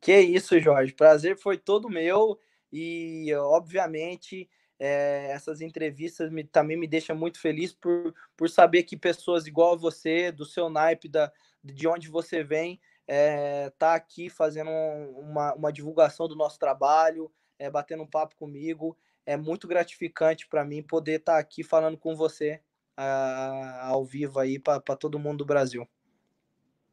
Que 0.00 0.20
isso, 0.20 0.58
Jorge. 0.60 0.92
Prazer 0.92 1.38
foi 1.38 1.56
todo 1.56 1.88
meu 1.88 2.38
e, 2.70 3.32
obviamente, 3.34 4.48
é, 4.78 5.28
essas 5.30 5.60
entrevistas 5.60 6.30
me, 6.30 6.44
também 6.44 6.76
me 6.76 6.86
deixam 6.86 7.16
muito 7.16 7.40
feliz 7.40 7.72
por, 7.72 8.14
por 8.36 8.48
saber 8.48 8.82
que 8.82 8.96
pessoas 8.96 9.46
igual 9.46 9.74
a 9.74 9.76
você, 9.76 10.32
do 10.32 10.44
seu 10.44 10.68
naipe, 10.68 11.08
da, 11.08 11.32
de 11.62 11.86
onde 11.86 12.08
você 12.08 12.42
vem, 12.42 12.80
é, 13.06 13.70
tá 13.78 13.94
aqui 13.94 14.28
fazendo 14.28 14.70
uma, 14.70 15.54
uma 15.54 15.72
divulgação 15.72 16.26
do 16.26 16.36
nosso 16.36 16.58
trabalho, 16.58 17.30
é, 17.58 17.70
batendo 17.70 18.02
um 18.02 18.06
papo 18.06 18.36
comigo. 18.36 18.96
É 19.26 19.36
muito 19.36 19.66
gratificante 19.66 20.46
para 20.46 20.64
mim 20.64 20.82
poder 20.82 21.20
estar 21.20 21.34
tá 21.34 21.38
aqui 21.38 21.62
falando 21.62 21.96
com 21.96 22.14
você 22.14 22.60
a, 22.96 23.88
ao 23.88 24.04
vivo 24.04 24.38
aí 24.38 24.58
para 24.58 24.80
todo 24.80 25.18
mundo 25.18 25.38
do 25.38 25.46
Brasil. 25.46 25.88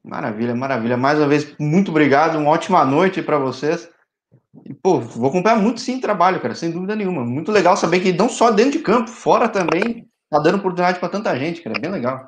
Maravilha, 0.04 0.56
maravilha. 0.56 0.98
Mais 0.98 1.20
uma 1.20 1.28
vez, 1.28 1.56
muito 1.60 1.92
obrigado. 1.92 2.38
Uma 2.38 2.52
ótima 2.52 2.84
noite 2.84 3.22
para 3.22 3.38
vocês. 3.38 3.90
E, 4.66 4.74
pô, 4.74 5.00
vou 5.00 5.30
acompanhar 5.30 5.58
muito 5.58 5.80
sim 5.80 6.00
trabalho, 6.00 6.42
cara, 6.42 6.56
sem 6.56 6.72
dúvida 6.72 6.96
nenhuma. 6.96 7.24
Muito 7.24 7.52
legal 7.52 7.78
saber 7.78 8.02
que 8.02 8.12
não 8.12 8.28
só 8.28 8.52
dentro 8.52 8.74
de 8.74 8.80
campo, 8.80 9.10
fora 9.10 9.48
também, 9.48 10.10
tá 10.30 10.40
dando 10.40 10.58
oportunidade 10.58 11.00
para 11.00 11.10
tanta 11.10 11.38
gente, 11.38 11.62
cara. 11.62 11.80
Bem 11.80 11.92
legal. 11.92 12.26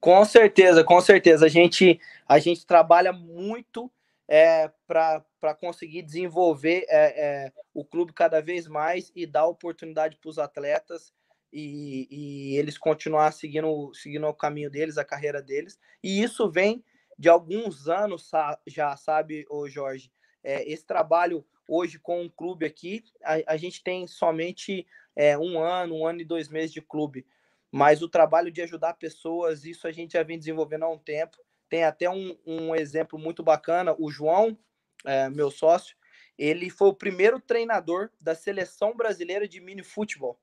Com 0.00 0.24
certeza, 0.24 0.84
com 0.84 1.00
certeza. 1.00 1.46
A 1.46 1.48
gente, 1.48 1.98
a 2.28 2.38
gente 2.38 2.66
trabalha 2.66 3.12
muito 3.12 3.90
é, 4.28 4.70
para 4.86 5.54
conseguir 5.58 6.02
desenvolver 6.02 6.84
é, 6.88 7.46
é, 7.46 7.52
o 7.72 7.84
clube 7.84 8.12
cada 8.12 8.40
vez 8.40 8.66
mais 8.66 9.10
e 9.14 9.26
dar 9.26 9.46
oportunidade 9.46 10.16
para 10.16 10.28
os 10.28 10.38
atletas 10.38 11.12
e, 11.52 12.08
e, 12.10 12.56
eles 12.56 12.76
continuar 12.76 13.32
seguindo, 13.32 13.92
seguindo 13.94 14.26
o 14.26 14.34
caminho 14.34 14.70
deles, 14.70 14.98
a 14.98 15.04
carreira 15.04 15.40
deles. 15.40 15.78
E 16.02 16.22
isso 16.22 16.50
vem 16.50 16.84
de 17.18 17.28
alguns 17.28 17.88
anos 17.88 18.30
já, 18.66 18.96
sabe, 18.96 19.46
o 19.48 19.68
Jorge? 19.68 20.10
É, 20.42 20.68
esse 20.70 20.84
trabalho 20.84 21.44
hoje 21.68 21.98
com 21.98 22.24
o 22.24 22.30
clube 22.30 22.66
aqui, 22.66 23.04
a, 23.22 23.54
a 23.54 23.56
gente 23.56 23.82
tem 23.82 24.06
somente 24.06 24.86
é, 25.16 25.36
um 25.38 25.58
ano, 25.58 25.96
um 25.96 26.06
ano 26.06 26.20
e 26.20 26.24
dois 26.24 26.48
meses 26.48 26.72
de 26.72 26.80
clube. 26.80 27.26
Mas 27.70 28.02
o 28.02 28.08
trabalho 28.08 28.50
de 28.50 28.62
ajudar 28.62 28.94
pessoas, 28.94 29.64
isso 29.64 29.86
a 29.86 29.92
gente 29.92 30.12
já 30.12 30.22
vem 30.22 30.38
desenvolvendo 30.38 30.84
há 30.84 30.90
um 30.90 30.98
tempo. 30.98 31.38
Tem 31.68 31.84
até 31.84 32.08
um, 32.08 32.36
um 32.46 32.74
exemplo 32.74 33.18
muito 33.18 33.42
bacana, 33.42 33.94
o 33.98 34.10
João, 34.10 34.56
é, 35.04 35.28
meu 35.28 35.50
sócio, 35.50 35.96
ele 36.38 36.70
foi 36.70 36.88
o 36.88 36.94
primeiro 36.94 37.40
treinador 37.40 38.10
da 38.20 38.34
seleção 38.34 38.96
brasileira 38.96 39.46
de 39.48 39.60
mini 39.60 39.82
futebol. 39.82 40.38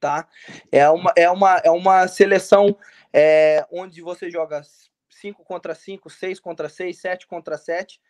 Tá? 0.00 0.28
É 0.70 0.88
uma, 0.88 1.12
é 1.16 1.28
uma, 1.28 1.56
é 1.64 1.70
uma 1.70 2.06
seleção 2.06 2.76
é, 3.12 3.66
onde 3.70 4.00
você 4.00 4.30
joga 4.30 4.62
5 5.08 5.44
contra 5.44 5.74
5, 5.74 6.08
6 6.08 6.38
contra 6.38 6.68
6, 6.68 6.96
7 6.96 7.26
contra 7.26 7.58
7, 7.58 8.00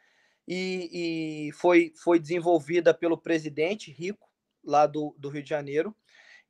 e, 0.50 1.48
e, 1.48 1.52
foi, 1.52 1.92
foi 1.94 2.18
desenvolvida 2.18 2.94
pelo 2.94 3.18
presidente 3.18 3.92
Rico, 3.92 4.26
lá 4.64 4.86
do, 4.86 5.14
do 5.18 5.28
Rio 5.28 5.42
de 5.42 5.48
Janeiro. 5.50 5.94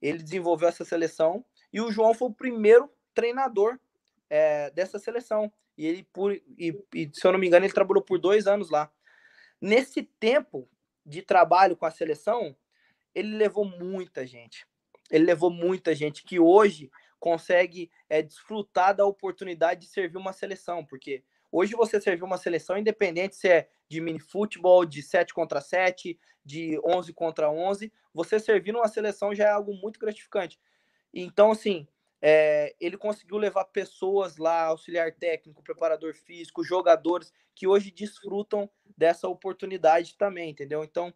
Ele 0.01 0.23
desenvolveu 0.23 0.69
essa 0.69 0.85
seleção 0.85 1.45
e 1.73 1.81
o 1.81 1.91
João 1.91 2.15
foi 2.15 2.29
o 2.29 2.35
primeiro 2.35 2.89
treinador 3.13 3.77
é, 4.31 4.71
dessa 4.71 5.01
seleção. 5.01 5.53
E 5.77 5.85
ele, 5.85 6.05
por, 6.13 6.33
e, 6.33 6.81
e, 6.95 7.11
se 7.13 7.27
eu 7.27 7.33
não 7.33 7.41
me 7.41 7.49
engano, 7.49 7.67
ele 7.67 7.73
trabalhou 7.73 8.03
por 8.03 8.21
dois 8.21 8.47
anos 8.47 8.71
lá. 8.71 8.89
Nesse 9.61 10.05
tempo 10.05 10.69
de 11.05 11.21
trabalho 11.21 11.77
com 11.77 11.85
a 11.85 11.91
seleção, 11.91 12.57
ele 13.13 13.37
levou 13.37 13.65
muita 13.65 14.25
gente. 14.25 14.65
Ele 15.11 15.25
levou 15.25 15.51
muita 15.51 15.93
gente 15.93 16.23
que 16.23 16.39
hoje 16.39 16.89
consegue 17.19 17.91
é, 18.09 18.23
desfrutar 18.23 18.95
da 18.95 19.05
oportunidade 19.05 19.81
de 19.81 19.87
servir 19.89 20.19
uma 20.19 20.33
seleção, 20.33 20.85
porque 20.85 21.25
hoje 21.51 21.75
você 21.75 22.01
servir 22.01 22.25
uma 22.25 22.39
seleção, 22.39 22.79
independente 22.79 23.37
se 23.37 23.49
é 23.49 23.69
de 23.89 24.01
mini 24.01 24.19
futebol, 24.19 24.85
de 24.85 25.03
7 25.03 25.33
contra 25.33 25.61
7, 25.61 26.19
de 26.45 26.81
11 26.85 27.13
contra 27.13 27.51
11, 27.51 27.93
você 28.13 28.39
servir 28.39 28.75
uma 28.75 28.89
seleção 28.89 29.35
já 29.35 29.45
é 29.45 29.51
algo 29.51 29.75
muito 29.75 29.99
gratificante. 29.99 30.59
Então, 31.13 31.53
assim, 31.53 31.87
é, 32.21 32.75
ele 32.81 32.97
conseguiu 32.97 33.37
levar 33.37 33.65
pessoas 33.67 34.37
lá, 34.37 34.65
auxiliar 34.65 35.13
técnico, 35.13 35.63
preparador 35.63 36.15
físico, 36.15 36.65
jogadores 36.65 37.33
que 37.55 37.67
hoje 37.67 37.91
desfrutam 37.91 38.69
dessa 38.97 39.29
oportunidade 39.29 40.17
também, 40.17 40.51
entendeu? 40.51 40.83
Então, 40.83 41.13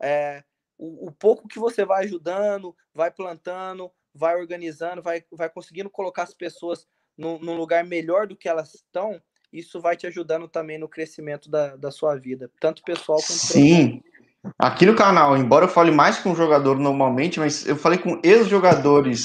é, 0.00 0.42
o, 0.76 1.08
o 1.08 1.12
pouco 1.12 1.48
que 1.48 1.58
você 1.58 1.84
vai 1.84 2.04
ajudando, 2.04 2.74
vai 2.94 3.10
plantando, 3.10 3.90
vai 4.14 4.36
organizando, 4.36 5.02
vai, 5.02 5.24
vai 5.32 5.50
conseguindo 5.50 5.90
colocar 5.90 6.22
as 6.22 6.34
pessoas 6.34 6.86
num 7.16 7.56
lugar 7.56 7.84
melhor 7.84 8.28
do 8.28 8.36
que 8.36 8.48
elas 8.48 8.74
estão, 8.74 9.20
isso 9.52 9.80
vai 9.80 9.96
te 9.96 10.06
ajudando 10.06 10.48
também 10.48 10.78
no 10.78 10.88
crescimento 10.88 11.50
da, 11.50 11.76
da 11.76 11.90
sua 11.90 12.16
vida, 12.16 12.50
tanto 12.60 12.82
pessoal 12.82 13.18
quanto 13.18 13.32
Sim. 13.32 14.02
Aqui 14.58 14.86
no 14.86 14.94
canal, 14.94 15.36
embora 15.36 15.64
eu 15.64 15.68
fale 15.68 15.90
mais 15.90 16.18
com 16.18 16.34
jogador 16.34 16.78
normalmente, 16.78 17.40
mas 17.40 17.66
eu 17.66 17.76
falei 17.76 17.98
com 17.98 18.20
ex-jogadores 18.22 19.22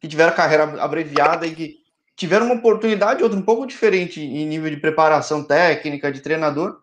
que 0.00 0.08
tiveram 0.08 0.34
carreira 0.34 0.82
abreviada 0.82 1.46
e 1.46 1.54
que 1.54 1.76
tiveram 2.16 2.46
uma 2.46 2.56
oportunidade, 2.56 3.22
outra 3.22 3.38
um 3.38 3.42
pouco 3.42 3.66
diferente 3.66 4.20
em 4.20 4.46
nível 4.46 4.70
de 4.70 4.76
preparação 4.76 5.44
técnica, 5.44 6.10
de 6.10 6.20
treinador. 6.20 6.80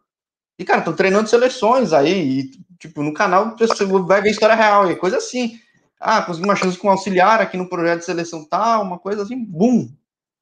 E, 0.58 0.66
cara, 0.66 0.80
estão 0.80 0.96
treinando 0.96 1.30
seleções 1.30 1.94
aí, 1.94 2.40
e, 2.40 2.52
tipo, 2.78 3.02
no 3.02 3.14
canal 3.14 3.56
você 3.58 3.86
vai 3.86 4.22
ver 4.22 4.32
história 4.32 4.56
real, 4.56 4.92
e 4.92 4.96
coisa 4.96 5.18
assim. 5.18 5.60
Ah, 6.00 6.22
consegui 6.22 6.46
uma 6.46 6.56
chance 6.56 6.78
com 6.78 6.90
auxiliar 6.90 7.42
aqui 7.42 7.58
no 7.58 7.70
projeto 7.70 8.00
de 8.00 8.06
seleção 8.06 8.46
tal, 8.46 8.84
uma 8.84 8.98
coisa 8.98 9.24
assim, 9.24 9.44
bum! 9.44 9.90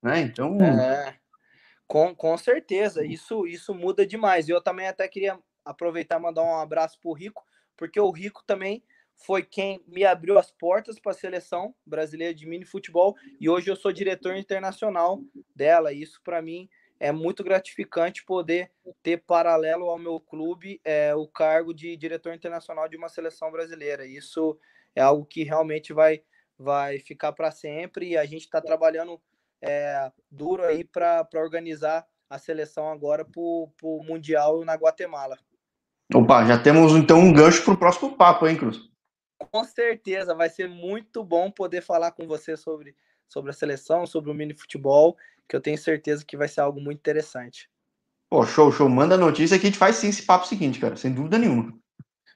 Né? 0.01 0.21
Então. 0.21 0.57
É, 0.61 1.15
com, 1.87 2.13
com 2.13 2.37
certeza, 2.37 3.05
isso, 3.05 3.47
isso 3.47 3.73
muda 3.73 4.05
demais. 4.05 4.49
Eu 4.49 4.61
também 4.61 4.87
até 4.87 5.07
queria 5.07 5.39
aproveitar 5.63 6.19
e 6.19 6.21
mandar 6.21 6.43
um 6.43 6.59
abraço 6.59 6.99
pro 6.99 7.13
Rico, 7.13 7.45
porque 7.75 7.99
o 7.99 8.11
Rico 8.11 8.43
também 8.45 8.83
foi 9.15 9.41
quem 9.41 9.83
me 9.87 10.05
abriu 10.05 10.37
as 10.37 10.51
portas 10.51 10.99
para 10.99 11.11
a 11.11 11.15
seleção 11.15 11.73
brasileira 11.85 12.33
de 12.33 12.45
mini 12.45 12.65
futebol 12.65 13.15
e 13.39 13.49
hoje 13.49 13.69
eu 13.69 13.75
sou 13.75 13.91
diretor 13.91 14.35
internacional 14.35 15.21
dela. 15.55 15.91
Isso 15.91 16.21
para 16.23 16.41
mim 16.41 16.69
é 16.99 17.11
muito 17.11 17.43
gratificante 17.43 18.23
poder 18.23 18.71
ter 19.01 19.17
paralelo 19.17 19.89
ao 19.89 19.97
meu 19.97 20.19
clube 20.19 20.79
é, 20.83 21.15
o 21.15 21.27
cargo 21.27 21.73
de 21.73 21.95
diretor 21.97 22.33
internacional 22.33 22.87
de 22.87 22.97
uma 22.97 23.09
seleção 23.09 23.51
brasileira. 23.51 24.05
Isso 24.05 24.59
é 24.95 25.01
algo 25.01 25.25
que 25.25 25.43
realmente 25.43 25.93
vai 25.93 26.21
vai 26.59 26.97
ficar 26.99 27.33
para 27.33 27.51
sempre 27.51 28.09
e 28.09 28.17
a 28.17 28.25
gente 28.25 28.41
está 28.41 28.59
trabalhando 28.59 29.21
é, 29.61 30.11
duro 30.29 30.63
aí 30.63 30.83
para 30.83 31.27
organizar 31.35 32.05
a 32.29 32.37
seleção 32.37 32.89
agora 32.89 33.23
para 33.23 33.41
o 33.41 34.03
Mundial 34.03 34.63
na 34.65 34.75
Guatemala. 34.75 35.37
Opa, 36.13 36.45
já 36.45 36.57
temos 36.57 36.93
então 36.93 37.19
um 37.19 37.33
gancho 37.33 37.63
para 37.63 37.73
o 37.73 37.77
próximo 37.77 38.15
papo, 38.15 38.47
hein, 38.47 38.57
Cruz? 38.57 38.79
Com 39.51 39.63
certeza, 39.63 40.33
vai 40.33 40.49
ser 40.49 40.67
muito 40.67 41.23
bom 41.23 41.51
poder 41.51 41.81
falar 41.81 42.11
com 42.11 42.25
você 42.25 42.55
sobre, 42.55 42.95
sobre 43.27 43.51
a 43.51 43.53
seleção, 43.53 44.05
sobre 44.05 44.31
o 44.31 44.33
mini 44.33 44.53
futebol, 44.53 45.17
que 45.47 45.55
eu 45.55 45.61
tenho 45.61 45.77
certeza 45.77 46.25
que 46.25 46.37
vai 46.37 46.47
ser 46.47 46.61
algo 46.61 46.79
muito 46.79 46.99
interessante. 46.99 47.69
Pô, 48.29 48.45
show, 48.45 48.71
show. 48.71 48.89
Manda 48.89 49.15
a 49.15 49.17
notícia 49.17 49.57
que 49.57 49.67
a 49.67 49.69
gente 49.69 49.79
faz 49.79 49.97
sim 49.97 50.09
esse 50.09 50.23
papo 50.23 50.47
seguinte, 50.47 50.79
cara, 50.79 50.95
sem 50.95 51.13
dúvida 51.13 51.37
nenhuma. 51.37 51.77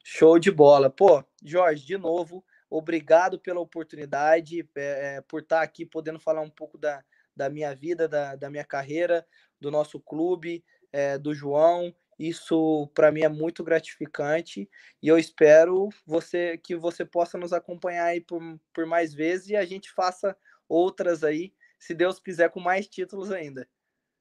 Show 0.03 0.39
de 0.39 0.51
bola. 0.51 0.89
Pô, 0.89 1.23
Jorge, 1.43 1.85
de 1.85 1.97
novo, 1.97 2.43
obrigado 2.69 3.39
pela 3.39 3.59
oportunidade, 3.59 4.67
é, 4.75 5.15
é, 5.17 5.21
por 5.21 5.41
estar 5.41 5.61
aqui 5.61 5.85
podendo 5.85 6.19
falar 6.19 6.41
um 6.41 6.49
pouco 6.49 6.77
da, 6.77 7.03
da 7.35 7.49
minha 7.49 7.75
vida, 7.75 8.07
da, 8.07 8.35
da 8.35 8.49
minha 8.49 8.65
carreira, 8.65 9.25
do 9.59 9.71
nosso 9.71 9.99
clube, 9.99 10.63
é, 10.91 11.17
do 11.17 11.33
João 11.33 11.93
isso 12.21 12.87
para 12.93 13.11
mim 13.11 13.21
é 13.21 13.29
muito 13.29 13.63
gratificante 13.63 14.69
e 15.01 15.07
eu 15.07 15.17
espero 15.17 15.89
você 16.05 16.55
que 16.57 16.75
você 16.75 17.03
possa 17.03 17.35
nos 17.35 17.51
acompanhar 17.51 18.05
aí 18.05 18.21
por, 18.21 18.39
por 18.71 18.85
mais 18.85 19.11
vezes 19.11 19.49
e 19.49 19.55
a 19.55 19.65
gente 19.65 19.91
faça 19.91 20.37
outras 20.69 21.23
aí, 21.23 21.51
se 21.79 21.95
Deus 21.95 22.19
quiser, 22.19 22.51
com 22.51 22.59
mais 22.59 22.87
títulos 22.87 23.31
ainda. 23.31 23.67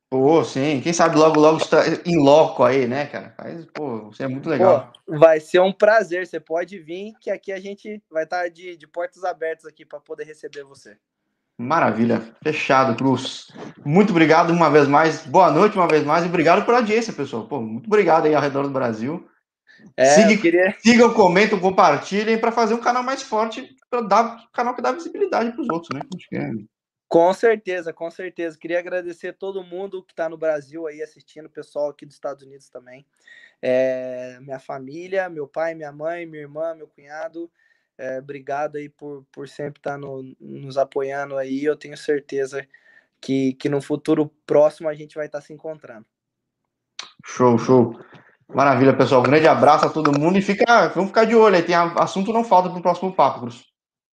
Pô, 0.09 0.43
sim, 0.43 0.81
quem 0.81 0.93
sabe 0.93 1.17
logo, 1.17 1.39
logo 1.39 1.59
está 1.59 1.83
em 2.05 2.19
loco 2.19 2.65
aí, 2.65 2.89
né, 2.89 3.07
cara? 3.07 3.35
Mas, 3.39 3.65
pô, 3.67 4.07
você 4.07 4.25
é 4.25 4.29
muito 4.29 4.49
legal. 4.49 4.91
Pô, 5.07 5.19
vai 5.19 5.39
ser 5.39 5.61
um 5.61 5.73
prazer, 5.73 6.27
você 6.27 6.41
pode 6.41 6.81
vir, 6.81 7.13
que 7.21 7.31
aqui 7.31 7.53
a 7.53 7.61
gente 7.61 8.03
vai 8.11 8.25
estar 8.25 8.49
de, 8.49 8.77
de 8.77 8.87
portas 8.89 9.23
abertas 9.23 9.67
aqui 9.67 9.85
para 9.85 10.01
poder 10.01 10.25
receber 10.25 10.65
você. 10.65 10.99
Maravilha, 11.61 12.23
fechado, 12.43 12.97
Cruz. 12.97 13.49
Muito 13.85 14.11
obrigado 14.11 14.51
uma 14.51 14.71
vez 14.71 14.89
mais, 14.89 15.27
boa 15.27 15.51
noite 15.51 15.77
uma 15.77 15.87
vez 15.87 16.03
mais 16.03 16.25
e 16.25 16.29
obrigado 16.29 16.65
pela 16.65 16.79
audiência, 16.79 17.13
pessoal. 17.13 17.47
Pô, 17.47 17.61
muito 17.61 17.87
obrigado 17.87 18.25
aí 18.25 18.35
ao 18.35 18.41
redor 18.41 18.63
do 18.63 18.71
Brasil. 18.71 19.29
É, 19.95 20.07
Siga, 20.07 20.41
queria... 20.41 20.75
Sigam, 20.81 21.13
comentem, 21.13 21.61
compartilhem 21.61 22.39
para 22.39 22.51
fazer 22.51 22.73
um 22.73 22.81
canal 22.81 23.03
mais 23.03 23.23
forte, 23.23 23.77
para 23.91 24.01
dar 24.01 24.37
um 24.37 24.53
canal 24.55 24.75
que 24.75 24.81
dá 24.81 24.91
visibilidade 24.91 25.53
para 25.53 25.61
os 25.61 25.69
outros, 25.69 25.91
né? 25.93 26.01
Com 27.07 27.31
certeza, 27.35 27.93
com 27.93 28.11
certeza. 28.11 28.57
Queria 28.59 28.79
agradecer 28.79 29.35
todo 29.35 29.63
mundo 29.63 30.03
que 30.03 30.15
está 30.15 30.31
no 30.31 30.39
Brasil 30.39 30.87
aí 30.87 31.03
assistindo, 31.03 31.45
o 31.45 31.51
pessoal 31.51 31.91
aqui 31.91 32.07
dos 32.07 32.15
Estados 32.15 32.43
Unidos 32.43 32.71
também. 32.71 33.05
É, 33.61 34.39
minha 34.41 34.59
família, 34.59 35.29
meu 35.29 35.47
pai, 35.47 35.75
minha 35.75 35.93
mãe, 35.93 36.25
minha 36.25 36.41
irmã, 36.41 36.75
meu 36.75 36.87
cunhado. 36.87 37.51
É, 38.01 38.19
obrigado 38.19 38.77
aí 38.77 38.89
por, 38.89 39.27
por 39.31 39.47
sempre 39.47 39.79
estar 39.79 39.93
tá 39.93 39.99
no, 39.99 40.35
nos 40.41 40.79
apoiando 40.79 41.37
aí. 41.37 41.63
Eu 41.63 41.77
tenho 41.77 41.95
certeza 41.99 42.67
que, 43.21 43.53
que 43.55 43.69
no 43.69 43.83
futuro 43.83 44.33
próximo 44.47 44.89
a 44.89 44.95
gente 44.95 45.17
vai 45.17 45.27
estar 45.27 45.41
tá 45.41 45.45
se 45.45 45.53
encontrando. 45.53 46.07
Show, 47.27 47.59
show. 47.59 48.01
Maravilha, 48.49 48.97
pessoal. 48.97 49.21
Um 49.21 49.25
grande 49.25 49.47
abraço 49.47 49.85
a 49.85 49.91
todo 49.91 50.19
mundo 50.19 50.39
e 50.39 50.43
fica, 50.43 50.89
vamos 50.89 51.11
ficar 51.11 51.27
de 51.27 51.37
olho 51.37 51.57
aí. 51.57 51.63
Tem 51.63 51.75
assunto 51.75 52.33
não 52.33 52.43
falta 52.43 52.71
para 52.71 52.79
o 52.79 52.83
próximo 52.83 53.15
papo, 53.15 53.41
Cruz. 53.41 53.67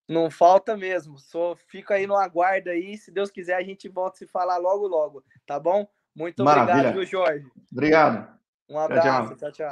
Não 0.06 0.30
falta 0.30 0.76
mesmo. 0.76 1.18
Só 1.18 1.56
fica 1.56 1.94
aí 1.94 2.06
no 2.06 2.14
aguardo 2.14 2.68
aí. 2.68 2.98
Se 2.98 3.10
Deus 3.10 3.30
quiser, 3.30 3.56
a 3.56 3.62
gente 3.62 3.88
volta 3.88 4.16
a 4.16 4.18
se 4.18 4.26
falar 4.26 4.58
logo, 4.58 4.86
logo. 4.86 5.24
Tá 5.46 5.58
bom? 5.58 5.88
Muito 6.14 6.44
Maravilha. 6.44 6.90
obrigado, 6.90 7.06
Jorge. 7.06 7.46
Obrigado. 7.72 8.38
Um 8.68 8.78
abraço. 8.78 9.28
tchau. 9.28 9.36
tchau. 9.36 9.52
tchau. 9.52 9.66